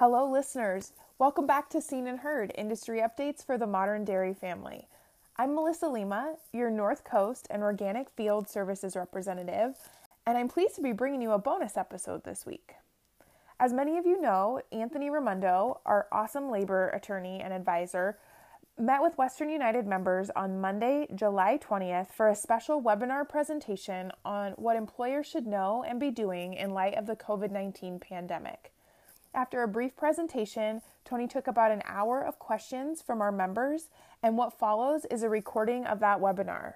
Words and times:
Hello, 0.00 0.24
listeners. 0.24 0.94
Welcome 1.18 1.46
back 1.46 1.68
to 1.68 1.82
Seen 1.82 2.06
and 2.06 2.20
Heard 2.20 2.54
Industry 2.56 3.02
Updates 3.02 3.44
for 3.44 3.58
the 3.58 3.66
Modern 3.66 4.02
Dairy 4.02 4.32
Family. 4.32 4.88
I'm 5.36 5.54
Melissa 5.54 5.88
Lima, 5.88 6.36
your 6.54 6.70
North 6.70 7.04
Coast 7.04 7.46
and 7.50 7.62
Organic 7.62 8.08
Field 8.08 8.48
Services 8.48 8.96
representative, 8.96 9.76
and 10.26 10.38
I'm 10.38 10.48
pleased 10.48 10.74
to 10.76 10.80
be 10.80 10.92
bringing 10.92 11.20
you 11.20 11.32
a 11.32 11.38
bonus 11.38 11.76
episode 11.76 12.24
this 12.24 12.46
week. 12.46 12.76
As 13.60 13.74
many 13.74 13.98
of 13.98 14.06
you 14.06 14.18
know, 14.22 14.62
Anthony 14.72 15.10
Raimondo, 15.10 15.82
our 15.84 16.06
awesome 16.10 16.50
labor 16.50 16.88
attorney 16.88 17.42
and 17.42 17.52
advisor, 17.52 18.16
met 18.78 19.02
with 19.02 19.18
Western 19.18 19.50
United 19.50 19.86
members 19.86 20.30
on 20.34 20.62
Monday, 20.62 21.08
July 21.14 21.58
20th 21.58 22.10
for 22.10 22.30
a 22.30 22.34
special 22.34 22.82
webinar 22.82 23.28
presentation 23.28 24.12
on 24.24 24.52
what 24.52 24.76
employers 24.76 25.26
should 25.26 25.46
know 25.46 25.84
and 25.86 26.00
be 26.00 26.10
doing 26.10 26.54
in 26.54 26.70
light 26.70 26.94
of 26.94 27.04
the 27.04 27.16
COVID 27.16 27.50
19 27.50 28.00
pandemic. 28.00 28.72
After 29.32 29.62
a 29.62 29.68
brief 29.68 29.96
presentation, 29.96 30.82
Tony 31.04 31.28
took 31.28 31.46
about 31.46 31.70
an 31.70 31.82
hour 31.86 32.20
of 32.20 32.38
questions 32.38 33.00
from 33.00 33.20
our 33.20 33.30
members, 33.30 33.88
and 34.22 34.36
what 34.36 34.58
follows 34.58 35.04
is 35.10 35.22
a 35.22 35.28
recording 35.28 35.86
of 35.86 36.00
that 36.00 36.20
webinar. 36.20 36.74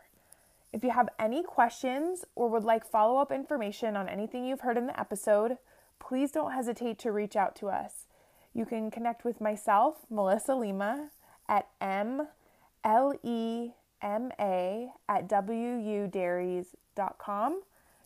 If 0.72 0.84
you 0.84 0.90
have 0.90 1.08
any 1.18 1.42
questions 1.42 2.24
or 2.34 2.48
would 2.48 2.64
like 2.64 2.84
follow 2.84 3.20
up 3.20 3.30
information 3.30 3.96
on 3.96 4.08
anything 4.08 4.44
you've 4.44 4.60
heard 4.60 4.78
in 4.78 4.86
the 4.86 4.98
episode, 4.98 5.58
please 5.98 6.32
don't 6.32 6.52
hesitate 6.52 6.98
to 7.00 7.12
reach 7.12 7.36
out 7.36 7.54
to 7.56 7.68
us. 7.68 8.06
You 8.52 8.66
can 8.66 8.90
connect 8.90 9.24
with 9.24 9.40
myself, 9.40 10.06
Melissa 10.10 10.54
Lima, 10.54 11.10
at 11.48 11.68
M 11.80 12.28
L 12.84 13.14
E 13.22 13.70
M 14.00 14.30
A 14.38 14.90
at 15.08 15.28
wudairies.com. 15.28 17.62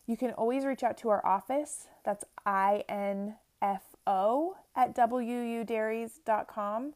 You 0.07 0.17
can 0.17 0.31
always 0.31 0.65
reach 0.65 0.83
out 0.83 0.97
to 0.99 1.09
our 1.09 1.25
office. 1.25 1.87
That's 2.03 2.23
I 2.45 2.83
N 2.89 3.35
F 3.61 3.88
O 4.07 4.57
at 4.75 4.95
wudairies.com. 4.95 6.93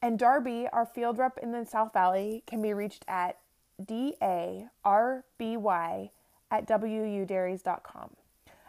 And 0.00 0.18
Darby, 0.18 0.68
our 0.72 0.86
field 0.86 1.18
rep 1.18 1.38
in 1.38 1.52
the 1.52 1.66
South 1.66 1.92
Valley, 1.92 2.44
can 2.46 2.62
be 2.62 2.72
reached 2.72 3.04
at 3.08 3.38
D 3.84 4.14
A 4.22 4.68
R 4.84 5.24
B 5.38 5.56
Y 5.56 6.10
at 6.50 6.66
wudairies.com. 6.66 8.10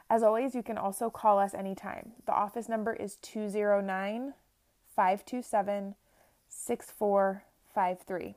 As 0.10 0.24
always, 0.24 0.56
you 0.56 0.64
can 0.64 0.78
also 0.78 1.10
call 1.10 1.38
us 1.38 1.54
anytime. 1.54 2.14
The 2.26 2.34
office 2.34 2.68
number 2.68 2.94
is 2.94 3.18
209 3.18 4.34
527 4.96 5.96
6453. 6.50 8.36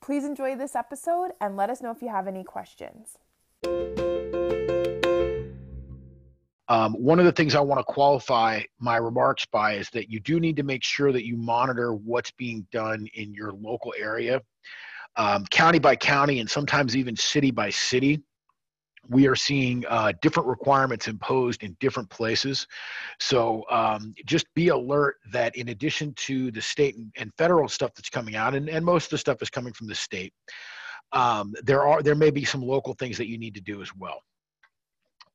Please 0.00 0.24
enjoy 0.24 0.56
this 0.56 0.74
episode 0.74 1.32
and 1.40 1.56
let 1.56 1.68
us 1.70 1.82
know 1.82 1.90
if 1.90 2.00
you 2.00 2.08
have 2.08 2.26
any 2.26 2.44
questions. 2.44 3.18
Um, 6.68 6.94
one 6.94 7.18
of 7.18 7.24
the 7.24 7.32
things 7.32 7.54
I 7.54 7.60
want 7.60 7.80
to 7.80 7.84
qualify 7.84 8.62
my 8.78 8.96
remarks 8.96 9.46
by 9.46 9.74
is 9.74 9.88
that 9.90 10.10
you 10.10 10.20
do 10.20 10.38
need 10.38 10.56
to 10.56 10.62
make 10.62 10.84
sure 10.84 11.12
that 11.12 11.26
you 11.26 11.36
monitor 11.36 11.94
what's 11.94 12.30
being 12.32 12.66
done 12.70 13.08
in 13.14 13.32
your 13.32 13.52
local 13.52 13.94
area, 13.98 14.42
um, 15.16 15.44
county 15.46 15.78
by 15.78 15.96
county, 15.96 16.40
and 16.40 16.50
sometimes 16.50 16.96
even 16.96 17.16
city 17.16 17.50
by 17.50 17.70
city 17.70 18.22
we 19.08 19.26
are 19.26 19.36
seeing 19.36 19.84
uh, 19.88 20.12
different 20.20 20.48
requirements 20.48 21.08
imposed 21.08 21.62
in 21.62 21.76
different 21.80 22.08
places. 22.10 22.66
So 23.18 23.64
um, 23.70 24.14
just 24.26 24.46
be 24.54 24.68
alert 24.68 25.16
that 25.32 25.56
in 25.56 25.70
addition 25.70 26.12
to 26.14 26.50
the 26.50 26.60
state 26.60 26.96
and, 27.16 27.32
federal 27.38 27.68
stuff 27.68 27.92
that's 27.94 28.10
coming 28.10 28.36
out, 28.36 28.54
and, 28.54 28.68
and 28.68 28.84
most 28.84 29.04
of 29.06 29.10
the 29.10 29.18
stuff 29.18 29.40
is 29.42 29.50
coming 29.50 29.72
from 29.72 29.86
the 29.86 29.94
state, 29.94 30.32
um, 31.12 31.54
there 31.62 31.86
are 31.86 32.02
there 32.02 32.14
may 32.14 32.30
be 32.30 32.44
some 32.44 32.60
local 32.60 32.94
things 32.94 33.16
that 33.16 33.28
you 33.28 33.38
need 33.38 33.54
to 33.54 33.60
do 33.60 33.80
as 33.80 33.94
well. 33.96 34.22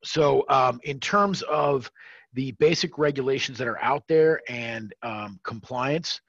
So 0.04 0.44
um, 0.48 0.80
in 0.84 1.00
terms 1.00 1.42
of 1.42 1.90
the 2.34 2.52
basic 2.52 2.98
regulations 2.98 3.58
that 3.58 3.68
are 3.68 3.82
out 3.82 4.04
there 4.08 4.40
and 4.48 4.92
um, 5.02 5.40
compliance, 5.44 6.20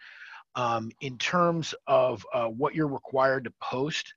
um, 0.56 0.92
in 1.02 1.18
terms 1.18 1.76
of 1.88 2.26
uh, 2.34 2.48
what 2.48 2.74
you're 2.74 2.88
required 2.88 3.44
to 3.44 3.54
post, 3.62 4.14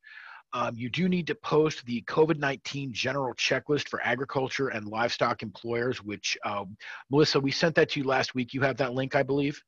um, 0.53 0.77
you 0.77 0.89
do 0.89 1.09
need 1.09 1.27
to 1.27 1.35
post 1.35 1.85
the 1.85 2.03
COVID 2.03 2.39
19 2.39 2.93
general 2.93 3.35
checklist 3.35 3.89
for 3.89 4.01
agriculture 4.03 4.69
and 4.69 4.87
livestock 4.87 5.43
employers, 5.43 6.03
which, 6.03 6.39
uh, 6.45 6.65
Melissa, 7.11 7.39
we 7.39 7.51
sent 7.51 7.75
that 7.75 7.91
to 7.91 8.01
you 8.01 8.07
last 8.07 8.35
week. 8.35 8.55
You 8.55 8.63
have 8.63 8.79
that 8.79 8.95
link, 8.95 9.15
I 9.15 9.23
believe. 9.23 9.61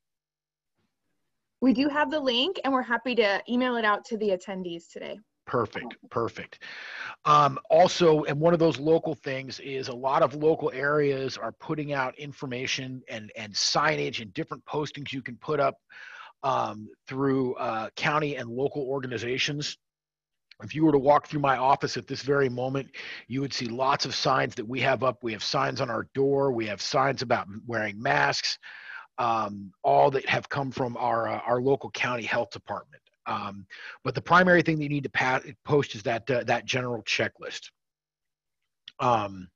We 1.61 1.73
do 1.73 1.87
have 1.89 2.09
the 2.09 2.19
link, 2.19 2.59
and 2.63 2.73
we're 2.73 2.81
happy 2.81 3.13
to 3.15 3.43
email 3.47 3.75
it 3.75 3.85
out 3.85 4.03
to 4.05 4.17
the 4.17 4.29
attendees 4.29 4.89
today. 4.91 5.19
Perfect, 5.51 5.97
perfect. 6.09 6.63
Um, 7.25 7.59
also, 7.69 8.23
and 8.23 8.39
one 8.39 8.53
of 8.53 8.59
those 8.59 8.79
local 8.79 9.13
things 9.13 9.59
is 9.59 9.89
a 9.89 9.93
lot 9.93 10.21
of 10.21 10.33
local 10.33 10.71
areas 10.73 11.37
are 11.37 11.51
putting 11.51 11.91
out 11.91 12.17
information 12.17 13.01
and, 13.09 13.29
and 13.35 13.53
signage 13.53 14.21
and 14.21 14.33
different 14.33 14.63
postings 14.65 15.11
you 15.11 15.21
can 15.21 15.35
put 15.35 15.59
up 15.59 15.75
um, 16.43 16.87
through 17.05 17.55
uh, 17.55 17.89
county 17.97 18.37
and 18.37 18.49
local 18.49 18.83
organizations 18.83 19.77
if 20.63 20.75
you 20.75 20.85
were 20.85 20.91
to 20.91 20.99
walk 20.99 21.27
through 21.27 21.39
my 21.39 21.57
office 21.57 21.97
at 21.97 22.07
this 22.07 22.21
very 22.21 22.49
moment, 22.49 22.89
you 23.27 23.41
would 23.41 23.53
see 23.53 23.65
lots 23.65 24.05
of 24.05 24.13
signs 24.13 24.55
that 24.55 24.67
we 24.67 24.79
have 24.81 25.03
up. 25.03 25.23
We 25.23 25.31
have 25.33 25.43
signs 25.43 25.81
on 25.81 25.89
our 25.89 26.07
door. 26.13 26.51
We 26.51 26.67
have 26.67 26.81
signs 26.81 27.21
about 27.21 27.47
wearing 27.65 28.01
masks, 28.01 28.57
um, 29.17 29.71
all 29.83 30.11
that 30.11 30.27
have 30.27 30.49
come 30.49 30.71
from 30.71 30.97
our 30.97 31.27
uh, 31.27 31.41
our 31.47 31.61
local 31.61 31.89
county 31.91 32.23
health 32.23 32.51
department. 32.51 33.00
Um, 33.25 33.65
but 34.03 34.15
the 34.15 34.21
primary 34.21 34.61
thing 34.61 34.77
that 34.77 34.83
you 34.83 34.89
need 34.89 35.03
to 35.03 35.09
pass, 35.09 35.43
post 35.65 35.95
is 35.95 36.03
that 36.03 36.29
uh, 36.29 36.43
that 36.45 36.65
general 36.65 37.03
checklist. 37.03 37.69
Um, 38.99 39.49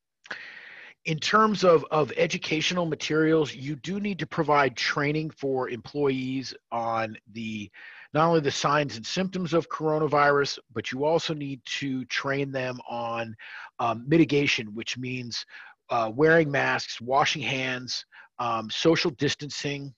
in 1.05 1.19
terms 1.19 1.63
of, 1.63 1.85
of 1.91 2.11
educational 2.17 2.85
materials, 2.85 3.53
you 3.53 3.75
do 3.75 3.99
need 3.99 4.17
to 4.19 4.27
provide 4.27 4.75
training 4.75 5.29
for 5.29 5.69
employees 5.69 6.53
on 6.71 7.15
the 7.33 7.69
not 8.13 8.27
only 8.27 8.39
the 8.39 8.49
signs 8.49 8.95
and 8.95 9.05
symptoms 9.05 9.53
of 9.53 9.69
coronavirus, 9.69 10.57
but 10.73 10.91
you 10.91 11.03
also 11.03 11.33
need 11.33 11.61
to 11.65 12.05
train 12.05 12.51
them 12.51 12.79
on 12.89 13.35
um, 13.79 14.05
mitigation, 14.07 14.73
which 14.73 14.97
means 14.97 15.45
uh, 15.89 16.09
wearing 16.15 16.49
masks, 16.49 17.01
washing 17.01 17.41
hands, 17.41 18.05
um, 18.39 18.69
social 18.69 19.11
distancing, 19.11 19.93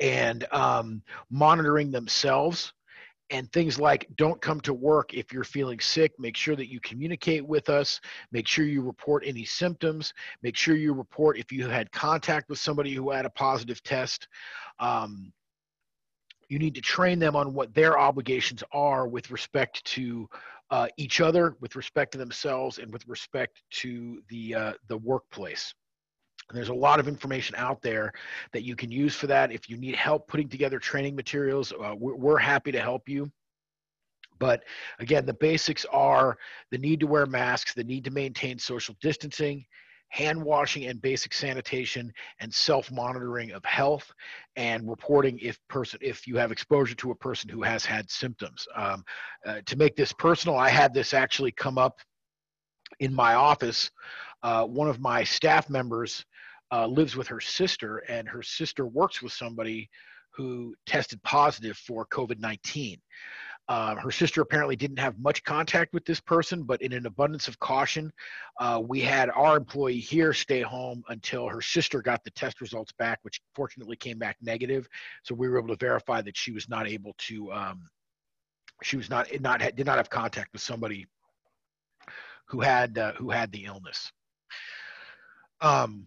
and 0.00 0.46
um, 0.52 1.02
monitoring 1.30 1.90
themselves. 1.90 2.72
And 3.30 3.52
things 3.52 3.78
like 3.78 4.08
don't 4.16 4.40
come 4.40 4.58
to 4.62 4.72
work 4.72 5.12
if 5.12 5.34
you're 5.34 5.44
feeling 5.44 5.80
sick. 5.80 6.12
Make 6.18 6.34
sure 6.34 6.56
that 6.56 6.72
you 6.72 6.80
communicate 6.80 7.46
with 7.46 7.68
us. 7.68 8.00
Make 8.32 8.46
sure 8.46 8.64
you 8.64 8.80
report 8.80 9.22
any 9.26 9.44
symptoms. 9.44 10.14
Make 10.42 10.56
sure 10.56 10.76
you 10.76 10.94
report 10.94 11.38
if 11.38 11.52
you 11.52 11.68
had 11.68 11.92
contact 11.92 12.48
with 12.48 12.58
somebody 12.58 12.94
who 12.94 13.10
had 13.10 13.26
a 13.26 13.30
positive 13.30 13.82
test. 13.82 14.26
Um, 14.78 15.30
you 16.48 16.58
need 16.58 16.74
to 16.74 16.80
train 16.80 17.18
them 17.18 17.36
on 17.36 17.52
what 17.52 17.74
their 17.74 17.98
obligations 17.98 18.64
are 18.72 19.06
with 19.06 19.30
respect 19.30 19.84
to 19.84 20.26
uh, 20.70 20.88
each 20.96 21.20
other, 21.20 21.56
with 21.60 21.76
respect 21.76 22.12
to 22.12 22.18
themselves, 22.18 22.78
and 22.78 22.92
with 22.92 23.06
respect 23.06 23.62
to 23.70 24.22
the 24.28 24.54
uh, 24.54 24.72
the 24.88 24.98
workplace. 24.98 25.74
And 26.48 26.56
there's 26.56 26.70
a 26.70 26.74
lot 26.74 27.00
of 27.00 27.08
information 27.08 27.54
out 27.56 27.82
there 27.82 28.12
that 28.52 28.62
you 28.62 28.74
can 28.74 28.90
use 28.90 29.14
for 29.14 29.26
that. 29.26 29.52
If 29.52 29.68
you 29.68 29.76
need 29.76 29.94
help 29.94 30.28
putting 30.28 30.48
together 30.48 30.78
training 30.78 31.14
materials, 31.14 31.72
uh, 31.72 31.94
we're, 31.98 32.16
we're 32.16 32.38
happy 32.38 32.72
to 32.72 32.80
help 32.80 33.08
you. 33.08 33.30
But 34.38 34.62
again, 34.98 35.26
the 35.26 35.34
basics 35.34 35.84
are 35.92 36.38
the 36.70 36.78
need 36.78 37.00
to 37.00 37.06
wear 37.06 37.26
masks, 37.26 37.74
the 37.74 37.84
need 37.84 38.04
to 38.04 38.10
maintain 38.10 38.58
social 38.58 38.94
distancing, 39.00 39.64
hand 40.10 40.42
washing 40.42 40.86
and 40.86 41.00
basic 41.00 41.34
sanitation 41.34 42.12
and 42.40 42.52
self-monitoring 42.52 43.52
of 43.52 43.64
health 43.64 44.10
and 44.56 44.88
reporting 44.88 45.38
if 45.40 45.58
person 45.68 45.98
if 46.02 46.26
you 46.26 46.36
have 46.36 46.50
exposure 46.50 46.94
to 46.94 47.10
a 47.10 47.14
person 47.14 47.48
who 47.48 47.62
has 47.62 47.84
had 47.84 48.10
symptoms 48.10 48.66
um, 48.74 49.04
uh, 49.46 49.60
to 49.66 49.76
make 49.76 49.96
this 49.96 50.12
personal 50.14 50.56
i 50.56 50.68
had 50.68 50.94
this 50.94 51.12
actually 51.12 51.52
come 51.52 51.76
up 51.76 51.98
in 53.00 53.14
my 53.14 53.34
office 53.34 53.90
uh, 54.42 54.64
one 54.64 54.88
of 54.88 55.00
my 55.00 55.22
staff 55.22 55.68
members 55.68 56.24
uh, 56.72 56.86
lives 56.86 57.16
with 57.16 57.28
her 57.28 57.40
sister 57.40 57.98
and 58.08 58.28
her 58.28 58.42
sister 58.42 58.86
works 58.86 59.22
with 59.22 59.32
somebody 59.32 59.88
who 60.30 60.74
tested 60.86 61.22
positive 61.22 61.76
for 61.76 62.06
covid-19 62.06 62.98
uh, 63.68 63.94
her 63.96 64.10
sister 64.10 64.40
apparently 64.40 64.76
didn't 64.76 64.98
have 64.98 65.18
much 65.18 65.44
contact 65.44 65.92
with 65.92 66.04
this 66.06 66.20
person, 66.20 66.62
but 66.62 66.80
in 66.80 66.94
an 66.94 67.04
abundance 67.04 67.48
of 67.48 67.58
caution, 67.58 68.10
uh, 68.58 68.80
we 68.82 68.98
had 68.98 69.28
our 69.30 69.58
employee 69.58 69.98
here 69.98 70.32
stay 70.32 70.62
home 70.62 71.02
until 71.10 71.46
her 71.46 71.60
sister 71.60 72.00
got 72.00 72.24
the 72.24 72.30
test 72.30 72.62
results 72.62 72.92
back, 72.98 73.18
which 73.22 73.42
fortunately 73.54 73.96
came 73.96 74.18
back 74.18 74.38
negative. 74.40 74.88
So 75.22 75.34
we 75.34 75.48
were 75.48 75.58
able 75.58 75.68
to 75.68 75.76
verify 75.76 76.22
that 76.22 76.36
she 76.36 76.50
was 76.50 76.66
not 76.70 76.88
able 76.88 77.14
to, 77.18 77.52
um, 77.52 77.90
she 78.82 78.96
was 78.96 79.10
not, 79.10 79.28
not 79.42 79.60
did 79.60 79.84
not 79.84 79.98
have 79.98 80.08
contact 80.08 80.54
with 80.54 80.62
somebody 80.62 81.06
who 82.46 82.60
had 82.60 82.96
uh, 82.96 83.12
who 83.12 83.28
had 83.28 83.52
the 83.52 83.66
illness. 83.66 84.10
Um, 85.60 86.06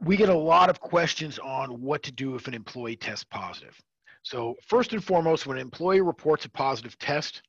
we 0.00 0.16
get 0.16 0.28
a 0.28 0.36
lot 0.36 0.70
of 0.70 0.80
questions 0.80 1.38
on 1.38 1.80
what 1.80 2.02
to 2.02 2.12
do 2.12 2.34
if 2.34 2.48
an 2.48 2.54
employee 2.54 2.96
tests 2.96 3.24
positive. 3.24 3.80
So 4.22 4.56
first 4.66 4.92
and 4.92 5.02
foremost, 5.02 5.46
when 5.46 5.56
an 5.56 5.62
employee 5.62 6.00
reports 6.00 6.44
a 6.44 6.50
positive 6.50 6.98
test, 6.98 7.42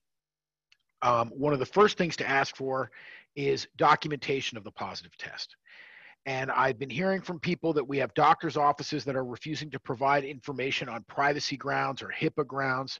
um, 1.02 1.30
one 1.30 1.54
of 1.54 1.60
the 1.60 1.66
first 1.66 1.98
things 1.98 2.16
to 2.18 2.30
ask 2.30 2.56
for 2.56 2.92
is 3.36 3.68
documentation 3.78 4.58
of 4.58 4.64
the 4.64 4.72
positive 4.72 5.16
test. 5.18 5.56
And 6.28 6.52
I've 6.52 6.78
been 6.78 6.90
hearing 6.90 7.22
from 7.22 7.40
people 7.40 7.72
that 7.72 7.88
we 7.88 7.98
have 8.00 8.14
doctors' 8.14 8.58
offices 8.58 9.06
that 9.06 9.16
are 9.16 9.24
refusing 9.24 9.72
to 9.72 9.80
provide 9.80 10.26
information 10.26 10.90
on 10.90 11.06
privacy 11.08 11.56
grounds 11.56 12.02
or 12.02 12.14
HIPAA 12.20 12.46
grounds. 12.46 13.00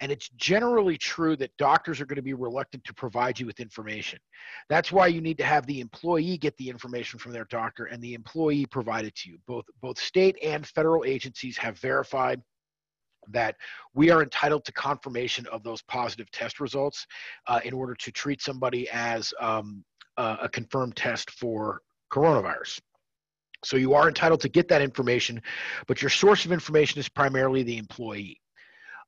And 0.00 0.10
it's 0.10 0.28
generally 0.30 0.98
true 0.98 1.36
that 1.36 1.56
doctors 1.56 2.00
are 2.00 2.04
going 2.04 2.16
to 2.16 2.22
be 2.22 2.34
reluctant 2.34 2.82
to 2.82 2.92
provide 2.92 3.38
you 3.38 3.46
with 3.46 3.60
information. 3.60 4.18
That's 4.68 4.90
why 4.90 5.06
you 5.06 5.20
need 5.20 5.38
to 5.38 5.44
have 5.44 5.64
the 5.66 5.80
employee 5.80 6.36
get 6.36 6.56
the 6.56 6.68
information 6.68 7.20
from 7.20 7.32
their 7.32 7.44
doctor 7.44 7.84
and 7.84 8.02
the 8.02 8.14
employee 8.14 8.66
provide 8.66 9.04
it 9.04 9.14
to 9.18 9.30
you. 9.30 9.38
Both, 9.46 9.66
both 9.80 9.96
state 9.96 10.36
and 10.42 10.66
federal 10.66 11.04
agencies 11.04 11.56
have 11.56 11.78
verified 11.78 12.42
that 13.28 13.54
we 13.94 14.10
are 14.10 14.20
entitled 14.20 14.64
to 14.64 14.72
confirmation 14.72 15.46
of 15.46 15.62
those 15.62 15.80
positive 15.82 16.28
test 16.32 16.58
results 16.58 17.06
uh, 17.46 17.60
in 17.64 17.72
order 17.72 17.94
to 17.94 18.10
treat 18.10 18.42
somebody 18.42 18.90
as 18.90 19.32
um, 19.40 19.84
uh, 20.16 20.38
a 20.42 20.48
confirmed 20.48 20.96
test 20.96 21.30
for 21.30 21.80
coronavirus. 22.14 22.80
So 23.64 23.76
you 23.76 23.94
are 23.94 24.08
entitled 24.08 24.40
to 24.42 24.48
get 24.48 24.68
that 24.68 24.82
information, 24.82 25.40
but 25.86 26.02
your 26.02 26.10
source 26.10 26.44
of 26.44 26.52
information 26.52 27.00
is 27.00 27.08
primarily 27.08 27.62
the 27.62 27.78
employee. 27.78 28.40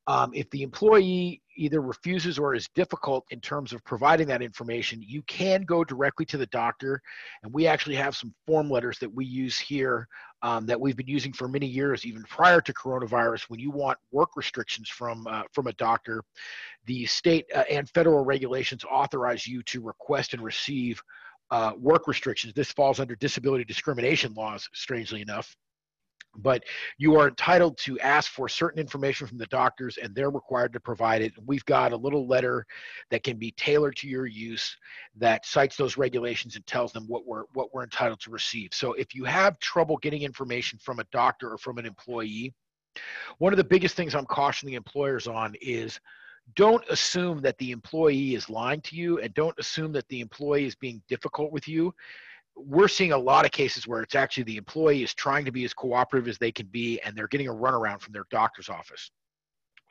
Um, 0.07 0.31
if 0.33 0.49
the 0.51 0.63
employee 0.63 1.41
either 1.57 1.81
refuses 1.81 2.39
or 2.39 2.55
is 2.55 2.69
difficult 2.75 3.25
in 3.29 3.41
terms 3.41 3.73
of 3.73 3.83
providing 3.83 4.25
that 4.27 4.41
information, 4.41 5.03
you 5.05 5.21
can 5.23 5.63
go 5.63 5.83
directly 5.83 6.25
to 6.27 6.37
the 6.37 6.45
doctor. 6.47 7.01
And 7.43 7.53
we 7.53 7.67
actually 7.67 7.97
have 7.97 8.15
some 8.15 8.33
form 8.45 8.69
letters 8.69 8.99
that 8.99 9.13
we 9.13 9.25
use 9.25 9.59
here 9.59 10.07
um, 10.43 10.65
that 10.67 10.79
we've 10.79 10.95
been 10.95 11.07
using 11.07 11.33
for 11.33 11.49
many 11.49 11.65
years, 11.65 12.05
even 12.05 12.23
prior 12.23 12.61
to 12.61 12.73
coronavirus. 12.73 13.49
When 13.49 13.59
you 13.59 13.69
want 13.69 13.97
work 14.11 14.29
restrictions 14.37 14.87
from 14.87 15.27
uh, 15.27 15.43
from 15.51 15.67
a 15.67 15.73
doctor, 15.73 16.23
the 16.85 17.05
state 17.05 17.45
uh, 17.53 17.65
and 17.69 17.89
federal 17.89 18.23
regulations 18.23 18.85
authorize 18.85 19.45
you 19.45 19.61
to 19.63 19.81
request 19.81 20.33
and 20.33 20.41
receive 20.41 21.01
uh, 21.51 21.73
work 21.77 22.07
restrictions. 22.07 22.53
This 22.53 22.71
falls 22.71 22.99
under 22.99 23.15
disability 23.15 23.63
discrimination 23.63 24.33
laws, 24.33 24.67
strangely 24.73 25.21
enough. 25.21 25.55
But 26.39 26.65
you 26.99 27.15
are 27.15 27.29
entitled 27.29 27.79
to 27.79 27.99
ask 27.99 28.31
for 28.31 28.47
certain 28.47 28.79
information 28.79 29.25
from 29.25 29.39
the 29.39 29.47
doctors, 29.47 29.97
and 29.97 30.13
they're 30.13 30.29
required 30.29 30.71
to 30.73 30.79
provide 30.79 31.23
it. 31.23 31.33
We've 31.45 31.65
got 31.65 31.93
a 31.93 31.97
little 31.97 32.27
letter 32.27 32.65
that 33.09 33.23
can 33.23 33.37
be 33.37 33.51
tailored 33.57 33.95
to 33.97 34.07
your 34.07 34.27
use 34.27 34.75
that 35.15 35.47
cites 35.47 35.77
those 35.77 35.97
regulations 35.97 36.55
and 36.55 36.65
tells 36.67 36.91
them 36.91 37.05
what 37.07 37.25
we're 37.25 37.45
what 37.53 37.73
we're 37.73 37.83
entitled 37.83 38.19
to 38.21 38.29
receive. 38.29 38.69
So 38.73 38.93
if 38.93 39.15
you 39.15 39.23
have 39.23 39.57
trouble 39.59 39.97
getting 39.97 40.21
information 40.21 40.77
from 40.77 40.99
a 40.99 41.05
doctor 41.11 41.51
or 41.51 41.57
from 41.57 41.79
an 41.79 41.87
employee, 41.87 42.53
one 43.39 43.53
of 43.53 43.57
the 43.57 43.63
biggest 43.63 43.95
things 43.95 44.13
I'm 44.13 44.25
cautioning 44.25 44.75
employers 44.75 45.27
on 45.27 45.55
is 45.61 45.99
don't 46.55 46.83
assume 46.89 47.41
that 47.41 47.57
the 47.57 47.71
employee 47.71 48.35
is 48.35 48.49
lying 48.49 48.81
to 48.81 48.95
you 48.95 49.19
and 49.19 49.33
don't 49.33 49.57
assume 49.59 49.91
that 49.93 50.07
the 50.09 50.21
employee 50.21 50.65
is 50.65 50.75
being 50.75 51.01
difficult 51.07 51.51
with 51.51 51.67
you. 51.67 51.93
We're 52.55 52.87
seeing 52.87 53.11
a 53.11 53.17
lot 53.17 53.45
of 53.45 53.51
cases 53.51 53.87
where 53.87 54.01
it's 54.01 54.15
actually 54.15 54.43
the 54.43 54.57
employee 54.57 55.03
is 55.03 55.13
trying 55.13 55.45
to 55.45 55.51
be 55.51 55.65
as 55.65 55.73
cooperative 55.73 56.27
as 56.27 56.37
they 56.37 56.51
can 56.51 56.67
be 56.67 56.99
and 57.01 57.15
they're 57.15 57.27
getting 57.27 57.49
a 57.49 57.53
runaround 57.53 58.01
from 58.01 58.13
their 58.13 58.25
doctor's 58.31 58.69
office. 58.69 59.11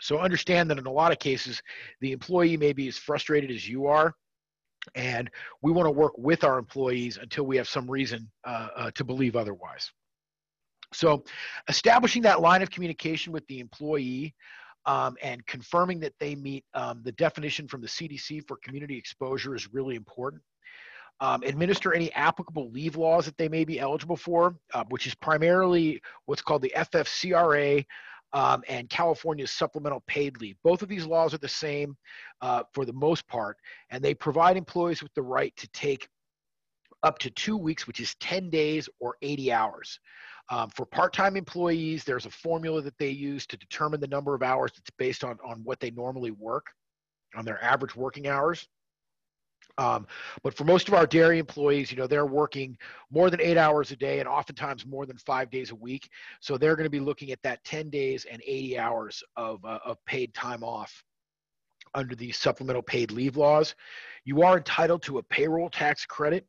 So 0.01 0.19
understand 0.19 0.71
that 0.71 0.79
in 0.79 0.87
a 0.87 0.93
lot 0.93 1.13
of 1.13 1.19
cases 1.19 1.63
the 2.01 2.13
employee 2.13 2.57
may 2.57 2.73
be 2.73 2.89
as 2.89 2.99
frustrated 2.99 3.51
as 3.51 3.69
you 3.69 3.87
are 3.87 4.15
and 4.95 5.31
we 5.63 5.73
want 5.73 5.87
to 5.87 5.91
work 5.91 6.13
with 6.17 6.45
our 6.45 6.59
employees 6.59 7.19
until 7.21 7.45
we 7.45 7.57
have 7.57 7.69
some 7.69 7.91
reason 7.91 8.31
uh, 8.45 8.69
uh, 8.77 8.91
to 8.93 9.05
believe 9.05 9.37
otherwise. 9.37 9.91
So 10.93 11.25
establishing 11.69 12.23
that 12.23 12.41
line 12.41 12.63
of 12.63 12.71
communication 12.71 13.33
with 13.33 13.47
the 13.49 13.59
employee 13.59 14.35
um, 14.87 15.17
and 15.23 15.45
confirming 15.47 16.01
that 16.01 16.15
they 16.19 16.35
meet 16.35 16.65
um, 16.75 17.01
the 17.03 17.13
definition 17.13 17.69
from 17.69 17.81
the 17.81 17.89
CDC 17.89 18.47
for 18.47 18.57
community 18.63 18.97
exposure 18.97 19.55
is 19.55 19.73
really 19.73 19.97
important. 19.97 20.43
Um, 21.21 21.43
administer 21.45 21.95
any 21.95 22.13
applicable 22.13 22.71
leave 22.71 22.97
laws 22.97 23.25
that 23.25 23.39
they 23.39 23.49
may 23.49 23.65
be 23.65 23.81
eligible 23.81 24.17
for, 24.17 24.55
uh, 24.75 24.85
which 24.91 25.07
is 25.07 25.15
primarily 25.15 26.01
what's 26.27 26.43
called 26.43 26.63
the 26.63 26.73
FFCRA 26.77 27.85
um, 28.33 28.63
and 28.69 28.89
California's 28.91 29.51
supplemental 29.51 30.03
paid 30.07 30.39
leave. 30.41 30.57
Both 30.63 30.83
of 30.83 30.89
these 30.89 31.07
laws 31.07 31.33
are 31.33 31.39
the 31.39 31.49
same 31.49 31.97
uh, 32.43 32.65
for 32.75 32.85
the 32.85 32.93
most 32.93 33.27
part, 33.29 33.57
and 33.91 34.05
they 34.05 34.15
provide 34.15 34.57
employees 34.59 35.03
with 35.03 35.15
the 35.15 35.23
right 35.23 35.57
to 35.57 35.69
take 35.69 36.07
up 37.03 37.19
to 37.21 37.31
two 37.31 37.57
weeks, 37.57 37.87
which 37.87 38.01
is 38.01 38.15
10 38.17 38.51
days 38.51 38.89
or 39.01 39.17
80 39.23 39.53
hours. 39.53 39.99
Um, 40.49 40.71
for 40.71 40.87
part-time 40.87 41.37
employees, 41.37 42.05
there's 42.05 42.27
a 42.27 42.31
formula 42.31 42.81
that 42.83 42.97
they 42.99 43.11
use 43.11 43.47
to 43.49 43.57
determine 43.57 44.01
the 44.01 44.07
number 44.07 44.35
of 44.35 44.43
hours 44.43 44.73
that's 44.77 44.91
based 44.97 45.25
on, 45.25 45.39
on 45.45 45.61
what 45.65 45.81
they 45.81 45.91
normally 45.91 46.31
work, 46.31 46.67
on 47.35 47.45
their 47.45 47.63
average 47.63 47.97
working 47.97 48.29
hours. 48.29 48.69
Um, 49.79 50.07
but 50.43 50.55
for 50.55 50.65
most 50.65 50.89
of 50.89 50.95
our 50.95 51.07
dairy 51.07 51.39
employees, 51.39 51.91
you 51.91 51.99
know, 51.99 52.07
they're 52.07 52.27
working 52.27 52.79
more 53.11 53.29
than 53.29 53.41
eight 53.41 53.59
hours 53.59 53.91
a 53.91 53.97
day 53.97 54.21
and 54.21 54.29
oftentimes 54.29 54.87
more 54.87 55.05
than 55.05 55.19
five 55.19 55.51
days 55.51 55.71
a 55.71 55.75
week. 55.75 56.09
So 56.41 56.57
they're 56.57 56.77
going 56.77 56.85
to 56.85 56.91
be 56.91 57.01
looking 57.01 57.31
at 57.31 57.43
that 57.43 57.63
10 57.65 57.91
days 57.91 58.25
and 58.31 58.41
80 58.47 58.79
hours 58.79 59.23
of, 59.37 59.63
uh, 59.65 59.81
of 59.85 60.03
paid 60.07 60.33
time 60.33 60.63
off 60.63 61.05
under 61.95 62.15
the 62.15 62.33
supplemental 62.33 62.83
paid 62.83 63.11
leave 63.11 63.37
laws. 63.37 63.75
You 64.25 64.43
are 64.43 64.57
entitled 64.57 65.03
to 65.05 65.19
a 65.19 65.23
payroll 65.23 65.69
tax 65.69 66.07
credit 66.07 66.47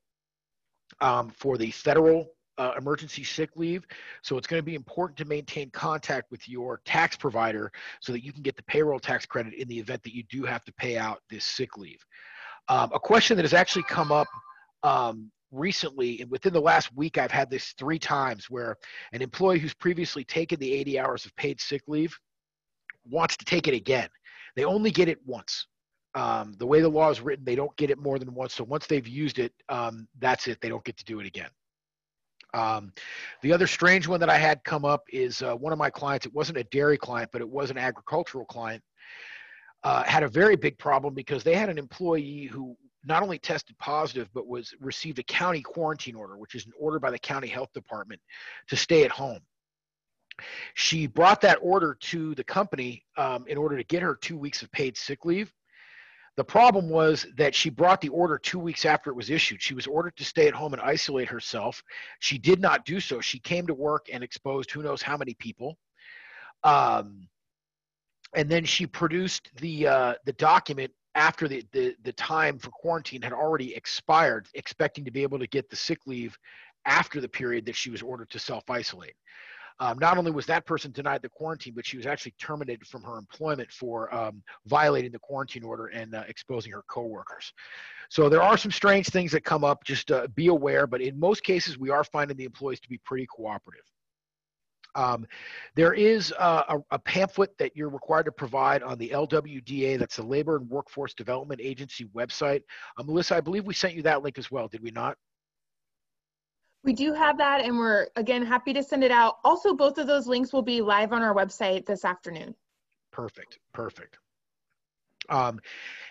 um, 1.02 1.30
for 1.30 1.58
the 1.58 1.72
federal 1.72 2.28
uh, 2.58 2.74
emergency 2.78 3.24
sick 3.24 3.52
leave. 3.56 3.86
So 4.22 4.38
it's 4.38 4.48
going 4.48 4.60
to 4.60 4.66
be 4.66 4.76
important 4.76 5.18
to 5.18 5.26
maintain 5.26 5.70
contact 5.70 6.32
with 6.32 6.48
your 6.48 6.82
tax 6.86 7.16
provider 7.16 7.72
so 8.02 8.12
that 8.12 8.24
you 8.24 8.34
can 8.34 8.42
get 8.42 8.56
the 8.56 8.64
payroll 8.64 9.00
tax 9.00 9.26
credit 9.26 9.54
in 9.54 9.68
the 9.68 9.80
event 9.80 10.04
that 10.04 10.16
you 10.16 10.24
do 10.30 10.44
have 10.44 10.64
to 10.66 10.74
pay 10.74 10.98
out 10.98 11.22
this 11.30 11.46
sick 11.46 11.78
leave. 11.78 12.04
Um, 12.70 12.92
a 12.94 13.00
question 13.00 13.38
that 13.38 13.44
has 13.44 13.54
actually 13.54 13.84
come 13.84 14.12
up 14.12 14.28
um, 14.84 15.32
recently, 15.52 16.22
and 16.22 16.30
within 16.30 16.54
the 16.54 16.62
last 16.62 16.94
week, 16.96 17.18
I've 17.18 17.32
had 17.32 17.50
this 17.50 17.74
three 17.78 18.00
times 18.00 18.50
where 18.50 18.78
an 19.14 19.22
employee 19.22 19.60
who's 19.60 19.74
previously 19.74 20.24
taken 20.24 20.60
the 20.60 20.74
80 20.74 21.00
hours 21.00 21.26
of 21.26 21.36
paid 21.36 21.62
sick 21.62 21.84
leave 21.88 22.18
wants 23.10 23.38
to 23.38 23.46
take 23.46 23.68
it 23.68 23.74
again. 23.74 24.10
They 24.56 24.66
only 24.66 24.92
get 24.92 25.08
it 25.08 25.20
once. 25.26 25.68
Um, 26.16 26.56
the 26.58 26.66
way 26.66 26.82
the 26.82 26.90
law 26.90 27.10
is 27.10 27.22
written, 27.22 27.46
they 27.46 27.56
don't 27.56 27.76
get 27.78 27.92
it 27.92 28.00
more 28.00 28.18
than 28.18 28.34
once. 28.34 28.56
So 28.56 28.64
once 28.64 28.88
they've 28.88 29.08
used 29.08 29.40
it, 29.40 29.54
um, 29.70 30.08
that's 30.20 30.48
it. 30.48 30.60
They 30.62 30.70
don't 30.70 30.84
get 30.84 30.98
to 30.98 31.06
do 31.06 31.20
it 31.20 31.28
again. 31.28 31.50
Um, 32.54 32.94
the 33.42 33.52
other 33.52 33.68
strange 33.68 34.08
one 34.08 34.20
that 34.20 34.30
I 34.30 34.38
had 34.38 34.64
come 34.64 34.86
up 34.86 35.04
is 35.12 35.42
uh, 35.42 35.56
one 35.56 35.74
of 35.74 35.80
my 35.80 35.90
clients. 35.90 36.26
It 36.26 36.34
wasn't 36.34 36.58
a 36.58 36.64
dairy 36.66 36.98
client, 36.98 37.30
but 37.32 37.42
it 37.42 37.50
was 37.50 37.70
an 37.72 37.78
agricultural 37.78 38.46
client. 38.46 38.84
Uh, 39.84 40.04
had 40.04 40.24
a 40.24 40.28
very 40.28 40.56
big 40.56 40.78
problem 40.78 41.14
because 41.14 41.44
they 41.44 41.54
had 41.54 41.70
an 41.70 41.78
employee 41.78 42.46
who 42.46 42.76
not 43.06 43.24
only 43.24 43.38
tested 43.38 43.78
positive 43.78 44.28
but 44.34 44.48
was 44.48 44.74
received 44.82 45.20
a 45.20 45.24
county 45.24 45.62
quarantine 45.62 46.16
order, 46.16 46.38
which 46.38 46.56
is 46.56 46.66
an 46.66 46.74
order 46.80 47.00
by 47.00 47.12
the 47.12 47.20
county 47.20 47.48
health 47.48 47.72
department 47.74 48.20
to 48.68 48.76
stay 48.76 49.04
at 49.04 49.12
home. 49.12 49.40
She 50.76 51.08
brought 51.08 51.42
that 51.42 51.60
order 51.62 51.96
to 52.02 52.36
the 52.36 52.44
company 52.44 53.04
um, 53.18 53.46
in 53.48 53.58
order 53.58 53.78
to 53.78 53.84
get 53.84 54.04
her 54.04 54.16
two 54.16 54.38
weeks 54.38 54.62
of 54.62 54.72
paid 54.72 54.98
sick 54.98 55.26
leave. 55.26 55.52
The 56.38 56.44
problem 56.44 56.88
was 56.88 57.26
that 57.36 57.56
she 57.56 57.72
brought 57.72 58.00
the 58.00 58.10
order 58.10 58.38
two 58.38 58.60
weeks 58.60 58.86
after 58.86 59.10
it 59.10 59.16
was 59.16 59.32
issued. 59.32 59.62
She 59.62 59.74
was 59.74 59.88
ordered 59.88 60.16
to 60.18 60.24
stay 60.24 60.48
at 60.48 60.54
home 60.54 60.74
and 60.74 60.82
isolate 60.82 61.28
herself. 61.28 61.84
She 62.20 62.38
did 62.38 62.62
not 62.62 62.86
do 62.86 63.00
so. 63.00 63.20
She 63.20 63.40
came 63.40 63.66
to 63.66 63.74
work 63.74 64.06
and 64.14 64.24
exposed 64.24 64.70
who 64.70 64.84
knows 64.84 65.02
how 65.02 65.18
many 65.18 65.34
people. 65.34 65.78
Um, 66.64 67.28
and 68.36 68.48
then 68.48 68.66
she 68.66 68.86
produced 68.86 69.50
the 69.60 69.88
uh, 69.88 70.14
the 70.26 70.34
document 70.34 70.92
after 71.16 71.48
the, 71.48 71.66
the 71.72 71.96
the 72.04 72.14
time 72.14 72.60
for 72.60 72.70
quarantine 72.70 73.22
had 73.22 73.34
already 73.34 73.76
expired, 73.76 74.48
expecting 74.54 75.06
to 75.06 75.12
be 75.12 75.24
able 75.24 75.40
to 75.40 75.48
get 75.48 75.70
the 75.70 75.76
sick 75.76 76.00
leave 76.06 76.38
after 76.86 77.20
the 77.20 77.30
period 77.30 77.66
that 77.66 77.76
she 77.76 77.90
was 77.90 78.04
ordered 78.04 78.30
to 78.30 78.40
self 78.40 78.70
isolate. 78.70 79.16
Um, 79.80 80.00
not 80.00 80.18
only 80.18 80.32
was 80.32 80.46
that 80.48 80.66
person 80.66 80.92
denied 80.92 81.22
the 81.22 81.30
quarantine, 81.30 81.74
but 81.76 81.86
she 81.86 81.98
was 81.98 82.06
actually 82.06 82.34
terminated 82.40 82.88
from 82.88 83.04
her 83.04 83.18
employment 83.18 83.72
for 83.72 84.14
um, 84.14 84.42
violating 84.66 85.12
the 85.12 85.20
quarantine 85.20 85.64
order 85.64 85.88
and 85.88 86.16
uh, 86.16 86.24
exposing 86.28 86.72
her 86.72 86.84
coworkers. 86.90 87.54
So 88.10 88.30
there 88.30 88.42
are 88.42 88.58
some 88.58 88.72
strange 88.72 89.08
things 89.08 89.32
that 89.34 89.44
come 89.44 89.64
up. 89.64 89.84
Just 89.84 90.12
uh, 90.12 90.28
be 90.36 90.48
aware. 90.48 90.88
But 90.88 91.02
in 91.02 91.20
most 91.20 91.44
cases, 91.44 91.78
we 91.78 91.90
are 91.90 92.04
finding 92.04 92.38
the 92.38 92.46
employees 92.46 92.80
to 92.80 92.90
be 92.90 92.98
pretty 93.00 93.28
cooperative. 93.28 93.84
Um, 94.96 95.28
there 95.76 95.94
is 95.94 96.34
uh, 96.40 96.64
a, 96.70 96.96
a, 96.96 96.98
pamphlet 96.98 97.56
that 97.60 97.76
you're 97.76 97.90
required 97.90 98.24
to 98.24 98.32
provide 98.32 98.82
on 98.82 98.98
the 98.98 99.10
LWDA, 99.10 100.00
that's 100.00 100.16
the 100.16 100.24
Labor 100.24 100.56
and 100.56 100.68
Workforce 100.68 101.14
Development 101.14 101.62
Agency 101.64 102.06
website. 102.16 102.64
Uh, 102.98 103.04
Melissa, 103.04 103.36
I 103.36 103.42
believe 103.42 103.66
we 103.68 103.76
sent 103.76 103.94
you 103.94 104.02
that 104.04 104.24
link 104.24 104.40
as 104.40 104.50
well, 104.50 104.68
did 104.68 104.82
we 104.82 104.90
not? 104.90 105.16
We 106.88 106.94
do 106.94 107.12
have 107.12 107.38
that, 107.40 107.66
and 107.66 107.78
we're 107.78 108.08
again 108.16 108.46
happy 108.46 108.72
to 108.72 108.82
send 108.82 109.04
it 109.04 109.12
out. 109.12 109.40
Also, 109.44 109.74
both 109.74 109.98
of 109.98 110.08
those 110.08 110.26
links 110.26 110.54
will 110.54 110.62
be 110.62 110.80
live 110.80 111.12
on 111.12 111.22
our 111.22 111.36
website 111.36 111.86
this 111.86 112.06
afternoon. 112.06 112.56
Perfect, 113.12 113.60
perfect. 113.74 114.20
Um, 115.28 115.60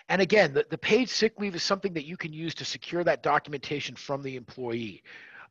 and 0.07 0.21
again, 0.21 0.53
the, 0.53 0.67
the 0.69 0.77
paid 0.77 1.09
sick 1.09 1.39
leave 1.39 1.55
is 1.55 1.63
something 1.63 1.93
that 1.93 2.05
you 2.05 2.15
can 2.15 2.31
use 2.31 2.53
to 2.53 2.63
secure 2.63 3.03
that 3.05 3.23
documentation 3.23 3.95
from 3.95 4.21
the 4.21 4.35
employee. 4.35 5.01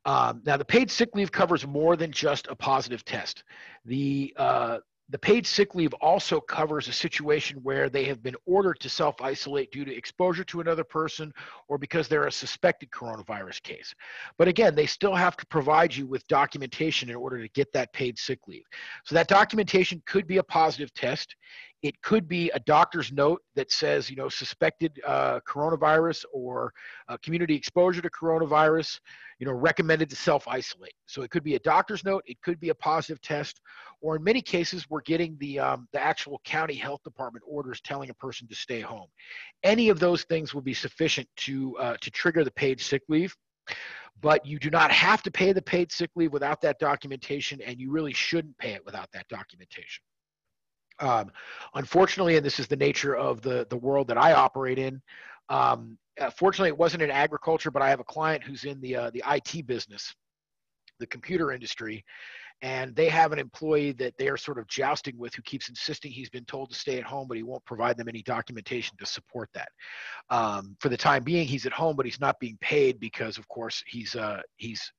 Um, 0.05 0.43
now, 0.47 0.57
the 0.57 0.65
paid 0.65 0.93
sick 0.93 1.09
leave 1.17 1.33
covers 1.33 1.67
more 1.67 1.97
than 1.97 2.13
just 2.13 2.47
a 2.47 2.55
positive 2.55 3.05
test. 3.05 3.43
The 3.85 4.33
uh, 4.37 4.79
the 5.09 5.19
paid 5.19 5.47
sick 5.47 5.75
leave 5.75 5.95
also 5.95 6.41
covers 6.41 6.89
a 6.89 6.93
situation 6.93 7.59
where 7.63 7.89
they 7.89 8.05
have 8.05 8.23
been 8.23 8.35
ordered 8.45 8.81
to 8.81 8.89
self 8.89 9.21
isolate 9.23 9.71
due 9.71 9.85
to 9.85 9.95
exposure 9.95 10.43
to 10.45 10.61
another 10.61 10.83
person 10.83 11.33
or 11.69 11.79
because 11.79 12.09
they're 12.09 12.27
a 12.27 12.33
suspected 12.33 12.91
coronavirus 12.91 13.63
case. 13.63 13.95
But 14.37 14.49
again, 14.49 14.75
they 14.75 14.87
still 14.87 15.15
have 15.15 15.37
to 15.37 15.47
provide 15.47 15.95
you 15.95 16.07
with 16.07 16.27
documentation 16.27 17.09
in 17.09 17.15
order 17.15 17.41
to 17.41 17.49
get 17.51 17.73
that 17.73 17.93
paid 17.93 18.19
sick 18.19 18.41
leave. 18.49 18.65
So 19.05 19.15
that 19.15 19.29
documentation 19.29 20.03
could 20.07 20.27
be 20.27 20.39
a 20.39 20.43
positive 20.43 20.93
test. 20.93 21.37
It 21.83 22.01
could 22.03 22.27
be 22.27 22.51
a 22.51 22.61
doctor's 22.61 23.13
note 23.13 23.43
that 23.55 23.71
says, 23.71 24.11
you 24.11 24.17
know, 24.17 24.29
suspected 24.29 25.01
uh, 25.07 25.41
coronavirus 25.47 26.25
or 26.33 26.73
uh, 27.09 27.17
community 27.23 27.55
exposure 27.55 28.03
to 28.03 28.11
coronavirus, 28.11 28.99
you 29.39 29.47
know, 29.47 29.53
recommended 29.53 30.11
to 30.11 30.17
self 30.17 30.49
isolate. 30.49 30.95
So 31.07 31.23
it 31.23 31.31
could 31.31 31.45
be 31.45 31.55
a 31.55 31.61
doctor's 31.61 32.05
note, 32.05 32.25
it 32.27 32.41
could 32.43 32.59
be 32.59 32.71
a 32.71 32.75
positive 32.75 33.21
test, 33.21 33.61
or 34.01 34.17
in 34.17 34.25
many 34.25 34.41
cases, 34.41 34.87
we're 34.89 35.03
getting 35.03 35.37
the 35.39 35.59
um, 35.59 35.89
the 35.93 36.03
actual 36.03 36.41
county 36.45 36.75
health 36.75 37.03
department 37.05 37.45
orders 37.47 37.81
telling 37.81 38.11
a 38.11 38.15
person 38.15 38.49
to 38.49 38.55
stay 38.55 38.81
home. 38.81 39.09
Any 39.63 39.89
of 39.89 40.01
those 40.01 40.25
things 40.25 40.55
will 40.55 40.63
be 40.63 40.75
sufficient 40.75 41.29
to 41.39 41.77
uh, 41.79 41.97
to 42.01 42.11
trigger 42.11 42.43
the 42.43 42.53
paid 42.53 42.81
sick 42.81 43.03
leave 43.09 43.37
but 44.21 44.45
you 44.47 44.59
do 44.59 44.71
not 44.71 44.91
have 44.91 45.23
to 45.23 45.31
pay 45.31 45.53
the 45.53 45.63
paid 45.63 45.93
sick 45.93 46.11
leave 46.17 46.33
without 46.33 46.61
that 46.63 46.79
documentation, 46.79 47.61
and 47.61 47.79
you 47.79 47.91
really 47.91 48.13
shouldn't 48.13 48.57
pay 48.59 48.73
it 48.73 48.85
without 48.85 49.11
that 49.13 49.29
documentation. 49.29 50.03
Um, 50.99 51.31
unfortunately, 51.75 52.37
and 52.37 52.45
this 52.45 52.59
is 52.59 52.67
the 52.67 52.77
nature 52.77 53.17
of 53.17 53.43
the, 53.43 53.67
the 53.71 53.77
world 53.77 54.09
that 54.09 54.19
I 54.19 54.33
operate 54.33 54.79
in, 54.79 55.01
um, 55.49 55.99
uh, 56.21 56.31
fortunately, 56.31 56.69
it 56.69 56.79
wasn't 56.79 57.03
in 57.03 57.11
agriculture, 57.11 57.71
but 57.71 57.83
I 57.83 57.91
have 57.91 58.01
a 58.01 58.05
client 58.05 58.43
who's 58.43 58.65
in 58.65 58.81
the, 58.81 58.97
uh, 58.97 59.11
the 59.11 59.23
IT 59.29 59.67
business, 59.67 60.15
the 60.99 61.07
computer 61.07 61.53
industry, 61.53 62.05
and 62.63 62.97
they 62.97 63.09
have 63.09 63.33
an 63.33 63.39
employee 63.39 63.93
that 63.93 64.15
they're 64.19 64.39
sort 64.39 64.59
of 64.59 64.67
jousting 64.67 65.19
with 65.19 65.35
who 65.35 65.43
keeps 65.43 65.69
insisting 65.69 66.11
he's 66.11 66.31
been 66.31 66.47
told 66.47 66.71
to 66.71 66.77
stay 66.77 66.97
at 66.97 67.05
home, 67.05 67.29
but 67.29 67.37
he 67.37 67.43
won't 67.43 67.65
provide 67.67 67.99
them 67.99 68.09
any 68.09 68.23
documentation 68.23 68.97
to 68.99 69.05
support 69.05 69.51
that. 69.53 69.69
Um, 70.31 70.75
for 70.81 70.89
the 70.89 70.97
time 70.97 71.23
being, 71.23 71.47
he's 71.47 71.67
at 71.67 71.73
home, 71.73 71.97
but 71.97 72.07
he's 72.07 72.21
not 72.21 72.41
being 72.41 72.57
paid 72.63 72.99
because, 72.99 73.37
of 73.37 73.47
course, 73.49 73.85
he's 73.87 74.17
uh, 74.17 74.41
he's 74.57 74.91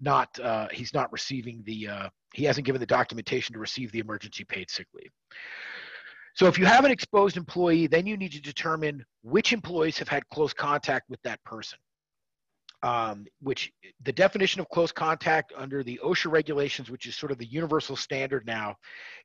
not 0.00 0.38
uh, 0.40 0.68
he's 0.72 0.94
not 0.94 1.12
receiving 1.12 1.62
the 1.64 1.88
uh, 1.88 2.08
he 2.34 2.44
hasn't 2.44 2.66
given 2.66 2.80
the 2.80 2.86
documentation 2.86 3.52
to 3.52 3.58
receive 3.58 3.92
the 3.92 4.00
emergency 4.00 4.44
paid 4.44 4.70
sick 4.70 4.86
leave. 4.94 5.10
So 6.34 6.46
if 6.46 6.58
you 6.58 6.66
have 6.66 6.84
an 6.84 6.90
exposed 6.90 7.36
employee, 7.36 7.86
then 7.86 8.06
you 8.06 8.16
need 8.16 8.32
to 8.32 8.40
determine 8.40 9.04
which 9.22 9.52
employees 9.52 9.98
have 9.98 10.08
had 10.08 10.28
close 10.30 10.52
contact 10.52 11.08
with 11.08 11.22
that 11.22 11.42
person. 11.44 11.78
Um, 12.82 13.24
which 13.40 13.72
the 14.02 14.12
definition 14.12 14.60
of 14.60 14.68
close 14.68 14.92
contact 14.92 15.54
under 15.56 15.82
the 15.82 15.98
OSHA 16.04 16.30
regulations, 16.30 16.90
which 16.90 17.06
is 17.06 17.16
sort 17.16 17.32
of 17.32 17.38
the 17.38 17.46
universal 17.46 17.96
standard 17.96 18.44
now, 18.46 18.76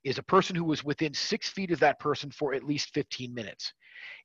is 0.05 0.17
a 0.17 0.23
person 0.23 0.55
who 0.55 0.63
was 0.63 0.85
within 0.85 1.13
six 1.13 1.49
feet 1.49 1.71
of 1.71 1.79
that 1.81 1.99
person 1.99 2.31
for 2.31 2.53
at 2.53 2.63
least 2.63 2.93
15 2.93 3.33
minutes. 3.33 3.73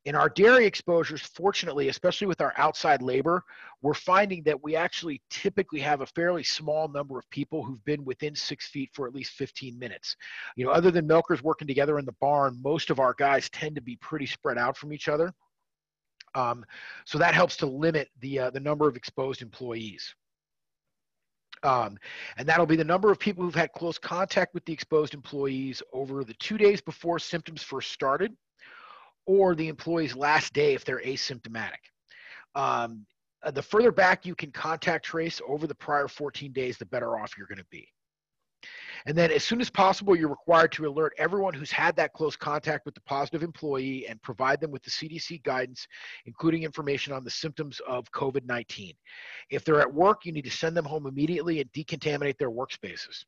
In 0.05 0.15
our 0.15 0.29
dairy 0.29 0.67
exposures, 0.67 1.23
fortunately, 1.23 1.89
especially 1.89 2.27
with 2.27 2.41
our 2.41 2.53
outside 2.59 3.01
labor, 3.01 3.43
we're 3.81 3.95
finding 3.95 4.43
that 4.43 4.63
we 4.63 4.77
actually 4.77 5.23
typically 5.31 5.81
have 5.81 6.03
a 6.03 6.07
fairly 6.07 6.43
small 6.43 6.89
number 6.89 7.19
of 7.19 7.29
people 7.31 7.63
who've 7.63 7.85
been 7.85 8.05
within 8.05 8.35
six 8.35 8.69
feet 8.69 8.91
for 8.93 9.07
at 9.07 9.15
least 9.15 9.33
15 9.33 9.79
minutes. 9.79 10.17
You 10.57 10.67
know, 10.67 10.73
other 10.73 10.91
than 10.91 11.07
milkers 11.07 11.43
working 11.43 11.67
together 11.67 11.99
in 11.99 12.05
the 12.05 12.15
barn, 12.21 12.61
most 12.63 12.91
of 12.91 13.01
our 13.01 13.15
guys 13.15 13.49
tend 13.51 13.77
to 13.77 13.81
be 13.81 13.97
pretty 13.97 14.27
spread 14.27 14.59
out 14.59 14.77
from 14.77 14.93
each 14.93 15.09
other. 15.09 15.33
Um, 16.35 16.65
so 17.07 17.17
that 17.19 17.35
helps 17.35 17.57
to 17.59 17.67
limit 17.67 18.09
the, 18.21 18.41
uh, 18.41 18.51
the 18.51 18.61
number 18.61 18.89
of 18.89 18.97
exposed 18.97 19.41
employees. 19.41 20.15
Um, 21.63 21.97
and 22.37 22.47
that'll 22.47 22.67
be 22.67 22.77
the 22.77 22.85
number 22.85 23.11
of 23.11 23.19
people 23.19 23.43
who've 23.43 23.55
had 23.55 23.73
close 23.73 23.99
contact 23.99 24.53
with 24.53 24.65
the 24.67 24.73
exposed 24.73 25.15
employees 25.15 25.83
over 25.95 26.23
the 26.23 26.35
two 26.35 26.59
days 26.59 26.83
before 26.83 27.19
symptoms 27.19 27.63
first 27.63 27.91
started 27.91 28.37
or 29.27 29.55
the 29.55 29.69
employee's 29.69 30.15
last 30.17 30.53
day 30.53 30.75
if 30.75 30.85
they're 30.85 31.03
asymptomatic. 31.03 31.83
Um, 32.55 33.07
uh, 33.43 33.51
the 33.51 33.63
further 33.63 33.93
back 33.93 34.25
you 34.25 34.35
can 34.35 34.51
contact 34.51 35.05
trace 35.05 35.41
over 35.47 35.67
the 35.67 35.75
prior 35.75 36.09
14 36.09 36.53
days, 36.53 36.79
the 36.79 36.87
better 36.87 37.19
off 37.19 37.37
you're 37.37 37.47
going 37.47 37.59
to 37.59 37.67
be. 37.71 37.89
And 39.07 39.17
then, 39.19 39.31
as 39.31 39.45
soon 39.45 39.61
as 39.61 39.69
possible, 39.69 40.17
you're 40.17 40.31
required 40.31 40.73
to 40.73 40.87
alert 40.87 41.13
everyone 41.19 41.53
who's 41.53 41.71
had 41.71 41.95
that 41.97 42.15
close 42.15 42.37
contact 42.37 42.87
with 42.87 42.95
the 42.95 43.03
positive 43.03 43.43
employee 43.43 44.07
and 44.09 44.23
provide 44.23 44.61
them 44.61 44.71
with 44.71 44.83
the 44.83 44.91
CDC 44.91 45.43
guidance, 45.43 45.87
including 46.25 46.63
information 46.63 47.13
on 47.13 47.23
the 47.23 47.31
symptoms 47.31 47.81
of 47.87 48.11
COVID 48.13 48.47
19. 48.47 48.95
If 49.51 49.65
they're 49.65 49.83
at 49.83 49.93
work, 49.93 50.25
you 50.25 50.33
need 50.33 50.45
to 50.45 50.51
send 50.51 50.75
them 50.75 50.87
home 50.87 51.07
immediately 51.07 51.61
and 51.61 51.71
decontaminate 51.73 52.39
their 52.39 52.51
workspaces. 52.51 53.25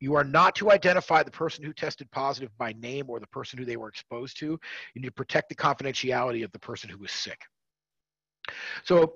You 0.00 0.14
are 0.14 0.24
not 0.24 0.54
to 0.56 0.70
identify 0.70 1.22
the 1.22 1.30
person 1.30 1.64
who 1.64 1.72
tested 1.72 2.10
positive 2.10 2.50
by 2.58 2.72
name 2.74 3.08
or 3.08 3.20
the 3.20 3.26
person 3.28 3.58
who 3.58 3.64
they 3.64 3.76
were 3.76 3.88
exposed 3.88 4.38
to. 4.38 4.46
You 4.46 5.02
need 5.02 5.08
to 5.08 5.12
protect 5.12 5.48
the 5.48 5.54
confidentiality 5.54 6.44
of 6.44 6.52
the 6.52 6.58
person 6.58 6.88
who 6.88 6.98
was 6.98 7.12
sick. 7.12 7.40
So, 8.84 9.14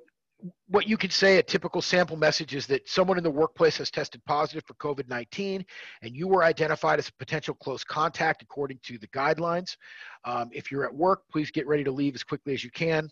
what 0.67 0.89
you 0.89 0.97
could 0.97 1.13
say 1.13 1.39
a 1.39 1.43
typical 1.43 1.81
sample 1.81 2.17
message 2.17 2.55
is 2.55 2.67
that 2.67 2.89
someone 2.89 3.17
in 3.17 3.23
the 3.23 3.31
workplace 3.31 3.77
has 3.77 3.93
tested 3.93 4.21
positive 4.25 4.65
for 4.67 4.75
COVID 4.75 5.09
19 5.09 5.65
and 6.03 6.17
you 6.17 6.27
were 6.27 6.43
identified 6.43 6.99
as 6.99 7.09
a 7.09 7.13
potential 7.13 7.55
close 7.55 7.85
contact 7.85 8.43
according 8.43 8.81
to 8.83 8.99
the 8.99 9.07
guidelines. 9.09 9.77
Um, 10.25 10.51
if 10.53 10.73
you're 10.73 10.85
at 10.85 10.93
work, 10.93 11.23
please 11.31 11.53
get 11.53 11.69
ready 11.69 11.85
to 11.85 11.93
leave 11.93 12.17
as 12.17 12.25
quickly 12.25 12.55
as 12.55 12.65
you 12.65 12.73
can. 12.73 13.09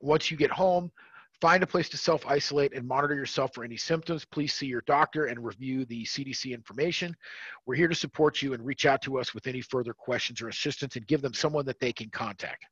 Once 0.00 0.30
you 0.30 0.36
get 0.38 0.50
home, 0.50 0.90
Find 1.40 1.62
a 1.62 1.66
place 1.66 1.88
to 1.90 1.96
self 1.96 2.26
isolate 2.26 2.74
and 2.74 2.86
monitor 2.86 3.14
yourself 3.14 3.54
for 3.54 3.62
any 3.62 3.76
symptoms. 3.76 4.24
Please 4.24 4.52
see 4.52 4.66
your 4.66 4.82
doctor 4.86 5.26
and 5.26 5.44
review 5.44 5.84
the 5.84 6.04
CDC 6.04 6.52
information. 6.52 7.14
We're 7.64 7.76
here 7.76 7.88
to 7.88 7.94
support 7.94 8.42
you 8.42 8.54
and 8.54 8.64
reach 8.64 8.86
out 8.86 9.02
to 9.02 9.18
us 9.18 9.34
with 9.34 9.46
any 9.46 9.60
further 9.60 9.92
questions 9.92 10.42
or 10.42 10.48
assistance 10.48 10.96
and 10.96 11.06
give 11.06 11.22
them 11.22 11.34
someone 11.34 11.64
that 11.66 11.78
they 11.78 11.92
can 11.92 12.10
contact. 12.10 12.64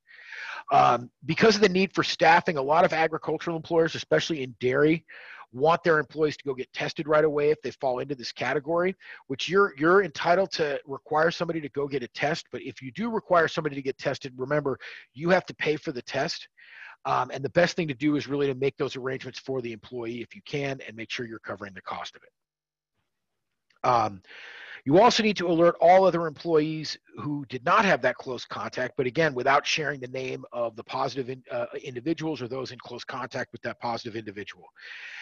Um, 0.72 1.10
because 1.26 1.54
of 1.54 1.60
the 1.60 1.68
need 1.68 1.94
for 1.94 2.02
staffing, 2.02 2.56
a 2.56 2.62
lot 2.62 2.84
of 2.84 2.92
agricultural 2.92 3.56
employers, 3.56 3.94
especially 3.94 4.42
in 4.42 4.54
dairy, 4.58 5.04
want 5.52 5.82
their 5.82 5.98
employees 5.98 6.36
to 6.36 6.44
go 6.44 6.54
get 6.54 6.72
tested 6.72 7.08
right 7.08 7.24
away 7.24 7.50
if 7.50 7.60
they 7.62 7.70
fall 7.70 8.00
into 8.00 8.14
this 8.14 8.32
category 8.32 8.94
which 9.28 9.48
you're 9.48 9.72
you're 9.78 10.02
entitled 10.02 10.50
to 10.50 10.78
require 10.86 11.30
somebody 11.30 11.60
to 11.60 11.68
go 11.70 11.86
get 11.86 12.02
a 12.02 12.08
test 12.08 12.46
but 12.52 12.60
if 12.62 12.82
you 12.82 12.90
do 12.92 13.10
require 13.10 13.48
somebody 13.48 13.74
to 13.74 13.82
get 13.82 13.96
tested 13.96 14.32
remember 14.36 14.78
you 15.14 15.30
have 15.30 15.46
to 15.46 15.54
pay 15.54 15.76
for 15.76 15.92
the 15.92 16.02
test 16.02 16.48
um, 17.06 17.30
and 17.32 17.42
the 17.42 17.50
best 17.50 17.76
thing 17.76 17.86
to 17.88 17.94
do 17.94 18.16
is 18.16 18.26
really 18.26 18.48
to 18.48 18.54
make 18.54 18.76
those 18.76 18.96
arrangements 18.96 19.38
for 19.38 19.62
the 19.62 19.72
employee 19.72 20.20
if 20.20 20.34
you 20.34 20.42
can 20.44 20.80
and 20.86 20.96
make 20.96 21.10
sure 21.10 21.24
you're 21.24 21.38
covering 21.38 21.72
the 21.72 21.80
cost 21.82 22.16
of 22.16 22.22
it. 22.22 23.88
Um, 23.88 24.20
you 24.84 25.00
also 25.00 25.22
need 25.22 25.36
to 25.38 25.48
alert 25.48 25.76
all 25.80 26.04
other 26.04 26.28
employees 26.28 26.96
who 27.18 27.44
did 27.48 27.64
not 27.64 27.84
have 27.84 28.00
that 28.02 28.14
close 28.16 28.44
contact, 28.44 28.94
but 28.96 29.04
again, 29.04 29.34
without 29.34 29.66
sharing 29.66 29.98
the 29.98 30.08
name 30.08 30.44
of 30.52 30.76
the 30.76 30.84
positive 30.84 31.28
in, 31.28 31.42
uh, 31.50 31.66
individuals 31.82 32.40
or 32.40 32.46
those 32.46 32.70
in 32.70 32.78
close 32.78 33.02
contact 33.02 33.50
with 33.50 33.60
that 33.62 33.80
positive 33.80 34.14
individual. 34.14 34.64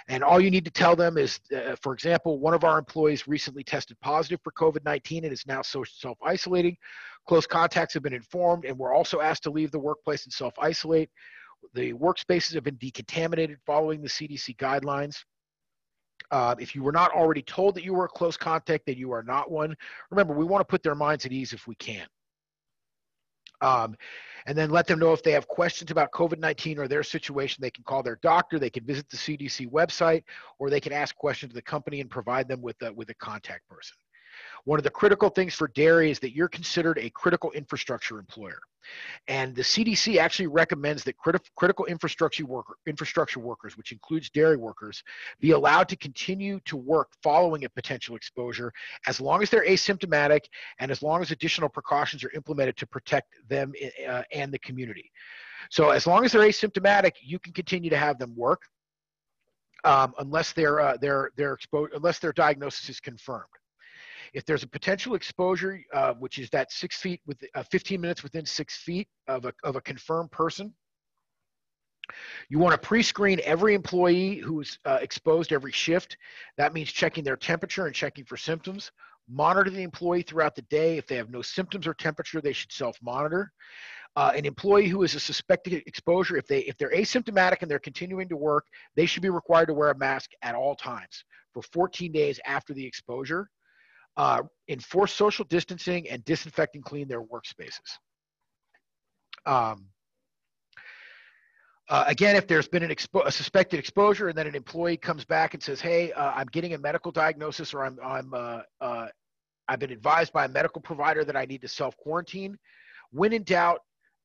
And 0.08 0.22
all 0.22 0.38
you 0.38 0.50
need 0.50 0.66
to 0.66 0.70
tell 0.70 0.94
them 0.94 1.16
is, 1.16 1.40
uh, 1.54 1.76
for 1.82 1.94
example, 1.94 2.38
one 2.38 2.52
of 2.52 2.62
our 2.62 2.78
employees 2.78 3.26
recently 3.26 3.64
tested 3.64 3.98
positive 4.02 4.40
for 4.44 4.52
COVID 4.52 4.84
19 4.84 5.24
and 5.24 5.32
is 5.32 5.46
now 5.46 5.62
self 5.62 6.18
isolating. 6.22 6.76
Close 7.26 7.46
contacts 7.46 7.94
have 7.94 8.02
been 8.02 8.12
informed 8.12 8.66
and 8.66 8.78
were 8.78 8.92
also 8.92 9.20
asked 9.20 9.44
to 9.44 9.50
leave 9.50 9.70
the 9.70 9.78
workplace 9.78 10.24
and 10.24 10.32
self 10.32 10.52
isolate. 10.58 11.08
The 11.72 11.92
workspaces 11.94 12.54
have 12.54 12.64
been 12.64 12.76
decontaminated 12.76 13.56
following 13.66 14.02
the 14.02 14.08
CDC 14.08 14.56
guidelines. 14.56 15.16
Uh, 16.30 16.54
if 16.58 16.74
you 16.74 16.82
were 16.82 16.92
not 16.92 17.12
already 17.12 17.42
told 17.42 17.74
that 17.74 17.84
you 17.84 17.94
were 17.94 18.06
a 18.06 18.08
close 18.08 18.36
contact, 18.36 18.86
then 18.86 18.96
you 18.96 19.12
are 19.12 19.22
not 19.22 19.50
one. 19.50 19.74
Remember, 20.10 20.34
we 20.34 20.44
want 20.44 20.60
to 20.60 20.70
put 20.70 20.82
their 20.82 20.94
minds 20.94 21.26
at 21.26 21.32
ease 21.32 21.52
if 21.52 21.66
we 21.66 21.74
can. 21.76 22.06
Um, 23.60 23.96
and 24.46 24.58
then 24.58 24.70
let 24.70 24.86
them 24.86 24.98
know 24.98 25.12
if 25.12 25.22
they 25.22 25.32
have 25.32 25.48
questions 25.48 25.90
about 25.90 26.10
COVID 26.12 26.38
19 26.38 26.78
or 26.78 26.88
their 26.88 27.02
situation. 27.02 27.62
They 27.62 27.70
can 27.70 27.84
call 27.84 28.02
their 28.02 28.18
doctor, 28.22 28.58
they 28.58 28.70
can 28.70 28.84
visit 28.84 29.08
the 29.08 29.16
CDC 29.16 29.70
website, 29.70 30.24
or 30.58 30.70
they 30.70 30.80
can 30.80 30.92
ask 30.92 31.16
questions 31.16 31.50
to 31.50 31.54
the 31.54 31.62
company 31.62 32.00
and 32.00 32.10
provide 32.10 32.48
them 32.48 32.60
with 32.60 32.80
a, 32.82 32.92
with 32.92 33.08
a 33.10 33.14
contact 33.14 33.66
person. 33.68 33.96
One 34.64 34.78
of 34.78 34.84
the 34.84 34.90
critical 34.90 35.28
things 35.28 35.54
for 35.54 35.68
dairy 35.68 36.10
is 36.10 36.18
that 36.20 36.34
you're 36.34 36.48
considered 36.48 36.98
a 36.98 37.10
critical 37.10 37.50
infrastructure 37.52 38.18
employer. 38.18 38.60
And 39.28 39.54
the 39.54 39.62
CDC 39.62 40.18
actually 40.18 40.46
recommends 40.46 41.04
that 41.04 41.16
criti- 41.16 41.48
critical 41.56 41.86
infrastructure, 41.86 42.44
worker, 42.44 42.76
infrastructure 42.86 43.40
workers, 43.40 43.76
which 43.76 43.92
includes 43.92 44.30
dairy 44.30 44.56
workers, 44.56 45.02
be 45.40 45.52
allowed 45.52 45.88
to 45.88 45.96
continue 45.96 46.60
to 46.66 46.76
work 46.76 47.12
following 47.22 47.64
a 47.64 47.68
potential 47.68 48.16
exposure 48.16 48.72
as 49.06 49.20
long 49.20 49.42
as 49.42 49.50
they're 49.50 49.66
asymptomatic 49.66 50.40
and 50.78 50.90
as 50.90 51.02
long 51.02 51.22
as 51.22 51.30
additional 51.30 51.68
precautions 51.68 52.24
are 52.24 52.30
implemented 52.32 52.76
to 52.76 52.86
protect 52.86 53.34
them 53.48 53.72
uh, 54.08 54.22
and 54.32 54.52
the 54.52 54.58
community. 54.58 55.10
So 55.70 55.90
as 55.90 56.06
long 56.06 56.24
as 56.24 56.32
they're 56.32 56.42
asymptomatic, 56.42 57.12
you 57.22 57.38
can 57.38 57.52
continue 57.52 57.90
to 57.90 57.96
have 57.96 58.18
them 58.18 58.34
work 58.36 58.62
um, 59.84 60.14
unless 60.18 60.52
their 60.52 60.80
uh, 60.80 60.96
exposure 61.38 61.90
unless 61.94 62.18
their 62.18 62.32
diagnosis 62.32 62.88
is 62.88 63.00
confirmed. 63.00 63.48
If 64.34 64.44
there's 64.44 64.64
a 64.64 64.68
potential 64.68 65.14
exposure, 65.14 65.80
uh, 65.92 66.14
which 66.14 66.38
is 66.38 66.50
that 66.50 66.72
six 66.72 66.96
feet 66.96 67.20
with 67.26 67.42
uh, 67.54 67.62
15 67.70 68.00
minutes 68.00 68.22
within 68.22 68.44
six 68.44 68.76
feet 68.76 69.08
of 69.28 69.44
a, 69.46 69.54
of 69.62 69.76
a 69.76 69.80
confirmed 69.80 70.30
person, 70.32 70.74
you 72.48 72.58
want 72.58 72.72
to 72.72 72.86
pre-screen 72.86 73.40
every 73.44 73.74
employee 73.74 74.36
who's 74.36 74.78
uh, 74.84 74.98
exposed 75.00 75.52
every 75.52 75.72
shift. 75.72 76.16
That 76.58 76.74
means 76.74 76.92
checking 76.92 77.24
their 77.24 77.36
temperature 77.36 77.86
and 77.86 77.94
checking 77.94 78.24
for 78.24 78.36
symptoms. 78.36 78.90
monitor 79.28 79.70
the 79.70 79.82
employee 79.82 80.22
throughout 80.22 80.54
the 80.54 80.62
day. 80.62 80.98
If 80.98 81.06
they 81.06 81.16
have 81.16 81.30
no 81.30 81.40
symptoms 81.40 81.86
or 81.86 81.94
temperature, 81.94 82.40
they 82.40 82.52
should 82.52 82.72
self-monitor. 82.72 83.52
Uh, 84.16 84.32
an 84.36 84.44
employee 84.44 84.86
who 84.86 85.02
is 85.02 85.14
a 85.14 85.20
suspected 85.20 85.82
exposure, 85.86 86.36
if 86.36 86.46
they 86.46 86.60
if 86.60 86.76
they're 86.76 86.92
asymptomatic 86.92 87.62
and 87.62 87.70
they're 87.70 87.80
continuing 87.80 88.28
to 88.28 88.36
work, 88.36 88.66
they 88.94 89.06
should 89.06 89.22
be 89.22 89.30
required 89.30 89.66
to 89.66 89.74
wear 89.74 89.90
a 89.90 89.98
mask 89.98 90.30
at 90.42 90.54
all 90.54 90.76
times 90.76 91.24
for 91.52 91.62
14 91.62 92.12
days 92.12 92.38
after 92.46 92.74
the 92.74 92.86
exposure. 92.86 93.48
Uh, 94.16 94.42
enforce 94.68 95.12
social 95.12 95.44
distancing 95.46 96.08
and 96.08 96.24
disinfect 96.24 96.76
and 96.76 96.84
clean 96.84 97.08
their 97.08 97.22
workspaces. 97.22 97.98
Um, 99.44 99.86
uh, 101.88 102.04
again, 102.06 102.34
if 102.34 102.46
there's 102.46 102.68
been 102.68 102.82
an 102.82 102.90
expo- 102.90 103.26
a 103.26 103.32
suspected 103.32 103.78
exposure 103.78 104.28
and 104.28 104.38
then 104.38 104.46
an 104.46 104.54
employee 104.54 104.96
comes 104.96 105.24
back 105.24 105.52
and 105.52 105.62
says, 105.62 105.80
"Hey, 105.80 106.12
uh, 106.12 106.32
I'm 106.34 106.46
getting 106.46 106.72
a 106.72 106.78
medical 106.78 107.12
diagnosis, 107.12 107.74
or 107.74 107.84
I'm 107.84 107.98
I'm 108.02 108.32
uh, 108.32 108.60
uh, 108.80 109.08
I've 109.68 109.80
been 109.80 109.90
advised 109.90 110.32
by 110.32 110.46
a 110.46 110.48
medical 110.48 110.80
provider 110.80 111.24
that 111.24 111.36
I 111.36 111.44
need 111.44 111.60
to 111.60 111.68
self 111.68 111.96
quarantine," 111.98 112.58
when 113.10 113.34
in 113.34 113.42
doubt, 113.42 113.80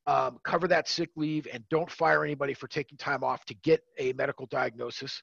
um, 0.10 0.40
cover 0.44 0.68
that 0.68 0.88
sick 0.88 1.12
leave 1.16 1.48
and 1.54 1.64
don't 1.70 1.90
fire 1.92 2.24
anybody 2.26 2.56
for 2.56 2.68
taking 2.68 2.98
time 2.98 3.24
off 3.24 3.46
to 3.46 3.54
get 3.54 3.82
a 4.00 4.12
medical 4.14 4.48
diagnosis. 4.48 5.22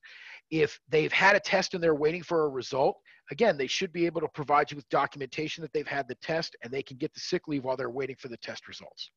If 0.53 0.79
they've 0.89 1.11
had 1.11 1.35
a 1.35 1.41
test 1.41 1.75
and 1.75 1.83
they're 1.83 1.97
waiting 1.97 2.23
for 2.23 2.45
a 2.45 2.49
result, 2.49 2.97
again, 3.33 3.59
they 3.59 3.67
should 3.67 3.93
be 3.93 4.07
able 4.07 4.21
to 4.21 4.29
provide 4.29 4.71
you 4.71 4.77
with 4.77 4.89
documentation 4.89 5.63
that 5.63 5.73
they've 5.73 5.89
had 5.89 6.07
the 6.07 6.15
test 6.17 6.55
and 6.63 6.73
they 6.73 6.85
can 6.85 6.99
get 6.99 7.13
the 7.15 7.19
sick 7.19 7.49
leave 7.49 7.65
while 7.65 7.77
they're 7.77 7.91
waiting 7.91 8.15
for 8.15 8.29
the 8.29 8.37
test 8.37 8.69
results. 8.69 9.11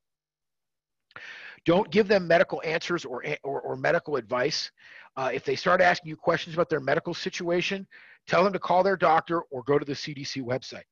Don't 1.66 1.92
give 1.92 2.08
them 2.08 2.28
medical 2.28 2.64
answers 2.66 3.06
or, 3.06 3.24
or, 3.44 3.62
or 3.62 3.76
medical 3.76 4.16
advice. 4.16 4.72
Uh, 5.18 5.30
if 5.32 5.46
they 5.46 5.56
start 5.56 5.82
asking 5.82 6.10
you 6.10 6.16
questions 6.16 6.56
about 6.56 6.70
their 6.70 6.80
medical 6.80 7.14
situation, 7.14 7.86
tell 8.26 8.44
them 8.44 8.54
to 8.54 8.60
call 8.60 8.82
their 8.82 8.98
doctor 8.98 9.42
or 9.52 9.62
go 9.62 9.78
to 9.78 9.86
the 9.86 9.94
CDC 9.94 10.42
website. 10.42 10.88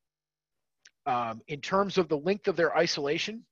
Um, 1.07 1.41
in 1.47 1.61
terms 1.61 1.97
of 1.97 2.09
the 2.09 2.17
length 2.17 2.47
of 2.47 2.55
their 2.55 2.77
isolation, 2.77 3.43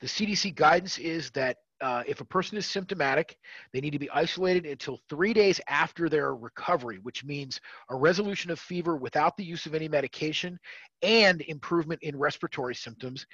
the 0.00 0.06
CDC 0.06 0.54
guidance 0.54 0.98
is 0.98 1.30
that 1.30 1.58
uh, 1.80 2.02
if 2.06 2.20
a 2.20 2.24
person 2.24 2.58
is 2.58 2.66
symptomatic, 2.66 3.38
they 3.72 3.80
need 3.80 3.92
to 3.92 3.98
be 3.98 4.10
isolated 4.10 4.66
until 4.66 4.98
three 5.08 5.32
days 5.32 5.60
after 5.68 6.08
their 6.08 6.34
recovery, 6.34 6.98
which 7.02 7.24
means 7.24 7.60
a 7.90 7.96
resolution 7.96 8.50
of 8.50 8.58
fever 8.58 8.96
without 8.96 9.36
the 9.36 9.44
use 9.44 9.64
of 9.66 9.74
any 9.74 9.88
medication 9.88 10.58
and 11.02 11.42
improvement 11.42 12.02
in 12.02 12.18
respiratory 12.18 12.74
symptoms 12.74 13.26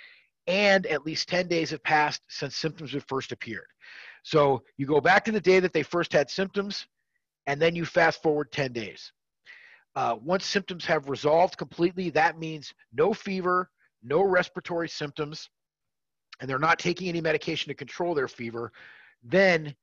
and 0.46 0.86
at 0.86 1.06
least 1.06 1.28
10 1.28 1.48
days 1.48 1.70
have 1.70 1.82
passed 1.82 2.20
since 2.28 2.56
symptoms 2.56 2.92
have 2.92 3.04
first 3.08 3.32
appeared. 3.32 3.66
So 4.22 4.62
you 4.76 4.86
go 4.86 5.00
back 5.00 5.24
to 5.24 5.32
the 5.32 5.40
day 5.40 5.60
that 5.60 5.72
they 5.72 5.82
first 5.82 6.12
had 6.12 6.30
symptoms, 6.30 6.86
and 7.46 7.60
then 7.60 7.74
you 7.74 7.84
fast 7.84 8.22
forward 8.22 8.52
10 8.52 8.72
days. 8.72 9.12
Uh, 9.96 10.16
once 10.22 10.44
symptoms 10.44 10.84
have 10.86 11.08
resolved 11.08 11.56
completely, 11.56 12.10
that 12.10 12.38
means 12.38 12.74
no 12.92 13.14
fever, 13.14 13.70
no 14.02 14.22
respiratory 14.22 14.88
symptoms, 14.88 15.48
and 16.40 16.48
they're 16.48 16.58
not 16.58 16.78
taking 16.78 17.08
any 17.08 17.20
medication 17.20 17.68
to 17.68 17.74
control 17.74 18.14
their 18.14 18.28
fever, 18.28 18.72
then 19.22 19.74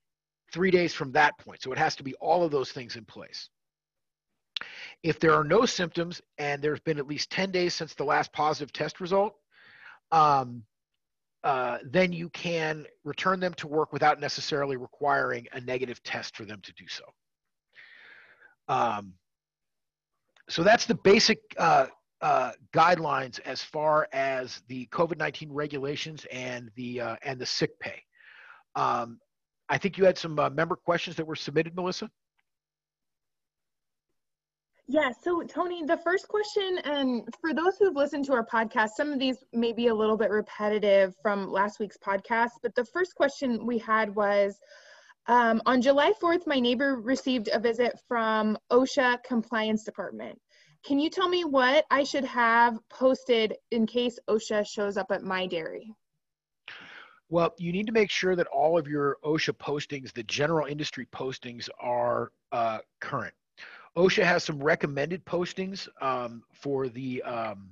three 0.51 0.71
days 0.71 0.93
from 0.93 1.11
that 1.13 1.37
point. 1.37 1.61
So 1.61 1.71
it 1.71 1.77
has 1.77 1.95
to 1.97 2.03
be 2.03 2.13
all 2.15 2.43
of 2.43 2.51
those 2.51 2.71
things 2.71 2.95
in 2.95 3.05
place. 3.05 3.49
If 5.03 5.19
there 5.19 5.33
are 5.33 5.43
no 5.43 5.65
symptoms 5.65 6.21
and 6.37 6.61
there's 6.61 6.79
been 6.81 6.99
at 6.99 7.07
least 7.07 7.31
10 7.31 7.51
days 7.51 7.73
since 7.73 7.93
the 7.93 8.03
last 8.03 8.31
positive 8.33 8.71
test 8.71 8.99
result, 8.99 9.35
um, 10.11 10.63
uh, 11.43 11.79
then 11.83 12.13
you 12.13 12.29
can 12.29 12.85
return 13.03 13.39
them 13.39 13.53
to 13.55 13.67
work 13.67 13.91
without 13.93 14.19
necessarily 14.19 14.77
requiring 14.77 15.47
a 15.53 15.61
negative 15.61 16.03
test 16.03 16.35
for 16.35 16.45
them 16.45 16.59
to 16.61 16.73
do 16.73 16.85
so. 16.87 17.03
Um, 18.67 19.13
so 20.49 20.63
that's 20.63 20.85
the 20.85 20.95
basic 20.95 21.39
uh, 21.57 21.87
uh, 22.21 22.51
guidelines 22.73 23.39
as 23.45 23.61
far 23.61 24.07
as 24.13 24.61
the 24.67 24.85
COVID-19 24.87 25.47
regulations 25.49 26.25
and 26.31 26.69
the 26.75 27.01
uh, 27.01 27.15
and 27.23 27.39
the 27.39 27.45
sick 27.45 27.79
pay. 27.79 28.01
Um, 28.75 29.19
I 29.69 29.77
think 29.77 29.97
you 29.97 30.05
had 30.05 30.17
some 30.17 30.37
uh, 30.37 30.49
member 30.49 30.75
questions 30.75 31.15
that 31.15 31.25
were 31.25 31.35
submitted, 31.35 31.75
Melissa. 31.75 32.09
Yeah, 34.87 35.11
so 35.23 35.41
Tony, 35.43 35.85
the 35.85 35.97
first 36.03 36.27
question, 36.27 36.79
and 36.83 37.23
for 37.39 37.53
those 37.53 37.77
who've 37.77 37.95
listened 37.95 38.25
to 38.25 38.33
our 38.33 38.45
podcast, 38.45 38.89
some 38.97 39.13
of 39.13 39.19
these 39.19 39.37
may 39.53 39.71
be 39.71 39.87
a 39.87 39.95
little 39.95 40.17
bit 40.17 40.29
repetitive 40.29 41.15
from 41.21 41.49
last 41.49 41.79
week's 41.79 41.97
podcast, 41.97 42.49
but 42.61 42.75
the 42.75 42.83
first 42.83 43.15
question 43.15 43.65
we 43.65 43.77
had 43.77 44.13
was 44.13 44.59
um, 45.27 45.61
on 45.65 45.81
July 45.81 46.11
4th, 46.21 46.45
my 46.45 46.59
neighbor 46.59 46.97
received 46.97 47.49
a 47.53 47.59
visit 47.59 47.97
from 48.05 48.57
OSHA 48.69 49.23
Compliance 49.23 49.85
Department. 49.85 50.37
Can 50.83 50.99
you 50.99 51.09
tell 51.09 51.29
me 51.29 51.43
what 51.43 51.85
I 51.91 52.03
should 52.03 52.25
have 52.25 52.79
posted 52.89 53.55
in 53.69 53.85
case 53.85 54.17
OSHA 54.27 54.65
shows 54.65 54.97
up 54.97 55.11
at 55.11 55.23
my 55.23 55.45
dairy? 55.45 55.93
Well, 57.29 57.53
you 57.57 57.71
need 57.71 57.85
to 57.85 57.93
make 57.93 58.09
sure 58.09 58.35
that 58.35 58.47
all 58.47 58.77
of 58.77 58.87
your 58.87 59.17
OSHA 59.23 59.53
postings, 59.57 60.11
the 60.11 60.23
general 60.23 60.67
industry 60.67 61.07
postings, 61.13 61.69
are 61.79 62.31
uh, 62.51 62.79
current. 62.99 63.33
OSHA 63.95 64.23
has 64.23 64.43
some 64.43 64.61
recommended 64.61 65.23
postings 65.25 65.87
um, 66.01 66.43
for 66.51 66.89
the 66.89 67.21
um, 67.23 67.69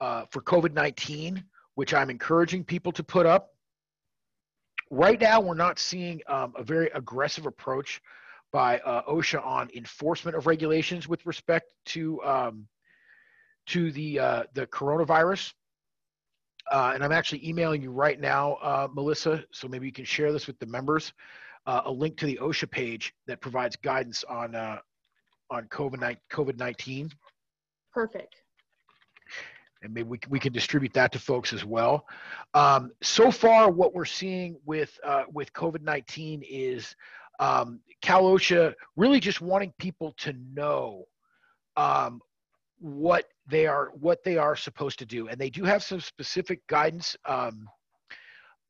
uh, 0.00 0.24
for 0.30 0.40
COVID-19, 0.42 1.42
which 1.74 1.94
I'm 1.94 2.10
encouraging 2.10 2.64
people 2.64 2.92
to 2.92 3.02
put 3.02 3.26
up. 3.26 3.50
Right 4.90 5.20
now, 5.20 5.40
we're 5.40 5.54
not 5.54 5.78
seeing 5.78 6.20
um, 6.26 6.52
a 6.56 6.62
very 6.62 6.90
aggressive 6.94 7.46
approach 7.46 8.00
by 8.52 8.78
uh, 8.80 9.02
OSHA 9.04 9.44
on 9.44 9.68
enforcement 9.74 10.36
of 10.36 10.46
regulations 10.46 11.08
with 11.08 11.24
respect 11.26 11.66
to 11.86 12.22
um, 12.24 12.66
to 13.66 13.92
the 13.92 14.18
uh, 14.18 14.42
the 14.54 14.66
coronavirus. 14.66 15.52
Uh, 16.70 16.92
and 16.94 17.02
I'm 17.02 17.12
actually 17.12 17.46
emailing 17.48 17.82
you 17.82 17.90
right 17.90 18.20
now, 18.20 18.54
uh, 18.54 18.88
Melissa, 18.92 19.44
so 19.50 19.66
maybe 19.66 19.86
you 19.86 19.92
can 19.92 20.04
share 20.04 20.32
this 20.32 20.46
with 20.46 20.58
the 20.58 20.66
members. 20.66 21.12
Uh, 21.66 21.82
a 21.84 21.90
link 21.90 22.16
to 22.18 22.26
the 22.26 22.38
OSHA 22.40 22.70
page 22.70 23.12
that 23.26 23.40
provides 23.40 23.76
guidance 23.76 24.24
on 24.24 24.54
on 25.50 25.66
COVID 25.68 26.56
nineteen. 26.58 27.10
Perfect. 27.92 28.36
And 29.82 29.94
maybe 29.94 30.08
we, 30.08 30.20
we 30.28 30.38
can 30.38 30.52
distribute 30.52 30.92
that 30.92 31.10
to 31.12 31.18
folks 31.18 31.54
as 31.54 31.64
well. 31.64 32.06
Um, 32.52 32.92
so 33.02 33.30
far, 33.30 33.70
what 33.70 33.94
we're 33.94 34.04
seeing 34.04 34.56
with 34.66 34.98
uh, 35.02 35.24
with 35.32 35.52
COVID 35.54 35.82
nineteen 35.82 36.42
is 36.48 36.94
um, 37.40 37.80
Cal 38.02 38.22
OSHA 38.24 38.74
really 38.96 39.18
just 39.18 39.40
wanting 39.40 39.72
people 39.78 40.14
to 40.18 40.34
know 40.54 41.04
um, 41.76 42.20
what 42.78 43.24
they 43.48 43.66
are 43.66 43.90
what 43.98 44.22
they 44.22 44.36
are 44.36 44.54
supposed 44.54 44.98
to 45.00 45.06
do, 45.06 45.28
and 45.28 45.40
they 45.40 45.50
do 45.50 45.64
have 45.64 45.82
some 45.82 46.00
specific 46.00 46.64
guidance 46.68 47.16
um, 47.24 47.66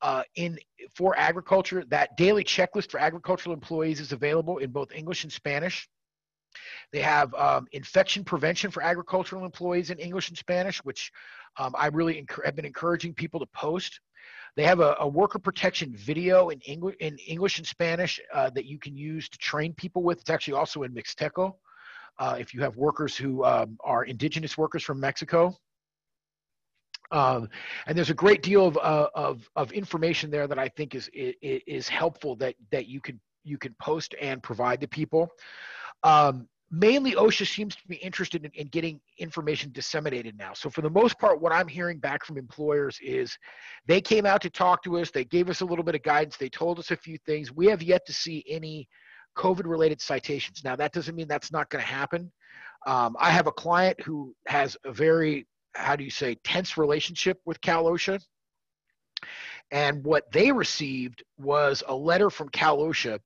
uh, 0.01 0.23
in 0.35 0.57
for 0.95 1.17
agriculture. 1.17 1.83
That 1.89 2.17
daily 2.17 2.43
checklist 2.43 2.89
for 2.89 2.99
agricultural 2.99 3.53
employees 3.53 3.99
is 3.99 4.13
available 4.13 4.57
in 4.57 4.71
both 4.71 4.91
English 4.93 5.23
and 5.23 5.31
Spanish. 5.31 5.87
They 6.91 7.01
have 7.01 7.33
um, 7.35 7.67
infection 7.71 8.23
prevention 8.23 8.71
for 8.71 8.83
agricultural 8.83 9.45
employees 9.45 9.89
in 9.89 9.99
English 9.99 10.29
and 10.29 10.37
Spanish, 10.37 10.79
which 10.79 11.11
um, 11.57 11.73
I 11.77 11.87
really 11.87 12.25
have 12.43 12.55
been 12.55 12.65
encouraging 12.65 13.13
people 13.13 13.39
to 13.39 13.45
post. 13.47 13.99
They 14.55 14.63
have 14.63 14.79
a, 14.79 14.95
a 14.99 15.07
worker 15.07 15.39
protection 15.39 15.95
video 15.95 16.49
in, 16.49 16.59
English, 16.61 16.95
in 16.99 17.17
English 17.19 17.57
and 17.57 17.65
Spanish 17.65 18.19
uh, 18.33 18.49
that 18.51 18.65
you 18.65 18.77
can 18.77 18.95
use 18.97 19.29
to 19.29 19.37
train 19.37 19.73
people 19.73 20.03
with. 20.03 20.19
It's 20.19 20.29
actually 20.29 20.55
also 20.55 20.83
in 20.83 20.93
Mixteco. 20.93 21.55
Uh, 22.19 22.35
if 22.37 22.53
you 22.53 22.61
have 22.61 22.75
workers 22.75 23.15
who 23.15 23.43
um, 23.45 23.77
are 23.83 24.03
indigenous 24.03 24.57
workers 24.57 24.83
from 24.83 24.99
Mexico. 24.99 25.55
Um, 27.11 27.49
and 27.87 27.97
there's 27.97 28.09
a 28.09 28.15
great 28.15 28.41
deal 28.41 28.67
of, 28.67 28.77
uh, 28.77 29.07
of, 29.15 29.49
of 29.55 29.71
information 29.71 30.29
there 30.29 30.47
that 30.47 30.59
I 30.59 30.69
think 30.69 30.95
is, 30.95 31.09
is, 31.13 31.33
is 31.41 31.89
helpful 31.89 32.35
that, 32.37 32.55
that 32.71 32.87
you 32.87 33.01
can, 33.01 33.19
you 33.43 33.57
can 33.57 33.75
post 33.81 34.15
and 34.21 34.41
provide 34.43 34.81
to 34.81 34.87
people. 34.87 35.29
Um, 36.03 36.47
mainly 36.71 37.11
OSHA 37.11 37.47
seems 37.47 37.75
to 37.75 37.87
be 37.87 37.97
interested 37.97 38.45
in, 38.45 38.51
in, 38.55 38.67
getting 38.67 39.01
information 39.17 39.71
disseminated 39.73 40.37
now. 40.37 40.53
So 40.53 40.69
for 40.69 40.81
the 40.81 40.89
most 40.89 41.19
part, 41.19 41.41
what 41.41 41.51
I'm 41.51 41.67
hearing 41.67 41.99
back 41.99 42.25
from 42.25 42.37
employers 42.37 42.97
is 43.03 43.37
they 43.87 43.99
came 43.99 44.25
out 44.25 44.41
to 44.41 44.49
talk 44.49 44.81
to 44.83 44.97
us. 44.97 45.11
They 45.11 45.25
gave 45.25 45.49
us 45.49 45.59
a 45.61 45.65
little 45.65 45.83
bit 45.83 45.95
of 45.95 46.03
guidance. 46.03 46.37
They 46.37 46.49
told 46.49 46.79
us 46.79 46.91
a 46.91 46.95
few 46.95 47.17
things. 47.25 47.51
We 47.51 47.67
have 47.67 47.83
yet 47.83 48.05
to 48.05 48.13
see 48.13 48.45
any 48.47 48.87
COVID 49.37 49.65
related 49.65 50.01
citations. 50.01 50.63
Now 50.63 50.77
that 50.77 50.93
doesn't 50.93 51.15
mean 51.15 51.27
that's 51.27 51.51
not 51.51 51.69
going 51.69 51.83
to 51.83 51.89
happen. 51.89 52.31
Um, 52.87 53.15
I 53.19 53.31
have 53.31 53.47
a 53.47 53.51
client 53.51 53.99
who 54.01 54.33
has 54.47 54.77
a 54.85 54.93
very, 54.93 55.47
how 55.75 55.97
do 55.97 56.03
you 56.05 56.09
say, 56.09 56.35
tense 56.43 56.77
relationship 56.77 57.39
with 57.45 57.59
Cal 57.61 57.83
OSHA. 57.83 58.23
And 59.71 60.03
what 60.03 60.31
they 60.31 60.51
received 60.51 61.23
was 61.37 61.83
a 61.87 61.95
letter 61.95 62.29
from 62.29 62.49
Cal 62.49 62.79
OSHA 62.79 63.19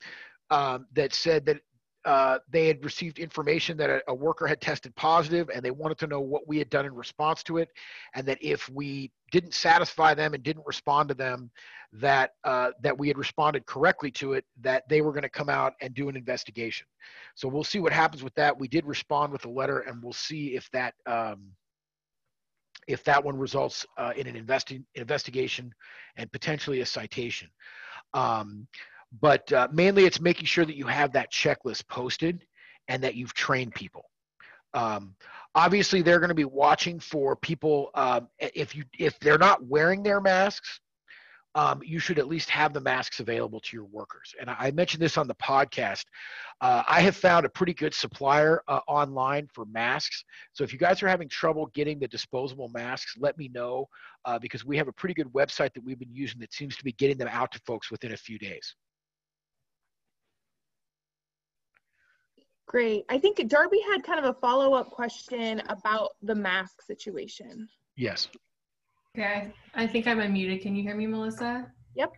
um, 0.50 0.88
that 0.94 1.14
said 1.14 1.46
that 1.46 1.62
uh, 2.06 2.38
they 2.50 2.68
had 2.68 2.84
received 2.86 3.18
information 3.18 3.76
that 3.78 3.90
a, 3.90 4.02
a, 4.08 4.14
worker 4.14 4.46
had 4.46 4.62
tested 4.62 4.96
positive 4.96 5.50
and 5.54 5.66
they 5.66 5.72
wanted 5.72 5.98
to 5.98 6.06
know 6.06 6.20
what 6.20 6.48
we 6.48 6.60
had 6.60 6.70
done 6.70 6.86
in 6.86 6.94
response 6.94 7.42
to 7.42 7.58
it. 7.58 7.70
And 8.14 8.28
that 8.28 8.38
if 8.42 8.70
we 8.70 9.12
didn't 9.32 9.56
satisfy 9.56 10.14
them 10.14 10.36
and 10.36 10.44
didn't 10.44 10.66
respond 10.68 11.10
to 11.10 11.16
them 11.16 11.50
that 11.94 12.32
uh, 12.44 12.72
that 12.82 12.98
we 12.98 13.08
had 13.08 13.18
responded 13.18 13.66
correctly 13.66 14.12
to 14.12 14.34
it 14.34 14.46
that 14.62 14.88
they 14.88 15.02
were 15.02 15.12
going 15.12 15.24
to 15.24 15.30
come 15.30 15.50
out 15.50 15.74
and 15.82 15.94
do 15.96 16.08
an 16.08 16.16
investigation. 16.16 16.86
So 17.34 17.48
we'll 17.48 17.64
see 17.64 17.80
what 17.80 17.92
happens 17.92 18.24
with 18.24 18.36
that. 18.36 18.58
We 18.58 18.68
did 18.68 18.86
respond 18.86 19.34
with 19.34 19.46
a 19.46 19.50
letter 19.50 19.80
and 19.80 20.04
we'll 20.04 20.14
see 20.14 20.56
if 20.56 20.70
that 20.72 20.94
um, 21.08 21.48
if 22.88 23.04
that 23.06 23.24
one 23.24 23.38
results 23.38 23.84
uh, 23.98 24.14
in 24.16 24.28
an 24.28 24.36
investi- 24.36 24.84
investigation 24.94 25.74
and 26.18 26.32
potentially 26.32 26.82
a 26.82 26.86
citation. 26.86 27.50
Um, 28.14 28.68
but 29.22 29.52
uh, 29.54 29.68
mainly 29.72 30.06
it's 30.06 30.20
making 30.20 30.46
sure 30.46 30.66
that 30.66 30.76
you 30.76 30.86
have 30.86 31.12
that 31.14 31.32
checklist 31.32 31.88
posted 31.88 32.46
and 32.88 33.04
that 33.04 33.16
you've 33.16 33.34
trained 33.34 33.74
people 33.74 34.06
um, 34.74 35.16
obviously 35.54 36.02
they're 36.02 36.20
going 36.20 36.30
to 36.30 36.36
be 36.36 36.46
watching 36.46 37.00
for 37.00 37.36
people 37.36 37.90
um, 37.96 38.28
if 38.40 38.76
you 38.76 38.84
if 39.00 39.20
they're 39.20 39.38
not 39.38 39.66
wearing 39.66 40.04
their 40.04 40.22
masks 40.22 40.80
um, 41.56 41.82
you 41.84 42.00
should 42.00 42.20
at 42.20 42.28
least 42.28 42.50
have 42.50 42.74
the 42.74 42.82
masks 42.82 43.22
available 43.22 43.62
to 43.62 43.78
your 43.78 43.86
workers. 43.86 44.36
And 44.40 44.50
I 44.50 44.72
mentioned 44.72 45.02
this 45.02 45.18
on 45.18 45.28
the 45.28 45.36
podcast. 45.36 46.04
Uh, 46.60 46.84
I 46.88 47.00
have 47.00 47.16
found 47.16 47.46
a 47.46 47.50
pretty 47.50 47.74
good 47.74 47.94
supplier 47.94 48.62
uh, 48.68 48.82
online 48.88 49.48
for 49.54 49.66
masks. 49.66 50.26
So 50.52 50.66
if 50.66 50.74
you 50.74 50.80
guys 50.80 51.02
are 51.02 51.08
having 51.08 51.30
trouble 51.30 51.68
getting 51.68 51.98
the 51.98 52.10
disposable 52.10 52.70
masks, 52.70 53.16
let 53.18 53.38
me 53.38 53.50
know 53.54 53.88
uh, 54.26 54.38
because 54.38 54.66
we 54.66 54.76
have 54.78 54.90
a 54.90 54.94
pretty 54.94 55.16
good 55.16 55.32
website 55.32 55.74
that 55.74 55.84
we've 55.84 56.00
been 56.00 56.14
using 56.14 56.42
that 56.42 56.54
seems 56.54 56.76
to 56.76 56.84
be 56.84 56.92
getting 56.94 57.18
them 57.18 57.30
out 57.32 57.54
to 57.54 57.62
folks 57.66 57.90
within 57.90 58.12
a 58.12 58.18
few 58.18 58.38
days. 58.38 58.76
Great. 62.68 63.06
I 63.10 63.18
think 63.18 63.48
Darby 63.48 63.80
had 63.92 64.04
kind 64.04 64.20
of 64.20 64.26
a 64.26 64.40
follow 64.40 64.74
up 64.74 64.90
question 64.90 65.62
about 65.70 66.12
the 66.22 66.36
mask 66.36 66.82
situation. 66.82 67.68
Yes. 67.96 68.28
Okay, 69.18 69.54
I 69.76 69.88
think 69.88 70.08
I'm 70.08 70.18
unmuted. 70.18 70.62
Can 70.62 70.76
you 70.76 70.84
hear 70.84 70.96
me, 70.96 71.08
Melissa? 71.08 71.72
Yep. 71.96 72.12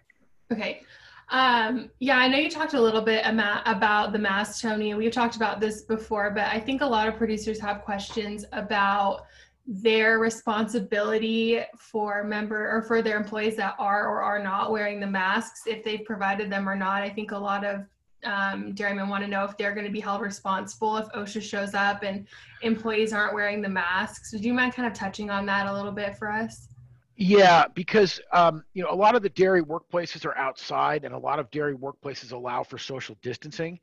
Okay. 0.52 0.82
Um, 1.30 1.92
yeah, 2.00 2.18
I 2.18 2.28
know 2.30 2.38
you 2.38 2.50
talked 2.50 2.74
a 2.74 2.82
little 2.82 3.02
bit 3.02 3.22
about 3.26 4.14
the 4.14 4.20
mask, 4.20 4.62
Tony, 4.62 4.94
we've 4.94 5.12
talked 5.12 5.36
about 5.36 5.60
this 5.60 5.82
before, 5.82 6.32
but 6.32 6.46
I 6.46 6.60
think 6.60 6.82
a 6.82 6.86
lot 6.86 7.08
of 7.08 7.18
producers 7.18 7.60
have 7.60 7.82
questions 7.82 8.46
about 8.54 9.26
their 9.66 10.20
responsibility 10.20 11.60
for 11.78 12.24
member 12.24 12.72
or 12.72 12.82
for 12.84 13.02
their 13.02 13.18
employees 13.18 13.58
that 13.58 13.76
are 13.78 14.08
or 14.08 14.22
are 14.22 14.42
not 14.42 14.72
wearing 14.72 15.02
the 15.02 15.08
masks, 15.08 15.64
if 15.68 15.84
they've 15.84 16.06
provided 16.06 16.50
them 16.50 16.68
or 16.68 16.76
not. 16.76 17.04
I 17.04 17.10
think 17.10 17.32
a 17.32 17.38
lot 17.38 17.66
of 17.66 17.82
um, 18.24 18.74
dairymen 18.74 19.10
want 19.10 19.24
to 19.24 19.30
know 19.30 19.44
if 19.44 19.58
they're 19.58 19.74
going 19.74 19.86
to 19.86 19.92
be 19.92 20.00
held 20.00 20.22
responsible 20.22 20.98
if 20.98 21.08
OSHA 21.10 21.42
shows 21.42 21.74
up 21.74 22.04
and 22.04 22.28
employees 22.62 23.14
aren't 23.14 23.34
wearing 23.34 23.62
the 23.62 23.70
masks. 23.70 24.34
Would 24.34 24.44
you 24.44 24.54
mind 24.54 24.74
kind 24.74 24.88
of 24.88 24.94
touching 24.94 25.30
on 25.30 25.46
that 25.46 25.68
a 25.68 25.74
little 25.74 25.92
bit 25.92 26.18
for 26.18 26.32
us? 26.32 26.68
Yeah, 27.16 27.66
because 27.74 28.22
um, 28.32 28.64
you 28.74 28.84
know 28.84 28.92
a 28.92 28.96
lot 28.96 29.16
of 29.16 29.24
the 29.24 29.30
dairy 29.30 29.64
workplaces 29.64 30.24
are 30.24 30.38
outside, 30.38 31.04
and 31.04 31.16
a 31.16 31.18
lot 31.18 31.40
of 31.40 31.50
dairy 31.50 31.76
workplaces 31.76 32.32
allow 32.32 32.64
for 32.64 32.78
social 32.78 33.18
distancing. 33.24 33.80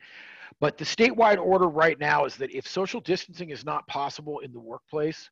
But 0.61 0.79
the 0.79 0.85
statewide 0.85 1.38
order 1.38 1.68
right 1.68 1.99
now 1.99 2.27
is 2.27 2.37
that 2.37 2.55
if 2.55 2.66
social 2.66 3.01
distancing 3.01 3.51
is 3.51 3.64
not 3.64 3.87
possible 3.88 4.38
in 4.38 4.53
the 4.53 4.61
workplace, 4.61 5.29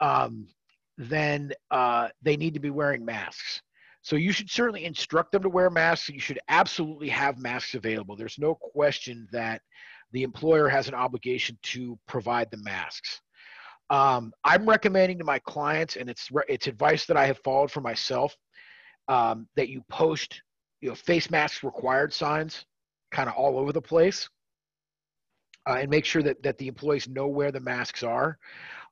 um, 0.00 0.48
then 0.96 1.52
uh, 1.70 2.08
they 2.22 2.36
need 2.36 2.54
to 2.54 2.60
be 2.60 2.70
wearing 2.70 3.04
masks. 3.04 3.62
So 4.02 4.16
you 4.16 4.32
should 4.32 4.50
certainly 4.50 4.84
instruct 4.84 5.32
them 5.32 5.42
to 5.42 5.48
wear 5.48 5.70
masks. 5.70 6.08
You 6.08 6.20
should 6.20 6.38
absolutely 6.48 7.08
have 7.08 7.38
masks 7.38 7.74
available. 7.74 8.16
There's 8.16 8.38
no 8.38 8.54
question 8.54 9.28
that 9.32 9.60
the 10.12 10.22
employer 10.22 10.68
has 10.68 10.88
an 10.88 10.94
obligation 10.94 11.58
to 11.62 11.98
provide 12.06 12.50
the 12.50 12.56
masks. 12.58 13.20
Um, 13.90 14.32
I'm 14.44 14.68
recommending 14.68 15.18
to 15.18 15.24
my 15.24 15.38
clients, 15.40 15.96
and 15.96 16.10
it's 16.10 16.28
it's 16.48 16.66
advice 16.66 17.06
that 17.06 17.16
I 17.16 17.26
have 17.26 17.38
followed 17.38 17.70
for 17.70 17.80
myself, 17.80 18.36
um, 19.08 19.48
that 19.56 19.68
you 19.68 19.82
post 19.88 20.42
you 20.80 20.90
know 20.90 20.94
face 20.94 21.30
masks 21.30 21.64
required 21.64 22.12
signs 22.12 22.64
kind 23.10 23.28
of 23.28 23.34
all 23.34 23.58
over 23.58 23.72
the 23.72 23.80
place, 23.80 24.28
uh, 25.66 25.76
and 25.80 25.90
make 25.90 26.04
sure 26.04 26.22
that 26.22 26.42
that 26.42 26.58
the 26.58 26.68
employees 26.68 27.08
know 27.08 27.28
where 27.28 27.50
the 27.50 27.60
masks 27.60 28.02
are. 28.02 28.38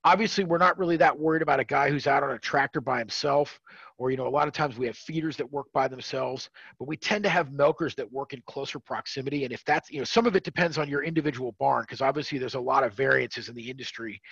Obviously, 0.07 0.45
we're 0.45 0.57
not 0.57 0.79
really 0.79 0.97
that 0.97 1.19
worried 1.19 1.43
about 1.43 1.59
a 1.59 1.65
guy 1.65 1.91
who's 1.91 2.07
out 2.07 2.23
on 2.23 2.31
a 2.31 2.39
tractor 2.39 2.81
by 2.81 3.01
himself, 3.01 3.61
or 3.99 4.13
you 4.13 4.17
know, 4.17 4.29
a 4.29 4.31
lot 4.31 4.47
of 4.47 4.55
times 4.55 4.79
we 4.79 4.87
have 4.87 4.97
feeders 4.97 5.37
that 5.37 5.51
work 5.51 5.67
by 5.75 5.89
themselves, 5.89 6.49
but 6.79 6.87
we 6.87 6.97
tend 6.97 7.25
to 7.25 7.29
have 7.29 7.51
milkers 7.51 7.93
that 7.97 8.13
work 8.13 8.33
in 8.33 8.41
closer 8.47 8.79
proximity. 8.79 9.43
And 9.43 9.53
if 9.53 9.65
that's 9.65 9.91
you 9.91 9.99
know, 9.99 10.05
some 10.05 10.25
of 10.25 10.37
it 10.37 10.45
depends 10.45 10.79
on 10.79 10.89
your 10.89 11.03
individual 11.03 11.57
barn, 11.59 11.83
because 11.83 12.01
obviously 12.01 12.39
there's 12.39 12.55
a 12.55 12.61
lot 12.61 12.85
of 12.85 12.95
variances 12.95 13.49
in 13.49 13.57
the 13.57 13.69
industry 13.69 14.23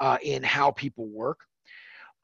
uh, 0.00 0.18
in 0.24 0.42
how 0.42 0.72
people 0.72 1.06
work. 1.06 1.38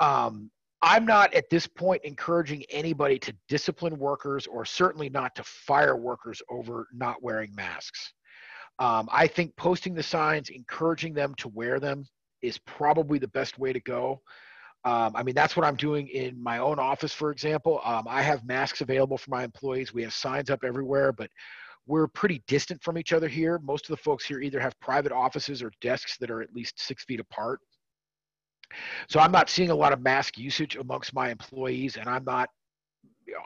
Um, 0.00 0.50
I'm 0.82 1.06
not 1.06 1.32
at 1.34 1.48
this 1.50 1.68
point 1.68 2.02
encouraging 2.02 2.64
anybody 2.68 3.20
to 3.20 3.32
discipline 3.46 3.96
workers 3.96 4.48
or 4.48 4.64
certainly 4.64 5.08
not 5.08 5.36
to 5.36 5.44
fire 5.44 5.94
workers 5.94 6.42
over 6.50 6.88
not 6.92 7.22
wearing 7.22 7.54
masks. 7.54 8.12
Um, 8.80 9.08
I 9.12 9.28
think 9.28 9.54
posting 9.54 9.94
the 9.94 10.02
signs, 10.02 10.48
encouraging 10.48 11.14
them 11.14 11.36
to 11.36 11.48
wear 11.48 11.78
them 11.78 12.04
is 12.42 12.58
probably 12.58 13.18
the 13.18 13.28
best 13.28 13.58
way 13.58 13.72
to 13.72 13.80
go. 13.80 14.20
Um, 14.84 15.12
I 15.16 15.22
mean, 15.22 15.34
that's 15.34 15.56
what 15.56 15.66
I'm 15.66 15.76
doing 15.76 16.08
in 16.08 16.40
my 16.42 16.58
own 16.58 16.78
office, 16.78 17.12
for 17.12 17.30
example. 17.30 17.80
Um, 17.84 18.06
I 18.08 18.22
have 18.22 18.44
masks 18.44 18.80
available 18.80 19.18
for 19.18 19.30
my 19.30 19.44
employees. 19.44 19.92
We 19.92 20.02
have 20.02 20.14
signs 20.14 20.50
up 20.50 20.60
everywhere, 20.64 21.12
but 21.12 21.30
we're 21.86 22.06
pretty 22.06 22.42
distant 22.46 22.82
from 22.82 22.96
each 22.96 23.12
other 23.12 23.28
here. 23.28 23.58
Most 23.58 23.86
of 23.86 23.96
the 23.96 24.02
folks 24.02 24.24
here 24.24 24.40
either 24.40 24.60
have 24.60 24.78
private 24.80 25.10
offices 25.10 25.62
or 25.62 25.72
desks 25.80 26.16
that 26.18 26.30
are 26.30 26.42
at 26.42 26.54
least 26.54 26.80
six 26.80 27.04
feet 27.04 27.18
apart. 27.18 27.60
So 29.08 29.18
I'm 29.18 29.32
not 29.32 29.48
seeing 29.48 29.70
a 29.70 29.74
lot 29.74 29.92
of 29.92 30.02
mask 30.02 30.38
usage 30.38 30.76
amongst 30.76 31.14
my 31.14 31.30
employees, 31.30 31.96
and 31.96 32.08
I'm 32.08 32.24
not 32.24 32.50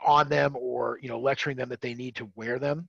on 0.05 0.29
them 0.29 0.55
or 0.57 0.99
you 1.01 1.09
know 1.09 1.19
lecturing 1.19 1.57
them 1.57 1.69
that 1.69 1.81
they 1.81 1.93
need 1.93 2.15
to 2.15 2.29
wear 2.35 2.59
them. 2.59 2.87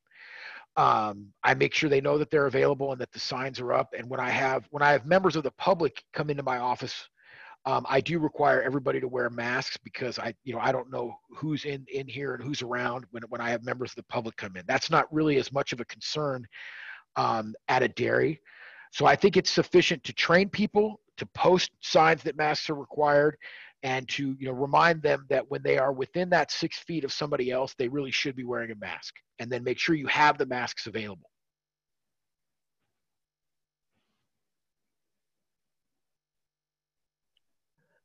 Um, 0.76 1.28
I 1.44 1.54
make 1.54 1.72
sure 1.72 1.88
they 1.88 2.00
know 2.00 2.18
that 2.18 2.30
they're 2.30 2.46
available 2.46 2.92
and 2.92 3.00
that 3.00 3.12
the 3.12 3.20
signs 3.20 3.60
are 3.60 3.72
up. 3.72 3.94
And 3.96 4.10
when 4.10 4.18
I 4.20 4.30
have 4.30 4.66
when 4.70 4.82
I 4.82 4.90
have 4.92 5.06
members 5.06 5.36
of 5.36 5.44
the 5.44 5.52
public 5.52 6.02
come 6.12 6.30
into 6.30 6.42
my 6.42 6.58
office 6.58 7.08
um, 7.66 7.86
I 7.88 8.00
do 8.00 8.18
require 8.18 8.62
everybody 8.62 9.00
to 9.00 9.08
wear 9.08 9.30
masks 9.30 9.78
because 9.78 10.18
I, 10.18 10.34
you 10.44 10.52
know, 10.52 10.60
I 10.60 10.70
don't 10.70 10.92
know 10.92 11.14
who's 11.30 11.64
in 11.64 11.86
in 11.92 12.06
here 12.06 12.34
and 12.34 12.44
who's 12.44 12.62
around 12.62 13.06
when 13.10 13.22
when 13.30 13.40
I 13.40 13.50
have 13.50 13.64
members 13.64 13.92
of 13.92 13.96
the 13.96 14.02
public 14.04 14.36
come 14.36 14.56
in. 14.56 14.64
That's 14.66 14.90
not 14.90 15.12
really 15.12 15.36
as 15.36 15.50
much 15.50 15.72
of 15.72 15.80
a 15.80 15.84
concern 15.86 16.46
um, 17.16 17.54
at 17.68 17.82
a 17.82 17.88
dairy. 17.88 18.40
So 18.92 19.06
I 19.06 19.16
think 19.16 19.36
it's 19.36 19.50
sufficient 19.50 20.04
to 20.04 20.12
train 20.12 20.48
people 20.50 21.00
to 21.16 21.26
post 21.26 21.70
signs 21.80 22.22
that 22.24 22.36
masks 22.36 22.68
are 22.68 22.74
required 22.74 23.36
and 23.84 24.08
to 24.08 24.34
you 24.40 24.46
know 24.46 24.52
remind 24.52 25.00
them 25.02 25.24
that 25.28 25.48
when 25.50 25.62
they 25.62 25.78
are 25.78 25.92
within 25.92 26.28
that 26.30 26.50
six 26.50 26.78
feet 26.78 27.04
of 27.04 27.12
somebody 27.12 27.52
else 27.52 27.74
they 27.78 27.86
really 27.86 28.10
should 28.10 28.34
be 28.34 28.44
wearing 28.44 28.72
a 28.72 28.76
mask 28.76 29.14
and 29.38 29.50
then 29.52 29.62
make 29.62 29.78
sure 29.78 29.94
you 29.94 30.08
have 30.08 30.36
the 30.38 30.46
masks 30.46 30.88
available 30.88 31.30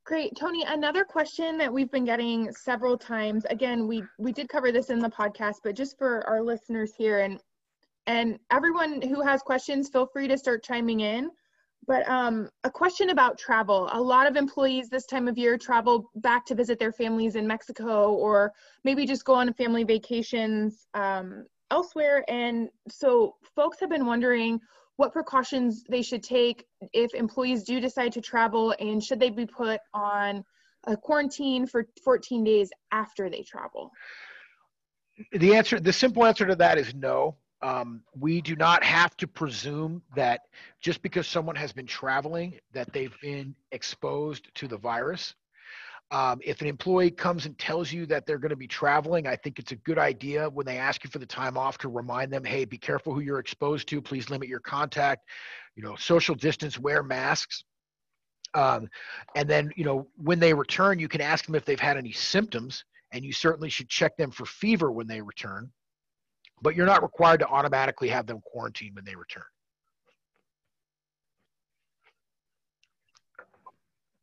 Great. 0.06 0.36
Tony, 0.36 0.64
another 0.64 1.04
question 1.04 1.56
that 1.60 1.72
we've 1.72 1.92
been 1.92 2.04
getting 2.04 2.52
several 2.52 2.98
times. 2.98 3.46
Again, 3.52 3.88
we 3.88 4.02
we 4.18 4.32
did 4.32 4.50
cover 4.50 4.72
this 4.72 4.90
in 4.90 4.98
the 4.98 5.10
podcast, 5.10 5.58
but 5.64 5.76
just 5.76 6.00
for 6.00 6.28
our 6.28 6.42
listeners 6.42 6.94
here 6.98 7.20
and 7.20 7.40
and 8.08 8.40
everyone 8.50 9.04
who 9.04 9.22
has 9.22 9.44
questions, 9.44 9.88
feel 9.88 10.08
free 10.08 10.28
to 10.28 10.36
start 10.36 10.64
chiming 10.64 11.02
in. 11.02 11.30
But 11.90 12.08
um, 12.08 12.52
a 12.64 12.70
question 12.70 13.10
about 13.10 13.40
travel. 13.40 13.90
A 13.92 14.00
lot 14.00 14.28
of 14.28 14.36
employees 14.36 14.90
this 14.90 15.08
time 15.08 15.28
of 15.28 15.40
year 15.40 15.58
travel 15.58 16.12
back 16.18 16.46
to 16.46 16.54
visit 16.54 16.78
their 16.78 16.92
families 16.92 17.36
in 17.36 17.48
Mexico 17.48 18.14
or 18.14 18.54
maybe 18.84 19.08
just 19.08 19.26
go 19.26 19.34
on 19.34 19.52
family 19.54 19.84
vacations 19.84 20.86
um, 20.94 21.48
elsewhere. 21.72 22.24
And 22.28 22.70
so 22.88 23.38
folks 23.56 23.80
have 23.80 23.90
been 23.90 24.06
wondering 24.06 24.62
what 24.98 25.14
precautions 25.14 25.84
they 25.90 26.04
should 26.04 26.22
take 26.22 26.64
if 26.94 27.16
employees 27.16 27.64
do 27.64 27.80
decide 27.80 28.12
to 28.12 28.22
travel 28.22 28.76
and 28.80 29.04
should 29.04 29.20
they 29.20 29.32
be 29.32 29.48
put 29.48 29.80
on 29.92 30.44
a 30.86 30.96
quarantine 30.96 31.66
for 31.66 31.88
14 32.04 32.44
days 32.44 32.70
after 32.92 33.32
they 33.32 33.42
travel 33.42 33.92
the 35.34 35.54
answer 35.54 35.80
the 35.80 35.92
simple 35.92 36.26
answer 36.26 36.46
to 36.46 36.56
that 36.56 36.78
is 36.78 36.94
no 36.96 37.36
um, 37.62 38.02
we 38.18 38.42
do 38.42 38.56
not 38.56 38.84
have 38.84 39.18
to 39.18 39.28
presume 39.28 40.02
that 40.16 40.42
just 40.82 41.02
because 41.02 41.28
someone 41.28 41.56
has 41.56 41.74
been 41.74 41.86
traveling 41.86 42.60
that 42.74 42.92
they've 42.94 43.16
been 43.22 43.54
exposed 43.72 44.54
to 44.56 44.68
the 44.68 44.78
virus 44.78 45.36
um, 46.12 46.40
if 46.44 46.62
an 46.62 46.68
employee 46.68 47.12
comes 47.12 47.46
and 47.46 47.58
tells 47.60 47.92
you 47.92 48.06
that 48.08 48.26
they're 48.26 48.40
going 48.40 48.50
to 48.50 48.56
be 48.56 48.68
traveling, 48.68 49.28
I 49.28 49.36
think 49.36 49.60
it's 49.60 49.72
a 49.72 49.76
good 49.76 50.00
idea 50.00 50.50
when 50.50 50.66
they 50.66 50.78
ask 50.78 51.04
you 51.04 51.10
for 51.10 51.20
the 51.20 51.26
time 51.26 51.56
off 51.56 51.78
to 51.80 51.90
remind 51.90 52.34
them, 52.34 52.44
hey, 52.44 52.66
be 52.66 52.80
careful 52.80 53.14
who 53.14 53.20
you're 53.20 53.40
exposed 53.40 53.88
to. 53.90 54.02
Please 54.02 54.30
limit 54.30 54.48
your 54.48 54.60
contact. 54.60 55.28
You 55.76 55.84
know, 55.84 55.96
social 55.96 56.34
distance, 56.34 56.80
wear 56.80 57.04
masks. 57.04 57.64
Um, 58.56 58.90
and 59.36 59.48
then, 59.48 59.72
you 59.76 59.86
know, 59.86 60.08
when 60.16 60.40
they 60.40 60.54
return, 60.54 60.98
you 60.98 61.08
can 61.08 61.22
ask 61.22 61.46
them 61.46 61.54
if 61.54 61.64
they've 61.64 61.80
had 61.80 61.98
any 61.98 62.12
symptoms, 62.12 62.84
and 63.14 63.24
you 63.24 63.32
certainly 63.32 63.70
should 63.70 63.90
check 63.90 64.18
them 64.18 64.32
for 64.32 64.46
fever 64.46 64.92
when 64.92 65.06
they 65.06 65.22
return 65.22 65.72
but 66.62 66.76
you're 66.76 66.86
not 66.86 67.02
required 67.02 67.40
to 67.40 67.48
automatically 67.48 68.10
have 68.10 68.26
them 68.26 68.42
quarantined 68.42 68.96
when 68.96 69.06
they 69.06 69.16
return. 69.16 69.44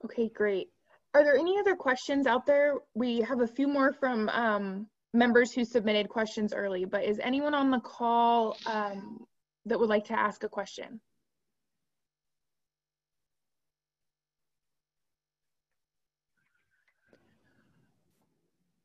Okay, 0.05 0.29
great. 0.29 0.69
Are 1.15 1.25
there 1.25 1.37
any 1.37 1.59
other 1.59 1.75
questions 1.75 2.27
out 2.27 2.47
there? 2.47 2.75
We 2.95 3.21
have 3.23 3.41
a 3.41 3.47
few 3.47 3.67
more 3.67 3.93
from 3.93 4.29
um, 4.29 4.87
members 5.15 5.53
who 5.53 5.65
submitted 5.65 6.09
questions 6.09 6.53
early, 6.53 6.85
but 6.85 7.05
is 7.05 7.19
anyone 7.21 7.55
on 7.55 7.71
the 7.71 7.81
call 7.81 8.57
um, 8.67 9.27
that 9.65 9.81
would 9.81 9.89
like 9.89 10.05
to 10.07 10.19
ask 10.19 10.45
a 10.45 10.49
question? 10.49 11.01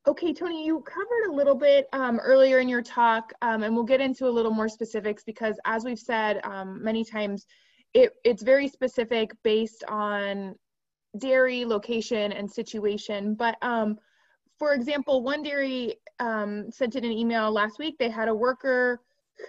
Okay, 0.08 0.34
Tony, 0.34 0.66
you 0.66 0.82
covered 0.82 1.30
a 1.30 1.32
little 1.32 1.54
bit 1.54 1.88
um, 1.94 2.20
earlier 2.20 2.58
in 2.58 2.68
your 2.68 2.82
talk, 2.82 3.32
um, 3.44 3.62
and 3.62 3.76
we'll 3.76 3.84
get 3.84 4.02
into 4.02 4.28
a 4.28 4.30
little 4.30 4.52
more 4.52 4.68
specifics 4.68 5.24
because, 5.24 5.60
as 5.66 5.84
we've 5.84 6.00
said 6.00 6.44
um, 6.44 6.84
many 6.84 7.06
times, 7.06 7.46
it, 7.94 8.14
it's 8.24 8.42
very 8.42 8.68
specific 8.68 9.32
based 9.44 9.84
on 9.88 10.56
dairy 11.20 11.66
location 11.66 12.32
and 12.32 12.50
situation. 12.50 13.36
But 13.36 13.58
um, 13.62 14.00
for 14.58 14.74
example, 14.74 15.22
one 15.22 15.44
dairy 15.44 15.98
um, 16.20 16.72
sent 16.72 16.96
in 16.96 17.06
an 17.06 17.12
email 17.12 17.52
last 17.52 17.78
week. 17.78 17.96
They 18.00 18.10
had 18.10 18.28
a 18.28 18.34
worker 18.34 19.02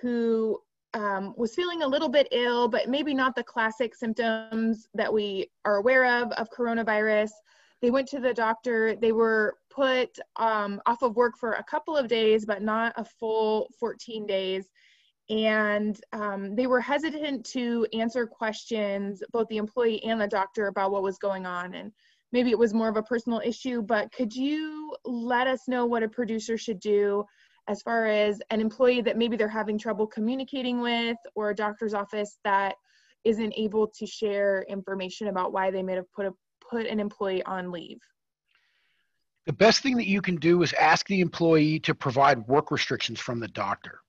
who 0.03 0.59
um, 0.93 1.33
was 1.37 1.55
feeling 1.55 1.83
a 1.83 1.89
little 1.89 2.11
bit 2.11 2.29
ill, 2.31 2.69
but 2.69 2.91
maybe 2.91 3.15
not 3.15 3.35
the 3.35 3.43
classic 3.45 3.95
symptoms 3.95 4.87
that 4.93 5.13
we 5.13 5.51
are 5.65 5.77
aware 5.77 6.23
of 6.23 6.31
of 6.33 6.51
coronavirus. 6.51 7.31
They 7.81 7.91
went 7.91 8.09
to 8.09 8.21
the 8.21 8.35
doctor. 8.35 8.97
They 8.97 9.13
were 9.13 9.57
put 9.75 10.19
um, 10.37 10.81
off 10.87 11.03
of 11.03 11.17
work 11.17 11.35
for 11.39 11.53
a 11.53 11.65
couple 11.65 11.97
of 11.97 12.09
days, 12.09 12.45
but 12.45 12.63
not 12.63 12.93
a 12.97 13.05
full 13.05 13.69
14 13.79 14.27
days. 14.27 14.69
And 15.31 15.99
um, 16.13 16.55
they 16.55 16.67
were 16.67 16.81
hesitant 16.81 17.47
to 17.53 17.87
answer 17.93 18.27
questions, 18.27 19.23
both 19.33 19.49
the 19.49 19.57
employee 19.57 20.03
and 20.05 20.21
the 20.21 20.27
doctor, 20.27 20.67
about 20.67 20.91
what 20.91 21.03
was 21.03 21.19
going 21.19 21.47
on. 21.47 21.75
And 21.75 21.93
maybe 22.33 22.51
it 22.51 22.59
was 22.59 22.75
more 22.75 22.89
of 22.89 22.97
a 22.97 23.03
personal 23.03 23.41
issue, 23.45 23.83
but 23.83 24.13
could 24.13 24.35
you 24.35 24.95
let 25.05 25.47
us 25.47 25.69
know 25.69 25.87
what 25.87 26.03
a 26.03 26.09
producer 26.09 26.59
should 26.59 26.81
do 26.81 27.25
as 27.69 27.81
far 27.83 28.07
as 28.07 28.41
an 28.51 28.61
employee 28.61 29.01
that 29.03 29.17
maybe 29.17 29.37
they're 29.37 29.49
having 29.49 29.79
trouble 29.79 30.07
communicating 30.07 30.81
with 30.81 31.17
or 31.35 31.51
a 31.51 31.55
doctor's 31.55 31.95
office 31.95 32.39
that 32.45 32.75
isn't 33.25 33.55
able 33.57 33.87
to 33.87 34.07
share 34.07 34.67
information 34.69 35.29
about 35.29 35.53
why 35.53 35.71
they 35.71 35.83
may 35.83 35.95
have 35.95 36.11
put 36.13 36.27
a 36.27 36.33
put 36.69 36.87
an 36.87 36.99
employee 36.99 37.43
on 37.45 37.71
leave? 37.71 38.01
The 39.47 39.53
best 39.53 39.83
thing 39.83 39.97
that 39.97 40.07
you 40.07 40.23
can 40.23 40.37
do 40.37 40.63
is 40.63 40.73
ask 40.75 41.07
the 41.07 41.21
employee 41.21 41.81
to 41.81 41.95
provide 41.95 42.47
work 42.47 42.71
restrictions 42.71 43.19
from 43.19 43.41
the 43.41 43.49
doctor. 43.49 44.01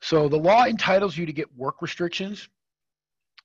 So 0.00 0.28
the 0.28 0.38
law 0.38 0.64
entitles 0.64 1.16
you 1.16 1.26
to 1.26 1.32
get 1.32 1.54
work 1.56 1.82
restrictions. 1.82 2.48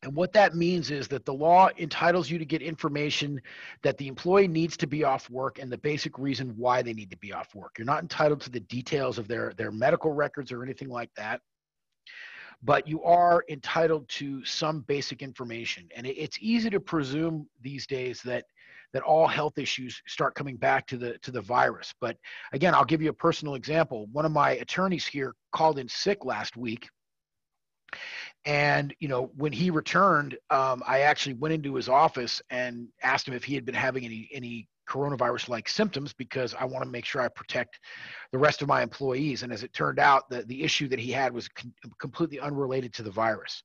And 0.03 0.15
what 0.15 0.33
that 0.33 0.55
means 0.55 0.91
is 0.91 1.07
that 1.09 1.25
the 1.25 1.33
law 1.33 1.69
entitles 1.77 2.29
you 2.29 2.37
to 2.37 2.45
get 2.45 2.61
information 2.61 3.41
that 3.83 3.97
the 3.97 4.07
employee 4.07 4.47
needs 4.47 4.75
to 4.77 4.87
be 4.87 5.03
off 5.03 5.29
work 5.29 5.59
and 5.59 5.71
the 5.71 5.77
basic 5.77 6.19
reason 6.19 6.53
why 6.57 6.81
they 6.81 6.93
need 6.93 7.09
to 7.11 7.17
be 7.17 7.33
off 7.33 7.55
work. 7.55 7.75
You're 7.77 7.85
not 7.85 8.01
entitled 8.01 8.41
to 8.41 8.49
the 8.49 8.59
details 8.61 9.17
of 9.17 9.27
their, 9.27 9.53
their 9.55 9.71
medical 9.71 10.11
records 10.11 10.51
or 10.51 10.61
anything 10.61 10.89
like 10.89 11.09
that, 11.15 11.41
but 12.61 12.87
you 12.87 13.01
are 13.03 13.45
entitled 13.49 14.07
to 14.09 14.43
some 14.43 14.81
basic 14.81 15.21
information. 15.21 15.87
And 15.95 16.05
it, 16.05 16.17
it's 16.17 16.37
easy 16.41 16.69
to 16.69 16.81
presume 16.81 17.47
these 17.61 17.87
days 17.87 18.21
that 18.23 18.45
that 18.93 19.03
all 19.03 19.27
health 19.27 19.57
issues 19.57 20.01
start 20.07 20.35
coming 20.35 20.55
back 20.55 20.87
to 20.87 20.97
the 20.97 21.17
to 21.19 21.31
the 21.31 21.41
virus. 21.41 21.93
But 21.99 22.17
again, 22.53 22.73
I'll 22.73 22.85
give 22.85 23.01
you 23.01 23.09
a 23.09 23.13
personal 23.13 23.55
example. 23.55 24.07
One 24.11 24.25
of 24.25 24.31
my 24.31 24.51
attorneys 24.51 25.05
here 25.05 25.33
called 25.51 25.79
in 25.79 25.89
sick 25.89 26.25
last 26.25 26.55
week. 26.55 26.87
And 28.45 28.93
you 28.99 29.07
know, 29.07 29.31
when 29.35 29.51
he 29.51 29.69
returned, 29.69 30.37
um, 30.49 30.83
I 30.87 31.01
actually 31.01 31.35
went 31.35 31.53
into 31.53 31.75
his 31.75 31.89
office 31.89 32.41
and 32.49 32.87
asked 33.01 33.27
him 33.27 33.33
if 33.33 33.43
he 33.43 33.55
had 33.55 33.65
been 33.65 33.75
having 33.75 34.05
any 34.05 34.29
any 34.33 34.67
coronavirus-like 34.89 35.69
symptoms 35.69 36.13
because 36.13 36.53
I 36.59 36.65
want 36.65 36.83
to 36.83 36.89
make 36.89 37.05
sure 37.05 37.21
I 37.21 37.29
protect 37.29 37.79
the 38.33 38.37
rest 38.37 38.61
of 38.61 38.67
my 38.67 38.81
employees. 38.81 39.43
And 39.43 39.53
as 39.53 39.63
it 39.63 39.71
turned 39.73 39.97
out, 39.97 40.29
the, 40.29 40.43
the 40.43 40.61
issue 40.61 40.89
that 40.89 40.99
he 40.99 41.11
had 41.11 41.33
was 41.33 41.47
con- 41.47 41.73
completely 41.99 42.39
unrelated 42.39 42.93
to 42.95 43.03
the 43.03 43.09
virus. 43.09 43.63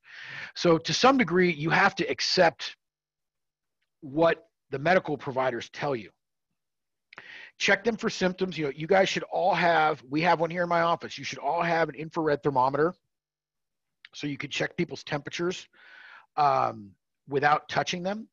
So 0.55 0.79
to 0.79 0.95
some 0.95 1.19
degree, 1.19 1.53
you 1.53 1.71
have 1.71 1.97
to 1.97 2.07
accept 2.07 2.77
what 4.01 4.48
the 4.71 4.79
medical 4.79 5.17
providers 5.17 5.69
tell 5.73 5.97
you. 5.97 6.11
Check 7.59 7.83
them 7.85 7.97
for 7.97 8.09
symptoms. 8.09 8.57
You 8.57 8.67
know, 8.67 8.73
you 8.75 8.87
guys 8.87 9.09
should 9.09 9.25
all 9.25 9.55
have, 9.55 10.03
we 10.09 10.21
have 10.23 10.41
one 10.41 10.51
here 10.51 10.63
in 10.63 10.69
my 10.69 10.83
office. 10.83 11.19
You 11.19 11.25
should 11.25 11.39
all 11.39 11.63
have 11.63 11.89
an 11.89 11.97
infrared 11.97 12.43
thermometer 12.43 12.95
so 14.15 14.27
you 14.27 14.39
can 14.39 14.51
check 14.51 14.77
people's 14.77 15.03
temperatures 15.03 15.67
um, 16.37 16.91
without 17.29 17.69
touching 17.69 18.03
them. 18.03 18.29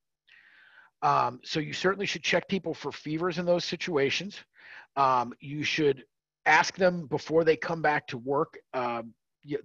Um, 1.02 1.40
so 1.44 1.60
you 1.60 1.74
certainly 1.74 2.06
should 2.06 2.24
check 2.24 2.48
people 2.48 2.74
for 2.74 2.92
fevers 2.92 3.38
in 3.38 3.46
those 3.46 3.66
situations. 3.66 4.40
Um, 4.96 5.34
you 5.40 5.64
should 5.64 6.04
ask 6.46 6.76
them 6.76 7.08
before 7.08 7.44
they 7.44 7.58
come 7.58 7.82
back 7.82 8.08
to 8.08 8.18
work 8.18 8.58
um, 8.74 9.14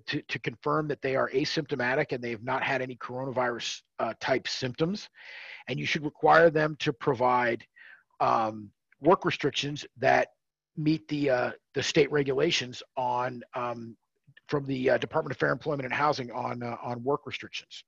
to, 0.07 0.23
to 0.23 0.39
confirm 0.39 0.89
that 0.89 1.03
they 1.03 1.17
are 1.17 1.31
asymptomatic 1.31 2.13
and 2.13 2.23
they've 2.23 2.43
not 2.43 2.63
had 2.63 2.83
any 2.83 2.97
coronavirus 2.97 3.81
uh, 3.99 4.15
type 4.21 4.47
symptoms 4.49 5.09
and 5.69 5.79
you 5.79 5.87
should 5.87 6.05
require 6.05 6.51
them 6.51 6.77
to 6.81 6.93
provide 6.93 7.65
um, 8.21 8.71
work 9.01 9.25
restrictions 9.25 9.87
that 9.99 10.29
meet 10.77 11.07
the 11.09 11.31
uh, 11.31 11.51
the 11.75 11.83
state 11.83 12.11
regulations 12.11 12.83
on 12.97 13.43
um, 13.55 13.97
from 14.49 14.67
the 14.67 14.91
uh, 14.91 14.99
Department 14.99 15.33
of 15.33 15.39
Fair 15.39 15.53
Employment 15.53 15.85
and 15.85 15.95
Housing 15.95 16.31
on 16.33 16.63
uh, 16.63 16.77
on 16.83 17.03
work 17.03 17.27
restrictions. 17.27 17.85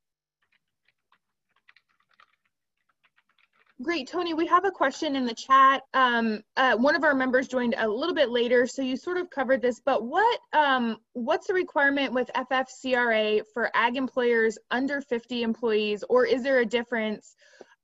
Great, 3.81 4.07
Tony. 4.07 4.35
We 4.35 4.47
have 4.47 4.65
a 4.65 4.71
question 4.71 5.17
in 5.17 5.25
the 5.25 5.35
chat. 5.35 5.83
Um, 5.95 6.43
uh, 6.57 6.77
one 6.77 6.95
of 6.95 7.03
our 7.03 7.15
members 7.15 7.49
joined 7.49 7.75
a 7.77 7.89
little 7.89 8.15
bit 8.15 8.31
later, 8.31 8.67
so 8.67 8.83
you 8.83 8.97
sort 8.97 9.17
of 9.17 9.31
covered 9.31 9.61
this. 9.61 9.81
But 9.81 10.05
what 10.05 10.41
um, 10.53 10.99
what's 11.15 11.47
the 11.47 11.55
requirement 11.55 12.13
with 12.13 12.31
FFCRA 12.37 13.43
for 13.53 13.71
ag 13.75 13.97
employers 13.97 14.59
under 14.71 15.01
50 15.01 15.43
employees, 15.43 16.05
or 16.09 16.27
is 16.27 16.43
there 16.43 16.59
a 16.59 16.67
difference 16.67 17.35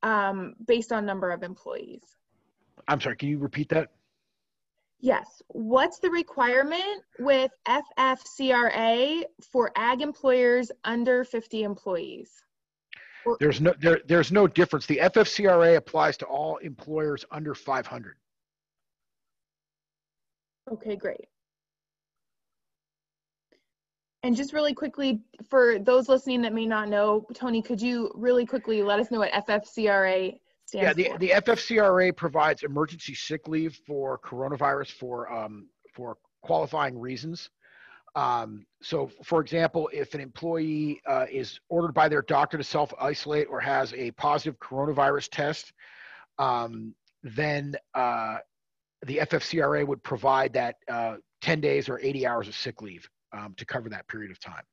um, 0.03 0.55
based 0.65 0.91
on 0.91 1.05
number 1.05 1.31
of 1.31 1.43
employees. 1.43 2.03
I'm 2.87 3.01
sorry, 3.01 3.17
can 3.17 3.29
you 3.29 3.37
repeat 3.37 3.69
that? 3.69 3.89
Yes. 5.01 5.41
What's 5.47 5.99
the 5.99 6.09
requirement 6.09 7.03
with 7.19 7.51
FFCRA 7.67 9.23
for 9.51 9.71
ag 9.75 10.01
employers 10.01 10.71
under 10.83 11.23
50 11.23 11.63
employees? 11.63 12.31
There's 13.39 13.61
no 13.61 13.73
there, 13.79 14.01
there's 14.07 14.31
no 14.31 14.47
difference. 14.47 14.85
The 14.85 14.97
FFCRA 14.97 15.75
applies 15.75 16.17
to 16.17 16.25
all 16.25 16.57
employers 16.57 17.25
under 17.31 17.53
500. 17.53 18.15
Okay, 20.71 20.95
great. 20.95 21.27
And 24.23 24.35
just 24.35 24.53
really 24.53 24.73
quickly, 24.73 25.21
for 25.49 25.79
those 25.79 26.09
listening 26.09 26.41
that 26.41 26.53
may 26.53 26.65
not 26.65 26.89
know, 26.89 27.25
Tony, 27.33 27.61
could 27.61 27.81
you 27.81 28.11
really 28.15 28.45
quickly 28.45 28.83
let 28.83 28.99
us 28.99 29.11
know 29.11 29.19
what 29.19 29.31
FFCRA 29.31 30.37
stands 30.65 30.71
for? 30.71 30.77
yeah, 30.77 30.93
the, 30.93 31.03
for? 31.05 31.17
the 31.17 31.29
FFCRA 31.29 32.15
provides 32.15 32.63
emergency 32.63 33.15
sick 33.15 33.47
leave 33.47 33.79
for 33.87 34.19
coronavirus 34.19 34.91
for 34.91 35.31
um, 35.31 35.67
for 35.93 36.17
qualifying 36.41 36.99
reasons. 36.99 37.49
Um, 38.15 38.65
so, 38.81 39.11
for 39.23 39.41
example, 39.41 39.89
if 39.93 40.13
an 40.13 40.21
employee 40.21 41.01
uh, 41.05 41.25
is 41.31 41.59
ordered 41.69 41.93
by 41.93 42.09
their 42.09 42.21
doctor 42.21 42.57
to 42.57 42.63
self 42.63 42.93
isolate 42.99 43.47
or 43.49 43.59
has 43.59 43.93
a 43.93 44.11
positive 44.11 44.59
coronavirus 44.59 45.29
test, 45.31 45.73
um, 46.37 46.95
then 47.23 47.75
uh, 47.93 48.37
the 49.05 49.17
FFCRA 49.17 49.85
would 49.85 50.03
provide 50.03 50.53
that 50.53 50.75
uh, 50.89 51.15
10 51.41 51.61
days 51.61 51.89
or 51.89 51.99
80 51.99 52.25
hours 52.27 52.47
of 52.47 52.55
sick 52.55 52.81
leave 52.81 53.07
um, 53.31 53.53
to 53.57 53.65
cover 53.65 53.89
that 53.89 54.07
period 54.07 54.31
of 54.31 54.39
time. 54.39 54.63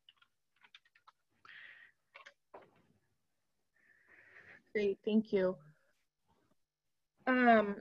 Great, 4.75 4.99
thank 5.05 5.33
you. 5.33 5.57
Um, 7.27 7.77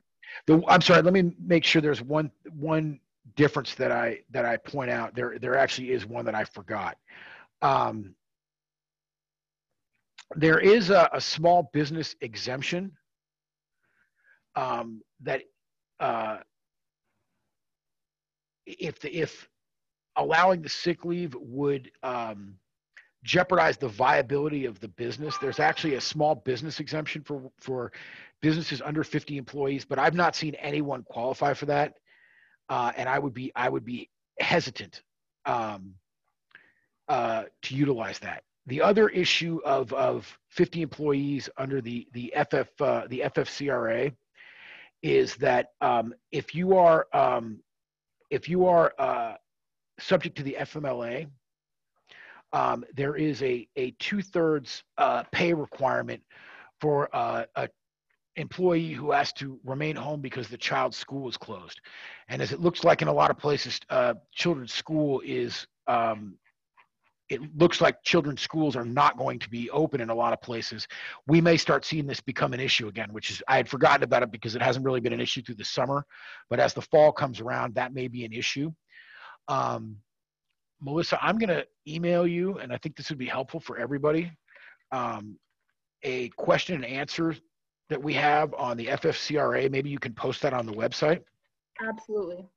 the, 0.47 0.63
I'm 0.67 0.81
sorry. 0.81 1.01
Let 1.01 1.13
me 1.13 1.35
make 1.39 1.63
sure 1.63 1.81
there's 1.81 2.01
one 2.01 2.31
one 2.57 2.99
difference 3.35 3.75
that 3.75 3.91
I 3.91 4.19
that 4.31 4.45
I 4.45 4.57
point 4.57 4.91
out. 4.91 5.15
There 5.15 5.38
there 5.39 5.57
actually 5.57 5.91
is 5.91 6.05
one 6.05 6.25
that 6.25 6.35
I 6.35 6.43
forgot. 6.43 6.97
Um, 7.61 8.15
there 10.35 10.59
is 10.59 10.89
a, 10.89 11.09
a, 11.13 11.21
small 11.21 11.69
business 11.71 12.15
exemption 12.21 12.91
um, 14.55 15.01
that 15.21 15.43
uh, 15.99 16.39
if 18.65 18.99
the, 18.99 19.15
if 19.15 19.47
allowing 20.15 20.61
the 20.61 20.69
sick 20.69 21.05
leave 21.05 21.35
would 21.39 21.91
um, 22.03 22.55
jeopardize 23.23 23.77
the 23.77 23.88
viability 23.88 24.65
of 24.65 24.79
the 24.79 24.88
business. 24.88 25.38
There's 25.39 25.59
actually 25.59 25.95
a 25.95 26.01
small 26.01 26.35
business 26.35 26.79
exemption 26.79 27.23
for 27.23 27.51
for 27.59 27.91
businesses 28.41 28.81
under 28.81 29.03
50 29.03 29.38
employees, 29.38 29.85
but 29.85 29.99
I've 29.99 30.13
not 30.13 30.35
seen 30.35 30.55
anyone 30.55 31.03
qualify 31.03 31.53
for 31.53 31.65
that, 31.65 31.95
uh, 32.69 32.91
and 32.97 33.08
I 33.10 33.19
would 33.19 33.34
be 33.34 33.51
I 33.56 33.69
would 33.69 33.86
be 33.86 34.10
hesitant 34.39 35.01
um, 35.45 35.95
uh, 37.08 37.43
to 37.63 37.75
utilize 37.75 38.19
that. 38.19 38.43
the 38.67 38.82
other 38.82 39.10
issue 39.10 39.60
of, 39.63 39.93
of 39.93 40.38
50 40.49 40.82
employees 40.82 41.49
under 41.58 41.82
the, 41.82 42.08
the, 42.13 42.34
FF, 42.49 42.82
uh, 42.82 43.08
the 43.10 43.21
FFCRA 43.25 44.12
is 45.04 45.36
that 45.36 45.67
um, 45.82 46.13
if 46.32 46.56
you 46.56 46.75
are, 46.75 47.08
um, 47.13 47.60
if 48.32 48.49
you 48.49 48.65
are 48.65 48.93
uh, 48.97 49.36
subject 49.99 50.36
to 50.38 50.43
the 50.43 50.58
FMLA, 50.60 51.28
um, 52.54 52.84
there 52.95 53.15
is 53.15 53.43
a, 53.43 53.67
a 53.75 53.91
two 53.99 54.21
thirds 54.21 54.84
uh, 54.97 55.23
pay 55.32 55.54
requirement 55.54 56.23
for 56.82 57.15
uh, 57.15 57.45
a 57.56 57.69
employee 58.35 58.91
who 58.91 59.11
has 59.11 59.31
to 59.33 59.59
remain 59.63 59.95
home 59.95 60.21
because 60.21 60.47
the 60.47 60.57
child's 60.57 60.97
school 60.97 61.29
is 61.29 61.37
closed. 61.37 61.79
And 62.27 62.41
as 62.41 62.51
it 62.51 62.59
looks 62.59 62.83
like 62.83 63.01
in 63.01 63.07
a 63.07 63.13
lot 63.13 63.31
of 63.31 63.37
places, 63.37 63.79
uh, 63.89 64.15
children's 64.33 64.73
school 64.73 65.21
is 65.25 65.67
um, 65.87 66.37
it 67.29 67.41
looks 67.57 67.81
like 67.81 68.03
children's 68.03 68.41
schools 68.41 68.75
are 68.75 68.85
not 68.85 69.17
going 69.17 69.39
to 69.39 69.49
be 69.49 69.69
open 69.71 69.99
in 69.99 70.09
a 70.09 70.15
lot 70.15 70.31
of 70.31 70.41
places. 70.41 70.87
We 71.25 71.41
may 71.41 71.57
start 71.57 71.83
seeing 71.83 72.05
this 72.05 72.21
become 72.21 72.53
an 72.53 72.59
issue 72.59 72.87
again, 72.87 73.11
which 73.11 73.31
is 73.31 73.41
I 73.47 73.57
had 73.57 73.67
forgotten 73.67 74.03
about 74.03 74.21
it 74.21 74.31
because 74.31 74.55
it 74.55 74.61
hasn't 74.61 74.85
really 74.85 74.99
been 74.99 75.13
an 75.13 75.21
issue 75.21 75.41
through 75.41 75.55
the 75.55 75.65
summer. 75.65 76.05
But 76.49 76.59
as 76.59 76.73
the 76.73 76.81
fall 76.81 77.11
comes 77.11 77.39
around, 77.39 77.73
that 77.75 77.93
may 77.93 78.07
be 78.07 78.25
an 78.25 78.33
issue. 78.33 78.71
Um, 79.47 79.97
Melissa, 80.81 81.17
I'm 81.21 81.39
going 81.39 81.49
to 81.49 81.65
email 81.87 82.27
you, 82.27 82.59
and 82.59 82.71
I 82.71 82.77
think 82.77 82.95
this 82.95 83.09
would 83.09 83.17
be 83.17 83.25
helpful 83.25 83.59
for 83.59 83.77
everybody. 83.77 84.31
Um, 84.91 85.37
a 86.03 86.29
question 86.29 86.75
and 86.75 86.85
answer 86.85 87.35
that 87.89 88.01
we 88.01 88.13
have 88.13 88.53
on 88.55 88.77
the 88.77 88.87
FFCRA. 88.87 89.69
Maybe 89.69 89.89
you 89.89 89.99
can 89.99 90.13
post 90.13 90.41
that 90.41 90.53
on 90.53 90.65
the 90.65 90.73
website. 90.73 91.21
Absolutely. 91.81 92.47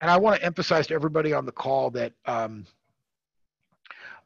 and 0.00 0.10
I 0.10 0.16
want 0.16 0.40
to 0.40 0.46
emphasize 0.46 0.86
to 0.88 0.94
everybody 0.94 1.32
on 1.32 1.44
the 1.44 1.52
call 1.52 1.90
that 1.90 2.12
um, 2.26 2.66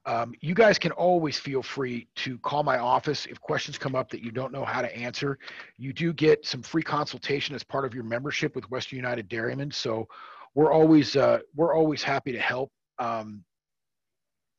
um, 0.05 0.35
you 0.41 0.55
guys 0.55 0.79
can 0.79 0.93
always 0.93 1.39
feel 1.39 1.63
free 1.63 2.09
to 2.17 2.39
call 2.39 2.63
my 2.63 2.79
office 2.79 3.27
if 3.27 3.41
questions 3.41 3.79
come 3.79 3.95
up 3.95 4.11
that 4.11 4.23
you 4.23 4.31
don't 4.31 4.53
know 4.53 4.65
how 4.65 4.83
to 4.83 4.95
answer. 4.95 5.39
You 5.79 5.93
do 5.93 6.13
get 6.13 6.45
some 6.45 6.63
free 6.63 6.83
consultation 6.83 7.55
as 7.55 7.63
part 7.63 7.85
of 7.85 7.95
your 7.95 8.05
membership 8.05 8.55
with 8.55 8.71
Western 8.71 8.97
United 8.97 9.29
Dairymen. 9.29 9.71
So 9.71 10.09
we're 10.55 10.73
always 10.73 11.17
uh, 11.17 11.39
we're 11.55 11.75
always 11.75 12.03
happy 12.03 12.33
to 12.33 12.41
help 12.41 12.71
um, 12.99 13.43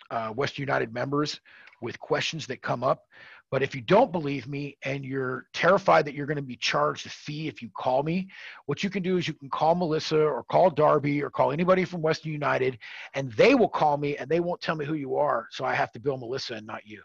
uh, 0.09 0.29
Western 0.29 0.63
United 0.63 0.93
members 0.93 1.39
with 1.83 1.99
questions 1.99 2.47
that 2.47 2.61
come 2.61 2.83
up. 2.83 3.03
But 3.51 3.61
if 3.61 3.75
you 3.75 3.81
don't 3.81 4.11
believe 4.11 4.47
me 4.47 4.77
and 4.83 5.05
you're 5.05 5.45
terrified 5.53 6.05
that 6.05 6.15
you're 6.15 6.25
going 6.25 6.37
to 6.37 6.41
be 6.41 6.55
charged 6.55 7.05
a 7.05 7.09
fee 7.09 7.47
if 7.47 7.61
you 7.61 7.69
call 7.77 8.01
me, 8.01 8.29
what 8.65 8.83
you 8.83 8.89
can 8.89 9.03
do 9.03 9.17
is 9.17 9.27
you 9.27 9.35
can 9.35 9.49
call 9.49 9.75
Melissa 9.75 10.19
or 10.19 10.43
call 10.43 10.71
Darby 10.71 11.21
or 11.21 11.29
call 11.29 11.51
anybody 11.51 11.85
from 11.85 12.01
Western 12.01 12.31
United, 12.31 12.79
and 13.13 13.31
they 13.33 13.53
will 13.53 13.69
call 13.69 13.97
me 13.97 14.17
and 14.17 14.27
they 14.27 14.39
won't 14.39 14.59
tell 14.59 14.75
me 14.75 14.85
who 14.85 14.95
you 14.95 15.17
are. 15.17 15.47
So 15.51 15.65
I 15.65 15.75
have 15.75 15.91
to 15.91 15.99
bill 15.99 16.17
Melissa 16.17 16.55
and 16.55 16.65
not 16.65 16.87
you. 16.87 17.03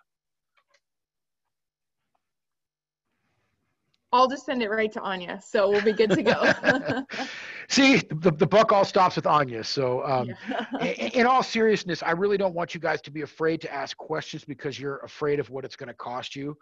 I'll 4.12 4.28
just 4.28 4.46
send 4.46 4.62
it 4.62 4.70
right 4.70 4.90
to 4.92 5.00
Anya, 5.02 5.40
so 5.44 5.68
we'll 5.68 5.82
be 5.82 5.92
good 5.92 6.10
to 6.10 6.22
go. 6.22 6.52
See, 7.68 7.98
the, 8.10 8.30
the 8.30 8.46
buck 8.46 8.72
all 8.72 8.84
stops 8.84 9.16
with 9.16 9.26
Anya. 9.26 9.62
So, 9.62 10.04
um, 10.06 10.30
yeah. 10.48 10.80
in, 10.80 11.20
in, 11.20 11.26
all 11.26 11.42
seriousness, 11.42 12.02
I 12.02 12.12
really 12.12 12.38
don't 12.38 12.54
want 12.54 12.74
you 12.74 12.80
guys 12.80 13.02
to 13.02 13.10
be 13.10 13.20
afraid 13.20 13.60
to 13.62 13.72
ask 13.72 13.96
questions 13.98 14.44
because 14.44 14.80
you're 14.80 14.98
afraid 14.98 15.40
of 15.40 15.50
what 15.50 15.66
it's 15.66 15.76
going 15.76 15.88
to 15.88 15.94
cost 15.94 16.34
you. 16.34 16.56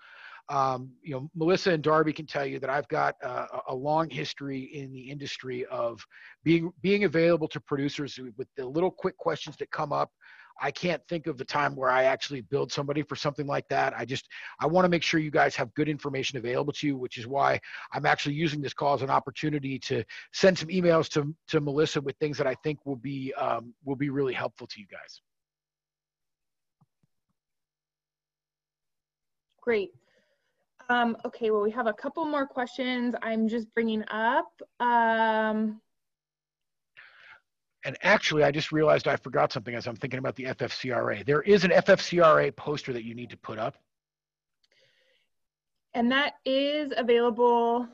Um, 0.49 0.91
you 1.03 1.13
know, 1.13 1.29
Melissa 1.35 1.73
and 1.73 1.83
Darby 1.83 2.13
can 2.13 2.27
tell 2.27 2.47
you 2.47 2.59
that 2.61 2.71
I've 2.71 2.89
got 2.89 3.15
uh, 3.23 3.47
a 3.69 3.75
long 3.75 4.09
history 4.09 4.61
in 4.61 4.93
the 4.93 5.01
industry 5.01 5.65
of 5.67 6.05
being 6.45 6.71
being 6.83 7.05
available 7.05 7.49
to 7.49 7.61
producers 7.61 8.19
with 8.37 8.49
the 8.57 8.65
little 8.65 8.91
quick 8.91 9.17
questions 9.17 9.57
that 9.59 9.71
come 9.71 9.93
up. 9.93 10.11
I 10.61 10.71
can't 10.71 11.03
think 11.09 11.27
of 11.27 11.37
the 11.37 11.45
time 11.45 11.77
where 11.77 11.91
I 11.91 12.05
actually 12.05 12.41
billed 12.41 12.73
somebody 12.73 13.03
for 13.03 13.17
something 13.17 13.47
like 13.47 13.69
that. 13.69 13.95
I 13.97 14.05
just 14.05 14.29
I 14.61 14.67
want 14.67 14.85
to 14.85 14.89
make 14.89 15.03
sure 15.03 15.21
you 15.21 15.31
guys 15.31 15.55
have 15.57 15.73
good 15.75 15.89
information 15.89 16.39
available 16.39 16.73
to 16.75 16.87
you, 16.87 16.97
which 16.97 17.19
is 17.19 17.27
why 17.27 17.61
I'm 17.93 18.07
actually 18.07 18.35
using 18.35 18.61
this 18.61 18.75
call 18.75 18.95
as 18.95 19.03
an 19.03 19.11
opportunity 19.11 19.79
to 19.81 20.05
send 20.33 20.59
some 20.59 20.69
emails 20.69 21.09
to 21.11 21.35
to 21.49 21.61
Melissa 21.61 22.01
with 22.01 22.17
things 22.17 22.39
that 22.39 22.47
I 22.47 22.55
think 22.63 22.85
will 22.87 22.97
be 22.97 23.33
um, 23.35 23.75
will 23.85 23.97
be 23.97 24.11
really 24.11 24.35
helpful 24.35 24.67
to 24.67 24.81
you 24.81 24.87
guys. 24.91 25.21
Great. 29.61 29.91
Um, 30.89 31.17
okay, 31.25 31.51
well, 31.51 31.63
we 31.63 31.73
have 31.73 31.89
a 31.89 31.93
couple 31.93 32.25
more 32.25 32.47
questions 32.47 33.15
I'm 33.21 33.49
just 33.49 33.67
bringing 33.75 34.05
up. 34.11 34.47
Um, 34.79 35.81
and 37.87 37.97
actually, 38.03 38.43
I 38.43 38.51
just 38.51 38.73
realized 38.73 39.07
I 39.07 39.15
forgot 39.15 39.53
something 39.53 39.73
as 39.73 39.87
I'm 39.87 39.95
thinking 39.95 40.19
about 40.19 40.35
the 40.35 40.47
FFCRA. 40.47 41.25
There 41.25 41.43
is 41.43 41.63
an 41.63 41.71
FFCRA 41.71 42.55
poster 42.57 42.93
that 42.93 43.05
you 43.05 43.15
need 43.15 43.31
to 43.31 43.37
put 43.37 43.61
up. 43.61 43.77
And 45.95 46.11
that 46.11 46.35
is 46.45 46.93
available. 46.97 47.87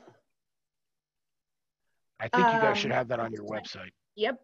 I 2.19 2.27
think 2.27 2.43
you 2.43 2.59
guys 2.59 2.79
should 2.79 2.91
um, 2.91 2.97
have 2.97 3.07
that 3.09 3.19
on 3.19 3.31
your 3.31 3.45
website. 3.45 3.91
Yep. 4.15 4.41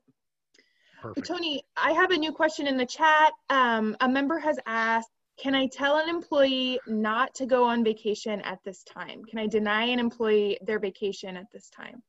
Perfect. 1.02 1.26
Tony, 1.26 1.64
I 1.76 1.94
have 1.94 2.12
a 2.12 2.18
new 2.18 2.32
question 2.32 2.68
in 2.68 2.78
the 2.78 2.86
chat. 2.86 3.34
Um, 3.50 3.98
a 4.02 4.08
member 4.08 4.38
has 4.38 4.60
asked, 4.68 5.10
can 5.40 5.56
I 5.56 5.66
tell 5.66 5.98
an 5.98 6.10
employee 6.10 6.80
not 6.86 7.34
to 7.36 7.48
go 7.48 7.64
on 7.64 7.84
vacation 7.84 8.40
at 8.42 8.60
this 8.64 8.84
time? 8.84 9.26
Can 9.26 9.40
I 9.40 9.48
deny 9.48 9.86
an 9.86 9.98
employee 9.98 10.60
their 10.62 10.80
vacation 10.80 11.36
at 11.38 11.46
this 11.52 11.72
time? 11.72 12.04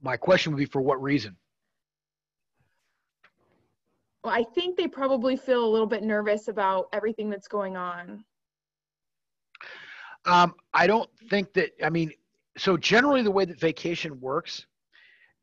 My 0.00 0.16
question 0.16 0.52
would 0.52 0.58
be 0.58 0.66
for 0.66 0.80
what 0.80 1.02
reason? 1.02 1.36
Well, 4.24 4.32
I 4.32 4.44
think 4.54 4.76
they 4.76 4.86
probably 4.86 5.36
feel 5.36 5.64
a 5.64 5.66
little 5.66 5.86
bit 5.86 6.02
nervous 6.02 6.48
about 6.48 6.86
everything 6.92 7.28
that's 7.28 7.48
going 7.48 7.76
on. 7.76 8.24
Um, 10.24 10.54
I 10.72 10.86
don't 10.86 11.10
think 11.28 11.52
that, 11.54 11.72
I 11.82 11.90
mean, 11.90 12.12
so 12.56 12.76
generally 12.76 13.22
the 13.22 13.30
way 13.30 13.44
that 13.44 13.58
vacation 13.58 14.20
works, 14.20 14.66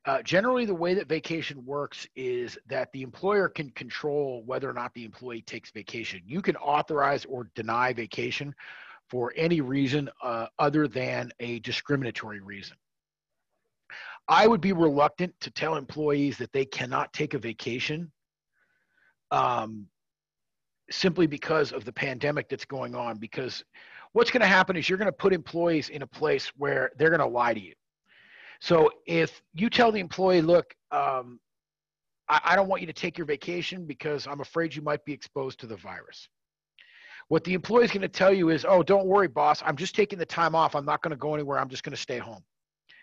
uh, 0.06 0.22
generally 0.22 0.66
the 0.66 0.74
way 0.74 0.94
that 0.94 1.10
vacation 1.10 1.66
works 1.66 2.08
is 2.16 2.58
that 2.68 2.90
the 2.94 3.02
employer 3.02 3.50
can 3.50 3.70
control 3.72 4.44
whether 4.46 4.70
or 4.70 4.74
not 4.74 4.94
the 4.94 5.04
employee 5.04 5.42
takes 5.42 5.72
vacation. 5.72 6.22
You 6.26 6.42
can 6.42 6.56
authorize 6.56 7.26
or 7.26 7.50
deny 7.56 7.92
vacation 7.92 8.56
for 9.10 9.34
any 9.36 9.60
reason 9.60 10.10
uh, 10.24 10.48
other 10.58 10.88
than 10.88 11.32
a 11.42 11.60
discriminatory 11.60 12.40
reason. 12.40 12.78
I 14.30 14.48
would 14.48 14.62
be 14.62 14.72
reluctant 14.72 15.34
to 15.42 15.52
tell 15.52 15.76
employees 15.76 16.38
that 16.38 16.54
they 16.54 16.64
cannot 16.64 17.12
take 17.12 17.34
a 17.34 17.40
vacation 17.40 18.12
um, 19.32 19.88
simply 20.92 21.28
because 21.28 21.72
of 21.72 21.86
the 21.86 21.94
pandemic 21.94 22.50
that's 22.50 22.66
going 22.66 22.96
on. 22.96 23.18
Because 23.18 23.64
what's 24.14 24.32
going 24.32 24.42
to 24.42 24.48
happen 24.48 24.76
is 24.76 24.90
you're 24.90 24.98
going 24.98 25.08
to 25.08 25.12
put 25.12 25.34
employees 25.34 25.90
in 25.90 26.02
a 26.02 26.08
place 26.08 26.52
where 26.58 26.92
they're 26.98 27.10
going 27.10 27.20
to 27.20 27.28
lie 27.28 27.54
to 27.54 27.60
you. 27.60 27.74
So 28.62 28.92
if 29.06 29.42
you 29.54 29.70
tell 29.70 29.92
the 29.92 30.00
employee, 30.00 30.42
look, 30.42 30.74
um, 30.92 31.40
I, 32.28 32.42
I 32.44 32.56
don't 32.56 32.68
want 32.68 32.82
you 32.82 32.88
to 32.88 32.94
take 32.94 33.18
your 33.18 33.26
vacation 33.26 33.86
because 33.86 34.28
I'm 34.28 34.42
afraid 34.42 34.76
you 34.76 34.82
might 34.82 35.04
be 35.06 35.14
exposed 35.14 35.60
to 35.62 35.68
the 35.68 35.78
virus. 35.78 36.28
What 37.30 37.44
the 37.44 37.54
employee 37.54 37.86
is 37.86 37.92
going 37.92 38.02
to 38.02 38.08
tell 38.08 38.34
you 38.34 38.50
is, 38.50 38.66
oh, 38.68 38.82
don't 38.82 39.06
worry, 39.06 39.28
boss. 39.28 39.62
I'm 39.64 39.78
just 39.78 39.96
taking 39.96 40.18
the 40.18 40.26
time 40.26 40.56
off. 40.56 40.76
I'm 40.76 40.86
not 40.86 41.02
going 41.04 41.12
to 41.12 41.18
go 41.18 41.36
anywhere. 41.36 41.60
I'm 41.60 41.70
just 41.70 41.84
going 41.84 41.96
to 41.96 42.02
stay 42.02 42.18
home. 42.18 42.44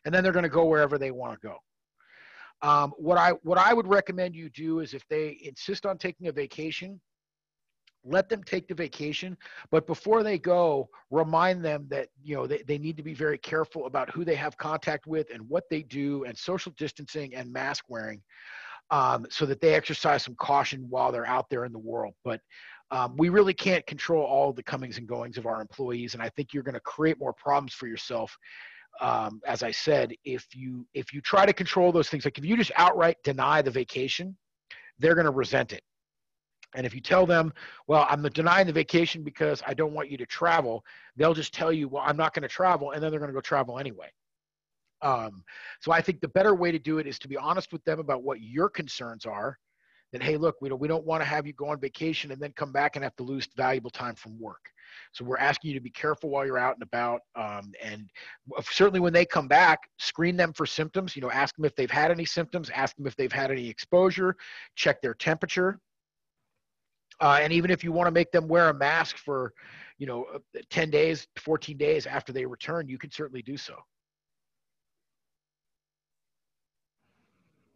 And 0.04 0.14
then 0.14 0.22
they're 0.22 0.32
going 0.32 0.42
to 0.42 0.48
go 0.48 0.64
wherever 0.64 0.98
they 0.98 1.12
want 1.12 1.40
to 1.40 1.46
go. 1.46 1.58
Um, 2.62 2.92
what 2.96 3.18
I 3.18 3.32
what 3.42 3.58
I 3.58 3.74
would 3.74 3.86
recommend 3.86 4.34
you 4.34 4.48
do 4.50 4.80
is 4.80 4.94
if 4.94 5.06
they 5.08 5.38
insist 5.42 5.86
on 5.86 5.98
taking 5.98 6.28
a 6.28 6.32
vacation, 6.32 7.00
let 8.06 8.28
them 8.28 8.42
take 8.44 8.68
the 8.68 8.74
vacation 8.74 9.36
but 9.70 9.86
before 9.86 10.22
they 10.22 10.38
go 10.38 10.88
remind 11.10 11.64
them 11.64 11.86
that 11.90 12.08
you 12.22 12.36
know 12.36 12.46
they, 12.46 12.62
they 12.66 12.78
need 12.78 12.96
to 12.96 13.02
be 13.02 13.14
very 13.14 13.38
careful 13.38 13.86
about 13.86 14.08
who 14.10 14.24
they 14.24 14.34
have 14.34 14.56
contact 14.56 15.06
with 15.06 15.28
and 15.32 15.42
what 15.48 15.64
they 15.70 15.82
do 15.82 16.24
and 16.24 16.36
social 16.36 16.72
distancing 16.78 17.34
and 17.34 17.52
mask 17.52 17.84
wearing 17.88 18.22
um, 18.90 19.26
so 19.28 19.44
that 19.44 19.60
they 19.60 19.74
exercise 19.74 20.22
some 20.22 20.36
caution 20.36 20.86
while 20.88 21.10
they're 21.10 21.26
out 21.26 21.50
there 21.50 21.64
in 21.64 21.72
the 21.72 21.78
world. 21.78 22.14
But 22.24 22.40
um, 22.92 23.16
we 23.16 23.30
really 23.30 23.54
can't 23.54 23.84
control 23.86 24.24
all 24.24 24.52
the 24.52 24.62
comings 24.62 24.98
and 24.98 25.08
goings 25.08 25.38
of 25.38 25.46
our 25.46 25.60
employees 25.60 26.14
and 26.14 26.22
i 26.22 26.28
think 26.30 26.52
you're 26.52 26.62
going 26.62 26.74
to 26.74 26.80
create 26.80 27.18
more 27.18 27.32
problems 27.32 27.74
for 27.74 27.86
yourself 27.88 28.36
um, 29.00 29.40
as 29.46 29.62
I 29.62 29.70
said, 29.70 30.14
if 30.24 30.46
you 30.54 30.86
if 30.94 31.12
you 31.12 31.20
try 31.20 31.46
to 31.46 31.52
control 31.52 31.92
those 31.92 32.08
things, 32.08 32.24
like 32.24 32.38
if 32.38 32.44
you 32.44 32.56
just 32.56 32.72
outright 32.76 33.16
deny 33.24 33.62
the 33.62 33.70
vacation, 33.70 34.36
they're 34.98 35.14
going 35.14 35.26
to 35.26 35.32
resent 35.32 35.72
it. 35.72 35.82
And 36.74 36.84
if 36.84 36.94
you 36.94 37.00
tell 37.00 37.26
them, 37.26 37.52
well, 37.86 38.06
I'm 38.08 38.22
denying 38.22 38.66
the 38.66 38.72
vacation 38.72 39.22
because 39.22 39.62
I 39.66 39.72
don't 39.72 39.92
want 39.92 40.10
you 40.10 40.18
to 40.18 40.26
travel, 40.26 40.84
they'll 41.16 41.34
just 41.34 41.54
tell 41.54 41.72
you, 41.72 41.88
well, 41.88 42.02
I'm 42.04 42.16
not 42.16 42.34
going 42.34 42.42
to 42.42 42.48
travel, 42.48 42.90
and 42.90 43.02
then 43.02 43.10
they're 43.10 43.20
going 43.20 43.30
to 43.30 43.34
go 43.34 43.40
travel 43.40 43.78
anyway. 43.78 44.08
Um, 45.02 45.44
so 45.80 45.92
I 45.92 46.00
think 46.00 46.20
the 46.20 46.28
better 46.28 46.54
way 46.54 46.72
to 46.72 46.78
do 46.78 46.98
it 46.98 47.06
is 47.06 47.18
to 47.20 47.28
be 47.28 47.36
honest 47.36 47.72
with 47.72 47.84
them 47.84 47.98
about 47.98 48.22
what 48.22 48.40
your 48.40 48.68
concerns 48.68 49.26
are. 49.26 49.58
That 50.12 50.22
hey, 50.22 50.36
look, 50.36 50.56
we 50.60 50.68
don't 50.68 50.80
we 50.80 50.88
don't 50.88 51.04
want 51.04 51.20
to 51.20 51.26
have 51.26 51.46
you 51.46 51.52
go 51.52 51.68
on 51.68 51.80
vacation 51.80 52.30
and 52.30 52.40
then 52.40 52.52
come 52.52 52.72
back 52.72 52.96
and 52.96 53.02
have 53.02 53.16
to 53.16 53.22
lose 53.22 53.48
valuable 53.56 53.90
time 53.90 54.14
from 54.14 54.38
work. 54.40 54.70
So 55.12 55.24
we're 55.24 55.38
asking 55.38 55.70
you 55.70 55.74
to 55.74 55.82
be 55.82 55.90
careful 55.90 56.30
while 56.30 56.46
you're 56.46 56.58
out 56.58 56.74
and 56.74 56.82
about. 56.82 57.20
Um, 57.34 57.72
and 57.82 58.10
certainly 58.62 59.00
when 59.00 59.12
they 59.12 59.24
come 59.24 59.48
back, 59.48 59.80
screen 59.98 60.36
them 60.36 60.52
for 60.52 60.66
symptoms. 60.66 61.16
You 61.16 61.22
know, 61.22 61.30
ask 61.30 61.54
them 61.56 61.64
if 61.64 61.74
they've 61.76 61.90
had 61.90 62.10
any 62.10 62.24
symptoms, 62.24 62.70
ask 62.70 62.96
them 62.96 63.06
if 63.06 63.16
they've 63.16 63.32
had 63.32 63.50
any 63.50 63.68
exposure, 63.68 64.36
check 64.74 65.00
their 65.02 65.14
temperature. 65.14 65.80
Uh, 67.20 67.38
and 67.40 67.52
even 67.52 67.70
if 67.70 67.82
you 67.82 67.92
want 67.92 68.06
to 68.06 68.12
make 68.12 68.30
them 68.30 68.46
wear 68.46 68.68
a 68.68 68.74
mask 68.74 69.16
for, 69.16 69.52
you 69.98 70.06
know, 70.06 70.26
uh, 70.34 70.38
10 70.70 70.90
days, 70.90 71.26
14 71.38 71.76
days 71.76 72.06
after 72.06 72.32
they 72.32 72.44
return, 72.44 72.88
you 72.88 72.98
can 72.98 73.10
certainly 73.10 73.42
do 73.42 73.56
so. 73.56 73.74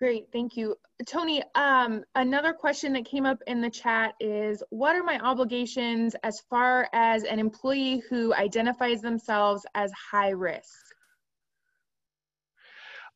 Great, 0.00 0.28
thank 0.32 0.56
you. 0.56 0.76
Tony, 1.06 1.42
um, 1.54 2.02
another 2.14 2.54
question 2.54 2.94
that 2.94 3.04
came 3.04 3.26
up 3.26 3.38
in 3.46 3.60
the 3.60 3.68
chat 3.68 4.14
is, 4.18 4.62
what 4.70 4.96
are 4.96 5.02
my 5.02 5.18
obligations 5.18 6.16
as 6.22 6.40
far 6.48 6.88
as 6.94 7.24
an 7.24 7.38
employee 7.38 8.02
who 8.08 8.32
identifies 8.32 9.02
themselves 9.02 9.66
as 9.74 9.92
high 9.92 10.30
risk? 10.30 10.86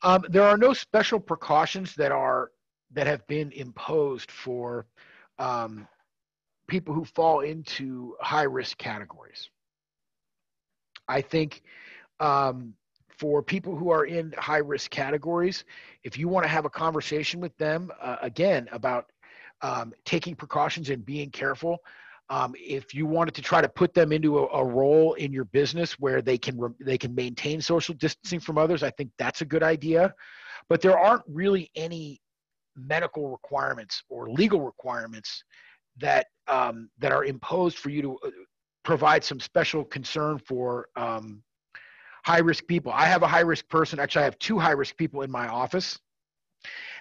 Um, 0.03 0.27
there 0.29 0.43
are 0.43 0.59
no 0.59 0.75
special 0.75 1.19
precautions 1.19 1.95
that 1.95 2.13
are 2.13 2.51
that 2.93 3.07
have 3.07 3.27
been 3.27 3.51
imposed 3.53 4.31
for 4.31 4.87
um, 5.39 5.89
people 6.69 6.95
who 6.95 7.07
fall 7.07 7.41
into 7.41 8.15
high 8.21 8.43
risk 8.43 8.77
categories. 8.77 9.49
I 11.09 11.23
think 11.23 11.63
um, 12.21 12.75
for 13.19 13.43
people 13.43 13.77
who 13.77 13.91
are 13.91 14.07
in 14.07 14.33
high 14.39 14.59
risk 14.59 14.91
categories, 14.91 15.65
if 16.03 16.19
you 16.19 16.29
want 16.29 16.45
to 16.45 16.49
have 16.49 16.65
a 16.65 16.71
conversation 16.71 17.41
with 17.41 17.57
them 17.57 17.91
uh, 18.01 18.17
again 18.23 18.69
about 18.73 19.11
um, 19.63 19.93
taking 20.05 20.35
precautions 20.35 20.91
and 20.91 21.05
being 21.05 21.31
careful, 21.31 21.79
um, 22.31 22.55
if 22.59 22.95
you 22.95 23.07
wanted 23.07 23.35
to 23.35 23.43
try 23.43 23.61
to 23.61 23.69
put 23.69 23.93
them 23.93 24.13
into 24.13 24.39
a, 24.39 24.47
a, 24.47 24.65
role 24.65 25.13
in 25.15 25.33
your 25.33 25.45
business 25.45 25.93
where 26.01 26.23
they 26.23 26.39
can 26.39 26.59
re- 26.59 26.71
they 26.81 26.97
can 26.97 27.15
maintain 27.15 27.61
social 27.61 27.95
distancing 27.95 28.41
from 28.41 28.57
others, 28.57 28.83
I 28.83 28.91
think 28.91 29.11
that's 29.19 29.43
a 29.43 29.45
good 29.45 29.63
idea. 29.63 30.15
But 30.69 30.81
there 30.81 30.99
aren't 30.99 31.23
really 31.29 31.71
any 31.77 32.21
medical 32.77 33.31
requirements 33.31 34.03
or 34.09 34.31
legal 34.31 34.63
requirements 34.63 35.45
that 35.99 36.27
um, 36.49 36.89
that 36.99 37.13
are 37.13 37.25
imposed 37.25 37.79
for 37.79 37.91
you 37.91 38.03
to 38.03 38.19
uh, 38.25 38.31
provide 38.85 39.23
some 39.23 39.39
special 39.39 39.85
concern 39.85 40.39
for 40.39 40.89
um, 40.97 41.43
high 42.25 42.39
risk 42.39 42.67
people. 42.67 42.93
I 42.93 43.07
have 43.07 43.23
a 43.23 43.27
high 43.27 43.41
risk 43.41 43.69
person. 43.69 44.01
Actually, 44.01 44.23
I 44.23 44.25
have 44.25 44.39
two 44.39 44.59
high 44.59 44.73
risk 44.73 44.97
people 44.97 45.23
in 45.23 45.31
my 45.31 45.47
office. 45.47 45.99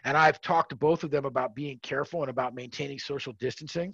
And 0.03 0.17
I've 0.17 0.41
talked 0.41 0.69
to 0.69 0.75
both 0.75 1.03
of 1.03 1.11
them 1.11 1.25
about 1.25 1.55
being 1.55 1.79
careful 1.81 2.21
and 2.21 2.29
about 2.29 2.53
maintaining 2.53 2.99
social 2.99 3.33
distancing. 3.39 3.93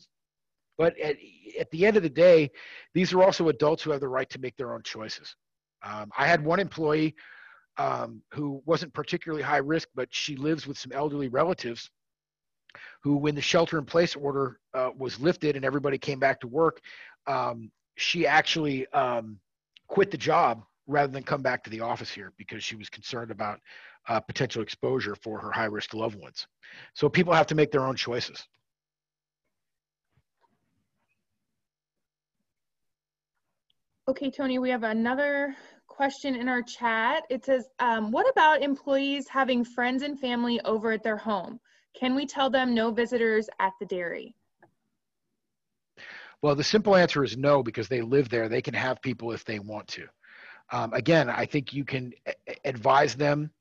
But 0.78 0.98
at, 1.00 1.18
at 1.60 1.70
the 1.70 1.86
end 1.86 1.98
of 1.98 2.04
the 2.04 2.10
day, 2.10 2.50
these 2.96 3.14
are 3.14 3.22
also 3.22 3.50
adults 3.50 3.84
who 3.84 3.92
have 3.92 4.00
the 4.00 4.08
right 4.08 4.30
to 4.32 4.40
make 4.40 4.58
their 4.58 4.74
own 4.74 4.82
choices. 4.82 5.36
Um, 5.84 6.10
I 6.18 6.26
had 6.26 6.44
one 6.44 6.60
employee 6.60 7.16
um, 7.78 8.24
who 8.34 8.62
wasn't 8.66 8.94
particularly 8.94 9.44
high 9.44 9.58
risk, 9.58 9.88
but 9.94 10.08
she 10.12 10.36
lives 10.36 10.66
with 10.66 10.78
some 10.78 10.92
elderly 10.92 11.28
relatives 11.28 11.92
who, 13.04 13.18
when 13.18 13.36
the 13.36 13.42
shelter 13.42 13.78
in 13.78 13.86
place 13.86 14.16
order 14.16 14.60
uh, 14.74 14.90
was 14.98 15.20
lifted 15.20 15.56
and 15.56 15.64
everybody 15.64 15.98
came 15.98 16.20
back 16.20 16.40
to 16.40 16.48
work, 16.48 16.80
um, 17.28 17.72
she 17.98 18.26
actually 18.26 18.88
um, 18.94 19.40
quit 19.88 20.10
the 20.12 20.18
job 20.18 20.64
rather 20.90 21.12
than 21.12 21.24
come 21.24 21.42
back 21.42 21.64
to 21.64 21.70
the 21.70 21.80
office 21.80 22.12
here 22.12 22.34
because 22.38 22.64
she 22.64 22.76
was 22.76 22.90
concerned 22.90 23.32
about 23.32 23.60
uh, 24.08 24.20
potential 24.20 24.62
exposure 24.62 25.16
for 25.16 25.40
her 25.40 25.52
high 25.52 25.66
risk 25.66 25.94
loved 25.94 26.20
ones. 26.20 26.48
So 26.94 27.08
people 27.08 27.32
have 27.34 27.48
to 27.48 27.56
make 27.56 27.72
their 27.72 27.86
own 27.86 27.96
choices. 27.96 28.46
Okay, 34.08 34.32
Tony, 34.32 34.58
we 34.58 34.72
have 34.72 34.84
another 34.84 35.56
question 35.88 36.36
in 36.36 36.50
our 36.50 36.64
chat. 36.64 37.24
It 37.30 37.46
says, 37.46 37.70
um, 37.78 38.12
what 38.12 38.28
about 38.28 38.64
employees 38.64 39.28
having 39.28 39.64
friends 39.64 40.02
and 40.02 40.20
family 40.20 40.60
over 40.66 40.92
at 40.92 41.04
their 41.04 41.18
home? 41.18 41.60
Can 41.96 42.16
we 42.16 42.26
tell 42.26 42.50
them 42.50 42.74
no 42.74 42.90
visitors 42.90 43.48
at 43.60 43.74
the 43.80 43.86
dairy? 43.86 44.34
Well, 46.42 46.56
the 46.56 46.64
simple 46.64 46.96
answer 46.96 47.24
is 47.24 47.38
no, 47.38 47.62
because 47.62 47.88
they 47.88 48.02
live 48.02 48.30
there. 48.30 48.50
They 48.50 48.62
can 48.62 48.74
have 48.74 49.02
people 49.02 49.32
if 49.32 49.46
they 49.46 49.60
want 49.60 49.88
to. 49.90 50.08
Um, 50.72 50.93
again, 50.93 51.30
I 51.30 51.45
think 51.45 51.74
you 51.74 51.84
can 51.84 52.13
advise 52.65 53.15
them. 53.15 53.51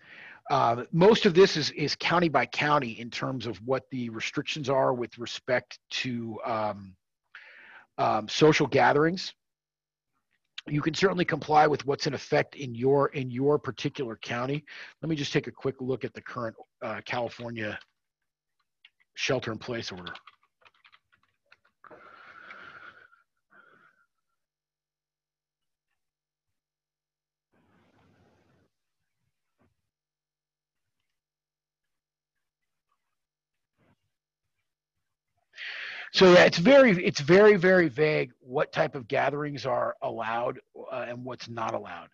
Uh, 0.51 0.85
most 0.93 1.27
of 1.27 1.35
this 1.35 1.57
is, 1.57 1.71
is 1.73 1.95
county 1.97 2.29
by 2.29 2.47
county 2.47 2.99
in 2.99 3.11
terms 3.11 3.47
of 3.47 3.59
what 3.67 3.85
the 3.91 4.09
restrictions 4.11 4.69
are 4.69 4.95
with 4.95 5.19
respect 5.19 5.79
to 5.91 6.39
um, 6.45 6.95
um, 7.99 8.29
social 8.29 8.67
gatherings. 8.67 9.35
You 10.67 10.81
can 10.81 10.95
certainly 10.95 11.25
comply 11.25 11.67
with 11.67 11.85
what's 11.87 12.07
in 12.07 12.15
effect 12.15 12.55
in 12.55 12.75
your 12.75 13.09
in 13.09 13.31
your 13.31 13.59
particular 13.59 14.17
county. 14.17 14.65
Let 15.03 15.09
me 15.09 15.17
just 15.17 15.33
take 15.33 15.47
a 15.47 15.51
quick 15.51 15.77
look 15.81 16.05
at 16.05 16.13
the 16.13 16.21
current 16.21 16.57
uh, 16.83 17.01
California 17.07 17.79
shelter 19.15 19.51
in 19.51 19.59
place 19.59 19.91
order. 19.91 20.13
So 36.13 36.33
yeah, 36.33 36.45
it's 36.45 36.59
very 36.59 36.93
it's 37.05 37.21
very 37.21 37.57
very 37.57 37.89
vague 37.89 38.33
what 38.41 38.73
type 38.73 38.95
of 38.95 39.09
gatherings 39.09 39.67
are 39.67 39.95
allowed 40.03 40.61
uh, 40.91 41.07
and 41.09 41.25
what's 41.25 41.49
not 41.49 41.75
allowed. 41.75 42.09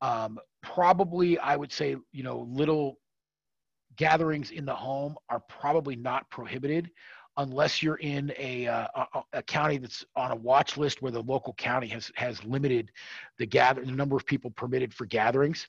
Um, 0.00 0.38
probably, 0.62 1.38
I 1.38 1.56
would 1.56 1.72
say 1.72 1.96
you 2.12 2.22
know 2.22 2.46
little 2.50 2.98
gatherings 3.96 4.50
in 4.50 4.64
the 4.64 4.74
home 4.74 5.16
are 5.28 5.40
probably 5.48 5.96
not 5.96 6.28
prohibited 6.30 6.90
unless 7.38 7.82
you're 7.82 7.96
in 7.96 8.32
a, 8.38 8.66
uh, 8.66 8.86
a, 8.94 9.22
a, 9.34 9.42
county 9.42 9.78
that's 9.78 10.04
on 10.16 10.32
a 10.32 10.36
watch 10.36 10.76
list 10.76 11.00
where 11.00 11.12
the 11.12 11.22
local 11.22 11.54
county 11.54 11.86
has 11.88 12.10
has 12.14 12.44
limited 12.44 12.90
the 13.38 13.46
gather 13.46 13.82
the 13.84 13.90
number 13.90 14.16
of 14.16 14.26
people 14.26 14.50
permitted 14.50 14.92
for 14.92 15.06
gatherings. 15.06 15.66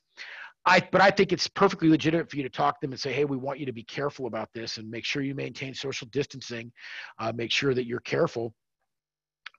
I, 0.66 0.80
but 0.90 1.00
I 1.00 1.10
think 1.10 1.32
it's 1.32 1.46
perfectly 1.46 1.88
legitimate 1.88 2.30
for 2.30 2.36
you 2.36 2.42
to 2.42 2.48
talk 2.48 2.80
to 2.80 2.86
them 2.86 2.92
and 2.92 3.00
say, 3.00 3.12
hey, 3.12 3.24
we 3.24 3.36
want 3.36 3.58
you 3.58 3.66
to 3.66 3.72
be 3.72 3.82
careful 3.82 4.26
about 4.26 4.48
this 4.54 4.78
and 4.78 4.90
make 4.90 5.04
sure 5.04 5.22
you 5.22 5.34
maintain 5.34 5.74
social 5.74 6.06
distancing. 6.10 6.72
Uh, 7.18 7.32
make 7.34 7.50
sure 7.50 7.74
that 7.74 7.86
you're 7.86 8.00
careful 8.00 8.54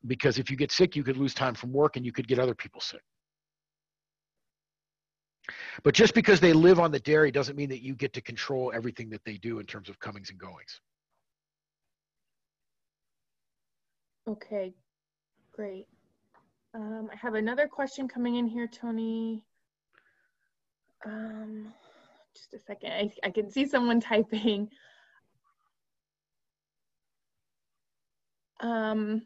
because 0.07 0.39
if 0.39 0.49
you 0.49 0.57
get 0.57 0.71
sick, 0.71 0.95
you 0.95 1.03
could 1.03 1.17
lose 1.17 1.33
time 1.33 1.53
from 1.53 1.71
work 1.71 1.95
and 1.95 2.05
you 2.05 2.11
could 2.11 2.27
get 2.27 2.39
other 2.39 2.55
people 2.55 2.81
sick. 2.81 3.01
But 5.83 5.93
just 5.93 6.15
because 6.15 6.39
they 6.39 6.53
live 6.53 6.79
on 6.79 6.91
the 6.91 6.99
dairy 6.99 7.31
doesn't 7.31 7.55
mean 7.55 7.69
that 7.69 7.83
you 7.83 7.93
get 7.93 8.13
to 8.13 8.21
control 8.21 8.71
everything 8.73 9.09
that 9.11 9.23
they 9.25 9.37
do 9.37 9.59
in 9.59 9.65
terms 9.65 9.89
of 9.89 9.99
comings 9.99 10.31
and 10.31 10.39
goings. 10.39 10.81
Okay, 14.27 14.73
great. 15.53 15.85
Um, 16.73 17.09
I 17.13 17.15
have 17.15 17.35
another 17.35 17.67
question 17.67 18.07
coming 18.07 18.35
in 18.35 18.47
here, 18.47 18.67
Tony. 18.67 19.43
Um, 21.05 21.73
just 22.35 22.53
a 22.53 22.59
second. 22.59 22.91
I, 22.91 23.11
I 23.23 23.29
can 23.29 23.49
see 23.49 23.65
someone 23.65 23.99
typing. 24.01 24.69
Um, 28.59 29.23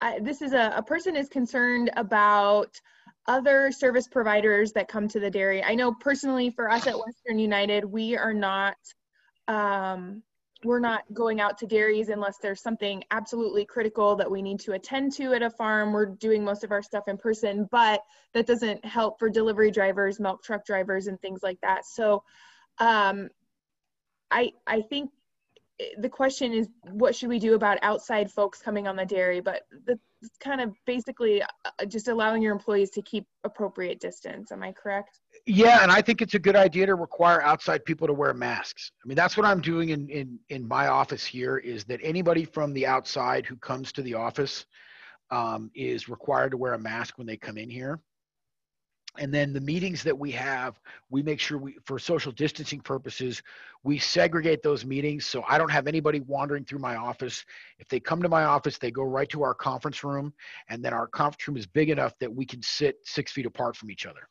I, 0.00 0.18
this 0.18 0.42
is 0.42 0.52
a, 0.52 0.74
a 0.76 0.82
person 0.82 1.16
is 1.16 1.28
concerned 1.28 1.90
about 1.96 2.80
other 3.28 3.70
service 3.70 4.08
providers 4.08 4.72
that 4.72 4.88
come 4.88 5.06
to 5.08 5.20
the 5.20 5.30
dairy. 5.30 5.62
I 5.62 5.74
know 5.74 5.94
personally 5.94 6.50
for 6.50 6.68
us 6.68 6.86
at 6.86 6.98
Western 6.98 7.38
United, 7.38 7.84
we 7.84 8.16
are 8.16 8.34
not 8.34 8.76
um, 9.46 10.22
we're 10.64 10.80
not 10.80 11.02
going 11.12 11.40
out 11.40 11.58
to 11.58 11.66
dairies 11.66 12.08
unless 12.08 12.38
there's 12.38 12.60
something 12.60 13.02
absolutely 13.10 13.64
critical 13.64 14.16
that 14.16 14.30
we 14.30 14.42
need 14.42 14.60
to 14.60 14.72
attend 14.72 15.12
to 15.12 15.34
at 15.34 15.42
a 15.42 15.50
farm. 15.50 15.92
We're 15.92 16.06
doing 16.06 16.44
most 16.44 16.64
of 16.64 16.72
our 16.72 16.82
stuff 16.82 17.08
in 17.08 17.16
person, 17.16 17.68
but 17.70 18.02
that 18.34 18.46
doesn't 18.46 18.84
help 18.84 19.18
for 19.18 19.28
delivery 19.28 19.70
drivers, 19.70 20.20
milk 20.20 20.42
truck 20.42 20.64
drivers, 20.64 21.06
and 21.06 21.20
things 21.20 21.42
like 21.42 21.60
that. 21.62 21.84
So 21.86 22.22
um, 22.78 23.28
I, 24.30 24.52
I 24.66 24.82
think 24.82 25.10
the 25.98 26.08
question 26.08 26.52
is 26.52 26.68
what 26.90 27.14
should 27.14 27.28
we 27.28 27.38
do 27.38 27.54
about 27.54 27.78
outside 27.82 28.30
folks 28.30 28.60
coming 28.60 28.86
on 28.86 28.94
the 28.94 29.04
dairy 29.04 29.40
but 29.40 29.62
the, 29.86 29.98
it's 30.20 30.36
kind 30.38 30.60
of 30.60 30.74
basically 30.86 31.42
uh, 31.42 31.84
just 31.88 32.08
allowing 32.08 32.42
your 32.42 32.52
employees 32.52 32.90
to 32.90 33.02
keep 33.02 33.26
appropriate 33.44 33.98
distance 33.98 34.52
am 34.52 34.62
i 34.62 34.70
correct 34.70 35.20
yeah 35.46 35.82
and 35.82 35.90
i 35.90 36.00
think 36.00 36.22
it's 36.22 36.34
a 36.34 36.38
good 36.38 36.56
idea 36.56 36.86
to 36.86 36.94
require 36.94 37.42
outside 37.42 37.84
people 37.84 38.06
to 38.06 38.12
wear 38.12 38.32
masks. 38.32 38.92
I 39.04 39.08
mean 39.08 39.16
that's 39.16 39.36
what 39.36 39.46
i'm 39.46 39.60
doing 39.60 39.90
in 39.90 40.08
in, 40.08 40.38
in 40.50 40.66
my 40.66 40.88
office 40.88 41.24
here 41.24 41.58
is 41.58 41.84
that 41.84 42.00
anybody 42.02 42.44
from 42.44 42.72
the 42.72 42.86
outside 42.86 43.46
who 43.46 43.56
comes 43.56 43.92
to 43.92 44.02
the 44.02 44.14
office 44.14 44.66
um, 45.32 45.70
is 45.74 46.08
required 46.08 46.50
to 46.50 46.58
wear 46.58 46.74
a 46.74 46.78
mask 46.78 47.16
when 47.16 47.26
they 47.26 47.38
come 47.38 47.56
in 47.56 47.70
here. 47.70 47.98
And 49.18 49.32
then 49.32 49.52
the 49.52 49.60
meetings 49.60 50.02
that 50.04 50.18
we 50.18 50.30
have 50.32 50.80
we 51.10 51.22
make 51.22 51.38
sure 51.38 51.58
we 51.58 51.76
for 51.84 51.98
social 51.98 52.32
distancing 52.32 52.80
purposes 52.80 53.42
we 53.82 53.98
segregate 53.98 54.62
those 54.62 54.86
meetings. 54.86 55.26
So 55.26 55.44
i 55.46 55.58
don't 55.58 55.70
have 55.70 55.86
anybody 55.86 56.20
wandering 56.20 56.64
through 56.64 56.78
my 56.78 56.96
office. 56.96 57.44
If 57.78 57.88
they 57.88 58.00
come 58.00 58.22
to 58.22 58.28
my 58.28 58.44
office 58.44 58.78
they 58.78 58.90
go 58.90 59.02
right 59.02 59.28
to 59.30 59.42
our 59.42 59.54
conference 59.54 60.02
room 60.02 60.32
and 60.68 60.82
then 60.82 60.94
our 60.94 61.06
conference 61.06 61.46
room 61.46 61.56
is 61.58 61.66
big 61.66 61.90
enough 61.90 62.14
that 62.20 62.32
we 62.32 62.46
can 62.46 62.62
sit 62.62 62.96
six 63.04 63.32
feet 63.32 63.44
apart 63.44 63.76
from 63.76 63.90
each 63.90 64.06
other 64.06 64.28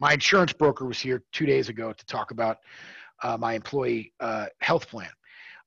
my 0.00 0.12
insurance 0.12 0.52
broker 0.52 0.84
was 0.84 0.98
here 0.98 1.22
two 1.32 1.46
days 1.46 1.68
ago 1.68 1.92
to 1.92 2.06
talk 2.06 2.30
about 2.30 2.58
uh, 3.22 3.36
my 3.36 3.54
employee 3.54 4.12
uh, 4.20 4.46
health 4.60 4.88
plan 4.88 5.10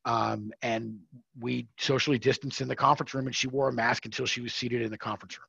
um, 0.06 0.52
and 0.62 0.98
we 1.40 1.68
socially 1.78 2.20
distanced 2.20 2.62
in 2.62 2.68
the 2.68 2.76
conference 2.76 3.14
room 3.14 3.28
and 3.28 3.36
she 3.36 3.48
wore 3.48 3.70
a 3.70 3.74
mask 3.74 4.06
until 4.06 4.26
she 4.26 4.42
was 4.42 4.54
seated 4.54 4.82
in 4.82 4.92
the 4.92 4.98
conference 4.98 5.38
room 5.38 5.46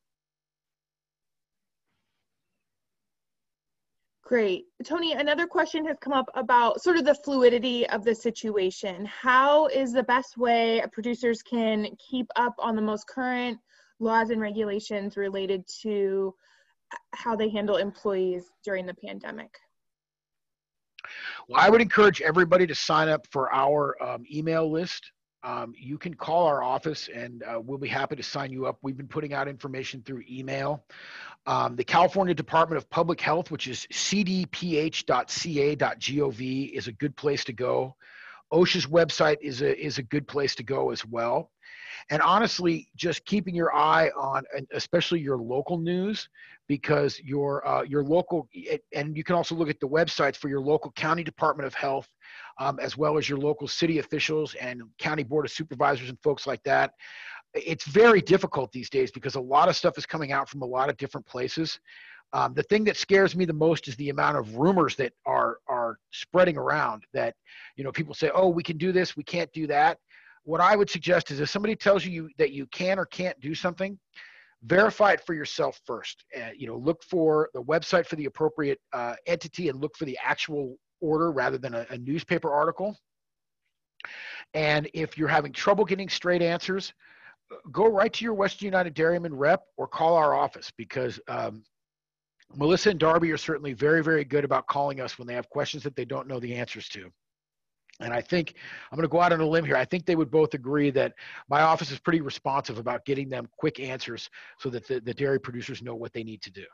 Great. 4.31 4.67
Tony, 4.85 5.11
another 5.11 5.45
question 5.45 5.85
has 5.87 5.97
come 5.99 6.13
up 6.13 6.29
about 6.35 6.81
sort 6.81 6.95
of 6.95 7.03
the 7.03 7.15
fluidity 7.15 7.85
of 7.89 8.05
the 8.05 8.15
situation. 8.15 9.05
How 9.05 9.67
is 9.67 9.91
the 9.91 10.03
best 10.03 10.37
way 10.37 10.81
producers 10.93 11.43
can 11.43 11.89
keep 11.97 12.27
up 12.37 12.55
on 12.57 12.77
the 12.77 12.81
most 12.81 13.07
current 13.07 13.59
laws 13.99 14.29
and 14.29 14.39
regulations 14.39 15.17
related 15.17 15.67
to 15.81 16.33
how 17.13 17.35
they 17.35 17.49
handle 17.49 17.77
employees 17.77 18.45
during 18.63 18.85
the 18.85 18.93
pandemic? 18.93 19.49
Well, 21.47 21.59
I 21.59 21.69
would 21.69 21.81
encourage 21.81 22.21
everybody 22.21 22.67
to 22.67 22.75
sign 22.75 23.09
up 23.09 23.27
for 23.31 23.53
our 23.53 24.01
um, 24.01 24.23
email 24.31 24.71
list. 24.71 25.11
Um, 25.43 25.73
you 25.75 25.97
can 25.97 26.13
call 26.13 26.45
our 26.45 26.61
office 26.61 27.09
and 27.13 27.41
uh, 27.43 27.59
we'll 27.59 27.79
be 27.79 27.87
happy 27.87 28.15
to 28.15 28.21
sign 28.21 28.51
you 28.51 28.67
up. 28.67 28.77
We've 28.83 28.97
been 28.97 29.07
putting 29.07 29.33
out 29.33 29.47
information 29.47 30.03
through 30.05 30.21
email. 30.29 30.85
Um, 31.47 31.75
the 31.75 31.83
California 31.83 32.35
Department 32.35 32.77
of 32.77 32.87
Public 32.91 33.19
Health, 33.19 33.49
which 33.49 33.67
is 33.67 33.87
cdph.ca.gov, 33.91 34.33
is 36.73 36.87
a 36.87 36.91
good 36.91 37.15
place 37.15 37.43
to 37.45 37.53
go. 37.53 37.95
OSHA's 38.53 38.85
website 38.85 39.37
is 39.41 39.61
a 39.61 39.83
is 39.83 39.97
a 39.97 40.03
good 40.03 40.27
place 40.27 40.55
to 40.55 40.63
go 40.63 40.91
as 40.91 41.05
well. 41.05 41.49
And 42.09 42.21
honestly, 42.21 42.87
just 42.95 43.25
keeping 43.25 43.55
your 43.55 43.73
eye 43.75 44.09
on, 44.17 44.43
especially 44.73 45.19
your 45.19 45.37
local 45.37 45.77
news, 45.77 46.27
because 46.67 47.19
your 47.19 47.67
uh, 47.67 47.83
your 47.83 48.03
local, 48.03 48.47
and 48.93 49.15
you 49.15 49.23
can 49.23 49.35
also 49.35 49.55
look 49.55 49.69
at 49.69 49.79
the 49.79 49.87
websites 49.87 50.35
for 50.35 50.49
your 50.49 50.61
local 50.61 50.91
county 50.91 51.23
department 51.23 51.67
of 51.67 51.73
health, 51.73 52.07
um, 52.59 52.79
as 52.79 52.97
well 52.97 53.17
as 53.17 53.27
your 53.27 53.37
local 53.37 53.67
city 53.67 53.99
officials 53.99 54.55
and 54.55 54.81
county 54.99 55.23
board 55.23 55.45
of 55.45 55.51
supervisors 55.51 56.09
and 56.09 56.17
folks 56.21 56.47
like 56.47 56.63
that 56.63 56.91
it's 57.53 57.85
very 57.85 58.21
difficult 58.21 58.71
these 58.71 58.89
days 58.89 59.11
because 59.11 59.35
a 59.35 59.41
lot 59.41 59.69
of 59.69 59.75
stuff 59.75 59.97
is 59.97 60.05
coming 60.05 60.31
out 60.31 60.49
from 60.49 60.61
a 60.61 60.65
lot 60.65 60.89
of 60.89 60.97
different 60.97 61.25
places. 61.25 61.79
Um, 62.33 62.53
the 62.53 62.63
thing 62.63 62.85
that 62.85 62.95
scares 62.95 63.35
me 63.35 63.43
the 63.43 63.53
most 63.53 63.87
is 63.89 63.95
the 63.97 64.09
amount 64.09 64.37
of 64.37 64.55
rumors 64.55 64.95
that 64.95 65.11
are 65.25 65.57
are 65.67 65.97
spreading 66.11 66.57
around. 66.57 67.03
That 67.13 67.35
you 67.75 67.83
know 67.83 67.91
people 67.91 68.13
say, 68.13 68.31
"Oh, 68.33 68.47
we 68.47 68.63
can 68.63 68.77
do 68.77 68.93
this, 68.93 69.17
we 69.17 69.23
can't 69.23 69.51
do 69.51 69.67
that." 69.67 69.97
What 70.43 70.61
I 70.61 70.75
would 70.75 70.89
suggest 70.89 71.31
is 71.31 71.39
if 71.39 71.49
somebody 71.49 71.75
tells 71.75 72.05
you 72.05 72.29
that 72.37 72.51
you 72.51 72.65
can 72.67 72.97
or 72.97 73.05
can't 73.05 73.39
do 73.39 73.53
something, 73.53 73.99
verify 74.63 75.11
it 75.11 75.21
for 75.25 75.33
yourself 75.33 75.79
first. 75.85 76.23
Uh, 76.35 76.49
you 76.55 76.67
know, 76.67 76.77
look 76.77 77.03
for 77.03 77.49
the 77.53 77.63
website 77.63 78.05
for 78.05 78.15
the 78.15 78.25
appropriate 78.25 78.79
uh, 78.93 79.15
entity 79.27 79.69
and 79.69 79.79
look 79.79 79.95
for 79.97 80.05
the 80.05 80.17
actual 80.23 80.75
order 80.99 81.31
rather 81.31 81.57
than 81.57 81.73
a, 81.73 81.85
a 81.89 81.97
newspaper 81.97 82.51
article. 82.51 82.95
And 84.53 84.89
if 84.93 85.17
you're 85.17 85.27
having 85.27 85.51
trouble 85.51 85.85
getting 85.85 86.09
straight 86.09 86.41
answers, 86.41 86.93
go 87.71 87.87
right 87.87 88.11
to 88.13 88.23
your 88.23 88.33
Western 88.33 88.65
United 88.65 88.93
Dairyman 88.93 89.35
rep 89.35 89.63
or 89.77 89.87
call 89.87 90.15
our 90.15 90.33
office 90.33 90.71
because 90.77 91.19
um, 91.27 91.63
Melissa 92.55 92.91
and 92.91 92.99
Darby 92.99 93.31
are 93.31 93.37
certainly 93.37 93.73
very, 93.73 94.03
very 94.03 94.25
good 94.25 94.43
about 94.43 94.67
calling 94.67 95.01
us 95.01 95.17
when 95.17 95.27
they 95.27 95.33
have 95.33 95.49
questions 95.49 95.83
that 95.83 95.95
they 95.95 96.05
don't 96.05 96.27
know 96.27 96.39
the 96.39 96.55
answers 96.55 96.87
to. 96.89 97.11
And 97.99 98.13
I 98.13 98.21
think 98.21 98.55
I'm 98.91 98.95
going 98.95 99.07
to 99.07 99.11
go 99.11 99.21
out 99.21 99.31
on 99.31 99.41
a 99.41 99.45
limb 99.45 99.65
here. 99.65 99.75
I 99.75 99.85
think 99.85 100.05
they 100.05 100.15
would 100.15 100.31
both 100.31 100.53
agree 100.53 100.89
that 100.91 101.13
my 101.49 101.61
office 101.61 101.91
is 101.91 101.99
pretty 101.99 102.21
responsive 102.21 102.79
about 102.79 103.05
getting 103.05 103.29
them 103.29 103.47
quick 103.57 103.79
answers 103.79 104.29
so 104.57 104.69
that 104.69 104.87
the, 104.87 104.99
the 105.01 105.13
dairy 105.13 105.39
producers 105.39 105.83
know 105.83 105.95
what 105.95 106.13
they 106.13 106.23
need 106.23 106.41
to 106.41 106.51
do. 106.51 106.65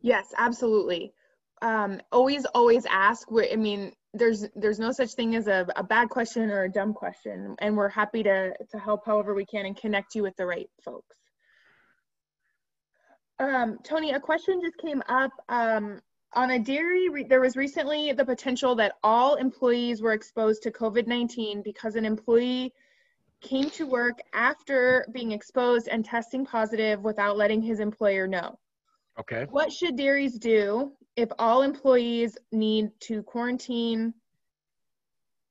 Yes, 0.00 0.32
absolutely. 0.38 1.12
Um, 1.60 2.00
always, 2.10 2.46
always 2.46 2.86
ask. 2.86 3.28
I 3.30 3.56
mean, 3.56 3.92
there's 4.14 4.46
there's 4.54 4.78
no 4.78 4.92
such 4.92 5.12
thing 5.12 5.34
as 5.34 5.48
a, 5.48 5.66
a 5.76 5.82
bad 5.82 6.08
question 6.08 6.50
or 6.50 6.64
a 6.64 6.72
dumb 6.72 6.94
question 6.94 7.56
and 7.58 7.76
we're 7.76 7.88
happy 7.88 8.22
to 8.22 8.54
to 8.70 8.78
help 8.78 9.04
however 9.04 9.34
we 9.34 9.44
can 9.44 9.66
and 9.66 9.76
connect 9.76 10.14
you 10.14 10.22
with 10.22 10.36
the 10.36 10.46
right 10.46 10.70
folks 10.82 11.16
um, 13.40 13.76
tony 13.82 14.12
a 14.12 14.20
question 14.20 14.60
just 14.62 14.78
came 14.78 15.02
up 15.08 15.32
um, 15.48 16.00
on 16.34 16.52
a 16.52 16.58
dairy 16.58 17.08
re- 17.08 17.24
there 17.24 17.40
was 17.40 17.56
recently 17.56 18.12
the 18.12 18.24
potential 18.24 18.74
that 18.74 18.94
all 19.02 19.36
employees 19.36 20.02
were 20.02 20.12
exposed 20.12 20.62
to 20.62 20.70
covid-19 20.70 21.62
because 21.64 21.96
an 21.96 22.04
employee 22.04 22.72
came 23.40 23.68
to 23.70 23.86
work 23.86 24.18
after 24.32 25.06
being 25.12 25.32
exposed 25.32 25.88
and 25.88 26.04
testing 26.04 26.44
positive 26.44 27.02
without 27.02 27.36
letting 27.36 27.62
his 27.62 27.80
employer 27.80 28.26
know 28.26 28.58
okay 29.18 29.46
what 29.50 29.72
should 29.72 29.96
dairies 29.96 30.38
do 30.38 30.92
if 31.16 31.28
all 31.38 31.62
employees 31.62 32.36
need 32.52 32.90
to 33.00 33.22
quarantine 33.22 34.12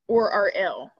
or 0.08 0.32
are 0.32 0.52
ill? 0.56 0.92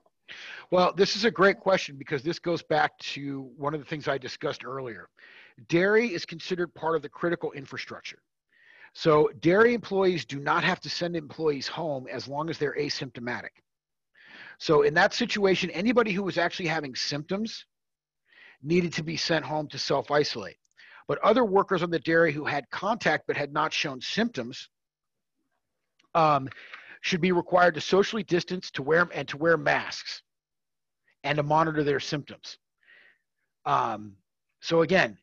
Well, 0.70 0.92
this 0.92 1.16
is 1.16 1.24
a 1.24 1.30
great 1.30 1.60
question 1.60 1.96
because 1.96 2.22
this 2.22 2.38
goes 2.38 2.62
back 2.62 2.96
to 2.98 3.50
one 3.56 3.74
of 3.74 3.80
the 3.80 3.86
things 3.86 4.08
I 4.08 4.18
discussed 4.18 4.64
earlier. 4.64 5.08
Dairy 5.68 6.12
is 6.12 6.24
considered 6.24 6.74
part 6.74 6.96
of 6.96 7.02
the 7.02 7.08
critical 7.08 7.52
infrastructure. 7.52 8.18
So, 8.94 9.28
dairy 9.40 9.74
employees 9.74 10.24
do 10.24 10.38
not 10.38 10.62
have 10.62 10.80
to 10.80 10.90
send 10.90 11.16
employees 11.16 11.66
home 11.66 12.06
as 12.10 12.28
long 12.28 12.48
as 12.48 12.58
they're 12.58 12.76
asymptomatic. 12.76 13.50
So, 14.58 14.82
in 14.82 14.94
that 14.94 15.12
situation, 15.12 15.70
anybody 15.70 16.12
who 16.12 16.22
was 16.22 16.38
actually 16.38 16.68
having 16.68 16.94
symptoms 16.94 17.66
needed 18.62 18.92
to 18.94 19.02
be 19.02 19.16
sent 19.16 19.44
home 19.44 19.68
to 19.68 19.78
self 19.78 20.10
isolate. 20.10 20.56
But 21.08 21.18
other 21.18 21.44
workers 21.44 21.82
on 21.82 21.90
the 21.90 21.98
dairy 21.98 22.32
who 22.32 22.44
had 22.44 22.70
contact 22.70 23.24
but 23.26 23.36
had 23.36 23.52
not 23.52 23.72
shown 23.72 24.00
symptoms 24.00 24.68
um, 26.14 26.48
should 27.02 27.20
be 27.20 27.32
required 27.32 27.74
to 27.74 27.80
socially 27.80 28.22
distance 28.22 28.70
to 28.72 28.82
wear 28.82 29.08
and 29.12 29.28
to 29.28 29.36
wear 29.36 29.56
masks 29.56 30.22
and 31.24 31.36
to 31.36 31.42
monitor 31.42 31.82
their 31.82 32.00
symptoms. 32.00 32.58
Um, 33.66 34.16
so 34.60 34.82
again, 34.82 35.18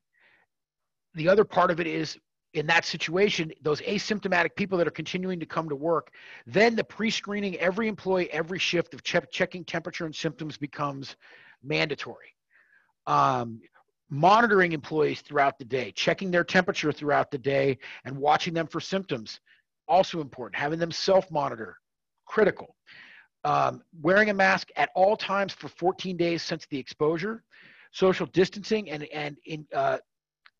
the 1.15 1.29
other 1.29 1.45
part 1.45 1.71
of 1.71 1.79
it 1.79 1.87
is 1.87 2.17
in 2.53 2.67
that 2.67 2.85
situation, 2.85 3.51
those 3.61 3.81
asymptomatic 3.81 4.55
people 4.55 4.77
that 4.77 4.87
are 4.87 4.91
continuing 4.91 5.39
to 5.39 5.45
come 5.45 5.69
to 5.69 5.75
work, 5.75 6.11
then 6.45 6.75
the 6.75 6.83
pre-screening 6.83 7.55
every 7.57 7.87
employee 7.87 8.29
every 8.31 8.59
shift 8.59 8.93
of 8.93 9.03
che- 9.03 9.21
checking 9.31 9.63
temperature 9.63 10.05
and 10.05 10.15
symptoms 10.15 10.57
becomes 10.57 11.15
mandatory. 11.63 12.35
Um, 13.07 13.61
monitoring 14.09 14.73
employees 14.73 15.21
throughout 15.21 15.57
the 15.57 15.65
day, 15.65 15.91
checking 15.93 16.29
their 16.29 16.43
temperature 16.43 16.91
throughout 16.91 17.31
the 17.31 17.37
day, 17.37 17.77
and 18.03 18.17
watching 18.17 18.53
them 18.53 18.67
for 18.67 18.79
symptoms. 18.81 19.39
Also 19.87 20.19
important. 20.19 20.59
Having 20.59 20.79
them 20.79 20.91
self 20.91 21.31
monitor, 21.31 21.77
critical. 22.25 22.75
Um, 23.43 23.81
wearing 24.01 24.29
a 24.29 24.33
mask 24.33 24.69
at 24.75 24.89
all 24.93 25.17
times 25.17 25.51
for 25.51 25.67
14 25.67 26.15
days 26.15 26.43
since 26.43 26.67
the 26.69 26.77
exposure, 26.77 27.43
social 27.91 28.27
distancing, 28.27 28.91
and, 28.91 29.03
and 29.05 29.37
in, 29.45 29.65
uh, 29.73 29.97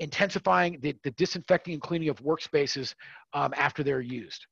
intensifying 0.02 0.80
the, 0.82 0.96
the 1.04 1.12
disinfecting 1.12 1.74
and 1.74 1.82
cleaning 1.82 2.10
of 2.10 2.22
workspaces 2.24 2.96
um, 3.34 3.54
after 3.56 3.84
they're 3.84 4.02
used. 4.02 4.46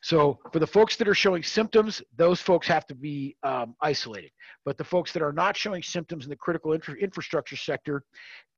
So 0.00 0.38
for 0.52 0.58
the 0.58 0.66
folks 0.66 0.96
that 0.96 1.06
are 1.06 1.14
showing 1.14 1.42
symptoms, 1.42 2.02
those 2.16 2.40
folks 2.40 2.66
have 2.68 2.86
to 2.86 2.94
be 2.94 3.36
um, 3.42 3.74
isolated. 3.80 4.30
But 4.64 4.78
the 4.78 4.84
folks 4.84 5.12
that 5.12 5.22
are 5.22 5.32
not 5.32 5.56
showing 5.56 5.82
symptoms 5.82 6.24
in 6.24 6.30
the 6.30 6.36
critical 6.36 6.72
infra- 6.72 6.94
infrastructure 6.94 7.56
sector 7.56 8.04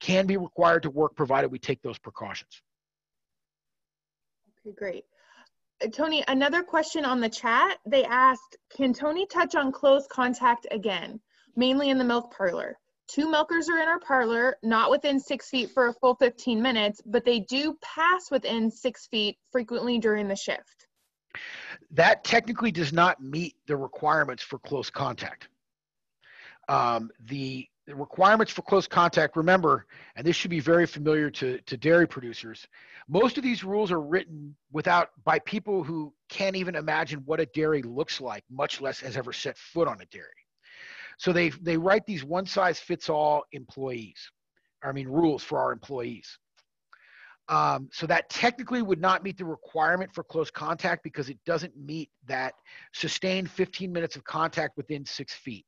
can 0.01 0.27
be 0.27 0.37
required 0.37 0.83
to 0.85 0.91
work 0.91 1.17
provided 1.17 1.51
we 1.51 1.59
take 1.59 1.83
those 1.83 1.99
precautions. 1.99 2.63
Okay, 4.67 4.75
great. 4.79 5.05
Uh, 5.83 5.89
Tony, 5.89 6.25
another 6.29 6.63
question 6.63 7.05
on 7.05 7.21
the 7.21 7.29
chat. 7.29 7.79
They 7.87 8.05
asked, 8.05 8.57
can 8.75 8.95
Tony 8.95 9.27
touch 9.27 9.55
on 9.55 9.73
close 9.73 10.07
contact 10.11 10.67
again, 10.71 11.21
mainly 11.57 11.91
in 11.91 11.99
the 11.99 12.05
milk 12.05 12.35
parlor? 12.35 12.79
Two 13.09 13.31
milkers 13.31 13.69
are 13.69 13.79
in 13.79 13.89
our 13.89 14.01
parlor, 14.01 14.57
not 14.63 14.91
within 14.91 15.21
six 15.21 15.51
feet 15.51 15.71
for 15.71 15.89
a 15.89 15.93
full 15.95 16.15
15 16.15 16.61
minutes, 16.61 17.03
but 17.05 17.25
they 17.25 17.41
do 17.41 17.77
pass 17.83 18.31
within 18.31 18.71
six 18.71 19.07
feet 19.09 19.39
frequently 19.53 19.99
during 19.99 20.29
the 20.29 20.37
shift 20.37 20.87
that 21.91 22.25
technically 22.25 22.71
does 22.71 22.93
not 22.93 23.23
meet 23.23 23.55
the 23.67 23.77
requirements 23.77 24.43
for 24.43 24.59
close 24.59 24.91
contact. 24.91 25.49
Um, 26.69 27.11
the, 27.27 27.67
the, 27.87 27.95
requirements 27.95 28.53
for 28.53 28.63
close 28.63 28.87
contact, 28.87 29.37
remember, 29.37 29.87
and 30.17 30.27
this 30.27 30.35
should 30.35 30.51
be 30.51 30.61
very 30.61 30.87
familiar 30.87 31.31
to, 31.31 31.61
to 31.61 31.77
dairy 31.77 32.09
producers, 32.09 32.67
most 33.07 33.37
of 33.37 33.45
these 33.45 33.63
rules 33.63 33.93
are 33.93 34.01
written 34.01 34.57
without 34.73 35.11
by 35.25 35.39
people 35.41 35.83
who 35.85 36.13
can't 36.31 36.57
even 36.57 36.75
imagine 36.75 37.23
what 37.27 37.39
a 37.41 37.47
dairy 37.47 37.83
looks 37.83 38.21
like, 38.21 38.45
much 38.51 38.81
less 38.81 39.01
has 39.01 39.17
ever 39.17 39.33
set 39.33 39.59
foot 39.59 39.89
on 39.89 40.01
a 40.01 40.07
dairy. 40.07 40.44
So 41.19 41.33
they, 41.33 41.51
they 41.51 41.77
write 41.77 42.07
these 42.07 42.25
one 42.25 42.47
size 42.47 42.79
fits 42.79 43.09
all 43.09 43.45
employees, 43.53 44.19
I 44.83 44.93
mean 44.93 45.09
rules 45.09 45.43
for 45.43 45.59
our 45.59 45.73
employees. 45.73 46.39
Um, 47.49 47.91
so 47.93 48.07
that 48.07 48.31
technically 48.31 48.81
would 48.81 49.01
not 49.01 49.23
meet 49.23 49.37
the 49.37 49.45
requirement 49.45 50.15
for 50.15 50.25
close 50.25 50.51
contact 50.51 51.03
because 51.03 51.29
it 51.29 51.39
doesn't 51.45 51.77
meet 51.77 52.09
that 52.27 52.55
sustained 52.95 53.51
15 53.51 53.93
minutes 53.93 54.17
of 54.17 54.25
contact 54.25 54.79
within 54.79 55.05
six 55.05 55.35
feet. 55.35 55.67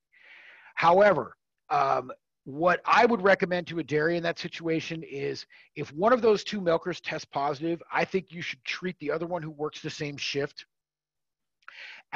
However, 0.75 1.37
um, 1.69 2.11
what 2.45 2.81
I 2.87 3.05
would 3.05 3.23
recommend 3.23 3.67
to 3.67 3.81
a 3.81 3.83
dairy 3.83 4.17
in 4.17 4.23
that 4.23 4.39
situation 4.39 5.03
is 5.03 5.45
if 5.75 5.93
one 5.93 6.13
of 6.13 6.23
those 6.23 6.45
two 6.45 6.61
milkers 6.61 7.01
tests 7.01 7.27
positive, 7.31 7.83
I 7.93 8.05
think 8.05 8.31
you 8.31 8.41
should 8.41 8.65
treat 8.65 8.97
the 9.01 9.11
other 9.11 9.27
one 9.27 9.43
who 9.43 9.51
works 9.51 9.83
the 9.83 9.91
same 9.91 10.17
shift 10.17 10.65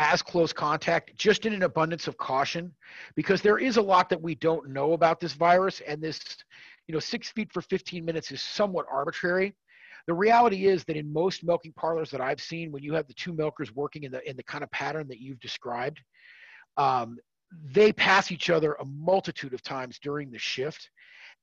as 0.00 0.22
close 0.22 0.50
contact, 0.50 1.14
just 1.14 1.44
in 1.44 1.52
an 1.52 1.62
abundance 1.62 2.08
of 2.08 2.16
caution, 2.16 2.74
because 3.14 3.42
there 3.42 3.58
is 3.58 3.76
a 3.76 3.82
lot 3.82 4.08
that 4.08 4.20
we 4.20 4.34
don't 4.34 4.70
know 4.70 4.94
about 4.94 5.20
this 5.20 5.34
virus, 5.34 5.82
and 5.86 6.00
this, 6.02 6.18
you 6.88 6.94
know, 6.94 6.98
six 6.98 7.30
feet 7.30 7.52
for 7.52 7.60
15 7.60 8.02
minutes 8.02 8.32
is 8.32 8.40
somewhat 8.40 8.86
arbitrary. 8.90 9.54
The 10.06 10.14
reality 10.14 10.66
is 10.66 10.84
that 10.84 10.96
in 10.96 11.12
most 11.12 11.44
milking 11.44 11.74
parlors 11.74 12.10
that 12.12 12.20
I've 12.22 12.40
seen, 12.40 12.72
when 12.72 12.82
you 12.82 12.94
have 12.94 13.06
the 13.08 13.14
two 13.14 13.34
milkers 13.34 13.74
working 13.74 14.04
in 14.04 14.12
the 14.12 14.28
in 14.28 14.38
the 14.38 14.42
kind 14.42 14.64
of 14.64 14.70
pattern 14.70 15.06
that 15.08 15.20
you've 15.20 15.38
described, 15.38 16.00
um, 16.78 17.18
they 17.62 17.92
pass 17.92 18.32
each 18.32 18.48
other 18.48 18.72
a 18.80 18.84
multitude 18.86 19.52
of 19.52 19.62
times 19.62 19.98
during 20.02 20.30
the 20.30 20.38
shift. 20.38 20.88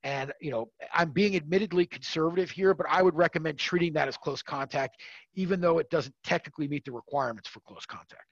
And, 0.02 0.32
you 0.40 0.50
know, 0.50 0.68
I'm 0.92 1.10
being 1.10 1.36
admittedly 1.36 1.86
conservative 1.86 2.50
here, 2.50 2.74
but 2.74 2.86
I 2.90 3.02
would 3.02 3.14
recommend 3.14 3.58
treating 3.58 3.92
that 3.92 4.08
as 4.08 4.16
close 4.16 4.42
contact, 4.42 5.00
even 5.34 5.60
though 5.60 5.78
it 5.78 5.90
doesn't 5.90 6.14
technically 6.24 6.66
meet 6.66 6.84
the 6.84 6.92
requirements 6.92 7.48
for 7.48 7.60
close 7.60 7.86
contact. 7.86 8.24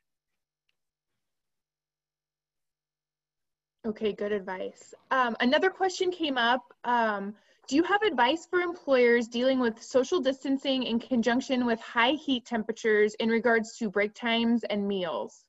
Okay, 3.86 4.12
good 4.12 4.32
advice. 4.32 4.94
Um, 5.12 5.36
another 5.38 5.70
question 5.70 6.10
came 6.10 6.36
up. 6.36 6.74
Um, 6.82 7.36
do 7.68 7.76
you 7.76 7.84
have 7.84 8.02
advice 8.02 8.44
for 8.44 8.58
employers 8.58 9.28
dealing 9.28 9.60
with 9.60 9.80
social 9.80 10.18
distancing 10.18 10.82
in 10.82 10.98
conjunction 10.98 11.64
with 11.66 11.78
high 11.78 12.12
heat 12.12 12.44
temperatures 12.44 13.14
in 13.20 13.28
regards 13.28 13.76
to 13.78 13.88
break 13.88 14.12
times 14.12 14.64
and 14.64 14.88
meals? 14.88 15.44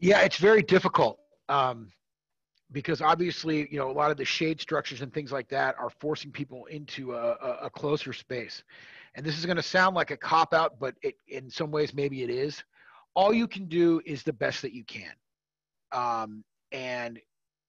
Yeah, 0.00 0.22
it's 0.22 0.38
very 0.38 0.60
difficult 0.60 1.20
um, 1.48 1.92
because 2.72 3.00
obviously, 3.00 3.68
you 3.70 3.78
know, 3.78 3.88
a 3.88 3.92
lot 3.92 4.10
of 4.10 4.16
the 4.16 4.24
shade 4.24 4.60
structures 4.60 5.02
and 5.02 5.14
things 5.14 5.30
like 5.30 5.48
that 5.50 5.76
are 5.78 5.90
forcing 6.00 6.32
people 6.32 6.66
into 6.66 7.14
a, 7.14 7.32
a, 7.62 7.70
closer 7.70 8.12
space. 8.12 8.64
And 9.14 9.24
this 9.24 9.38
is 9.38 9.46
going 9.46 9.56
to 9.56 9.62
sound 9.62 9.94
like 9.94 10.10
a 10.10 10.16
cop 10.16 10.52
out, 10.52 10.80
but 10.80 10.96
it, 11.02 11.14
in 11.28 11.48
some 11.48 11.70
ways, 11.70 11.94
maybe 11.94 12.24
it 12.24 12.30
is. 12.30 12.64
All 13.14 13.32
you 13.32 13.46
can 13.46 13.66
do 13.66 14.02
is 14.04 14.24
the 14.24 14.32
best 14.32 14.62
that 14.62 14.72
you 14.72 14.82
can. 14.84 15.12
Um, 15.92 16.44
and 16.72 17.18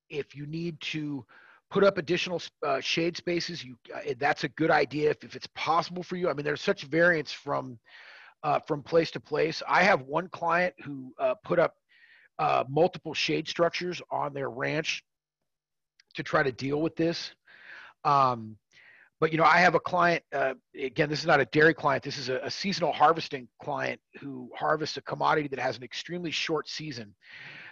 if 0.09 0.35
you 0.35 0.45
need 0.45 0.79
to 0.81 1.25
put 1.69 1.83
up 1.83 1.97
additional 1.97 2.41
uh, 2.65 2.79
shade 2.79 3.17
spaces, 3.17 3.63
you 3.63 3.75
uh, 3.93 4.13
that's 4.19 4.43
a 4.43 4.49
good 4.49 4.71
idea 4.71 5.09
if, 5.09 5.23
if 5.23 5.35
it's 5.35 5.47
possible 5.55 6.03
for 6.03 6.15
you. 6.15 6.29
I 6.29 6.33
mean, 6.33 6.45
there's 6.45 6.61
such 6.61 6.83
variance 6.83 7.31
from 7.31 7.77
uh, 8.43 8.59
from 8.67 8.83
place 8.83 9.11
to 9.11 9.19
place. 9.19 9.61
I 9.67 9.83
have 9.83 10.01
one 10.03 10.29
client 10.29 10.73
who 10.83 11.13
uh, 11.19 11.35
put 11.43 11.59
up 11.59 11.75
uh, 12.39 12.63
multiple 12.69 13.13
shade 13.13 13.47
structures 13.47 14.01
on 14.11 14.33
their 14.33 14.49
ranch 14.49 15.03
to 16.15 16.23
try 16.23 16.43
to 16.43 16.51
deal 16.51 16.81
with 16.81 16.95
this. 16.95 17.31
Um, 18.03 18.57
but 19.19 19.31
you 19.31 19.37
know, 19.37 19.43
I 19.43 19.57
have 19.57 19.73
a 19.75 19.79
client. 19.79 20.23
Uh, 20.31 20.53
again, 20.79 21.09
this 21.09 21.19
is 21.19 21.25
not 21.25 21.39
a 21.39 21.45
dairy 21.45 21.73
client. 21.73 22.03
This 22.03 22.17
is 22.17 22.29
a, 22.29 22.37
a, 22.43 22.51
seasonal 22.51 22.91
harvesting 22.91 23.47
client 23.61 23.99
who 24.19 24.51
harvests 24.55 24.97
a 24.97 25.01
commodity 25.01 25.47
that 25.47 25.59
has 25.59 25.75
an 25.75 25.83
extremely 25.83 26.29
short 26.29 26.69
season. 26.69 27.15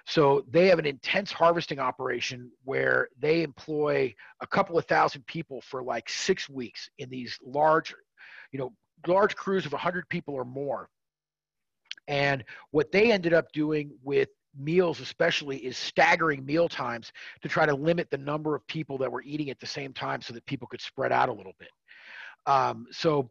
So 0.06 0.46
they 0.50 0.68
have 0.68 0.78
an 0.78 0.86
intense 0.86 1.32
harvesting 1.32 1.80
operation 1.80 2.52
where 2.64 3.10
they 3.20 3.42
employ 3.42 4.14
a 4.40 4.48
couple 4.48 4.78
of 4.78 4.86
thousand 4.86 5.26
people 5.26 5.62
for 5.62 5.82
like 5.82 6.10
six 6.10 6.48
weeks 6.48 6.90
in 7.00 7.10
these 7.10 7.40
large, 7.44 7.94
you 8.52 8.60
know, 8.60 8.74
large 9.08 9.36
crews 9.36 9.66
of 9.66 9.72
100 9.72 10.08
people 10.10 10.36
or 10.36 10.46
more. 10.46 10.90
And 12.08 12.44
what 12.70 12.92
they 12.92 13.12
ended 13.12 13.34
up 13.34 13.52
doing 13.52 13.92
with 14.04 14.30
meals 14.58 15.00
especially 15.00 15.58
is 15.58 15.76
staggering 15.76 16.46
meal 16.46 16.70
times 16.70 17.12
to 17.42 17.50
try 17.50 17.66
to 17.66 17.74
limit 17.74 18.10
the 18.12 18.18
number 18.18 18.56
of 18.56 18.66
people 18.68 18.98
that 19.00 19.12
were 19.12 19.24
eating 19.24 19.50
at 19.50 19.60
the 19.60 19.66
same 19.66 19.92
time 19.92 20.22
so 20.22 20.34
that 20.34 20.46
people 20.46 20.68
could 20.68 20.82
spread 20.82 21.12
out 21.12 21.30
a 21.30 21.34
little 21.34 21.54
bit. 21.60 21.72
Um, 22.46 22.86
so 22.92 23.30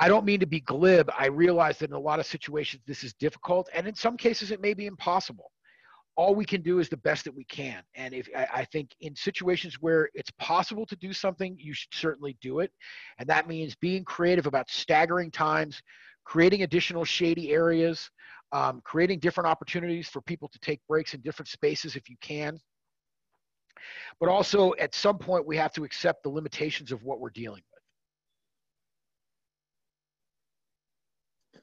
i 0.00 0.06
don't 0.08 0.24
mean 0.24 0.40
to 0.40 0.46
be 0.46 0.60
glib. 0.60 1.10
I 1.16 1.26
realize 1.26 1.78
that 1.78 1.90
in 1.90 1.96
a 1.96 2.00
lot 2.00 2.20
of 2.20 2.26
situations 2.26 2.82
this 2.86 3.02
is 3.02 3.14
difficult 3.14 3.68
and 3.74 3.86
in 3.86 3.94
some 3.94 4.16
cases 4.16 4.50
it 4.50 4.60
may 4.60 4.74
be 4.74 4.86
impossible 4.86 5.50
all 6.18 6.34
we 6.34 6.44
can 6.44 6.60
do 6.60 6.80
is 6.80 6.90
the 6.90 6.96
best 6.98 7.24
that 7.24 7.34
we 7.34 7.44
can 7.44 7.82
and 7.94 8.12
if 8.12 8.28
I, 8.36 8.48
I 8.52 8.64
think 8.66 8.90
in 9.00 9.14
situations 9.14 9.76
where 9.80 10.10
it's 10.14 10.30
possible 10.32 10.84
to 10.86 10.96
do 10.96 11.12
something 11.12 11.56
you 11.58 11.72
should 11.72 11.94
certainly 11.94 12.36
do 12.42 12.58
it 12.58 12.72
and 13.18 13.28
that 13.28 13.48
means 13.48 13.74
being 13.76 14.04
creative 14.04 14.46
about 14.46 14.68
staggering 14.68 15.30
times 15.30 15.80
creating 16.24 16.62
additional 16.62 17.04
shady 17.04 17.52
areas 17.52 18.10
um, 18.52 18.80
creating 18.84 19.18
different 19.18 19.48
opportunities 19.48 20.08
for 20.08 20.20
people 20.22 20.48
to 20.48 20.58
take 20.60 20.80
breaks 20.88 21.14
in 21.14 21.20
different 21.20 21.48
spaces 21.48 21.96
if 21.96 22.08
you 22.08 22.16
can. 22.20 22.58
But 24.20 24.28
also, 24.28 24.72
at 24.78 24.94
some 24.94 25.18
point, 25.18 25.46
we 25.46 25.56
have 25.56 25.72
to 25.74 25.84
accept 25.84 26.22
the 26.22 26.30
limitations 26.30 26.92
of 26.92 27.02
what 27.04 27.20
we're 27.20 27.30
dealing 27.30 27.62
with. 31.54 31.62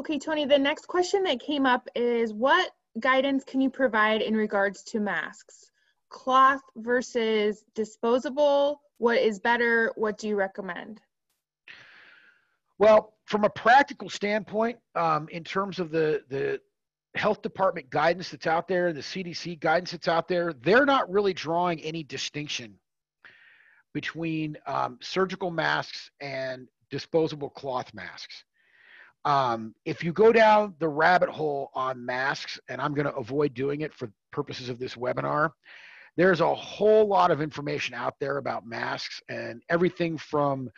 Okay, 0.00 0.18
Tony, 0.18 0.46
the 0.46 0.58
next 0.58 0.86
question 0.86 1.24
that 1.24 1.40
came 1.40 1.66
up 1.66 1.88
is 1.94 2.32
what 2.32 2.70
guidance 3.00 3.44
can 3.44 3.60
you 3.60 3.70
provide 3.70 4.22
in 4.22 4.36
regards 4.36 4.82
to 4.84 5.00
masks? 5.00 5.70
Cloth 6.08 6.62
versus 6.76 7.64
disposable? 7.74 8.80
What 8.98 9.18
is 9.18 9.38
better? 9.38 9.92
What 9.96 10.18
do 10.18 10.28
you 10.28 10.36
recommend? 10.36 11.00
Well, 12.78 13.14
from 13.26 13.44
a 13.44 13.50
practical 13.50 14.08
standpoint, 14.08 14.78
um, 14.94 15.28
in 15.30 15.44
terms 15.44 15.78
of 15.78 15.90
the 15.90 16.22
the 16.28 16.60
health 17.14 17.42
department 17.42 17.90
guidance 17.90 18.30
that's 18.30 18.46
out 18.46 18.68
there, 18.68 18.92
the 18.92 19.00
CDC 19.00 19.58
guidance 19.60 19.90
that's 19.90 20.08
out 20.08 20.28
there, 20.28 20.52
they're 20.52 20.86
not 20.86 21.10
really 21.10 21.32
drawing 21.32 21.80
any 21.80 22.02
distinction 22.02 22.78
between 23.92 24.56
um, 24.66 24.98
surgical 25.00 25.50
masks 25.50 26.10
and 26.20 26.68
disposable 26.90 27.50
cloth 27.50 27.92
masks. 27.94 28.44
Um, 29.24 29.74
if 29.84 30.02
you 30.02 30.12
go 30.12 30.32
down 30.32 30.74
the 30.78 30.88
rabbit 30.88 31.28
hole 31.28 31.70
on 31.74 32.04
masks, 32.04 32.58
and 32.68 32.80
I'm 32.80 32.94
going 32.94 33.06
to 33.06 33.14
avoid 33.14 33.54
doing 33.54 33.82
it 33.82 33.92
for 33.92 34.10
purposes 34.32 34.68
of 34.68 34.78
this 34.78 34.94
webinar, 34.94 35.50
there's 36.16 36.40
a 36.40 36.54
whole 36.54 37.06
lot 37.06 37.30
of 37.30 37.40
information 37.40 37.94
out 37.94 38.14
there 38.20 38.38
about 38.38 38.66
masks 38.66 39.20
and 39.28 39.62
everything 39.68 40.18
from 40.18 40.70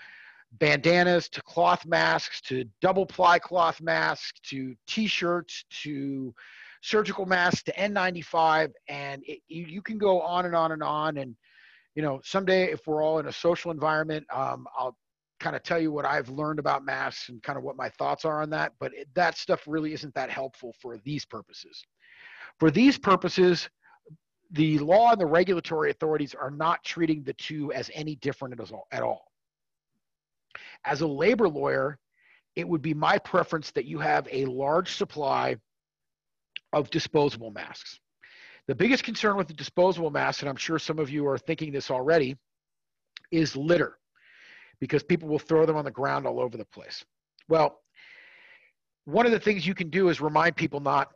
bandanas 0.52 1.28
to 1.30 1.42
cloth 1.42 1.86
masks 1.86 2.40
to 2.42 2.64
double 2.80 3.06
ply 3.06 3.38
cloth 3.38 3.80
masks 3.80 4.38
to 4.40 4.74
t-shirts 4.86 5.64
to 5.70 6.34
surgical 6.82 7.24
masks 7.24 7.62
to 7.62 7.72
N95 7.72 8.72
and 8.88 9.22
it, 9.26 9.40
you, 9.48 9.64
you, 9.66 9.82
can 9.82 9.96
go 9.96 10.20
on 10.20 10.46
and 10.46 10.56
on 10.56 10.72
and 10.72 10.82
on. 10.82 11.18
And 11.18 11.36
you 11.94 12.02
know 12.02 12.20
someday 12.24 12.72
if 12.72 12.86
we're 12.86 13.02
all 13.02 13.18
in 13.18 13.26
a 13.26 13.32
social 13.32 13.70
environment 13.70 14.26
um, 14.32 14.66
I'll 14.78 14.96
kind 15.40 15.56
of 15.56 15.62
tell 15.62 15.80
you 15.80 15.90
what 15.90 16.04
I've 16.04 16.28
learned 16.28 16.58
about 16.58 16.84
masks 16.84 17.28
and 17.30 17.42
kind 17.42 17.56
of 17.56 17.64
what 17.64 17.76
my 17.76 17.88
thoughts 17.88 18.24
are 18.24 18.42
on 18.42 18.50
that 18.50 18.72
but 18.78 18.92
it, 18.94 19.08
that 19.14 19.36
stuff 19.36 19.62
really 19.66 19.92
isn't 19.92 20.14
that 20.14 20.30
helpful 20.30 20.74
for 20.80 20.98
these 20.98 21.24
purposes. 21.24 21.84
For 22.58 22.70
these 22.70 22.98
purposes 22.98 23.68
the 24.52 24.78
law 24.78 25.12
and 25.12 25.20
the 25.20 25.26
regulatory 25.26 25.90
authorities 25.90 26.34
are 26.34 26.50
not 26.50 26.82
treating 26.84 27.22
the 27.22 27.32
two 27.34 27.72
as 27.72 27.90
any 27.94 28.16
different 28.16 28.58
at 28.90 29.02
all. 29.02 29.30
As 30.84 31.02
a 31.02 31.06
labor 31.06 31.48
lawyer, 31.48 31.98
it 32.56 32.68
would 32.68 32.82
be 32.82 32.94
my 32.94 33.18
preference 33.18 33.70
that 33.72 33.84
you 33.84 33.98
have 34.00 34.26
a 34.30 34.44
large 34.46 34.96
supply 34.96 35.56
of 36.72 36.90
disposable 36.90 37.52
masks. 37.52 38.00
The 38.66 38.74
biggest 38.74 39.04
concern 39.04 39.36
with 39.36 39.48
the 39.48 39.54
disposable 39.54 40.10
masks, 40.10 40.42
and 40.42 40.48
I'm 40.48 40.56
sure 40.56 40.78
some 40.78 40.98
of 40.98 41.10
you 41.10 41.26
are 41.28 41.38
thinking 41.38 41.72
this 41.72 41.90
already, 41.90 42.36
is 43.30 43.56
litter 43.56 43.98
because 44.80 45.02
people 45.02 45.28
will 45.28 45.38
throw 45.38 45.66
them 45.66 45.76
on 45.76 45.84
the 45.84 45.90
ground 45.90 46.26
all 46.26 46.40
over 46.40 46.56
the 46.56 46.64
place. 46.64 47.04
Well, 47.48 47.80
one 49.04 49.26
of 49.26 49.32
the 49.32 49.40
things 49.40 49.66
you 49.66 49.74
can 49.74 49.90
do 49.90 50.08
is 50.08 50.20
remind 50.20 50.56
people 50.56 50.80
not 50.80 51.12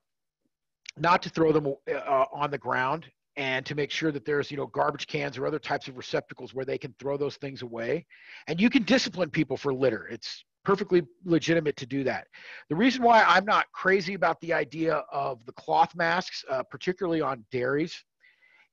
not 0.97 1.23
to 1.23 1.29
throw 1.29 1.51
them 1.51 1.75
uh, 1.93 2.25
on 2.33 2.51
the 2.51 2.59
ground 2.59 3.07
and 3.37 3.67
to 3.67 3.75
make 3.75 3.91
sure 3.91 4.13
that 4.13 4.25
there's 4.25 4.51
you 4.51 4.57
know 4.57 4.67
garbage 4.67 5.07
cans 5.07 5.39
or 5.39 5.47
other 5.47 5.59
types 5.59 5.89
of 5.89 5.97
receptacles 5.97 6.55
where 6.55 6.65
they 6.65 6.79
can 6.79 6.95
throw 6.99 7.17
those 7.17 7.37
things 7.37 7.63
away. 7.63 8.07
And 8.47 8.61
you 8.61 8.71
can 8.71 8.85
discipline 8.85 9.31
people 9.31 9.57
for 9.57 9.75
litter. 9.75 10.07
It's 10.09 10.45
perfectly 10.65 11.03
legitimate 11.25 11.77
to 11.77 11.87
do 11.87 12.05
that. 12.05 12.27
The 12.69 12.77
reason 12.77 13.03
why 13.03 13.23
i'm 13.27 13.45
not 13.45 13.67
crazy 13.73 14.15
about 14.15 14.41
the 14.41 14.53
idea 14.53 15.05
of 15.13 15.45
the 15.47 15.53
cloth 15.53 15.95
masks 15.95 16.45
uh, 16.51 16.63
particularly 16.63 17.21
on 17.21 17.45
dairies 17.51 18.05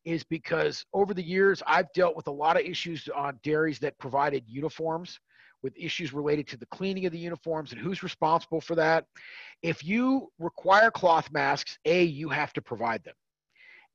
is 0.06 0.24
because 0.24 0.86
over 0.94 1.14
the 1.14 1.24
years 1.24 1.62
i've 1.68 1.92
dealt 1.94 2.16
with 2.16 2.28
a 2.28 2.32
lot 2.32 2.60
of 2.60 2.66
issues 2.66 3.08
on 3.16 3.40
dairies 3.44 3.80
that 3.80 3.98
provided 3.98 4.44
uniforms 4.48 5.20
with 5.64 5.74
issues 5.78 6.12
related 6.12 6.48
to 6.48 6.58
the 6.58 6.66
cleaning 6.68 7.06
of 7.06 7.12
the 7.12 7.20
uniforms 7.20 7.72
and 7.72 7.80
who's 7.80 8.02
responsible 8.02 8.60
for 8.60 8.76
that 8.76 9.06
if 9.62 9.84
you 9.84 10.28
require 10.40 10.90
cloth 10.90 11.32
masks 11.32 11.78
a 11.86 12.04
you 12.04 12.30
have 12.30 12.52
to 12.52 12.62
provide 12.62 13.04
them 13.04 13.14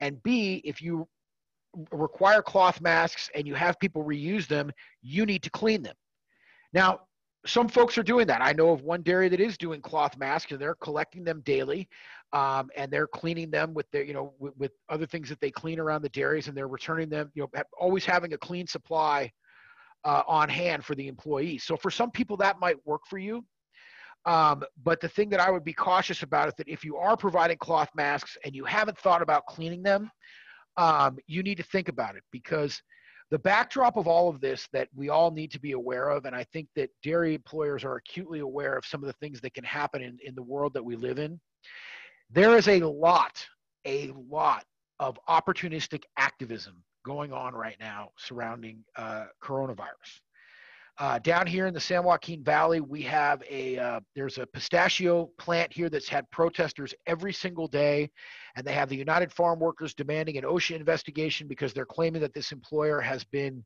and 0.00 0.22
B, 0.22 0.60
if 0.64 0.82
you 0.82 1.08
require 1.90 2.42
cloth 2.42 2.80
masks 2.80 3.30
and 3.34 3.46
you 3.46 3.54
have 3.54 3.78
people 3.78 4.04
reuse 4.04 4.46
them, 4.46 4.70
you 5.02 5.26
need 5.26 5.42
to 5.42 5.50
clean 5.50 5.82
them. 5.82 5.94
Now, 6.72 7.00
some 7.46 7.68
folks 7.68 7.96
are 7.96 8.02
doing 8.02 8.26
that. 8.26 8.42
I 8.42 8.52
know 8.52 8.70
of 8.70 8.82
one 8.82 9.02
dairy 9.02 9.28
that 9.28 9.40
is 9.40 9.56
doing 9.56 9.80
cloth 9.80 10.16
masks 10.16 10.52
and 10.52 10.60
they're 10.60 10.74
collecting 10.74 11.24
them 11.24 11.42
daily, 11.44 11.88
um, 12.32 12.70
and 12.76 12.90
they're 12.90 13.06
cleaning 13.06 13.50
them 13.50 13.74
with 13.74 13.90
their, 13.90 14.02
you 14.02 14.12
know, 14.12 14.34
with, 14.38 14.56
with, 14.56 14.72
other 14.88 15.06
things 15.06 15.28
that 15.28 15.40
they 15.40 15.50
clean 15.50 15.78
around 15.78 16.02
the 16.02 16.08
dairies, 16.10 16.48
and 16.48 16.56
they're 16.56 16.68
returning 16.68 17.08
them. 17.08 17.30
You 17.34 17.42
know, 17.42 17.62
always 17.78 18.04
having 18.04 18.32
a 18.32 18.38
clean 18.38 18.66
supply 18.66 19.32
uh, 20.04 20.22
on 20.26 20.48
hand 20.48 20.84
for 20.84 20.94
the 20.94 21.08
employees. 21.08 21.64
So 21.64 21.76
for 21.76 21.90
some 21.90 22.10
people 22.10 22.36
that 22.38 22.60
might 22.60 22.76
work 22.86 23.02
for 23.08 23.18
you. 23.18 23.44
Um, 24.24 24.64
but 24.82 25.00
the 25.00 25.08
thing 25.08 25.28
that 25.30 25.40
I 25.40 25.52
would 25.52 25.62
be 25.62 25.72
cautious 25.72 26.24
about 26.24 26.48
is 26.48 26.54
that 26.58 26.68
if 26.68 26.84
you 26.84 26.96
are 26.96 27.16
providing 27.16 27.58
cloth 27.58 27.90
masks 27.94 28.36
and 28.44 28.56
you 28.56 28.64
haven't 28.64 28.98
thought 28.98 29.22
about 29.22 29.46
cleaning 29.46 29.84
them, 29.84 30.10
um, 30.76 31.18
you 31.26 31.42
need 31.44 31.56
to 31.58 31.62
think 31.62 31.88
about 31.88 32.16
it 32.16 32.24
because 32.32 32.82
the 33.30 33.38
backdrop 33.38 33.96
of 33.96 34.06
all 34.06 34.28
of 34.28 34.40
this 34.40 34.68
that 34.72 34.88
we 34.94 35.08
all 35.08 35.30
need 35.30 35.50
to 35.50 35.60
be 35.60 35.72
aware 35.72 36.10
of, 36.10 36.26
and 36.26 36.34
I 36.34 36.44
think 36.44 36.68
that 36.76 36.90
dairy 37.02 37.34
employers 37.34 37.84
are 37.84 37.96
acutely 37.96 38.40
aware 38.40 38.76
of 38.76 38.86
some 38.86 39.02
of 39.02 39.08
the 39.08 39.14
things 39.14 39.40
that 39.40 39.54
can 39.54 39.64
happen 39.64 40.02
in, 40.02 40.18
in 40.24 40.34
the 40.34 40.42
world 40.42 40.72
that 40.74 40.84
we 40.84 40.96
live 40.96 41.18
in. 41.18 41.40
There 42.30 42.56
is 42.56 42.68
a 42.68 42.80
lot, 42.80 43.44
a 43.86 44.12
lot 44.28 44.64
of 45.00 45.18
opportunistic 45.28 46.04
activism 46.16 46.82
going 47.04 47.32
on 47.32 47.54
right 47.54 47.76
now 47.80 48.10
surrounding 48.16 48.84
uh, 48.96 49.26
coronavirus. 49.42 50.20
Uh, 50.98 51.18
down 51.18 51.46
here 51.46 51.66
in 51.66 51.74
the 51.74 51.80
San 51.80 52.04
Joaquin 52.04 52.42
Valley, 52.42 52.80
we 52.80 53.02
have 53.02 53.42
a 53.50 53.78
uh, 53.78 54.00
there's 54.14 54.38
a 54.38 54.46
pistachio 54.46 55.28
plant 55.38 55.70
here 55.70 55.90
that's 55.90 56.08
had 56.08 56.30
protesters 56.30 56.94
every 57.06 57.34
single 57.34 57.68
day, 57.68 58.10
and 58.56 58.66
they 58.66 58.72
have 58.72 58.88
the 58.88 58.96
United 58.96 59.30
Farm 59.30 59.58
Workers 59.58 59.92
demanding 59.92 60.38
an 60.38 60.44
OSHA 60.44 60.76
investigation 60.76 61.48
because 61.48 61.74
they're 61.74 61.84
claiming 61.84 62.22
that 62.22 62.32
this 62.32 62.50
employer 62.50 62.98
has 62.98 63.24
been 63.24 63.62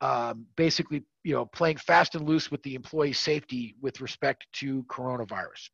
um, 0.00 0.46
basically 0.56 1.02
you 1.24 1.34
know 1.34 1.46
playing 1.46 1.78
fast 1.78 2.14
and 2.14 2.28
loose 2.28 2.48
with 2.48 2.62
the 2.62 2.76
employee 2.76 3.12
safety 3.12 3.74
with 3.82 4.00
respect 4.00 4.46
to 4.52 4.84
coronavirus. 4.84 5.70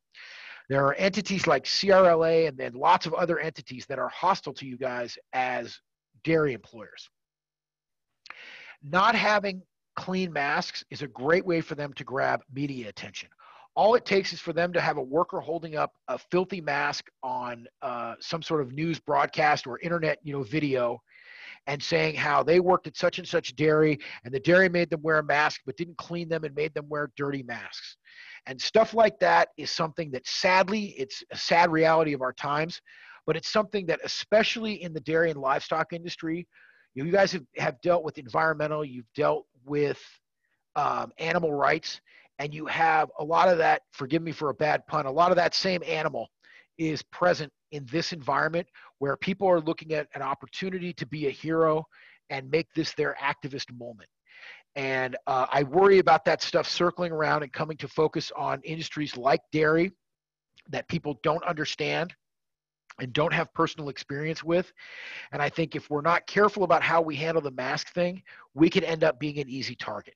There 0.69 0.83
are 0.87 0.95
entities 0.95 1.45
like 1.45 1.65
CRLA 1.65 2.47
and 2.47 2.57
then 2.57 2.73
lots 2.73 3.05
of 3.05 3.13
other 3.13 3.37
entities 3.37 3.85
that 3.89 3.99
are 3.99 4.09
hostile 4.09 4.53
to 4.53 4.65
you 4.65 4.77
guys 4.77 5.19
as 5.33 5.77
dairy 6.23 6.53
employers. 6.53 7.07
Not 8.81 9.13
having 9.13 9.61
clean 9.95 10.31
masks 10.31 10.83
is 10.89 11.01
a 11.01 11.07
great 11.07 11.45
way 11.45 11.61
for 11.61 11.75
them 11.75 11.93
to 11.93 12.03
grab 12.03 12.41
media 12.53 12.89
attention. 12.89 13.29
All 13.75 13.95
it 13.95 14.05
takes 14.05 14.31
is 14.31 14.39
for 14.39 14.53
them 14.53 14.71
to 14.73 14.79
have 14.79 14.97
a 14.97 15.01
worker 15.01 15.41
holding 15.41 15.75
up 15.75 15.93
a 16.07 16.17
filthy 16.17 16.61
mask 16.61 17.09
on 17.23 17.67
uh, 17.81 18.15
some 18.19 18.41
sort 18.41 18.61
of 18.61 18.71
news 18.71 18.99
broadcast 18.99 19.67
or 19.67 19.79
internet, 19.79 20.19
you 20.23 20.31
know, 20.31 20.43
video, 20.43 21.01
and 21.67 21.81
saying 21.81 22.15
how 22.15 22.43
they 22.43 22.59
worked 22.59 22.87
at 22.87 22.95
such 22.95 23.19
and 23.19 23.27
such 23.27 23.55
dairy, 23.55 23.99
and 24.23 24.33
the 24.33 24.39
dairy 24.39 24.69
made 24.69 24.89
them 24.89 25.01
wear 25.01 25.19
a 25.19 25.23
mask 25.23 25.61
but 25.65 25.75
didn't 25.75 25.97
clean 25.97 26.29
them 26.29 26.43
and 26.43 26.55
made 26.55 26.73
them 26.73 26.87
wear 26.87 27.11
dirty 27.17 27.43
masks. 27.43 27.97
And 28.45 28.61
stuff 28.61 28.93
like 28.93 29.19
that 29.19 29.49
is 29.57 29.71
something 29.71 30.11
that 30.11 30.27
sadly, 30.27 30.95
it's 30.97 31.23
a 31.31 31.37
sad 31.37 31.71
reality 31.71 32.13
of 32.13 32.21
our 32.21 32.33
times, 32.33 32.81
but 33.25 33.35
it's 33.35 33.49
something 33.49 33.87
that, 33.87 33.99
especially 34.03 34.83
in 34.83 34.93
the 34.93 34.99
dairy 34.99 35.31
and 35.31 35.39
livestock 35.39 35.93
industry, 35.93 36.47
you 36.95 37.11
guys 37.11 37.31
have, 37.33 37.45
have 37.57 37.81
dealt 37.81 38.03
with 38.03 38.17
environmental, 38.17 38.85
you've 38.85 39.11
dealt 39.15 39.45
with 39.65 39.99
um, 40.75 41.11
animal 41.17 41.53
rights, 41.53 41.99
and 42.39 42.53
you 42.53 42.65
have 42.65 43.09
a 43.19 43.23
lot 43.23 43.49
of 43.49 43.57
that, 43.57 43.81
forgive 43.91 44.21
me 44.21 44.31
for 44.31 44.49
a 44.49 44.53
bad 44.53 44.85
pun, 44.87 45.05
a 45.05 45.11
lot 45.11 45.31
of 45.31 45.37
that 45.37 45.53
same 45.53 45.81
animal 45.85 46.29
is 46.77 47.01
present 47.03 47.51
in 47.71 47.85
this 47.91 48.11
environment 48.11 48.67
where 48.99 49.15
people 49.17 49.47
are 49.47 49.61
looking 49.61 49.93
at 49.93 50.07
an 50.15 50.21
opportunity 50.21 50.93
to 50.93 51.05
be 51.05 51.27
a 51.27 51.31
hero 51.31 51.85
and 52.29 52.49
make 52.49 52.67
this 52.75 52.93
their 52.93 53.15
activist 53.21 53.71
moment. 53.77 54.09
And 54.75 55.15
uh, 55.27 55.45
I 55.51 55.63
worry 55.63 55.99
about 55.99 56.25
that 56.25 56.41
stuff 56.41 56.67
circling 56.67 57.11
around 57.11 57.43
and 57.43 57.53
coming 57.53 57.77
to 57.77 57.87
focus 57.87 58.31
on 58.35 58.61
industries 58.63 59.15
like 59.15 59.39
dairy 59.51 59.91
that 60.69 60.87
people 60.89 61.19
don't 61.23 61.43
understand 61.45 62.13
and 62.99 63.13
don't 63.13 63.33
have 63.33 63.53
personal 63.53 63.89
experience 63.89 64.43
with. 64.43 64.71
And 65.31 65.41
I 65.41 65.49
think 65.49 65.75
if 65.75 65.89
we're 65.89 66.01
not 66.01 66.27
careful 66.27 66.63
about 66.63 66.83
how 66.83 67.01
we 67.01 67.15
handle 67.15 67.41
the 67.41 67.51
mask 67.51 67.93
thing, 67.93 68.23
we 68.53 68.69
could 68.69 68.83
end 68.83 69.03
up 69.03 69.19
being 69.19 69.39
an 69.39 69.49
easy 69.49 69.75
target. 69.75 70.15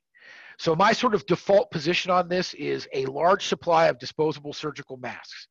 So 0.57 0.75
my 0.75 0.91
sort 0.91 1.15
of 1.15 1.25
default 1.25 1.71
position 1.71 2.11
on 2.11 2.27
this 2.27 2.53
is 2.55 2.87
a 2.93 3.05
large 3.05 3.45
supply 3.45 3.87
of 3.87 3.97
disposable 3.97 4.53
surgical 4.53 4.97
masks. 4.97 5.47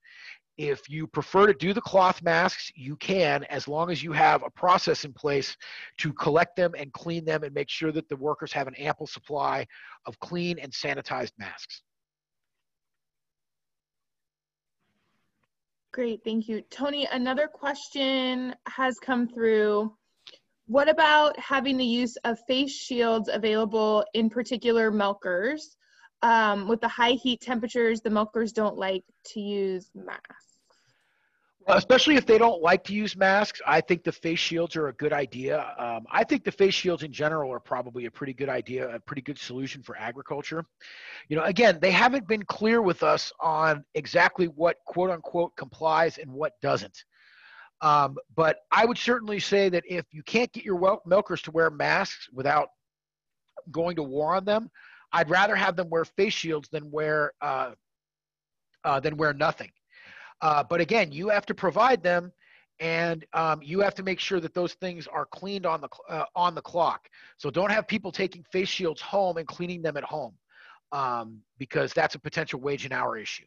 If 0.58 0.90
you 0.90 1.06
prefer 1.06 1.46
to 1.46 1.54
do 1.54 1.72
the 1.72 1.80
cloth 1.80 2.20
masks, 2.20 2.72
you 2.74 2.96
can, 2.96 3.44
as 3.44 3.68
long 3.68 3.90
as 3.90 4.02
you 4.02 4.12
have 4.12 4.42
a 4.42 4.50
process 4.50 5.04
in 5.04 5.12
place 5.12 5.56
to 5.98 6.12
collect 6.12 6.56
them 6.56 6.74
and 6.76 6.92
clean 6.92 7.24
them 7.24 7.44
and 7.44 7.54
make 7.54 7.70
sure 7.70 7.92
that 7.92 8.08
the 8.08 8.16
workers 8.16 8.52
have 8.52 8.66
an 8.66 8.74
ample 8.74 9.06
supply 9.06 9.66
of 10.04 10.18
clean 10.18 10.58
and 10.58 10.72
sanitized 10.72 11.32
masks. 11.38 11.82
Great, 15.92 16.20
thank 16.24 16.48
you. 16.48 16.62
Tony, 16.70 17.08
another 17.10 17.48
question 17.48 18.54
has 18.66 18.98
come 18.98 19.26
through. 19.26 19.94
What 20.66 20.88
about 20.88 21.38
having 21.38 21.76
the 21.76 21.84
use 21.84 22.16
of 22.24 22.38
face 22.46 22.72
shields 22.72 23.30
available 23.32 24.04
in 24.14 24.28
particular 24.28 24.90
milkers? 24.90 25.76
Um, 26.22 26.68
with 26.68 26.80
the 26.80 26.88
high 26.88 27.12
heat 27.12 27.40
temperatures, 27.40 28.00
the 28.00 28.10
milkers 28.10 28.52
don't 28.52 28.76
like 28.76 29.04
to 29.32 29.40
use 29.40 29.90
masks 29.94 30.47
especially 31.66 32.16
if 32.16 32.24
they 32.24 32.38
don't 32.38 32.62
like 32.62 32.84
to 32.84 32.94
use 32.94 33.16
masks, 33.16 33.60
I 33.66 33.80
think 33.80 34.04
the 34.04 34.12
face 34.12 34.38
shields 34.38 34.76
are 34.76 34.88
a 34.88 34.92
good 34.94 35.12
idea. 35.12 35.74
Um, 35.78 36.06
I 36.10 36.24
think 36.24 36.44
the 36.44 36.52
face 36.52 36.74
shields 36.74 37.02
in 37.02 37.12
general 37.12 37.52
are 37.52 37.60
probably 37.60 38.06
a 38.06 38.10
pretty 38.10 38.32
good 38.32 38.48
idea, 38.48 38.94
a 38.94 39.00
pretty 39.00 39.22
good 39.22 39.38
solution 39.38 39.82
for 39.82 39.96
agriculture. 39.98 40.64
You 41.28 41.36
know, 41.36 41.42
again, 41.44 41.78
they 41.80 41.90
haven't 41.90 42.26
been 42.26 42.44
clear 42.44 42.80
with 42.80 43.02
us 43.02 43.32
on 43.40 43.84
exactly 43.94 44.46
what 44.46 44.76
quote 44.86 45.10
unquote 45.10 45.56
complies 45.56 46.18
and 46.18 46.30
what 46.30 46.52
doesn't. 46.62 47.04
Um, 47.80 48.16
but 48.34 48.60
I 48.70 48.84
would 48.86 48.98
certainly 48.98 49.38
say 49.38 49.68
that 49.68 49.84
if 49.86 50.04
you 50.10 50.22
can't 50.22 50.52
get 50.52 50.64
your 50.64 51.00
milkers 51.06 51.42
to 51.42 51.50
wear 51.50 51.70
masks 51.70 52.28
without 52.32 52.68
going 53.70 53.96
to 53.96 54.02
war 54.02 54.34
on 54.34 54.44
them, 54.44 54.70
I'd 55.12 55.30
rather 55.30 55.54
have 55.54 55.76
them 55.76 55.88
wear 55.90 56.04
face 56.04 56.34
shields 56.34 56.68
than 56.70 56.90
wear 56.90 57.32
uh, 57.40 57.72
uh, 58.84 59.00
than 59.00 59.16
wear 59.16 59.32
nothing. 59.32 59.70
Uh, 60.40 60.62
but 60.62 60.80
again, 60.80 61.10
you 61.12 61.28
have 61.28 61.46
to 61.46 61.54
provide 61.54 62.02
them, 62.02 62.32
and 62.80 63.24
um, 63.32 63.60
you 63.62 63.80
have 63.80 63.94
to 63.96 64.02
make 64.02 64.20
sure 64.20 64.40
that 64.40 64.54
those 64.54 64.74
things 64.74 65.06
are 65.06 65.26
cleaned 65.26 65.66
on 65.66 65.80
the 65.80 65.88
uh, 66.08 66.24
on 66.36 66.54
the 66.54 66.62
clock. 66.62 67.08
So 67.36 67.50
don't 67.50 67.70
have 67.70 67.88
people 67.88 68.12
taking 68.12 68.44
face 68.52 68.68
shields 68.68 69.00
home 69.00 69.36
and 69.36 69.46
cleaning 69.46 69.82
them 69.82 69.96
at 69.96 70.04
home, 70.04 70.34
um, 70.92 71.40
because 71.58 71.92
that's 71.92 72.14
a 72.14 72.18
potential 72.18 72.60
wage 72.60 72.84
and 72.84 72.94
hour 72.94 73.16
issue. 73.16 73.44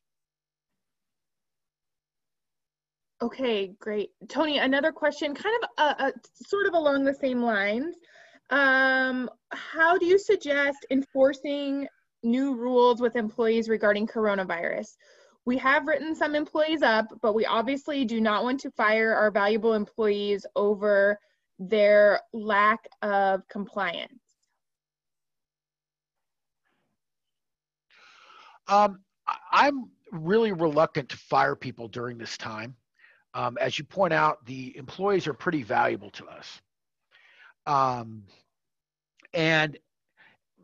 Okay, 3.22 3.74
great. 3.80 4.10
Tony, 4.30 4.58
another 4.58 4.92
question, 4.92 5.36
kind 5.36 5.56
of 5.62 5.70
uh, 5.78 5.94
uh, 6.00 6.12
sort 6.48 6.66
of 6.66 6.74
along 6.74 7.04
the 7.04 7.14
same 7.14 7.42
lines. 7.42 7.96
Um, 8.50 9.30
how 9.52 9.98
do 9.98 10.08
you 10.08 10.18
suggest 10.18 10.86
enforcing 10.90 11.88
new 12.24 12.56
rules 12.56 13.00
with 13.00 13.16
employees 13.16 13.70
regarding 13.70 14.08
coronavirus? 14.08 14.88
We 15.46 15.58
have 15.58 15.88
written 15.88 16.16
some 16.16 16.36
employees 16.36 16.84
up, 16.84 17.08
but 17.22 17.34
we 17.34 17.46
obviously 17.46 18.06
do 18.06 18.22
not 18.22 18.44
want 18.44 18.60
to 18.62 18.72
fire 18.72 19.14
our 19.14 19.32
valuable 19.32 19.74
employees 19.74 20.46
over 20.56 21.20
their 21.58 22.22
lack 22.34 22.88
of 23.02 23.48
compliance. 23.48 24.20
Um, 28.68 29.00
I'm 29.52 29.90
really 30.12 30.52
reluctant 30.52 31.10
to 31.10 31.18
fire 31.18 31.56
people 31.56 31.88
during 31.88 32.18
this 32.18 32.38
time. 32.38 32.76
Um, 33.34 33.58
as 33.60 33.78
you 33.78 33.86
point 33.86 34.14
out, 34.14 34.46
the 34.46 34.76
employees 34.78 35.28
are 35.28 35.34
pretty 35.34 35.64
valuable 35.64 36.10
to 36.12 36.28
us. 36.28 36.62
Um, 37.66 38.24
and 39.34 39.78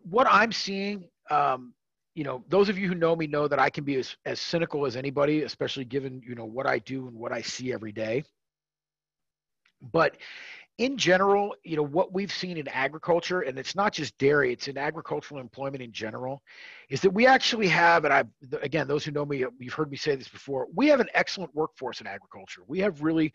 what 0.03 0.27
I'm 0.29 0.51
seeing 0.51 1.09
um, 1.29 1.73
you 2.17 2.23
know, 2.23 2.43
those 2.49 2.67
of 2.67 2.79
you 2.79 2.87
who 2.87 2.95
know 2.95 3.15
me 3.15 3.27
know 3.27 3.47
that 3.47 3.59
I 3.59 3.69
can 3.69 3.83
be 3.83 3.95
as, 3.97 4.17
as 4.25 4.41
cynical 4.41 4.87
as 4.87 4.95
anybody, 4.95 5.43
especially 5.43 5.85
given, 5.85 6.19
you 6.27 6.33
know, 6.33 6.45
what 6.45 6.65
I 6.65 6.79
do 6.79 7.07
and 7.07 7.15
what 7.15 7.31
I 7.31 7.43
see 7.43 7.71
every 7.71 7.91
day. 7.91 8.23
But 9.91 10.17
in 10.79 10.97
general, 10.97 11.53
you 11.63 11.75
know, 11.75 11.83
what 11.83 12.13
we've 12.13 12.31
seen 12.31 12.57
in 12.57 12.67
agriculture, 12.69 13.41
and 13.41 13.59
it's 13.59 13.75
not 13.75 13.93
just 13.93 14.17
dairy, 14.17 14.51
it's 14.51 14.67
in 14.67 14.79
agricultural 14.79 15.39
employment 15.39 15.83
in 15.83 15.91
general, 15.91 16.41
is 16.89 17.01
that 17.01 17.11
we 17.11 17.27
actually 17.27 17.67
have, 17.67 18.03
and 18.03 18.11
I, 18.11 18.23
again, 18.63 18.87
those 18.87 19.05
who 19.05 19.11
know 19.11 19.23
me, 19.23 19.45
you've 19.59 19.73
heard 19.75 19.91
me 19.91 19.97
say 19.97 20.15
this 20.15 20.27
before, 20.27 20.65
we 20.73 20.87
have 20.87 20.99
an 20.99 21.09
excellent 21.13 21.53
workforce 21.53 22.01
in 22.01 22.07
agriculture. 22.07 22.63
We 22.65 22.79
have 22.79 23.03
really, 23.03 23.31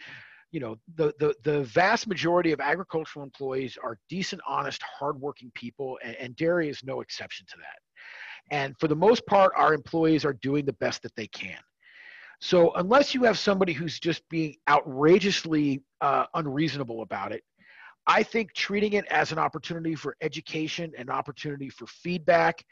you 0.51 0.59
know, 0.59 0.77
the, 0.97 1.15
the, 1.21 1.37
the 1.45 1.63
vast 1.63 2.09
majority 2.09 2.51
of 2.51 2.59
agricultural 2.59 3.23
employees 3.23 3.79
are 3.81 3.97
decent, 4.09 4.43
honest, 4.45 4.83
hardworking 4.83 5.53
people, 5.55 6.01
and, 6.03 6.17
and 6.17 6.35
dairy 6.35 6.69
is 6.69 6.83
no 6.83 7.01
exception 7.01 7.47
to 7.49 7.57
that. 7.59 7.79
And 8.53 8.77
for 8.79 8.87
the 8.87 8.95
most 8.95 9.27
part, 9.27 9.53
our 9.57 9.75
employees 9.75 10.25
are 10.25 10.35
doing 10.35 10.65
the 10.67 10.75
best 10.75 11.03
that 11.03 11.17
they 11.17 11.27
can. 11.27 11.59
So 12.41 12.73
unless 12.75 13.15
you 13.15 13.25
have 13.25 13.39
somebody 13.39 13.73
who's 13.73 13.99
just 13.99 14.29
being 14.29 14.57
outrageously 14.69 15.83
uh, 16.01 16.27
unreasonable 16.35 17.03
about 17.03 17.33
it, 17.33 17.43
I 18.07 18.23
think 18.23 18.53
treating 18.53 18.93
it 18.93 19.07
as 19.07 19.33
an 19.33 19.39
opportunity 19.39 19.95
for 19.95 20.17
education, 20.21 20.93
an 20.99 21.09
opportunity 21.09 21.71
for 21.71 21.87
feedback, 21.87 22.63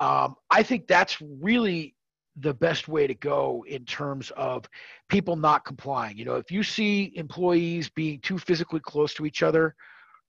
um, 0.00 0.34
I 0.50 0.62
think 0.62 0.86
that's 0.86 1.20
really 1.20 1.94
the 2.38 2.52
best 2.52 2.86
way 2.86 3.06
to 3.06 3.14
go 3.14 3.64
in 3.66 3.84
terms 3.86 4.30
of 4.36 4.68
people 5.08 5.36
not 5.36 5.64
complying. 5.64 6.18
You 6.18 6.26
know, 6.26 6.34
if 6.34 6.50
you 6.50 6.62
see 6.62 7.12
employees 7.14 7.88
being 7.88 8.20
too 8.20 8.36
physically 8.38 8.80
close 8.80 9.14
to 9.14 9.24
each 9.24 9.42
other, 9.42 9.74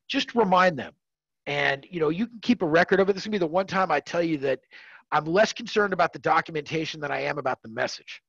just 0.08 0.34
remind 0.36 0.80
them. 0.80 0.94
And, 1.48 1.88
you 1.90 2.00
know, 2.00 2.10
you 2.10 2.28
can 2.28 2.40
keep 2.42 2.62
a 2.62 2.68
record 2.68 3.00
of 3.00 3.10
it. 3.10 3.14
This 3.14 3.22
is 3.22 3.24
to 3.26 3.30
be 3.32 3.38
the 3.38 3.48
one 3.48 3.66
time 3.66 3.92
I 3.92 4.00
tell 4.00 4.22
you 4.22 4.38
that 4.40 4.60
I'm 5.12 5.26
less 5.26 5.54
concerned 5.54 5.94
about 5.94 6.14
the 6.14 6.20
documentation 6.20 7.00
than 7.00 7.12
I 7.12 7.22
am 7.22 7.40
about 7.40 7.62
the 7.64 7.70
message 7.70 8.22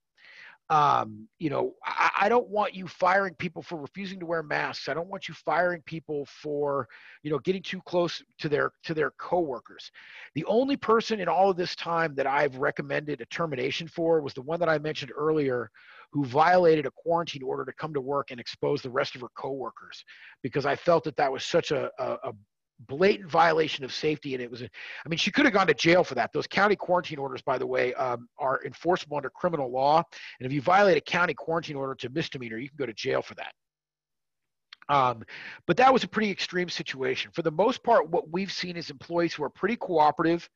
um, 0.71 1.27
you 1.39 1.49
know, 1.49 1.75
I, 1.85 2.11
I, 2.21 2.29
don't 2.29 2.49
want 2.49 2.75
you 2.75 2.87
firing 2.87 3.33
people 3.35 3.63
for 3.63 3.81
refusing 3.81 4.21
to 4.21 4.27
wear 4.27 4.43
masks. 4.43 4.89
I 4.89 4.95
don't 4.95 5.09
want 5.09 5.27
you 5.27 5.33
firing 5.33 5.81
people 5.87 6.27
for, 6.27 6.87
you 7.23 7.31
know, 7.31 7.39
getting 7.39 7.63
too 7.63 7.81
close 7.87 8.23
to 8.39 8.51
their 8.51 8.73
to 8.85 8.93
their 8.93 9.13
coworkers. 9.13 9.91
The 10.35 10.45
only 10.45 10.77
person 10.77 11.21
in 11.21 11.29
all 11.29 11.51
of 11.51 11.57
this 11.57 11.75
time 11.75 12.15
that 12.17 12.27
I've 12.27 12.57
recommended 12.57 13.23
a 13.23 13.27
termination 13.27 13.89
for 13.89 14.21
was 14.21 14.35
the 14.35 14.43
one 14.43 14.61
that 14.61 14.69
I 14.69 14.79
mentioned 14.79 15.11
earlier, 15.17 15.71
who 16.13 16.27
violated 16.27 16.85
a 16.85 16.91
quarantine 16.91 17.43
order 17.43 17.65
to 17.65 17.73
come 17.73 17.95
to 17.95 18.01
work 18.03 18.31
and 18.31 18.39
expose 18.39 18.83
the 18.83 18.91
rest 18.91 19.15
of 19.15 19.23
her 19.23 19.31
coworkers, 19.35 20.05
because 20.43 20.67
I 20.67 20.77
felt 20.77 21.03
that 21.05 21.17
that 21.17 21.33
was 21.33 21.45
such 21.45 21.71
a, 21.71 21.91
a, 21.99 22.05
a 22.25 22.33
blatant 22.87 23.29
violation 23.29 23.85
of 23.85 23.93
safety 23.93 24.35
and 24.35 24.43
it 24.43 24.51
was 24.51 24.63
a, 24.63 24.69
i 25.05 25.09
mean 25.09 25.19
she 25.19 25.33
could 25.33 25.45
have 25.45 25.55
gone 25.55 25.67
to 25.67 25.75
jail 25.75 26.05
for 26.05 26.15
that. 26.15 26.33
Those 26.33 26.47
county 26.47 26.77
quarantine 26.77 27.19
orders 27.19 27.43
by 27.43 27.59
the 27.59 27.67
way 27.67 27.93
um, 27.95 28.29
are 28.39 28.65
enforceable 28.65 29.17
under 29.17 29.31
criminal 29.31 29.71
law 29.71 30.03
and 30.39 30.47
if 30.47 30.53
you 30.53 30.61
violate 30.61 30.97
a 30.97 31.01
county 31.01 31.35
quarantine 31.35 31.77
order 31.77 31.93
it's 31.93 32.05
a 32.05 32.09
misdemeanor 32.11 32.59
you 32.59 32.69
can 32.69 32.77
go 32.77 32.87
to 32.87 32.93
jail 32.93 33.23
for 33.23 33.35
that. 33.35 33.53
Um, 34.91 35.23
but 35.67 35.77
that 35.77 35.93
was 35.93 36.03
a 36.03 36.09
pretty 36.09 36.31
extreme 36.31 36.71
situation. 36.71 37.31
For 37.35 37.43
the 37.43 37.51
most 37.51 37.83
part 37.83 38.09
what 38.09 38.31
we've 38.31 38.53
seen 38.53 38.77
is 38.77 38.91
employees 38.91 39.35
who 39.35 39.45
are 39.45 39.51
pretty 39.51 39.77
cooperative 39.77 40.49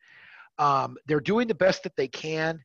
um, 0.59 0.97
they're 1.07 1.21
doing 1.21 1.49
the 1.49 1.55
best 1.55 1.83
that 1.83 1.97
they 1.97 2.09
can 2.09 2.63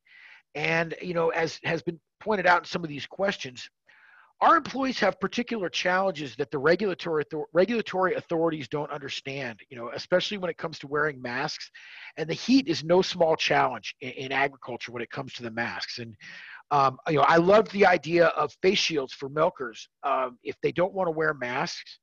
and 0.56 0.96
you 1.02 1.14
know 1.14 1.30
as 1.30 1.60
has 1.64 1.82
been 1.82 2.00
pointed 2.20 2.46
out 2.46 2.60
in 2.60 2.66
some 2.66 2.84
of 2.84 2.90
these 2.90 3.06
questions 3.06 3.70
our 4.42 4.56
employees 4.56 5.00
have 5.00 5.20
particular 5.20 5.68
challenges 5.70 6.36
that 6.36 6.52
the 6.52 6.60
regulatory 6.60 7.24
regulatory 7.54 8.14
authorities 8.16 8.68
don't 8.68 8.92
understand 8.92 9.60
you 9.70 9.78
know 9.78 9.90
especially 9.96 10.38
when 10.38 10.50
it 10.50 10.58
comes 10.58 10.78
to 10.80 10.88
wearing 10.88 11.22
masks. 11.22 11.70
And 12.18 12.30
the 12.30 12.34
heat 12.34 12.68
is 12.68 12.84
no 12.84 13.02
small 13.02 13.36
challenge 13.36 13.96
in, 14.02 14.12
in 14.12 14.32
agriculture 14.32 14.92
when 14.92 15.02
it 15.02 15.10
comes 15.10 15.34
to 15.34 15.44
the 15.44 15.52
masks. 15.52 16.00
And 16.00 16.16
um, 16.70 16.98
you 17.08 17.16
know 17.16 17.22
i 17.22 17.38
love 17.38 17.70
the 17.70 17.86
idea 17.86 18.28
of 18.28 18.54
face 18.62 18.80
shields 18.80 19.14
for 19.14 19.30
milkers 19.30 19.88
um, 20.04 20.38
if 20.44 20.56
they 20.62 20.72
don't 20.72 20.94
want 20.94 21.08
to 21.08 21.12
wear 21.12 21.34
masks. 21.34 22.00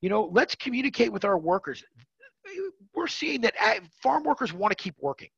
You 0.00 0.08
know 0.08 0.30
let's 0.32 0.54
communicate 0.54 1.12
with 1.12 1.24
our 1.24 1.38
workers. 1.38 1.84
We're 2.94 3.06
seeing 3.06 3.40
that 3.42 3.54
farm 4.02 4.22
workers 4.24 4.52
want 4.52 4.70
to 4.70 4.82
keep 4.82 4.94
working 5.00 5.28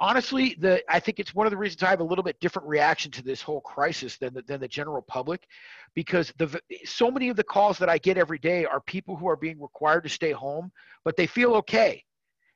honestly, 0.00 0.56
the 0.58 0.82
I 0.88 0.98
think 0.98 1.20
it's 1.20 1.34
one 1.34 1.46
of 1.46 1.50
the 1.50 1.56
reasons 1.56 1.82
I 1.82 1.90
have 1.90 2.00
a 2.00 2.04
little 2.04 2.24
bit 2.24 2.40
different 2.40 2.66
reaction 2.66 3.10
to 3.12 3.22
this 3.22 3.42
whole 3.42 3.60
crisis 3.60 4.16
than 4.16 4.34
the, 4.34 4.42
than 4.42 4.60
the 4.60 4.68
general 4.68 5.02
public, 5.02 5.46
because 5.94 6.32
the 6.38 6.60
so 6.84 7.10
many 7.10 7.28
of 7.28 7.36
the 7.36 7.44
calls 7.44 7.78
that 7.78 7.88
I 7.88 7.98
get 7.98 8.16
every 8.16 8.38
day 8.38 8.64
are 8.64 8.80
people 8.80 9.14
who 9.14 9.28
are 9.28 9.36
being 9.36 9.60
required 9.60 10.02
to 10.04 10.08
stay 10.08 10.32
home, 10.32 10.72
but 11.04 11.16
they 11.16 11.26
feel 11.26 11.54
okay, 11.54 12.02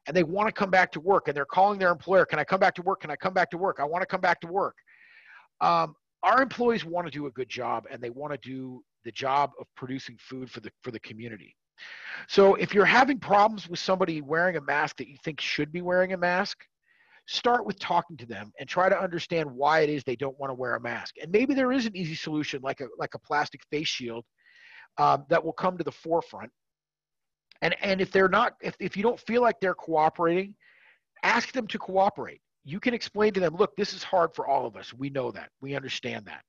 and 0.07 0.16
they 0.16 0.24
want 0.24 0.49
to 0.49 0.53
come 0.53 0.70
back 0.70 0.90
to 0.92 1.01
work, 1.01 1.28
and 1.28 1.36
they're 1.36 1.45
calling 1.45 1.78
their 1.78 1.92
employer, 1.92 2.24
"Can 2.24 2.38
I 2.38 2.45
come 2.45 2.61
back 2.61 2.74
to 2.76 2.82
work? 2.82 3.03
Can 3.03 3.11
I 3.11 3.16
come 3.16 3.34
back 3.34 3.51
to 3.51 3.59
work? 3.59 3.78
I 3.78 3.84
want 3.84 4.03
to 4.03 4.07
come 4.07 4.22
back 4.22 4.40
to 4.40 4.47
work." 4.47 4.76
Um, 5.61 5.95
our 6.22 6.42
employees 6.42 6.84
want 6.84 7.07
to 7.07 7.11
do 7.11 7.26
a 7.26 7.30
good 7.30 7.49
job, 7.49 7.86
and 7.90 8.03
they 8.03 8.11
want 8.11 8.32
to 8.32 8.38
do 8.38 8.82
the 9.05 9.12
job 9.12 9.53
of 9.61 9.66
producing 9.76 10.16
food 10.18 10.51
for 10.51 10.61
the 10.61 10.70
for 10.82 10.90
the 10.90 11.01
community. 11.01 11.55
So 12.28 12.55
if 12.55 12.72
you're 12.72 12.84
having 12.84 13.18
problems 13.18 13.68
with 13.68 13.80
somebody 13.80 14.22
wearing 14.22 14.57
a 14.57 14.61
mask 14.61 14.97
that 14.99 15.09
you 15.09 15.16
think 15.24 15.40
should 15.40 15.72
be 15.72 15.82
wearing 15.82 16.12
a 16.12 16.16
mask, 16.16 16.64
start 17.27 17.64
with 17.64 17.79
talking 17.79 18.16
to 18.18 18.27
them 18.27 18.53
and 18.59 18.68
try 18.68 18.89
to 18.89 18.99
understand 18.99 19.51
why 19.51 19.81
it 19.81 19.91
is 19.91 20.05
they 20.05 20.16
don't 20.16 20.39
want 20.39 20.51
to 20.51 20.55
wear 20.55 20.75
a 20.75 20.81
mask. 20.81 21.14
And 21.22 21.33
maybe 21.33 21.55
there 21.55 21.72
is 21.72 21.87
an 21.87 21.97
easy 21.97 22.14
solution 22.14 22.61
like 22.62 22.81
a 22.81 22.87
like 22.99 23.14
a 23.14 23.18
plastic 23.18 23.62
face 23.70 23.89
shield 23.89 24.25
um, 24.99 25.25
that 25.31 25.43
will 25.43 25.53
come 25.53 25.79
to 25.79 25.85
the 25.85 25.93
forefront. 25.93 26.51
And 27.62 27.75
and 27.83 28.01
if 28.01 28.11
they're 28.11 28.29
not, 28.29 28.55
if 28.61 28.77
if 28.79 28.97
you 28.97 29.03
don't 29.03 29.20
feel 29.20 29.43
like 29.43 29.57
they're 29.61 29.75
cooperating, 29.75 30.55
ask 31.22 31.53
them 31.53 31.66
to 31.68 31.79
cooperate. 31.79 32.41
You 32.64 32.81
can 32.81 32.95
explain 32.95 33.33
to 33.35 33.41
them, 33.41 33.57
look, 33.57 33.77
this 33.77 33.93
is 33.93 34.03
hard 34.03 34.35
for 34.35 34.47
all 34.47 34.66
of 34.66 34.77
us. 34.77 34.93
We 34.95 35.11
know 35.11 35.31
that. 35.33 35.51
We 35.61 35.75
understand 35.75 36.25
that. 36.27 36.43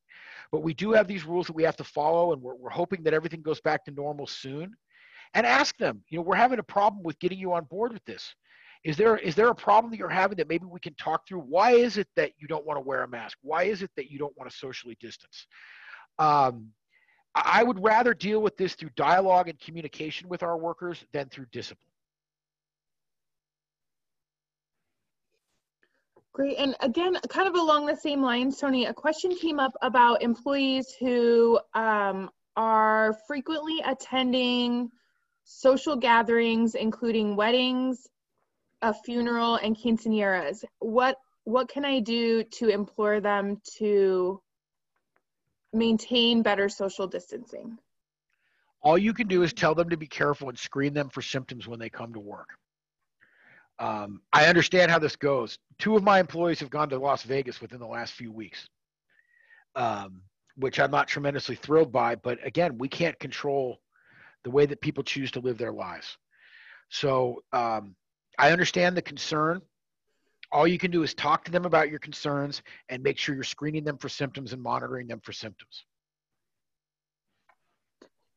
But 0.52 0.64
we 0.64 0.74
do 0.74 0.92
have 0.94 1.08
these 1.08 1.26
rules 1.26 1.48
that 1.48 1.56
we 1.56 1.64
have 1.64 1.76
to 1.78 1.84
follow, 1.84 2.32
and 2.32 2.42
we're, 2.42 2.56
we're 2.56 2.70
hoping 2.70 3.04
that 3.04 3.14
everything 3.14 3.42
goes 3.42 3.60
back 3.60 3.84
to 3.86 3.92
normal 3.92 4.28
soon. 4.28 4.74
And 5.34 5.46
ask 5.46 5.76
them, 5.78 6.02
you 6.10 6.18
know, 6.18 6.22
we're 6.22 6.36
having 6.36 6.60
a 6.60 6.64
problem 6.64 7.04
with 7.04 7.20
getting 7.20 7.38
you 7.38 7.52
on 7.52 7.66
board 7.66 7.92
with 7.92 8.06
this 8.06 8.34
is 8.86 8.98
there 8.98 9.18
is 9.18 9.34
there 9.34 9.50
a 9.50 9.56
problem 9.56 9.90
that 9.90 9.98
you're 9.98 10.08
having 10.08 10.38
that 10.38 10.48
maybe 10.48 10.66
we 10.66 10.80
can 10.80 10.94
talk 10.94 11.28
through? 11.28 11.40
Why 11.40 11.72
is 11.72 11.98
it 11.98 12.08
that 12.16 12.34
you 12.38 12.48
don't 12.48 12.66
want 12.66 12.78
to 12.78 12.82
wear 12.82 13.02
a 13.02 13.08
mask? 13.08 13.40
Why 13.42 13.64
is 13.64 13.82
it 13.82 13.90
that 13.98 14.12
you 14.12 14.20
don't 14.20 14.38
want 14.38 14.50
to 14.50 14.56
socially 14.56 14.96
distance? 15.02 15.48
Um, 16.20 16.70
i 17.38 17.62
would 17.62 17.84
rather 17.84 18.14
deal 18.14 18.42
with 18.42 18.56
this 18.56 18.76
through 18.76 18.92
dialogue 18.96 19.50
and 19.50 19.60
communication 19.60 20.30
with 20.30 20.42
our 20.42 20.58
workers 20.58 21.04
than 21.12 21.28
through 21.28 21.46
discipline. 21.52 21.92
Great. 26.32 26.58
And 26.58 26.76
again, 26.80 27.18
kind 27.28 27.48
of 27.48 27.56
along 27.56 27.88
the 27.88 27.96
same 27.96 28.22
lines, 28.22 28.58
Tony, 28.58 28.86
a 28.86 28.94
question 28.94 29.36
came 29.36 29.60
up 29.60 29.74
about 29.82 30.22
employees 30.22 30.96
who 30.98 31.60
um, 31.74 32.30
are 32.56 33.18
frequently 33.28 33.82
attending 33.86 34.90
social 35.44 35.96
gatherings, 35.96 36.76
including 36.76 37.36
weddings, 37.36 38.08
a 38.86 38.94
funeral 38.94 39.56
and 39.56 39.76
quinceañeras, 39.76 40.64
what 40.78 41.18
what 41.44 41.68
can 41.70 41.84
I 41.86 42.00
do 42.00 42.44
to 42.44 42.70
implore 42.70 43.20
them 43.20 43.60
to 43.78 44.42
maintain 45.74 46.44
better 46.44 46.70
social 46.70 47.08
distancing? 47.08 47.78
All 48.82 48.98
you 48.98 49.14
can 49.14 49.28
do 49.28 49.42
is 49.42 49.54
tell 49.54 49.74
them 49.74 49.90
to 49.90 49.98
be 49.98 50.08
careful 50.08 50.50
and 50.50 50.58
screen 50.58 50.94
them 50.94 51.10
for 51.10 51.24
symptoms 51.24 51.68
when 51.68 51.80
they 51.80 51.90
come 51.90 52.14
to 52.14 52.20
work. 52.20 52.50
Um, 53.80 54.22
I 54.32 54.46
understand 54.46 54.92
how 54.92 55.00
this 55.00 55.16
goes. 55.16 55.58
Two 55.80 55.96
of 55.96 56.04
my 56.04 56.20
employees 56.20 56.60
have 56.60 56.70
gone 56.70 56.90
to 56.90 57.00
Las 57.00 57.24
Vegas 57.24 57.62
within 57.62 57.80
the 57.80 57.88
last 57.88 58.14
few 58.14 58.32
weeks, 58.32 58.70
um, 59.76 60.22
which 60.58 60.80
I'm 60.80 60.92
not 60.92 61.08
tremendously 61.08 61.56
thrilled 61.56 61.92
by. 61.92 62.16
But 62.16 62.38
again, 62.46 62.78
we 62.78 62.88
can't 62.88 63.20
control 63.20 63.80
the 64.44 64.52
way 64.52 64.68
that 64.68 64.82
people 64.82 65.04
choose 65.04 65.32
to 65.32 65.40
live 65.40 65.58
their 65.58 65.74
lives. 65.74 66.18
So 66.90 67.44
um, 67.52 67.96
I 68.38 68.52
understand 68.52 68.96
the 68.96 69.02
concern. 69.02 69.62
All 70.52 70.68
you 70.68 70.78
can 70.78 70.92
do 70.92 71.04
is 71.04 71.14
talk 71.14 71.44
to 71.46 71.52
them 71.52 71.66
about 71.66 71.90
your 71.90 72.00
concerns 72.00 72.62
and 72.90 73.02
make 73.04 73.18
sure 73.18 73.36
you're 73.36 73.44
screening 73.44 73.84
them 73.84 73.98
for 73.98 74.10
symptoms 74.10 74.54
and 74.54 74.62
monitoring 74.62 75.08
them 75.08 75.20
for 75.22 75.34
symptoms. 75.34 75.86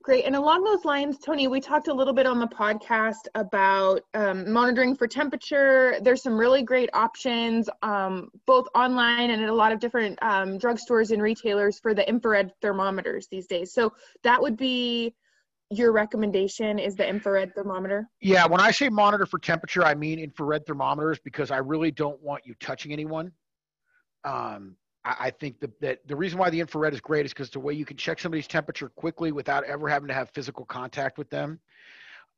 Great. 0.09 0.25
And 0.25 0.35
along 0.35 0.65
those 0.65 0.87
lines, 0.87 1.19
Tony, 1.19 1.49
we 1.49 1.61
talked 1.61 1.89
a 1.89 1.93
little 1.93 2.15
bit 2.15 2.25
on 2.25 2.39
the 2.39 2.47
podcast 2.47 3.29
about 3.35 4.01
um, 4.15 4.51
monitoring 4.51 4.97
for 4.97 5.07
temperature. 5.07 5.99
There's 6.01 6.23
some 6.23 6.39
really 6.39 6.63
great 6.63 6.89
options, 6.95 7.69
um, 7.83 8.31
both 8.47 8.67
online 8.75 9.29
and 9.31 9.43
at 9.43 9.51
a 9.51 9.55
lot 9.55 9.71
of 9.71 9.81
different 9.81 10.19
um, 10.23 10.59
drugstores 10.59 11.11
and 11.11 11.21
retailers 11.21 11.79
for 11.79 11.93
the 11.93 12.09
infrared 12.09 12.55
thermometers 12.63 13.29
these 13.31 13.47
days. 13.47 13.75
So 13.75 13.93
that 14.23 14.41
would 14.41 14.57
be 14.57 15.15
your 15.71 15.93
recommendation 15.93 16.79
is 16.79 16.95
the 16.95 17.07
infrared 17.07 17.55
thermometer? 17.55 18.09
Yeah, 18.21 18.47
when 18.47 18.61
I 18.61 18.71
say 18.71 18.89
monitor 18.89 19.27
for 19.27 19.39
temperature, 19.39 19.85
I 19.85 19.95
mean 19.95 20.19
infrared 20.19 20.67
thermometers 20.67 21.19
because 21.23 21.51
I 21.51 21.59
really 21.59 21.91
don't 21.91 22.21
want 22.23 22.47
you 22.47 22.55
touching 22.61 22.93
anyone. 22.93 23.33
Um, 24.25 24.77
I, 25.05 25.17
I 25.21 25.31
think 25.31 25.61
the, 25.61 25.71
that 25.81 26.07
the 26.07 26.17
reason 26.17 26.39
why 26.39 26.51
the 26.51 26.61
infrared 26.61 26.95
is 26.95 27.01
great 27.01 27.27
is 27.27 27.33
because 27.33 27.51
the 27.51 27.61
way 27.61 27.75
you 27.75 27.85
can 27.85 27.97
check 27.97 28.19
somebody's 28.19 28.47
temperature 28.47 28.89
quickly 28.89 29.31
without 29.31 29.65
ever 29.65 29.89
having 29.89 30.09
to 30.09 30.15
have 30.15 30.31
physical 30.31 30.65
contact 30.65 31.19
with 31.19 31.29
them. 31.29 31.61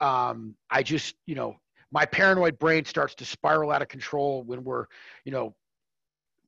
Um, 0.00 0.56
I 0.70 0.82
just, 0.82 1.14
you 1.26 1.34
know, 1.34 1.56
my 1.92 2.06
paranoid 2.06 2.58
brain 2.58 2.84
starts 2.84 3.14
to 3.16 3.24
spiral 3.24 3.70
out 3.70 3.82
of 3.82 3.88
control 3.88 4.42
when 4.44 4.64
we're, 4.64 4.86
you 5.24 5.32
know, 5.32 5.54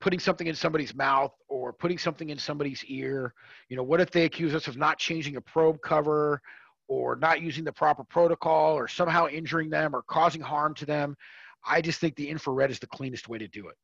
putting 0.01 0.19
something 0.19 0.49
in 0.49 0.55
somebody's 0.55 0.95
mouth 0.97 1.33
or 1.49 1.73
putting 1.73 1.97
something 1.97 2.31
in 2.31 2.39
somebody's 2.39 2.85
ear. 2.87 3.35
You 3.69 3.77
know, 3.77 3.85
what 3.85 4.01
if 4.01 4.11
they 4.11 4.25
accuse 4.25 4.53
us 4.53 4.67
of 4.67 4.77
not 4.77 4.99
changing 4.99 5.37
a 5.37 5.41
probe 5.41 5.81
cover 5.81 6.43
or 6.89 7.17
not 7.17 7.41
using 7.41 7.65
the 7.65 7.73
proper 7.73 8.05
protocol 8.05 8.75
or 8.75 8.89
somehow 8.89 9.27
injuring 9.27 9.71
them 9.71 9.95
or 9.95 10.03
causing 10.03 10.41
harm 10.41 10.75
to 10.75 10.87
them. 10.87 11.17
I 11.67 11.81
just 11.81 12.01
think 12.01 12.17
the 12.17 12.29
infrared 12.29 12.71
is 12.71 12.79
the 12.79 12.87
cleanest 12.87 13.29
way 13.29 13.39
to 13.39 13.49
do 13.49 13.69
it. 13.69 13.77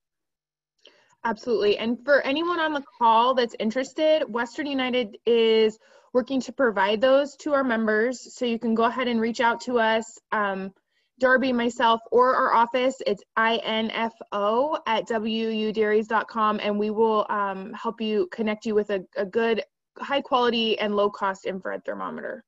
Absolutely. 1.24 1.78
And 1.78 1.98
for 2.04 2.20
anyone 2.22 2.60
on 2.60 2.72
the 2.72 2.84
call 2.98 3.34
that's 3.34 3.54
interested, 3.58 4.22
Western 4.28 4.66
United 4.66 5.18
is 5.26 5.78
working 6.14 6.40
to 6.42 6.52
provide 6.52 7.00
those 7.00 7.36
to 7.36 7.54
our 7.54 7.64
members. 7.64 8.34
So 8.34 8.44
you 8.44 8.58
can 8.58 8.74
go 8.74 8.84
ahead 8.84 9.08
and 9.08 9.20
reach 9.20 9.40
out 9.40 9.60
to 9.62 9.78
us, 9.78 10.18
um, 10.32 10.72
Darby, 11.20 11.52
myself, 11.52 12.00
or 12.12 12.34
our 12.36 12.54
office. 12.54 12.94
It's 13.06 13.22
info 13.36 14.76
at 14.86 15.08
wudairies.com, 15.08 16.60
and 16.62 16.78
we 16.78 16.90
will 16.90 17.26
um, 17.28 17.72
help 17.72 18.00
you 18.00 18.28
connect 18.30 18.66
you 18.66 18.74
with 18.76 18.90
a, 18.90 19.04
a 19.16 19.26
good, 19.26 19.64
high 19.98 20.20
quality, 20.20 20.78
and 20.78 20.94
low 20.94 21.10
cost 21.10 21.44
infrared 21.44 21.84
thermometer. 21.84 22.44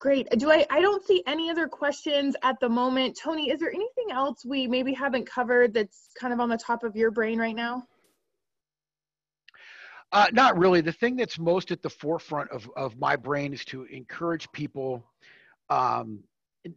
Great. 0.00 0.28
Do 0.30 0.50
I, 0.50 0.64
I 0.70 0.80
don't 0.80 1.04
see 1.04 1.24
any 1.26 1.50
other 1.50 1.66
questions 1.66 2.36
at 2.42 2.60
the 2.60 2.68
moment. 2.68 3.18
Tony, 3.20 3.50
is 3.50 3.58
there 3.58 3.72
anything 3.72 4.12
else 4.12 4.44
we 4.44 4.68
maybe 4.68 4.92
haven't 4.92 5.28
covered 5.28 5.74
that's 5.74 6.10
kind 6.18 6.32
of 6.32 6.38
on 6.38 6.48
the 6.48 6.56
top 6.56 6.84
of 6.84 6.94
your 6.94 7.10
brain 7.10 7.38
right 7.38 7.56
now? 7.56 7.82
Uh, 10.12 10.28
not 10.32 10.56
really. 10.56 10.80
The 10.80 10.92
thing 10.92 11.16
that's 11.16 11.38
most 11.38 11.72
at 11.72 11.82
the 11.82 11.90
forefront 11.90 12.50
of, 12.50 12.70
of 12.76 12.96
my 12.96 13.16
brain 13.16 13.52
is 13.52 13.64
to 13.66 13.84
encourage 13.84 14.50
people, 14.52 15.04
um, 15.68 16.20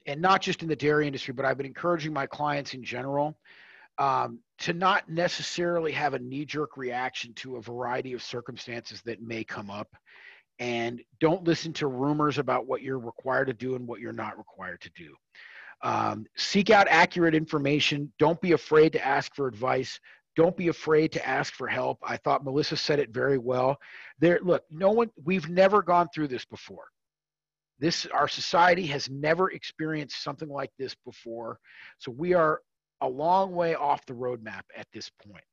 and 0.05 0.21
not 0.21 0.41
just 0.41 0.63
in 0.63 0.67
the 0.67 0.75
dairy 0.75 1.05
industry, 1.05 1.33
but 1.33 1.45
I've 1.45 1.57
been 1.57 1.65
encouraging 1.65 2.13
my 2.13 2.25
clients 2.25 2.73
in 2.73 2.83
general 2.83 3.37
um, 3.99 4.39
to 4.59 4.73
not 4.73 5.07
necessarily 5.09 5.91
have 5.91 6.13
a 6.13 6.19
knee 6.19 6.43
jerk 6.43 6.75
reaction 6.75 7.33
to 7.35 7.57
a 7.57 7.61
variety 7.61 8.13
of 8.13 8.23
circumstances 8.23 9.01
that 9.03 9.21
may 9.21 9.43
come 9.43 9.69
up 9.69 9.95
and 10.59 11.01
don't 11.19 11.43
listen 11.43 11.73
to 11.73 11.87
rumors 11.87 12.37
about 12.37 12.67
what 12.67 12.81
you're 12.81 12.99
required 12.99 13.47
to 13.47 13.53
do 13.53 13.75
and 13.75 13.87
what 13.87 13.99
you're 13.99 14.13
not 14.13 14.37
required 14.37 14.81
to 14.81 14.91
do. 14.95 15.15
Um, 15.83 16.25
seek 16.35 16.69
out 16.69 16.87
accurate 16.89 17.33
information. 17.33 18.11
Don't 18.19 18.39
be 18.41 18.51
afraid 18.51 18.93
to 18.93 19.05
ask 19.05 19.33
for 19.35 19.47
advice. 19.47 19.99
Don't 20.35 20.55
be 20.55 20.69
afraid 20.69 21.11
to 21.13 21.27
ask 21.27 21.53
for 21.53 21.67
help. 21.67 21.97
I 22.03 22.17
thought 22.17 22.45
Melissa 22.45 22.77
said 22.77 22.99
it 22.99 23.09
very 23.09 23.37
well. 23.37 23.77
There, 24.19 24.39
look, 24.43 24.63
no 24.69 24.91
one. 24.91 25.09
We've 25.23 25.49
never 25.49 25.81
gone 25.81 26.07
through 26.13 26.29
this 26.29 26.45
before. 26.45 26.85
This, 27.79 28.05
our 28.05 28.27
society 28.27 28.85
has 28.87 29.09
never 29.09 29.51
experienced 29.51 30.23
something 30.23 30.47
like 30.47 30.71
this 30.77 30.95
before. 31.03 31.59
So 31.97 32.11
we 32.11 32.33
are 32.33 32.61
a 33.01 33.09
long 33.09 33.53
way 33.53 33.73
off 33.73 34.05
the 34.05 34.13
roadmap 34.13 34.61
at 34.77 34.87
this 34.93 35.09
point. 35.27 35.43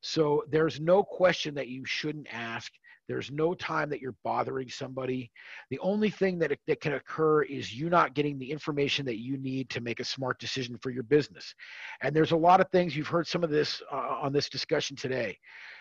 So 0.00 0.44
there's 0.50 0.80
no 0.80 1.02
question 1.02 1.54
that 1.54 1.68
you 1.68 1.84
shouldn't 1.84 2.26
ask. 2.32 2.72
There's 3.08 3.30
no 3.30 3.54
time 3.54 3.88
that 3.88 4.00
you're 4.00 4.14
bothering 4.22 4.68
somebody. 4.68 5.30
The 5.70 5.78
only 5.78 6.10
thing 6.10 6.38
that, 6.40 6.56
that 6.66 6.80
can 6.80 6.92
occur 6.92 7.42
is 7.42 7.74
you 7.74 7.88
not 7.88 8.14
getting 8.14 8.38
the 8.38 8.50
information 8.50 9.06
that 9.06 9.18
you 9.18 9.38
need 9.38 9.70
to 9.70 9.80
make 9.80 9.98
a 9.98 10.04
smart 10.04 10.38
decision 10.38 10.78
for 10.82 10.90
your 10.90 11.02
business. 11.04 11.54
And 12.02 12.14
there's 12.14 12.32
a 12.32 12.36
lot 12.36 12.60
of 12.60 12.68
things, 12.70 12.94
you've 12.94 13.08
heard 13.08 13.26
some 13.26 13.42
of 13.42 13.50
this 13.50 13.82
uh, 13.90 14.18
on 14.20 14.32
this 14.32 14.50
discussion 14.50 14.94
today. 14.94 15.38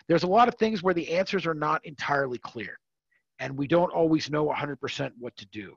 There's 0.07 0.23
a 0.23 0.28
lot 0.28 0.47
of 0.47 0.55
things 0.55 0.82
where 0.82 0.93
the 0.93 1.11
answers 1.11 1.45
are 1.45 1.53
not 1.53 1.86
entirely 1.86 2.38
clear. 2.38 2.80
And 3.39 3.57
we 3.57 3.67
don't 3.67 3.91
always 3.91 4.30
know 4.30 4.47
100% 4.47 5.11
what 5.19 5.36
to 5.36 5.45
do. 5.47 5.75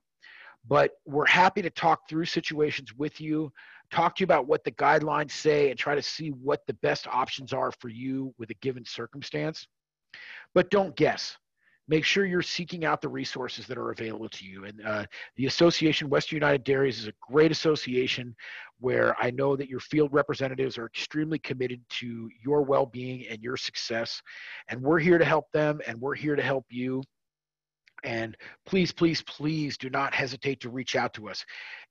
But 0.68 0.92
we're 1.04 1.26
happy 1.26 1.62
to 1.62 1.70
talk 1.70 2.08
through 2.08 2.26
situations 2.26 2.94
with 2.96 3.20
you, 3.20 3.52
talk 3.90 4.14
to 4.16 4.20
you 4.20 4.24
about 4.24 4.46
what 4.46 4.62
the 4.62 4.72
guidelines 4.72 5.32
say, 5.32 5.70
and 5.70 5.78
try 5.78 5.94
to 5.94 6.02
see 6.02 6.28
what 6.28 6.60
the 6.66 6.74
best 6.74 7.08
options 7.08 7.52
are 7.52 7.72
for 7.80 7.88
you 7.88 8.32
with 8.38 8.50
a 8.50 8.54
given 8.54 8.84
circumstance. 8.84 9.66
But 10.54 10.70
don't 10.70 10.96
guess. 10.96 11.36
Make 11.88 12.04
sure 12.04 12.24
you're 12.24 12.40
seeking 12.40 12.84
out 12.84 13.00
the 13.00 13.08
resources 13.08 13.66
that 13.66 13.76
are 13.76 13.90
available 13.90 14.28
to 14.28 14.44
you. 14.44 14.64
And 14.64 14.80
uh, 14.86 15.06
the 15.36 15.46
association, 15.46 16.08
Western 16.08 16.36
United 16.36 16.62
Dairies, 16.62 17.00
is 17.00 17.08
a 17.08 17.12
great 17.28 17.50
association 17.50 18.36
where 18.78 19.16
I 19.20 19.32
know 19.32 19.56
that 19.56 19.68
your 19.68 19.80
field 19.80 20.12
representatives 20.12 20.78
are 20.78 20.86
extremely 20.86 21.40
committed 21.40 21.80
to 21.98 22.28
your 22.44 22.62
well 22.62 22.86
being 22.86 23.26
and 23.28 23.42
your 23.42 23.56
success. 23.56 24.22
And 24.68 24.80
we're 24.80 25.00
here 25.00 25.18
to 25.18 25.24
help 25.24 25.50
them, 25.52 25.80
and 25.84 26.00
we're 26.00 26.14
here 26.14 26.36
to 26.36 26.42
help 26.42 26.64
you. 26.70 27.02
And 28.04 28.36
please, 28.66 28.92
please, 28.92 29.22
please 29.22 29.76
do 29.76 29.90
not 29.90 30.14
hesitate 30.14 30.60
to 30.60 30.70
reach 30.70 30.96
out 30.96 31.12
to 31.14 31.28
us. 31.28 31.44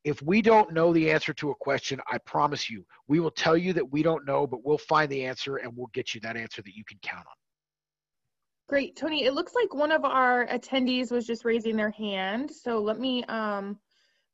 If 0.03 0.21
we 0.21 0.41
don't 0.41 0.73
know 0.73 0.93
the 0.93 1.11
answer 1.11 1.33
to 1.33 1.51
a 1.51 1.55
question, 1.55 1.99
I 2.09 2.19
promise 2.19 2.69
you, 2.69 2.85
we 3.07 3.19
will 3.19 3.31
tell 3.31 3.57
you 3.57 3.73
that 3.73 3.91
we 3.91 4.01
don't 4.01 4.25
know, 4.25 4.47
but 4.47 4.63
we'll 4.63 4.77
find 4.77 5.11
the 5.11 5.25
answer 5.25 5.57
and 5.57 5.71
we'll 5.75 5.89
get 5.93 6.15
you 6.15 6.21
that 6.21 6.37
answer 6.37 6.61
that 6.61 6.73
you 6.73 6.83
can 6.87 6.99
count 7.03 7.27
on. 7.27 7.38
Great, 8.69 8.95
Tony. 8.95 9.25
It 9.25 9.33
looks 9.33 9.55
like 9.55 9.73
one 9.73 9.91
of 9.91 10.05
our 10.05 10.45
attendees 10.45 11.11
was 11.11 11.25
just 11.25 11.43
raising 11.43 11.75
their 11.75 11.89
hand. 11.89 12.51
So 12.51 12.77
let 12.77 12.99
me 12.99 13.23
um, 13.23 13.79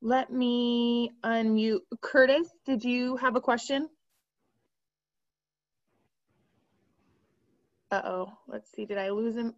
let 0.02 0.30
me 0.30 1.10
unmute. 1.24 1.80
Curtis, 2.02 2.46
did 2.66 2.84
you 2.84 3.16
have 3.16 3.34
a 3.36 3.40
question? 3.40 3.88
Uh-oh, 7.90 8.30
let's 8.46 8.70
see, 8.72 8.84
did 8.84 8.98
I 8.98 9.08
lose 9.08 9.36
him? 9.36 9.54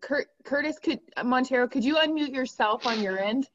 Cur 0.00 0.24
Curtis, 0.44 0.78
could 0.78 1.00
Montero, 1.22 1.68
could 1.68 1.84
you 1.84 1.96
unmute 1.96 2.32
yourself 2.32 2.86
on 2.86 3.02
your 3.02 3.18
end? 3.18 3.46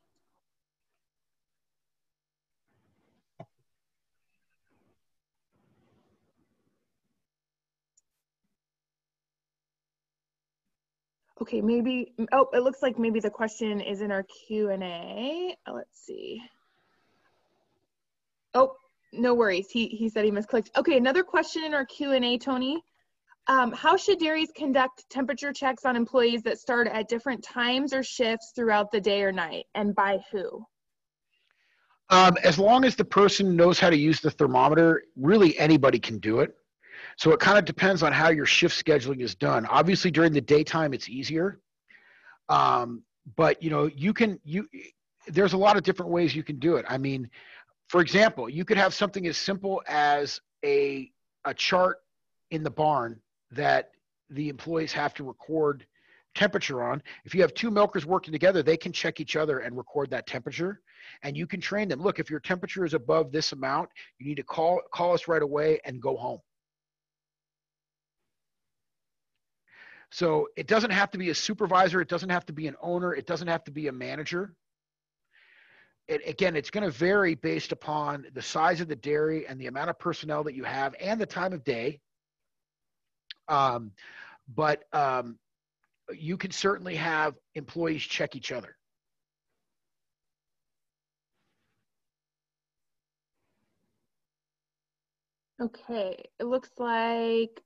Okay, 11.42 11.60
maybe, 11.60 12.14
oh, 12.34 12.48
it 12.54 12.62
looks 12.62 12.84
like 12.84 13.00
maybe 13.00 13.20
the 13.20 13.30
question 13.30 13.82
is 13.82 14.02
in 14.02 14.12
our 14.12 14.24
Q&A. 14.48 15.56
Let's 15.68 16.06
see. 16.06 16.40
Oh, 18.54 18.76
no 19.12 19.34
worries. 19.34 19.72
He, 19.72 19.88
he 19.88 20.08
said 20.08 20.24
he 20.24 20.30
misclicked. 20.30 20.70
Okay, 20.78 20.98
another 20.98 21.24
question 21.24 21.64
in 21.64 21.74
our 21.74 21.86
Q&A, 21.86 22.38
Tony. 22.38 22.84
Um, 23.48 23.72
how 23.72 23.98
should 23.98 24.20
dairies 24.20 24.52
conduct 24.56 25.10
temperature 25.10 25.52
checks 25.52 25.84
on 25.84 25.96
employees 25.96 26.44
that 26.44 26.60
start 26.60 26.88
at 26.88 27.10
different 27.10 27.44
times 27.44 27.92
or 27.92 28.04
shifts 28.04 28.52
throughout 28.56 28.92
the 28.92 29.02
day 29.02 29.24
or 29.24 29.32
night, 29.32 29.66
and 29.74 29.96
by 29.96 30.20
who? 30.32 30.64
Um, 32.12 32.38
as 32.44 32.60
long 32.60 32.86
as 32.86 32.96
the 32.96 33.06
person 33.06 33.56
knows 33.56 33.80
how 33.80 33.90
to 33.90 33.98
use 33.98 34.20
the 34.20 34.30
thermometer, 34.30 35.04
really 35.16 35.58
anybody 35.58 35.98
can 35.98 36.20
do 36.20 36.42
it. 36.42 36.54
So 37.18 37.32
it 37.32 37.40
kind 37.40 37.58
of 37.58 37.66
depends 37.66 38.04
on 38.04 38.14
how 38.14 38.30
your 38.30 38.46
shift 38.46 38.84
scheduling 38.84 39.22
is 39.22 39.36
done. 39.36 39.66
Obviously, 39.66 40.12
during 40.12 40.34
the 40.34 40.42
daytime, 40.42 40.94
it's 40.94 41.10
easier. 41.10 41.60
Um, 42.50 43.04
but 43.36 43.62
you 43.62 43.70
know, 43.70 43.90
you 43.96 44.14
can 44.14 44.40
you. 44.44 44.68
There's 45.28 45.54
a 45.54 45.58
lot 45.58 45.78
of 45.78 45.84
different 45.84 46.12
ways 46.12 46.36
you 46.36 46.44
can 46.44 46.58
do 46.58 46.76
it. 46.76 46.86
I 46.90 46.98
mean, 46.98 47.30
for 47.90 48.02
example, 48.02 48.50
you 48.50 48.66
could 48.66 48.78
have 48.78 48.94
something 48.94 49.28
as 49.28 49.38
simple 49.38 49.82
as 49.88 50.40
a 50.66 51.12
a 51.46 51.54
chart 51.54 51.98
in 52.52 52.64
the 52.64 52.72
barn 52.72 53.20
that 53.52 53.92
the 54.30 54.50
employees 54.50 54.94
have 54.94 55.14
to 55.16 55.24
record 55.24 55.86
temperature 56.36 56.84
on. 56.84 57.02
If 57.26 57.36
you 57.36 57.42
have 57.42 57.54
two 57.54 57.72
milkers 57.72 58.06
working 58.06 58.32
together, 58.32 58.64
they 58.64 58.78
can 58.78 58.92
check 58.92 59.20
each 59.20 59.36
other 59.36 59.60
and 59.60 59.76
record 59.76 60.10
that 60.12 60.28
temperature. 60.28 60.82
And 61.24 61.36
you 61.36 61.46
can 61.46 61.60
train 61.60 61.90
them. 61.90 62.02
Look, 62.02 62.20
if 62.20 62.30
your 62.30 62.40
temperature 62.40 62.86
is 62.86 62.94
above 62.94 63.32
this 63.32 63.52
amount, 63.52 63.90
you 64.20 64.28
need 64.28 64.38
to 64.38 64.44
call 64.44 64.82
call 64.94 65.14
us 65.14 65.28
right 65.28 65.42
away 65.42 65.80
and 65.86 66.02
go 66.02 66.16
home. 66.16 66.40
So 70.12 70.50
it 70.58 70.68
doesn't 70.68 70.92
have 70.92 71.10
to 71.12 71.18
be 71.18 71.30
a 71.30 71.36
supervisor. 71.36 72.02
It 72.02 72.10
doesn't 72.10 72.30
have 72.30 72.46
to 72.48 72.54
be 72.54 72.68
an 72.68 72.76
owner. 72.82 73.14
It 73.14 73.26
doesn't 73.26 73.48
have 73.48 73.64
to 73.64 73.72
be 73.72 73.88
a 73.88 73.92
manager. 73.92 74.54
It, 76.08 76.22
again, 76.28 76.58
it's 76.58 76.70
going 76.70 76.84
to 76.84 76.92
vary 76.92 77.36
based 77.36 77.72
upon 77.72 78.26
the 78.34 78.42
size 78.42 78.82
of 78.82 78.90
the 78.90 78.96
dairy 78.96 79.48
and 79.48 79.60
the 79.60 79.68
amount 79.68 79.90
of 79.90 79.98
personnel 79.98 80.44
that 80.44 80.54
you 80.54 80.66
have 80.66 80.94
and 81.00 81.20
the 81.20 81.26
time 81.26 81.54
of 81.54 81.64
day. 81.64 82.02
Um, 83.48 83.92
but 84.54 84.84
um, 84.92 85.40
you 86.14 86.36
can 86.36 86.52
certainly 86.52 86.96
have 86.96 87.36
employees 87.56 88.02
check 88.02 88.36
each 88.36 88.52
other. 88.52 88.76
Okay, 95.62 96.26
it 96.40 96.46
looks 96.46 96.72
like 96.80 97.62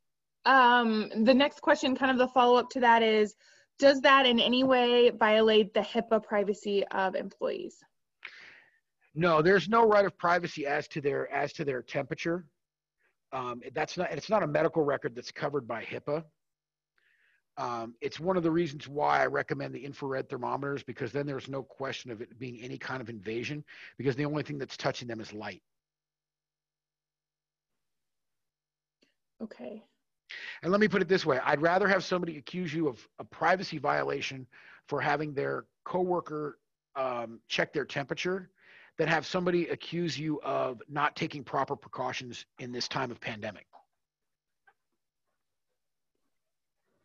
um, 0.46 1.10
the 1.24 1.34
next 1.34 1.62
question, 1.62 1.96
kind 1.96 2.12
of 2.12 2.18
the 2.18 2.28
follow 2.28 2.58
up 2.58 2.70
to 2.72 2.80
that 2.82 3.02
is 3.04 3.36
Does 3.80 4.02
that 4.02 4.26
in 4.26 4.40
any 4.40 4.64
way 4.64 5.10
violate 5.10 5.74
the 5.74 5.82
HIPAA 5.82 6.24
privacy 6.24 6.86
of 6.88 7.16
employees? 7.16 7.78
No, 9.16 9.42
there's 9.42 9.70
no 9.70 9.88
right 9.88 10.06
of 10.06 10.18
privacy 10.18 10.66
as 10.68 10.88
to 10.90 11.02
their 11.02 11.32
as 11.32 11.54
to 11.54 11.66
their 11.66 11.82
temperature. 11.82 12.46
Um, 13.32 13.62
that's 13.74 13.98
not 13.98 14.12
it's 14.12 14.30
not 14.30 14.44
a 14.44 14.48
medical 14.48 14.84
record 14.84 15.16
that's 15.16 15.32
covered 15.32 15.68
by 15.68 15.84
HIPAA. 15.84 16.24
Um, 17.58 17.96
it's 18.02 18.20
one 18.20 18.36
of 18.36 18.44
the 18.44 18.52
reasons 18.52 18.88
why 18.88 19.22
I 19.22 19.28
recommend 19.28 19.74
the 19.74 19.84
infrared 19.84 20.30
thermometers 20.30 20.84
because 20.84 21.14
then 21.14 21.26
there's 21.26 21.48
no 21.48 21.64
question 21.64 22.12
of 22.12 22.22
it 22.22 22.38
being 22.38 22.60
any 22.62 22.78
kind 22.78 23.02
of 23.02 23.10
invasion 23.10 23.64
because 23.98 24.18
the 24.18 24.26
only 24.26 24.44
thing 24.44 24.58
that's 24.58 24.76
touching 24.76 25.08
them 25.08 25.22
is 25.22 25.32
light. 25.32 25.62
Okay. 29.42 29.84
And 30.62 30.72
let 30.72 30.82
me 30.82 30.88
put 30.88 31.02
it 31.02 31.08
this 31.08 31.26
way 31.26 31.40
I'd 31.44 31.62
rather 31.62 31.88
have 31.88 32.04
somebody 32.04 32.38
accuse 32.38 32.74
you 32.74 32.88
of 32.88 33.08
a 33.20 33.24
privacy 33.24 33.78
violation 33.78 34.48
for 34.88 35.02
having 35.02 35.34
their 35.34 35.66
coworker 35.84 36.58
um, 36.96 37.40
check 37.48 37.74
their 37.74 37.86
temperature 37.86 38.50
than 38.98 39.08
have 39.08 39.26
somebody 39.26 39.68
accuse 39.68 40.18
you 40.18 40.40
of 40.42 40.82
not 40.88 41.16
taking 41.16 41.44
proper 41.44 41.76
precautions 41.76 42.46
in 42.60 42.72
this 42.72 42.88
time 42.88 43.12
of 43.12 43.20
pandemic. 43.20 43.66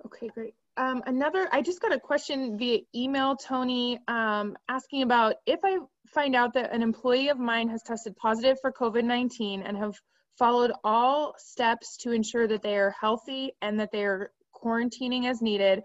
Okay, 0.06 0.28
great. 0.28 0.54
Um, 0.76 1.02
another, 1.06 1.48
I 1.52 1.60
just 1.62 1.80
got 1.80 1.92
a 1.92 2.00
question 2.00 2.56
via 2.56 2.78
email, 2.94 3.36
Tony, 3.36 3.98
um, 4.08 4.56
asking 4.68 5.02
about 5.02 5.34
if 5.46 5.60
I 5.62 5.78
find 6.06 6.34
out 6.34 6.54
that 6.54 6.72
an 6.72 6.82
employee 6.82 7.28
of 7.28 7.38
mine 7.38 7.68
has 7.68 7.82
tested 7.82 8.16
positive 8.16 8.56
for 8.60 8.72
COVID 8.72 9.04
19 9.04 9.62
and 9.62 9.76
have 9.76 9.94
followed 10.40 10.72
all 10.82 11.34
steps 11.36 11.98
to 11.98 12.12
ensure 12.12 12.48
that 12.48 12.62
they 12.62 12.76
are 12.76 12.94
healthy 12.98 13.52
and 13.60 13.78
that 13.78 13.92
they 13.92 14.02
are 14.02 14.32
quarantining 14.54 15.26
as 15.26 15.42
needed. 15.42 15.82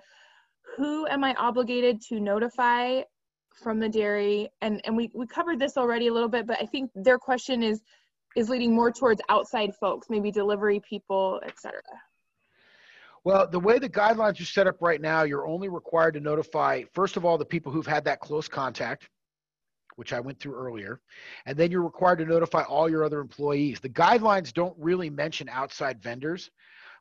Who 0.78 1.06
am 1.08 1.26
I 1.26 1.36
obligated 1.36 2.02
to 2.10 2.22
notify 2.22 3.02
from 3.62 3.80
the 3.80 3.90
dairy, 3.90 4.50
and 4.62 4.82
and 4.86 4.96
we 4.98 5.12
we 5.14 5.28
covered 5.28 5.60
this 5.60 5.78
already 5.78 6.08
a 6.08 6.14
little 6.14 6.30
bit, 6.30 6.48
but 6.48 6.58
I 6.62 6.66
think 6.66 6.90
their 6.96 7.20
question 7.20 7.64
is 7.64 7.82
is 8.36 8.50
leading 8.50 8.74
more 8.74 8.92
towards 8.92 9.22
outside 9.30 9.74
folks, 9.76 10.08
maybe 10.10 10.32
delivery 10.32 10.82
people, 10.90 11.42
etc. 11.46 11.82
Well, 13.24 13.48
the 13.50 13.60
way 13.60 13.80
the 13.80 13.90
guidelines 13.90 14.40
are 14.40 14.46
set 14.46 14.68
up 14.68 14.82
right 14.82 15.02
now, 15.02 15.24
you're 15.24 15.48
only 15.48 15.68
required 15.68 16.14
to 16.14 16.20
notify, 16.20 16.84
first 16.94 17.18
of 17.18 17.26
all, 17.26 17.38
the 17.38 17.46
people 17.46 17.72
who've 17.72 17.88
had 17.88 18.06
that 18.06 18.20
close 18.20 18.48
contact, 18.48 19.10
which 19.96 20.14
I 20.14 20.20
went 20.20 20.40
through 20.40 20.56
earlier, 20.56 21.02
and 21.46 21.58
then 21.58 21.72
you're 21.72 21.84
required 21.84 22.20
to 22.20 22.26
notify 22.26 22.64
all 22.64 22.90
your 22.90 23.04
other 23.04 23.20
employees. 23.20 23.80
The 23.80 23.90
guidelines 23.90 24.54
don't 24.54 24.76
really 24.78 25.10
mention 25.10 25.50
outside 25.50 26.02
vendors, 26.02 26.50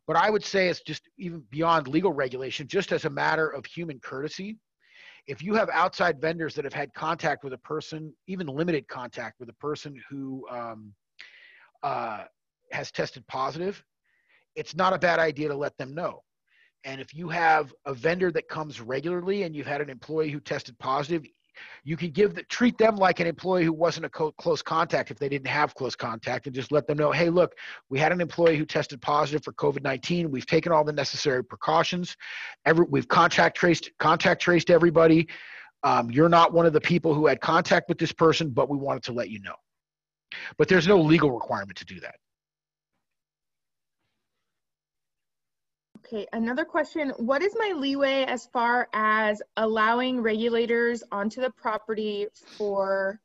but 0.06 0.16
I 0.16 0.30
would 0.30 0.44
say 0.44 0.68
it's 0.68 0.80
just 0.80 1.08
even 1.18 1.42
beyond 1.50 1.88
legal 1.88 2.12
regulation, 2.12 2.66
just 2.68 2.92
as 2.92 3.04
a 3.04 3.10
matter 3.10 3.48
of 3.48 3.64
human 3.66 3.98
courtesy. 4.00 4.58
If 5.26 5.42
you 5.42 5.54
have 5.54 5.70
outside 5.70 6.20
vendors 6.20 6.54
that 6.54 6.64
have 6.64 6.74
had 6.74 6.92
contact 6.92 7.44
with 7.44 7.54
a 7.54 7.58
person, 7.58 8.12
even 8.26 8.46
limited 8.46 8.86
contact 8.88 9.40
with 9.40 9.48
a 9.48 9.54
person 9.54 9.98
who 10.10 10.46
um, 10.50 10.92
uh, 11.82 12.24
has 12.72 12.90
tested 12.90 13.26
positive, 13.26 13.82
it's 14.54 14.76
not 14.76 14.92
a 14.92 14.98
bad 14.98 15.18
idea 15.18 15.48
to 15.48 15.56
let 15.56 15.76
them 15.78 15.94
know. 15.94 16.22
And 16.84 17.00
if 17.00 17.14
you 17.14 17.30
have 17.30 17.72
a 17.86 17.94
vendor 17.94 18.30
that 18.32 18.48
comes 18.48 18.80
regularly 18.80 19.44
and 19.44 19.56
you've 19.56 19.66
had 19.66 19.80
an 19.80 19.88
employee 19.88 20.30
who 20.30 20.40
tested 20.40 20.78
positive, 20.78 21.24
you 21.84 21.96
can 21.96 22.10
give 22.10 22.34
the, 22.34 22.42
treat 22.44 22.76
them 22.78 22.96
like 22.96 23.20
an 23.20 23.26
employee 23.26 23.64
who 23.64 23.72
wasn't 23.72 24.06
a 24.06 24.08
co- 24.08 24.32
close 24.32 24.62
contact 24.62 25.10
if 25.10 25.18
they 25.18 25.28
didn't 25.28 25.46
have 25.46 25.74
close 25.74 25.94
contact 25.94 26.46
and 26.46 26.54
just 26.54 26.72
let 26.72 26.86
them 26.86 26.98
know, 26.98 27.12
hey, 27.12 27.30
look, 27.30 27.54
we 27.90 27.98
had 27.98 28.12
an 28.12 28.20
employee 28.20 28.56
who 28.56 28.64
tested 28.64 29.00
positive 29.00 29.44
for 29.44 29.52
COVID-19. 29.52 30.28
We've 30.28 30.46
taken 30.46 30.72
all 30.72 30.84
the 30.84 30.92
necessary 30.92 31.44
precautions. 31.44 32.16
Every, 32.64 32.86
we've 32.88 33.08
contact 33.08 33.56
traced 33.56 33.90
contact 33.98 34.42
traced 34.42 34.70
everybody. 34.70 35.28
Um, 35.82 36.10
you're 36.10 36.30
not 36.30 36.52
one 36.52 36.66
of 36.66 36.72
the 36.72 36.80
people 36.80 37.14
who 37.14 37.26
had 37.26 37.40
contact 37.40 37.88
with 37.88 37.98
this 37.98 38.12
person, 38.12 38.50
but 38.50 38.68
we 38.70 38.78
wanted 38.78 39.02
to 39.04 39.12
let 39.12 39.28
you 39.28 39.40
know. 39.40 39.54
But 40.56 40.68
there's 40.68 40.88
no 40.88 41.00
legal 41.00 41.30
requirement 41.30 41.76
to 41.78 41.84
do 41.84 42.00
that. 42.00 42.16
Okay, 46.06 46.26
another 46.34 46.66
question. 46.66 47.10
What 47.16 47.42
is 47.42 47.56
my 47.58 47.72
leeway 47.74 48.24
as 48.24 48.46
far 48.52 48.88
as 48.92 49.40
allowing 49.56 50.20
regulators 50.20 51.02
onto 51.10 51.40
the 51.40 51.50
property 51.50 52.26
for 52.58 53.18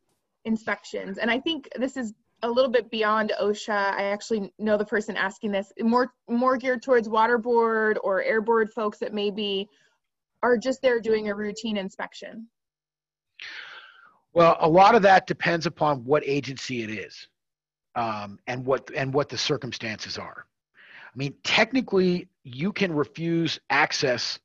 inspections? 0.45 1.17
And 1.17 1.29
I 1.29 1.39
think 1.41 1.67
this 1.75 1.97
is 1.97 2.13
a 2.41 2.49
little 2.49 2.71
bit 2.71 2.89
beyond 2.89 3.33
OSHA. 3.41 3.69
I 3.69 4.03
actually 4.03 4.53
know 4.59 4.77
the 4.77 4.85
person 4.85 5.17
asking 5.17 5.51
this, 5.51 5.73
more 5.81 6.13
more 6.29 6.55
geared 6.55 6.81
towards 6.81 7.09
water 7.09 7.37
board 7.37 7.99
or 8.01 8.23
air 8.23 8.39
board 8.39 8.71
folks 8.71 8.97
that 8.99 9.13
maybe 9.13 9.67
are 10.41 10.57
just 10.57 10.81
there 10.81 11.01
doing 11.01 11.27
a 11.27 11.35
routine 11.35 11.75
inspection. 11.75 12.47
Well, 14.31 14.55
a 14.61 14.69
lot 14.69 14.95
of 14.95 15.01
that 15.01 15.27
depends 15.27 15.65
upon 15.65 16.05
what 16.05 16.23
agency 16.25 16.83
it 16.83 16.91
is, 16.91 17.27
um, 17.95 18.39
and 18.47 18.65
what 18.65 18.89
and 18.95 19.13
what 19.13 19.27
the 19.27 19.37
circumstances 19.37 20.17
are. 20.17 20.45
I 21.13 21.17
mean, 21.17 21.33
technically, 21.43 22.27
you 22.43 22.71
can 22.71 22.93
refuse 22.93 23.59
access 23.69 24.39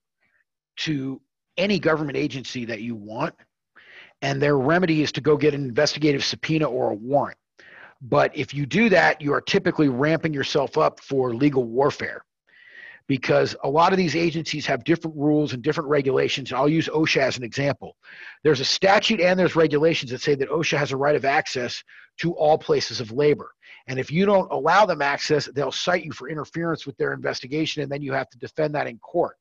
to 0.78 1.20
any 1.56 1.78
government 1.78 2.16
agency 2.16 2.64
that 2.64 2.80
you 2.80 2.94
want, 2.94 3.34
and 4.22 4.40
their 4.40 4.58
remedy 4.58 5.02
is 5.02 5.12
to 5.12 5.20
go 5.20 5.36
get 5.36 5.54
an 5.54 5.64
investigative 5.64 6.24
subpoena 6.24 6.64
or 6.64 6.90
a 6.90 6.94
warrant. 6.94 7.38
But 8.00 8.36
if 8.36 8.52
you 8.52 8.66
do 8.66 8.88
that, 8.90 9.20
you 9.20 9.32
are 9.32 9.40
typically 9.40 9.88
ramping 9.88 10.34
yourself 10.34 10.76
up 10.76 11.00
for 11.00 11.34
legal 11.34 11.64
warfare 11.64 12.24
because 13.06 13.54
a 13.62 13.68
lot 13.68 13.92
of 13.92 13.98
these 13.98 14.16
agencies 14.16 14.66
have 14.66 14.84
different 14.84 15.16
rules 15.16 15.52
and 15.52 15.62
different 15.62 15.88
regulations. 15.88 16.52
I'll 16.52 16.68
use 16.68 16.88
OSHA 16.88 17.20
as 17.20 17.36
an 17.36 17.44
example. 17.44 17.96
There's 18.42 18.60
a 18.60 18.64
statute 18.64 19.20
and 19.20 19.38
there's 19.38 19.56
regulations 19.56 20.10
that 20.10 20.22
say 20.22 20.34
that 20.36 20.48
OSHA 20.48 20.78
has 20.78 20.92
a 20.92 20.96
right 20.96 21.16
of 21.16 21.24
access 21.24 21.82
to 22.18 22.32
all 22.32 22.58
places 22.58 23.00
of 23.00 23.12
labor. 23.12 23.53
And 23.87 23.99
if 23.99 24.11
you 24.11 24.24
don't 24.24 24.51
allow 24.51 24.87
them 24.87 25.03
access, 25.03 25.49
they'll 25.55 25.72
cite 25.72 26.05
you 26.05 26.12
for 26.12 26.28
interference 26.28 26.87
with 26.87 26.97
their 26.97 27.12
investigation, 27.12 27.82
and 27.82 27.93
then 27.93 28.03
you 28.03 28.12
have 28.12 28.30
to 28.30 28.39
defend 28.39 28.74
that 28.74 28.87
in 28.87 28.99
court. 28.99 29.37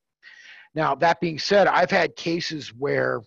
Now, 0.75 0.95
that 0.95 1.21
being 1.21 1.39
said, 1.39 1.67
I've 1.67 1.91
had 1.91 2.15
cases 2.15 2.73
where 2.73 3.21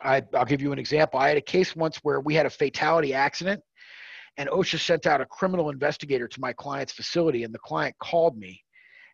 I, 0.00 0.22
will 0.32 0.44
give 0.46 0.62
you 0.62 0.72
an 0.72 0.78
example. 0.78 1.20
I 1.20 1.28
had 1.28 1.36
a 1.36 1.42
case 1.42 1.76
once 1.76 1.98
where 1.98 2.20
we 2.20 2.34
had 2.34 2.46
a 2.46 2.50
fatality 2.50 3.12
accident, 3.12 3.60
and 4.38 4.48
OSHA 4.48 4.78
sent 4.78 5.06
out 5.06 5.20
a 5.20 5.26
criminal 5.26 5.70
investigator 5.70 6.28
to 6.28 6.40
my 6.40 6.52
client's 6.54 6.92
facility, 6.92 7.44
and 7.44 7.52
the 7.52 7.58
client 7.58 7.94
called 7.98 8.38
me 8.38 8.62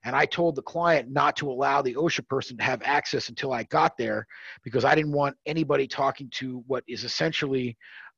and 0.06 0.14
I 0.14 0.24
told 0.24 0.54
the 0.54 0.62
client 0.62 1.10
not 1.10 1.34
to 1.38 1.50
allow 1.50 1.82
the 1.82 1.94
OSHA 1.94 2.28
person 2.28 2.56
to 2.58 2.62
have 2.62 2.80
access 2.84 3.28
until 3.28 3.52
I 3.52 3.64
got 3.64 3.98
there 3.98 4.24
because 4.62 4.84
I 4.84 4.94
didn't 4.94 5.10
want 5.10 5.36
anybody 5.46 5.88
talking 5.88 6.30
to 6.34 6.62
what 6.68 6.84
is 6.86 7.02
essentially 7.02 7.76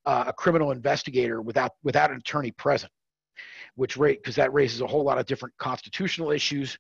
uh, 0.09 0.25
a 0.29 0.33
criminal 0.33 0.73
investigator 0.73 1.43
without 1.43 1.73
without 1.85 2.11
an 2.11 2.17
attorney 2.17 2.51
present, 2.51 2.91
which 3.75 3.99
rate 3.99 4.21
because 4.23 4.37
that 4.37 4.53
raises 4.55 4.81
a 4.81 4.87
whole 4.87 5.05
lot 5.05 5.19
of 5.19 5.27
different 5.27 5.55
constitutional 5.59 6.31
issues. 6.31 6.79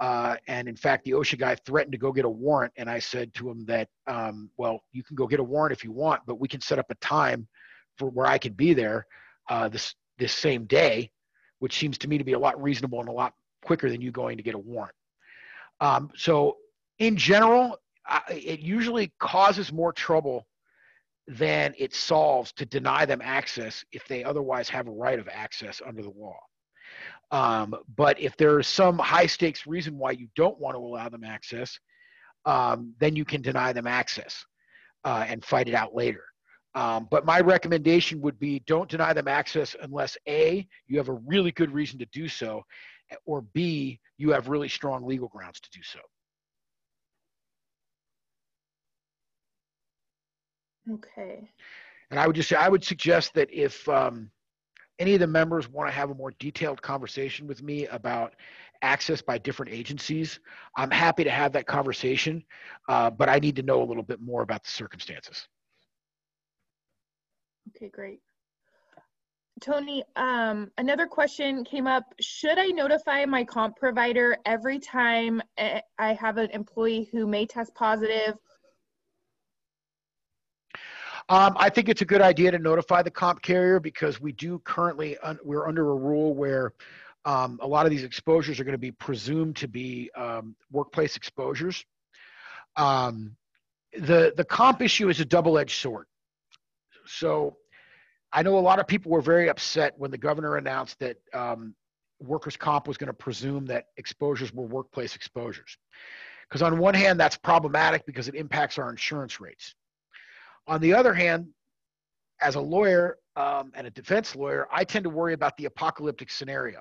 Uh, 0.00 0.36
and 0.48 0.66
in 0.66 0.74
fact, 0.74 1.04
the 1.04 1.10
OSHA 1.10 1.38
guy 1.38 1.54
threatened 1.66 1.92
to 1.92 1.98
go 1.98 2.10
get 2.10 2.24
a 2.24 2.28
warrant, 2.28 2.72
and 2.76 2.88
I 2.88 2.98
said 2.98 3.32
to 3.34 3.50
him 3.50 3.66
that, 3.66 3.88
um, 4.06 4.50
well, 4.56 4.80
you 4.90 5.04
can 5.04 5.14
go 5.14 5.26
get 5.26 5.38
a 5.38 5.44
warrant 5.44 5.72
if 5.72 5.84
you 5.84 5.92
want, 5.92 6.22
but 6.26 6.40
we 6.40 6.48
can 6.48 6.62
set 6.62 6.78
up 6.78 6.86
a 6.90 6.94
time 6.94 7.46
for 7.98 8.08
where 8.08 8.26
I 8.26 8.38
could 8.38 8.56
be 8.56 8.72
there 8.72 9.06
uh, 9.50 9.68
this 9.68 9.94
this 10.18 10.32
same 10.32 10.64
day, 10.64 11.10
which 11.58 11.76
seems 11.76 11.98
to 11.98 12.08
me 12.08 12.16
to 12.16 12.24
be 12.24 12.32
a 12.32 12.38
lot 12.38 12.60
reasonable 12.60 13.00
and 13.00 13.08
a 13.10 13.12
lot 13.12 13.34
quicker 13.66 13.90
than 13.90 14.00
you 14.00 14.10
going 14.10 14.38
to 14.38 14.42
get 14.42 14.54
a 14.54 14.58
warrant. 14.58 14.94
Um, 15.80 16.10
so, 16.16 16.56
in 16.98 17.18
general, 17.18 17.76
I, 18.06 18.22
it 18.30 18.60
usually 18.60 19.12
causes 19.20 19.70
more 19.70 19.92
trouble 19.92 20.46
than 21.28 21.74
it 21.78 21.94
solves 21.94 22.52
to 22.52 22.66
deny 22.66 23.04
them 23.06 23.20
access 23.22 23.84
if 23.92 24.06
they 24.08 24.24
otherwise 24.24 24.68
have 24.68 24.88
a 24.88 24.92
right 24.92 25.18
of 25.18 25.28
access 25.28 25.80
under 25.86 26.02
the 26.02 26.10
law. 26.10 26.38
Um, 27.30 27.74
but 27.96 28.20
if 28.20 28.36
there's 28.36 28.66
some 28.66 28.98
high 28.98 29.26
stakes 29.26 29.66
reason 29.66 29.96
why 29.96 30.10
you 30.12 30.28
don't 30.36 30.58
want 30.58 30.74
to 30.74 30.80
allow 30.80 31.08
them 31.08 31.24
access, 31.24 31.78
um, 32.44 32.94
then 32.98 33.16
you 33.16 33.24
can 33.24 33.40
deny 33.40 33.72
them 33.72 33.86
access 33.86 34.44
uh, 35.04 35.24
and 35.26 35.44
fight 35.44 35.68
it 35.68 35.74
out 35.74 35.94
later. 35.94 36.24
Um, 36.74 37.06
but 37.10 37.24
my 37.24 37.40
recommendation 37.40 38.20
would 38.22 38.38
be 38.38 38.62
don't 38.66 38.90
deny 38.90 39.12
them 39.12 39.28
access 39.28 39.76
unless 39.82 40.16
A, 40.28 40.66
you 40.86 40.98
have 40.98 41.08
a 41.08 41.20
really 41.26 41.52
good 41.52 41.70
reason 41.70 41.98
to 41.98 42.06
do 42.06 42.28
so, 42.28 42.62
or 43.26 43.42
B, 43.52 44.00
you 44.18 44.30
have 44.30 44.48
really 44.48 44.68
strong 44.68 45.04
legal 45.06 45.28
grounds 45.28 45.60
to 45.60 45.70
do 45.70 45.82
so. 45.82 45.98
Okay. 50.90 51.50
And 52.10 52.20
I 52.20 52.26
would 52.26 52.36
just 52.36 52.48
say, 52.48 52.56
I 52.56 52.68
would 52.68 52.84
suggest 52.84 53.34
that 53.34 53.48
if 53.52 53.88
um, 53.88 54.30
any 54.98 55.14
of 55.14 55.20
the 55.20 55.26
members 55.26 55.68
want 55.68 55.88
to 55.88 55.92
have 55.92 56.10
a 56.10 56.14
more 56.14 56.32
detailed 56.38 56.82
conversation 56.82 57.46
with 57.46 57.62
me 57.62 57.86
about 57.86 58.34
access 58.82 59.22
by 59.22 59.38
different 59.38 59.72
agencies, 59.72 60.40
I'm 60.76 60.90
happy 60.90 61.24
to 61.24 61.30
have 61.30 61.52
that 61.52 61.66
conversation, 61.66 62.44
uh, 62.88 63.10
but 63.10 63.28
I 63.28 63.38
need 63.38 63.56
to 63.56 63.62
know 63.62 63.82
a 63.82 63.84
little 63.84 64.02
bit 64.02 64.20
more 64.20 64.42
about 64.42 64.64
the 64.64 64.70
circumstances. 64.70 65.48
Okay, 67.74 67.88
great. 67.88 68.20
Tony, 69.60 70.02
um, 70.16 70.72
another 70.78 71.06
question 71.06 71.64
came 71.64 71.86
up. 71.86 72.12
Should 72.20 72.58
I 72.58 72.66
notify 72.66 73.24
my 73.24 73.44
comp 73.44 73.76
provider 73.76 74.36
every 74.44 74.80
time 74.80 75.40
eh, 75.56 75.80
I 75.98 76.14
have 76.14 76.36
an 76.36 76.50
employee 76.50 77.08
who 77.12 77.28
may 77.28 77.46
test 77.46 77.72
positive? 77.74 78.36
Um, 81.28 81.56
I 81.56 81.70
think 81.70 81.88
it's 81.88 82.02
a 82.02 82.04
good 82.04 82.20
idea 82.20 82.50
to 82.50 82.58
notify 82.58 83.02
the 83.02 83.10
comp 83.10 83.42
carrier 83.42 83.80
because 83.80 84.20
we 84.20 84.32
do 84.32 84.58
currently, 84.60 85.16
un- 85.18 85.38
we're 85.44 85.66
under 85.66 85.90
a 85.90 85.94
rule 85.94 86.34
where 86.34 86.72
um, 87.24 87.58
a 87.62 87.66
lot 87.66 87.86
of 87.86 87.90
these 87.90 88.02
exposures 88.02 88.58
are 88.58 88.64
going 88.64 88.72
to 88.72 88.78
be 88.78 88.90
presumed 88.90 89.56
to 89.56 89.68
be 89.68 90.10
um, 90.16 90.56
workplace 90.70 91.16
exposures. 91.16 91.84
Um, 92.76 93.36
the, 93.92 94.32
the 94.36 94.44
comp 94.44 94.82
issue 94.82 95.08
is 95.08 95.20
a 95.20 95.24
double-edged 95.24 95.78
sword. 95.78 96.06
So 97.06 97.56
I 98.32 98.42
know 98.42 98.58
a 98.58 98.60
lot 98.60 98.78
of 98.78 98.86
people 98.86 99.12
were 99.12 99.20
very 99.20 99.48
upset 99.48 99.94
when 99.98 100.10
the 100.10 100.18
governor 100.18 100.56
announced 100.56 100.98
that 101.00 101.18
um, 101.32 101.74
workers' 102.20 102.56
comp 102.56 102.88
was 102.88 102.96
going 102.96 103.08
to 103.08 103.12
presume 103.14 103.66
that 103.66 103.86
exposures 103.96 104.52
were 104.52 104.66
workplace 104.66 105.14
exposures. 105.14 105.76
Because 106.48 106.62
on 106.62 106.78
one 106.78 106.94
hand, 106.94 107.20
that's 107.20 107.36
problematic 107.36 108.04
because 108.06 108.28
it 108.28 108.34
impacts 108.34 108.78
our 108.78 108.90
insurance 108.90 109.40
rates. 109.40 109.74
On 110.66 110.80
the 110.80 110.94
other 110.94 111.14
hand, 111.14 111.48
as 112.40 112.54
a 112.54 112.60
lawyer 112.60 113.18
um, 113.36 113.72
and 113.74 113.86
a 113.86 113.90
defense 113.90 114.36
lawyer, 114.36 114.68
I 114.70 114.84
tend 114.84 115.04
to 115.04 115.10
worry 115.10 115.34
about 115.34 115.56
the 115.56 115.64
apocalyptic 115.66 116.30
scenario. 116.30 116.80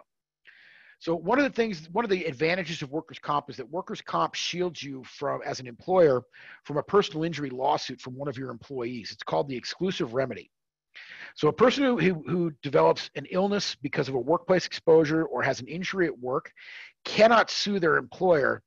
So 0.99 1.15
one 1.15 1.39
of 1.39 1.45
the 1.45 1.49
things, 1.49 1.89
one 1.91 2.05
of 2.05 2.11
the 2.11 2.25
advantages 2.25 2.83
of 2.83 2.91
workers' 2.91 3.17
comp 3.17 3.49
is 3.49 3.57
that 3.57 3.67
workers' 3.67 4.01
comp 4.01 4.35
shields 4.35 4.83
you 4.83 5.03
from, 5.03 5.41
as 5.43 5.59
an 5.59 5.65
employer, 5.65 6.21
from 6.63 6.77
a 6.77 6.83
personal 6.83 7.23
injury 7.23 7.49
lawsuit 7.49 7.99
from 7.99 8.15
one 8.15 8.27
of 8.27 8.37
your 8.37 8.51
employees. 8.51 9.11
It's 9.11 9.23
called 9.23 9.49
the 9.49 9.55
exclusive 9.55 10.13
remedy. 10.13 10.51
So 11.35 11.47
a 11.47 11.53
person 11.53 11.85
who, 11.85 11.97
who, 11.97 12.23
who, 12.27 12.51
develops 12.61 13.09
an 13.15 13.25
illness 13.31 13.75
because 13.81 14.09
of 14.09 14.15
a 14.15 14.19
workplace 14.19 14.67
exposure 14.67 15.25
or 15.25 15.41
has 15.41 15.59
an 15.59 15.67
injury 15.67 16.05
at 16.05 16.19
work 16.19 16.51
cannot 17.03 17.49
sue 17.49 17.79
their 17.79 17.97
employer 17.97 18.61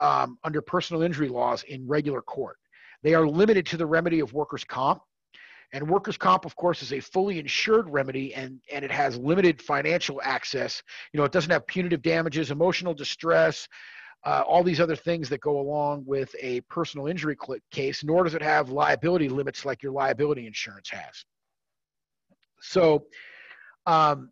um, 0.00 0.38
under 0.42 0.60
personal 0.60 1.02
injury 1.02 1.28
laws 1.28 1.62
in 1.64 1.86
regular 1.86 2.22
court. 2.22 2.56
They 3.02 3.14
are 3.14 3.26
limited 3.26 3.66
to 3.66 3.76
the 3.76 3.86
remedy 3.86 4.20
of 4.20 4.32
workers' 4.32 4.64
comp. 4.64 5.02
And 5.72 5.88
workers' 5.88 6.16
comp, 6.16 6.46
of 6.46 6.56
course, 6.56 6.82
is 6.82 6.94
a 6.94 7.00
fully 7.00 7.38
insured 7.38 7.90
remedy 7.90 8.34
and, 8.34 8.60
and 8.72 8.84
it 8.84 8.90
has 8.90 9.18
limited 9.18 9.60
financial 9.60 10.20
access. 10.24 10.82
You 11.12 11.18
know, 11.18 11.24
it 11.24 11.32
doesn't 11.32 11.50
have 11.50 11.66
punitive 11.66 12.00
damages, 12.00 12.50
emotional 12.50 12.94
distress, 12.94 13.68
uh, 14.24 14.42
all 14.46 14.64
these 14.64 14.80
other 14.80 14.96
things 14.96 15.28
that 15.28 15.40
go 15.40 15.60
along 15.60 16.04
with 16.06 16.34
a 16.40 16.60
personal 16.62 17.06
injury 17.06 17.36
case, 17.70 18.02
nor 18.02 18.24
does 18.24 18.34
it 18.34 18.42
have 18.42 18.70
liability 18.70 19.28
limits 19.28 19.64
like 19.64 19.82
your 19.82 19.92
liability 19.92 20.46
insurance 20.46 20.88
has. 20.90 21.24
So, 22.60 23.04
um, 23.86 24.30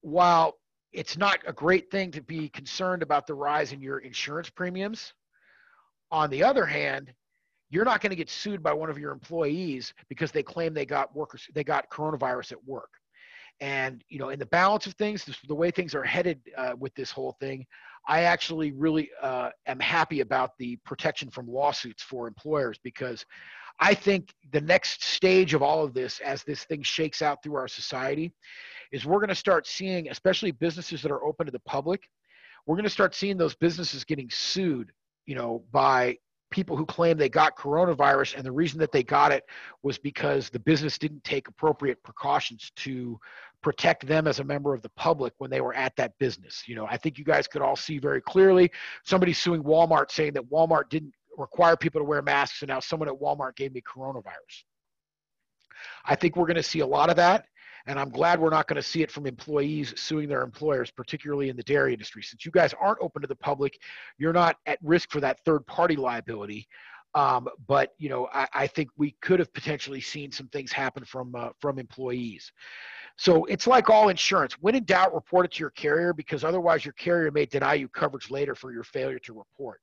while 0.00 0.54
it's 0.92 1.16
not 1.16 1.38
a 1.46 1.52
great 1.52 1.90
thing 1.90 2.10
to 2.12 2.22
be 2.22 2.48
concerned 2.48 3.02
about 3.02 3.26
the 3.26 3.34
rise 3.34 3.72
in 3.72 3.80
your 3.80 3.98
insurance 3.98 4.50
premiums, 4.50 5.12
on 6.10 6.30
the 6.30 6.42
other 6.42 6.66
hand, 6.66 7.12
you're 7.72 7.86
not 7.86 8.02
going 8.02 8.10
to 8.10 8.16
get 8.16 8.30
sued 8.30 8.62
by 8.62 8.72
one 8.72 8.90
of 8.90 8.98
your 8.98 9.10
employees 9.10 9.94
because 10.08 10.30
they 10.30 10.42
claim 10.42 10.74
they 10.74 10.86
got 10.86 11.14
workers 11.16 11.48
they 11.54 11.64
got 11.64 11.90
coronavirus 11.90 12.52
at 12.52 12.64
work. 12.64 12.90
And 13.60 14.04
you 14.08 14.18
know, 14.18 14.28
in 14.28 14.38
the 14.38 14.46
balance 14.46 14.86
of 14.86 14.94
things, 14.94 15.28
the 15.48 15.54
way 15.54 15.70
things 15.70 15.94
are 15.94 16.04
headed 16.04 16.40
uh, 16.56 16.74
with 16.78 16.94
this 16.94 17.10
whole 17.10 17.36
thing, 17.40 17.66
I 18.06 18.22
actually 18.22 18.72
really 18.72 19.10
uh, 19.20 19.50
am 19.66 19.80
happy 19.80 20.20
about 20.20 20.50
the 20.58 20.76
protection 20.84 21.30
from 21.30 21.48
lawsuits 21.48 22.02
for 22.02 22.28
employers 22.28 22.78
because 22.82 23.24
I 23.80 23.94
think 23.94 24.34
the 24.52 24.60
next 24.60 25.02
stage 25.02 25.54
of 25.54 25.62
all 25.62 25.82
of 25.82 25.94
this, 25.94 26.20
as 26.20 26.44
this 26.44 26.64
thing 26.64 26.82
shakes 26.82 27.22
out 27.22 27.42
through 27.42 27.56
our 27.56 27.68
society, 27.68 28.32
is 28.90 29.06
we're 29.06 29.18
going 29.18 29.28
to 29.28 29.34
start 29.34 29.66
seeing, 29.66 30.10
especially 30.10 30.50
businesses 30.50 31.00
that 31.02 31.10
are 31.10 31.24
open 31.24 31.46
to 31.46 31.52
the 31.52 31.60
public, 31.60 32.08
we're 32.66 32.76
going 32.76 32.84
to 32.84 32.90
start 32.90 33.14
seeing 33.14 33.38
those 33.38 33.54
businesses 33.54 34.04
getting 34.04 34.28
sued, 34.30 34.92
you 35.26 35.34
know, 35.34 35.64
by 35.72 36.18
people 36.52 36.76
who 36.76 36.86
claim 36.86 37.16
they 37.16 37.28
got 37.28 37.56
coronavirus 37.56 38.36
and 38.36 38.44
the 38.44 38.52
reason 38.52 38.78
that 38.78 38.92
they 38.92 39.02
got 39.02 39.32
it 39.32 39.44
was 39.82 39.98
because 39.98 40.50
the 40.50 40.58
business 40.60 40.98
didn't 40.98 41.24
take 41.24 41.48
appropriate 41.48 42.00
precautions 42.04 42.70
to 42.76 43.18
protect 43.62 44.06
them 44.06 44.28
as 44.28 44.38
a 44.38 44.44
member 44.44 44.74
of 44.74 44.82
the 44.82 44.88
public 44.90 45.32
when 45.38 45.50
they 45.50 45.60
were 45.60 45.74
at 45.74 45.96
that 45.96 46.16
business. 46.18 46.62
You 46.66 46.76
know 46.76 46.86
i 46.86 46.96
think 46.96 47.18
you 47.18 47.24
guys 47.24 47.48
could 47.48 47.62
all 47.62 47.76
see 47.76 47.98
very 47.98 48.20
clearly 48.20 48.70
somebody 49.04 49.32
suing 49.32 49.62
walmart 49.64 50.10
saying 50.10 50.34
that 50.34 50.48
walmart 50.50 50.88
didn't 50.90 51.14
require 51.36 51.76
people 51.76 52.00
to 52.00 52.04
wear 52.04 52.22
masks 52.22 52.62
and 52.62 52.68
now 52.68 52.80
someone 52.80 53.08
at 53.08 53.14
walmart 53.14 53.56
gave 53.56 53.72
me 53.72 53.80
coronavirus. 53.80 54.64
I 56.04 56.14
think 56.14 56.36
we're 56.36 56.46
going 56.46 56.56
to 56.56 56.62
see 56.62 56.80
a 56.80 56.86
lot 56.86 57.10
of 57.10 57.16
that 57.16 57.46
and 57.86 57.98
I'm 57.98 58.10
glad 58.10 58.40
we're 58.40 58.50
not 58.50 58.68
going 58.68 58.76
to 58.76 58.82
see 58.82 59.02
it 59.02 59.10
from 59.10 59.26
employees 59.26 59.92
suing 59.96 60.28
their 60.28 60.42
employers, 60.42 60.90
particularly 60.90 61.48
in 61.48 61.56
the 61.56 61.62
dairy 61.62 61.92
industry. 61.92 62.22
Since 62.22 62.44
you 62.44 62.52
guys 62.52 62.74
aren't 62.80 62.98
open 63.00 63.22
to 63.22 63.28
the 63.28 63.36
public, 63.36 63.78
you're 64.18 64.32
not 64.32 64.56
at 64.66 64.78
risk 64.82 65.10
for 65.10 65.20
that 65.20 65.38
third 65.44 65.66
party 65.66 65.96
liability. 65.96 66.68
Um, 67.14 67.48
but 67.66 67.92
you 67.98 68.08
know, 68.08 68.28
I, 68.32 68.48
I, 68.54 68.66
think 68.66 68.88
we 68.96 69.14
could 69.20 69.38
have 69.38 69.52
potentially 69.52 70.00
seen 70.00 70.32
some 70.32 70.48
things 70.48 70.72
happen 70.72 71.04
from 71.04 71.34
uh, 71.34 71.50
from 71.60 71.78
employees. 71.78 72.50
So 73.16 73.44
it's 73.44 73.66
like 73.66 73.90
all 73.90 74.08
insurance. 74.08 74.54
When 74.54 74.74
in 74.74 74.84
doubt, 74.84 75.14
report 75.14 75.44
it 75.44 75.52
to 75.52 75.60
your 75.60 75.70
carrier 75.70 76.14
because 76.14 76.42
otherwise 76.42 76.86
your 76.86 76.94
carrier 76.94 77.30
may 77.30 77.44
deny 77.44 77.74
you 77.74 77.88
coverage 77.88 78.30
later 78.30 78.54
for 78.54 78.72
your 78.72 78.84
failure 78.84 79.18
to 79.20 79.34
report. 79.34 79.80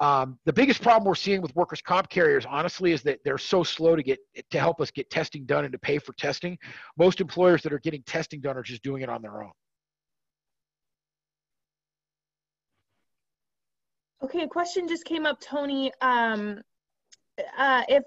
Um, 0.00 0.38
the 0.46 0.52
biggest 0.52 0.82
problem 0.82 1.06
we're 1.06 1.14
seeing 1.14 1.42
with 1.42 1.54
workers' 1.54 1.82
comp 1.82 2.08
carriers, 2.08 2.46
honestly, 2.48 2.92
is 2.92 3.02
that 3.02 3.20
they're 3.22 3.36
so 3.36 3.62
slow 3.62 3.96
to 3.96 4.02
get 4.02 4.18
to 4.50 4.58
help 4.58 4.80
us 4.80 4.90
get 4.90 5.10
testing 5.10 5.44
done 5.44 5.64
and 5.64 5.72
to 5.72 5.78
pay 5.78 5.98
for 5.98 6.14
testing. 6.14 6.58
Most 6.96 7.20
employers 7.20 7.62
that 7.62 7.72
are 7.72 7.78
getting 7.78 8.02
testing 8.04 8.40
done 8.40 8.56
are 8.56 8.62
just 8.62 8.82
doing 8.82 9.02
it 9.02 9.10
on 9.10 9.20
their 9.20 9.42
own. 9.42 9.52
Okay, 14.22 14.42
a 14.42 14.48
question 14.48 14.88
just 14.88 15.04
came 15.04 15.26
up, 15.26 15.38
Tony. 15.40 15.92
Um, 16.00 16.62
uh, 17.58 17.82
if 17.88 18.04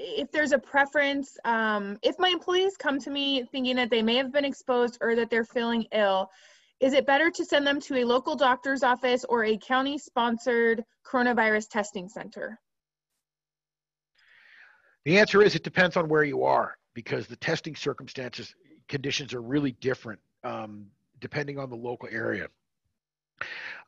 if 0.00 0.32
there's 0.32 0.52
a 0.52 0.58
preference, 0.58 1.36
um, 1.44 1.98
if 2.02 2.18
my 2.18 2.28
employees 2.28 2.76
come 2.76 2.98
to 3.00 3.10
me 3.10 3.44
thinking 3.52 3.76
that 3.76 3.90
they 3.90 4.02
may 4.02 4.16
have 4.16 4.32
been 4.32 4.46
exposed 4.46 4.96
or 5.00 5.14
that 5.14 5.28
they're 5.28 5.44
feeling 5.44 5.86
ill, 5.92 6.30
is 6.80 6.94
it 6.94 7.06
better 7.06 7.30
to 7.30 7.44
send 7.44 7.66
them 7.66 7.80
to 7.80 7.98
a 7.98 8.04
local 8.04 8.34
doctor's 8.34 8.82
office 8.82 9.24
or 9.28 9.44
a 9.44 9.56
county 9.58 9.98
sponsored 9.98 10.82
coronavirus 11.06 11.68
testing 11.68 12.08
center? 12.08 12.58
The 15.04 15.18
answer 15.18 15.42
is 15.42 15.54
it 15.54 15.62
depends 15.62 15.96
on 15.96 16.08
where 16.08 16.24
you 16.24 16.44
are 16.44 16.76
because 16.94 17.26
the 17.26 17.36
testing 17.36 17.76
circumstances, 17.76 18.54
conditions 18.88 19.34
are 19.34 19.42
really 19.42 19.72
different 19.72 20.20
um, 20.42 20.86
depending 21.20 21.58
on 21.58 21.70
the 21.70 21.76
local 21.76 22.08
area. 22.10 22.48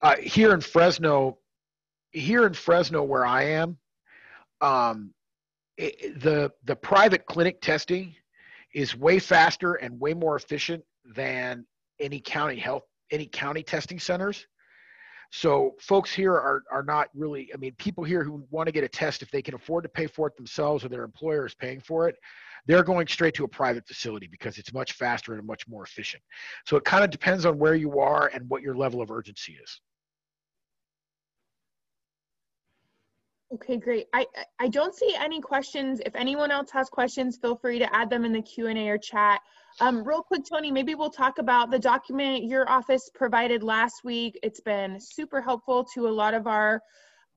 Uh, 0.00 0.16
here 0.16 0.52
in 0.52 0.60
Fresno, 0.60 1.38
here 2.10 2.46
in 2.46 2.54
Fresno 2.54 3.02
where 3.02 3.24
I 3.24 3.44
am, 3.44 3.78
um, 4.60 5.12
it, 5.76 6.20
the 6.20 6.52
the 6.64 6.76
private 6.76 7.26
clinic 7.26 7.60
testing 7.60 8.14
is 8.74 8.96
way 8.96 9.18
faster 9.18 9.74
and 9.74 9.98
way 10.00 10.14
more 10.14 10.36
efficient 10.36 10.84
than 11.04 11.66
any 12.00 12.20
county 12.20 12.58
health 12.58 12.84
any 13.12 13.26
county 13.26 13.62
testing 13.62 14.00
centers. 14.00 14.46
So 15.30 15.74
folks 15.80 16.12
here 16.12 16.32
are 16.32 16.62
are 16.70 16.82
not 16.82 17.08
really. 17.14 17.50
I 17.54 17.56
mean, 17.56 17.74
people 17.78 18.04
here 18.04 18.24
who 18.24 18.44
want 18.50 18.66
to 18.66 18.72
get 18.72 18.84
a 18.84 18.88
test 18.88 19.22
if 19.22 19.30
they 19.30 19.40
can 19.40 19.54
afford 19.54 19.84
to 19.84 19.88
pay 19.88 20.06
for 20.06 20.26
it 20.26 20.36
themselves 20.36 20.84
or 20.84 20.88
their 20.88 21.04
employer 21.04 21.46
is 21.46 21.54
paying 21.54 21.80
for 21.80 22.08
it, 22.08 22.16
they're 22.66 22.82
going 22.82 23.06
straight 23.06 23.34
to 23.34 23.44
a 23.44 23.48
private 23.48 23.86
facility 23.86 24.26
because 24.26 24.58
it's 24.58 24.74
much 24.74 24.92
faster 24.92 25.34
and 25.34 25.46
much 25.46 25.66
more 25.68 25.84
efficient. 25.84 26.22
So 26.66 26.76
it 26.76 26.84
kind 26.84 27.04
of 27.04 27.10
depends 27.10 27.46
on 27.46 27.58
where 27.58 27.74
you 27.74 27.98
are 28.00 28.30
and 28.34 28.48
what 28.50 28.62
your 28.62 28.76
level 28.76 29.00
of 29.00 29.10
urgency 29.10 29.58
is. 29.62 29.80
Okay, 33.54 33.76
great. 33.76 34.06
I 34.14 34.26
I 34.58 34.68
don't 34.68 34.94
see 34.94 35.14
any 35.14 35.40
questions. 35.40 36.00
If 36.06 36.16
anyone 36.16 36.50
else 36.50 36.70
has 36.70 36.88
questions, 36.88 37.36
feel 37.36 37.54
free 37.56 37.78
to 37.78 37.94
add 37.94 38.08
them 38.08 38.24
in 38.24 38.32
the 38.32 38.40
Q&A 38.40 38.88
or 38.88 38.96
chat. 38.96 39.42
Um, 39.80 40.02
real 40.04 40.22
quick, 40.22 40.42
Tony, 40.50 40.70
maybe 40.70 40.94
we'll 40.94 41.10
talk 41.10 41.38
about 41.38 41.70
the 41.70 41.78
document 41.78 42.44
your 42.44 42.68
office 42.70 43.10
provided 43.14 43.62
last 43.62 44.04
week. 44.04 44.38
It's 44.42 44.60
been 44.60 44.98
super 44.98 45.42
helpful 45.42 45.84
to 45.94 46.08
a 46.08 46.10
lot 46.10 46.32
of 46.32 46.46
our 46.46 46.80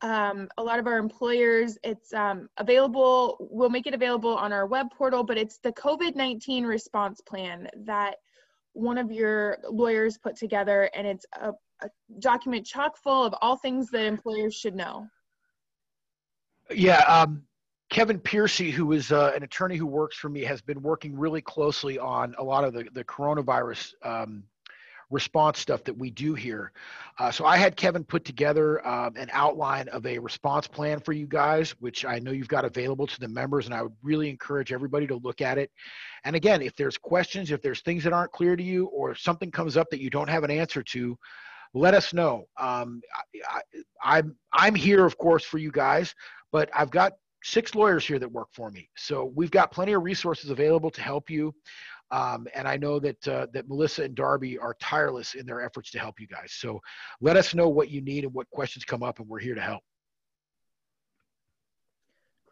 um, 0.01 0.47
a 0.57 0.63
lot 0.63 0.79
of 0.79 0.87
our 0.87 0.97
employers. 0.97 1.77
It's 1.83 2.13
um, 2.13 2.47
available. 2.57 3.37
We'll 3.51 3.69
make 3.69 3.87
it 3.87 3.93
available 3.93 4.35
on 4.35 4.53
our 4.53 4.67
web 4.67 4.87
portal, 4.97 5.23
but 5.23 5.37
it's 5.37 5.57
the 5.59 5.73
COVID-19 5.73 6.65
response 6.65 7.19
plan 7.21 7.67
that 7.85 8.15
one 8.73 8.97
of 8.97 9.11
your 9.11 9.57
lawyers 9.69 10.17
put 10.17 10.37
together, 10.37 10.89
and 10.93 11.07
it's 11.07 11.25
a, 11.41 11.51
a 11.81 11.89
document 12.19 12.65
chock 12.65 12.97
full 12.97 13.25
of 13.25 13.33
all 13.41 13.57
things 13.57 13.89
that 13.89 14.05
employers 14.05 14.55
should 14.55 14.75
know. 14.75 15.07
Yeah, 16.71 16.99
um, 17.01 17.43
Kevin 17.89 18.19
Piercy, 18.19 18.71
who 18.71 18.91
is 18.93 19.11
uh, 19.11 19.31
an 19.35 19.43
attorney 19.43 19.77
who 19.77 19.85
works 19.85 20.17
for 20.17 20.29
me, 20.29 20.43
has 20.43 20.61
been 20.61 20.81
working 20.81 21.17
really 21.17 21.41
closely 21.41 21.99
on 21.99 22.35
a 22.37 22.43
lot 22.43 22.63
of 22.63 22.73
the, 22.73 22.85
the 22.93 23.03
coronavirus 23.03 23.93
um, 24.03 24.43
response 25.11 25.59
stuff 25.59 25.83
that 25.83 25.95
we 25.95 26.09
do 26.09 26.33
here. 26.33 26.71
Uh, 27.19 27.31
so 27.31 27.45
I 27.45 27.57
had 27.57 27.75
Kevin 27.75 28.03
put 28.03 28.25
together 28.25 28.85
um, 28.87 29.15
an 29.15 29.29
outline 29.31 29.87
of 29.89 30.05
a 30.07 30.17
response 30.17 30.67
plan 30.67 30.99
for 30.99 31.13
you 31.13 31.27
guys, 31.27 31.71
which 31.79 32.05
I 32.05 32.17
know 32.17 32.31
you've 32.31 32.47
got 32.47 32.65
available 32.65 33.05
to 33.05 33.19
the 33.19 33.27
members, 33.27 33.65
and 33.65 33.75
I 33.75 33.83
would 33.83 33.93
really 34.01 34.29
encourage 34.29 34.73
everybody 34.73 35.05
to 35.07 35.17
look 35.17 35.41
at 35.41 35.59
it. 35.59 35.71
And 36.23 36.35
again, 36.35 36.63
if 36.63 36.75
there's 36.75 36.97
questions, 36.97 37.51
if 37.51 37.61
there's 37.61 37.81
things 37.81 38.03
that 38.03 38.13
aren't 38.13 38.31
clear 38.31 38.55
to 38.55 38.63
you, 38.63 38.87
or 38.87 39.11
if 39.11 39.19
something 39.19 39.51
comes 39.51 39.77
up 39.77 39.91
that 39.91 40.01
you 40.01 40.09
don't 40.09 40.29
have 40.29 40.43
an 40.43 40.51
answer 40.51 40.81
to, 40.81 41.17
let 41.75 41.93
us 41.93 42.13
know. 42.13 42.45
Um, 42.57 43.01
I, 43.49 43.61
I'm 44.01 44.35
I'm 44.53 44.73
here, 44.73 45.05
of 45.05 45.17
course, 45.17 45.43
for 45.43 45.57
you 45.57 45.71
guys 45.71 46.15
but 46.55 46.69
I've 46.73 46.89
got 46.89 47.17
six 47.43 47.75
lawyers 47.75 48.07
here 48.07 48.17
that 48.17 48.31
work 48.31 48.47
for 48.53 48.71
me. 48.71 48.87
So 48.95 49.29
we've 49.35 49.51
got 49.51 49.73
plenty 49.73 49.91
of 49.91 50.03
resources 50.03 50.51
available 50.51 50.89
to 50.89 51.01
help 51.01 51.29
you. 51.29 51.53
Um, 52.11 52.47
and 52.55 52.65
I 52.65 52.77
know 52.77 52.97
that 52.97 53.27
uh, 53.27 53.47
that 53.51 53.67
Melissa 53.67 54.03
and 54.03 54.15
Darby 54.15 54.57
are 54.57 54.73
tireless 54.79 55.33
in 55.33 55.45
their 55.45 55.61
efforts 55.61 55.91
to 55.91 55.99
help 55.99 56.17
you 56.17 56.27
guys. 56.27 56.53
So 56.53 56.79
let 57.19 57.35
us 57.35 57.53
know 57.53 57.67
what 57.67 57.89
you 57.89 57.99
need 57.99 58.23
and 58.23 58.33
what 58.33 58.49
questions 58.51 58.85
come 58.85 59.03
up, 59.03 59.19
and 59.19 59.27
we're 59.27 59.39
here 59.39 59.53
to 59.53 59.59
help. 59.59 59.83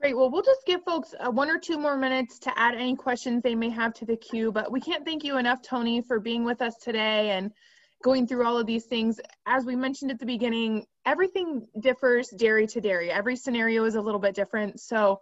Great. 0.02 0.18
Well, 0.18 0.30
we'll 0.30 0.42
just 0.42 0.66
give 0.66 0.84
folks 0.84 1.16
uh, 1.18 1.32
one 1.32 1.50
or 1.50 1.58
two 1.58 1.78
more 1.78 1.96
minutes 1.96 2.40
to 2.40 2.60
add 2.60 2.76
any 2.76 2.98
questions 2.98 3.42
they 3.42 3.56
may 3.56 3.70
have 3.70 3.94
to 3.94 4.06
the 4.06 4.18
queue. 4.18 4.52
But 4.52 4.70
we 4.70 4.82
can't 4.82 5.06
thank 5.06 5.24
you 5.24 5.38
enough, 5.38 5.62
Tony, 5.62 6.02
for 6.02 6.20
being 6.20 6.44
with 6.44 6.62
us 6.62 6.76
today 6.76 7.30
and 7.30 7.54
going 8.04 8.28
through 8.28 8.46
all 8.46 8.60
of 8.60 8.68
these 8.68 8.86
things. 8.86 9.20
As 9.48 9.66
we 9.66 9.76
mentioned 9.76 10.12
at 10.12 10.20
the 10.20 10.26
beginning, 10.26 10.86
everything 11.06 11.66
differs 11.80 12.30
dairy 12.30 12.68
to 12.68 12.82
dairy. 12.82 13.10
Every 13.10 13.36
scenario 13.36 13.86
is 13.86 13.96
a 13.96 14.02
little 14.02 14.20
bit 14.20 14.36
different. 14.36 14.80
So 14.80 15.22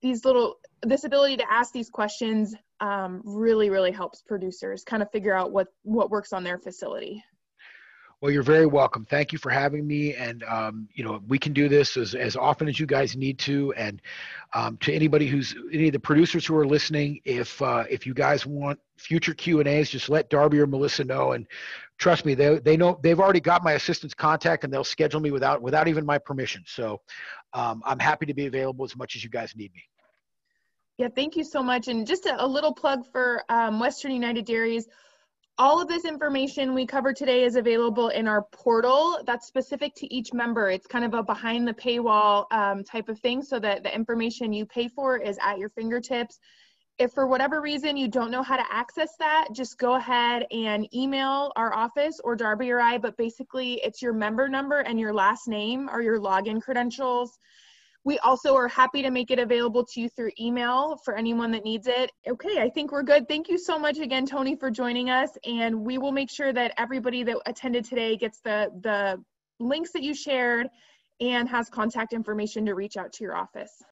these 0.00 0.24
little, 0.24 0.56
this 0.82 1.04
ability 1.04 1.36
to 1.38 1.52
ask 1.52 1.72
these 1.72 1.90
questions 1.90 2.54
um, 2.80 3.22
really, 3.24 3.70
really 3.70 3.92
helps 3.92 4.22
producers 4.22 4.84
kind 4.84 5.02
of 5.02 5.10
figure 5.10 5.34
out 5.34 5.52
what, 5.52 5.68
what 5.82 6.10
works 6.10 6.32
on 6.32 6.44
their 6.44 6.58
facility. 6.58 7.22
Well, 8.22 8.30
you're 8.30 8.44
very 8.44 8.66
welcome. 8.66 9.04
Thank 9.04 9.32
you 9.32 9.38
for 9.38 9.50
having 9.50 9.84
me. 9.84 10.14
And, 10.14 10.44
um, 10.44 10.88
you 10.94 11.02
know, 11.02 11.20
we 11.26 11.40
can 11.40 11.52
do 11.52 11.68
this 11.68 11.96
as, 11.96 12.14
as 12.14 12.36
often 12.36 12.68
as 12.68 12.78
you 12.78 12.86
guys 12.86 13.16
need 13.16 13.36
to. 13.40 13.72
And 13.72 14.00
um, 14.54 14.76
to 14.82 14.92
anybody 14.94 15.26
who's, 15.26 15.56
any 15.72 15.88
of 15.88 15.92
the 15.92 15.98
producers 15.98 16.46
who 16.46 16.56
are 16.56 16.64
listening, 16.64 17.20
if, 17.24 17.60
uh, 17.60 17.82
if 17.90 18.06
you 18.06 18.14
guys 18.14 18.46
want 18.46 18.78
future 18.96 19.34
Q 19.34 19.58
and 19.58 19.66
A's, 19.68 19.90
just 19.90 20.08
let 20.08 20.30
Darby 20.30 20.60
or 20.60 20.68
Melissa 20.68 21.02
know. 21.02 21.32
And 21.32 21.48
trust 21.98 22.24
me, 22.24 22.34
they, 22.34 22.60
they 22.60 22.76
know, 22.76 22.96
they've 23.02 23.18
already 23.18 23.40
got 23.40 23.64
my 23.64 23.72
assistant's 23.72 24.14
contact 24.14 24.62
and 24.62 24.72
they'll 24.72 24.84
schedule 24.84 25.18
me 25.18 25.32
without, 25.32 25.60
without 25.60 25.88
even 25.88 26.06
my 26.06 26.18
permission. 26.18 26.62
So 26.64 27.00
um, 27.54 27.82
I'm 27.84 27.98
happy 27.98 28.26
to 28.26 28.34
be 28.34 28.46
available 28.46 28.84
as 28.84 28.94
much 28.94 29.16
as 29.16 29.24
you 29.24 29.30
guys 29.30 29.52
need 29.56 29.74
me. 29.74 29.82
Yeah, 30.96 31.08
thank 31.12 31.34
you 31.34 31.42
so 31.42 31.60
much. 31.60 31.88
And 31.88 32.06
just 32.06 32.26
a, 32.26 32.40
a 32.40 32.46
little 32.46 32.72
plug 32.72 33.04
for 33.10 33.42
um, 33.48 33.80
Western 33.80 34.12
United 34.12 34.44
Dairies. 34.44 34.86
All 35.62 35.80
of 35.80 35.86
this 35.86 36.04
information 36.04 36.74
we 36.74 36.84
cover 36.84 37.12
today 37.12 37.44
is 37.44 37.54
available 37.54 38.08
in 38.08 38.26
our 38.26 38.42
portal 38.50 39.20
that's 39.24 39.46
specific 39.46 39.94
to 39.94 40.12
each 40.12 40.32
member. 40.32 40.70
It's 40.70 40.88
kind 40.88 41.04
of 41.04 41.14
a 41.14 41.22
behind 41.22 41.68
the 41.68 41.72
paywall 41.72 42.52
um, 42.52 42.82
type 42.82 43.08
of 43.08 43.20
thing 43.20 43.42
so 43.44 43.60
that 43.60 43.84
the 43.84 43.94
information 43.94 44.52
you 44.52 44.66
pay 44.66 44.88
for 44.88 45.18
is 45.18 45.38
at 45.40 45.60
your 45.60 45.68
fingertips. 45.68 46.40
If 46.98 47.12
for 47.12 47.28
whatever 47.28 47.60
reason 47.60 47.96
you 47.96 48.08
don't 48.08 48.32
know 48.32 48.42
how 48.42 48.56
to 48.56 48.64
access 48.72 49.14
that, 49.20 49.50
just 49.52 49.78
go 49.78 49.94
ahead 49.94 50.46
and 50.50 50.92
email 50.92 51.52
our 51.54 51.72
office 51.72 52.18
or 52.24 52.34
Darby 52.34 52.72
or 52.72 52.80
I, 52.80 52.98
but 52.98 53.16
basically 53.16 53.74
it's 53.84 54.02
your 54.02 54.14
member 54.14 54.48
number 54.48 54.80
and 54.80 54.98
your 54.98 55.14
last 55.14 55.46
name 55.46 55.88
or 55.88 56.02
your 56.02 56.18
login 56.18 56.60
credentials. 56.60 57.38
We 58.04 58.18
also 58.18 58.56
are 58.56 58.66
happy 58.66 59.00
to 59.02 59.10
make 59.10 59.30
it 59.30 59.38
available 59.38 59.84
to 59.84 60.00
you 60.00 60.08
through 60.08 60.32
email 60.40 60.96
for 61.04 61.16
anyone 61.16 61.52
that 61.52 61.62
needs 61.62 61.86
it. 61.86 62.10
Okay, 62.26 62.60
I 62.60 62.68
think 62.68 62.90
we're 62.90 63.04
good. 63.04 63.28
Thank 63.28 63.48
you 63.48 63.56
so 63.56 63.78
much 63.78 63.98
again, 63.98 64.26
Tony, 64.26 64.56
for 64.56 64.72
joining 64.72 65.08
us. 65.08 65.30
And 65.44 65.84
we 65.84 65.98
will 65.98 66.10
make 66.10 66.28
sure 66.28 66.52
that 66.52 66.72
everybody 66.78 67.22
that 67.22 67.36
attended 67.46 67.84
today 67.84 68.16
gets 68.16 68.40
the, 68.40 68.70
the 68.80 69.22
links 69.60 69.92
that 69.92 70.02
you 70.02 70.14
shared 70.14 70.66
and 71.20 71.48
has 71.48 71.68
contact 71.68 72.12
information 72.12 72.66
to 72.66 72.74
reach 72.74 72.96
out 72.96 73.12
to 73.12 73.24
your 73.24 73.36
office. 73.36 73.82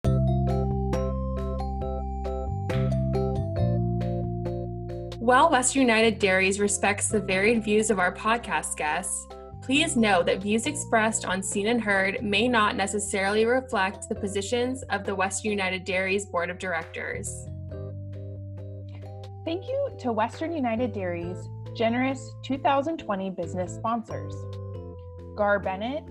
While 5.20 5.50
Western 5.50 5.82
United 5.82 6.18
Dairies 6.18 6.58
respects 6.58 7.06
the 7.06 7.20
varied 7.20 7.62
views 7.62 7.90
of 7.90 8.00
our 8.00 8.12
podcast 8.12 8.76
guests, 8.76 9.28
Please 9.70 9.96
know 9.96 10.20
that 10.24 10.42
views 10.42 10.66
expressed 10.66 11.24
on 11.24 11.44
Seen 11.44 11.68
and 11.68 11.80
Heard 11.80 12.24
may 12.24 12.48
not 12.48 12.74
necessarily 12.74 13.46
reflect 13.46 14.08
the 14.08 14.16
positions 14.16 14.82
of 14.90 15.04
the 15.04 15.14
Western 15.14 15.52
United 15.52 15.84
Dairies 15.84 16.26
Board 16.26 16.50
of 16.50 16.58
Directors. 16.58 17.46
Thank 19.44 19.68
you 19.68 19.90
to 20.00 20.10
Western 20.10 20.52
United 20.52 20.92
Dairies' 20.92 21.48
generous 21.76 22.32
2020 22.42 23.30
business 23.30 23.72
sponsors 23.72 24.34
Gar 25.36 25.60
Bennett, 25.60 26.02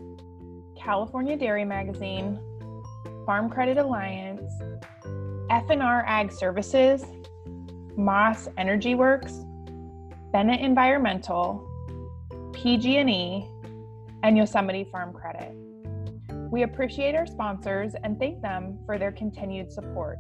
California 0.82 1.36
Dairy 1.36 1.66
Magazine, 1.66 2.40
Farm 3.26 3.50
Credit 3.50 3.78
Alliance, 3.78 4.50
F&R 5.50 6.06
Ag 6.08 6.32
Services, 6.32 7.04
Moss 7.98 8.48
Energy 8.58 8.96
Works, 8.96 9.44
Bennett 10.32 10.62
Environmental, 10.62 11.69
PG&E, 12.62 13.46
and 14.24 14.38
Yosemite 14.38 14.84
Farm 14.92 15.14
Credit. 15.14 15.56
We 16.52 16.64
appreciate 16.64 17.16
our 17.16 17.26
sponsors 17.26 17.94
and 18.04 18.20
thank 18.20 18.42
them 18.42 18.78
for 18.86 18.98
their 18.98 19.14
continued 19.14 19.72
support. 19.72 20.18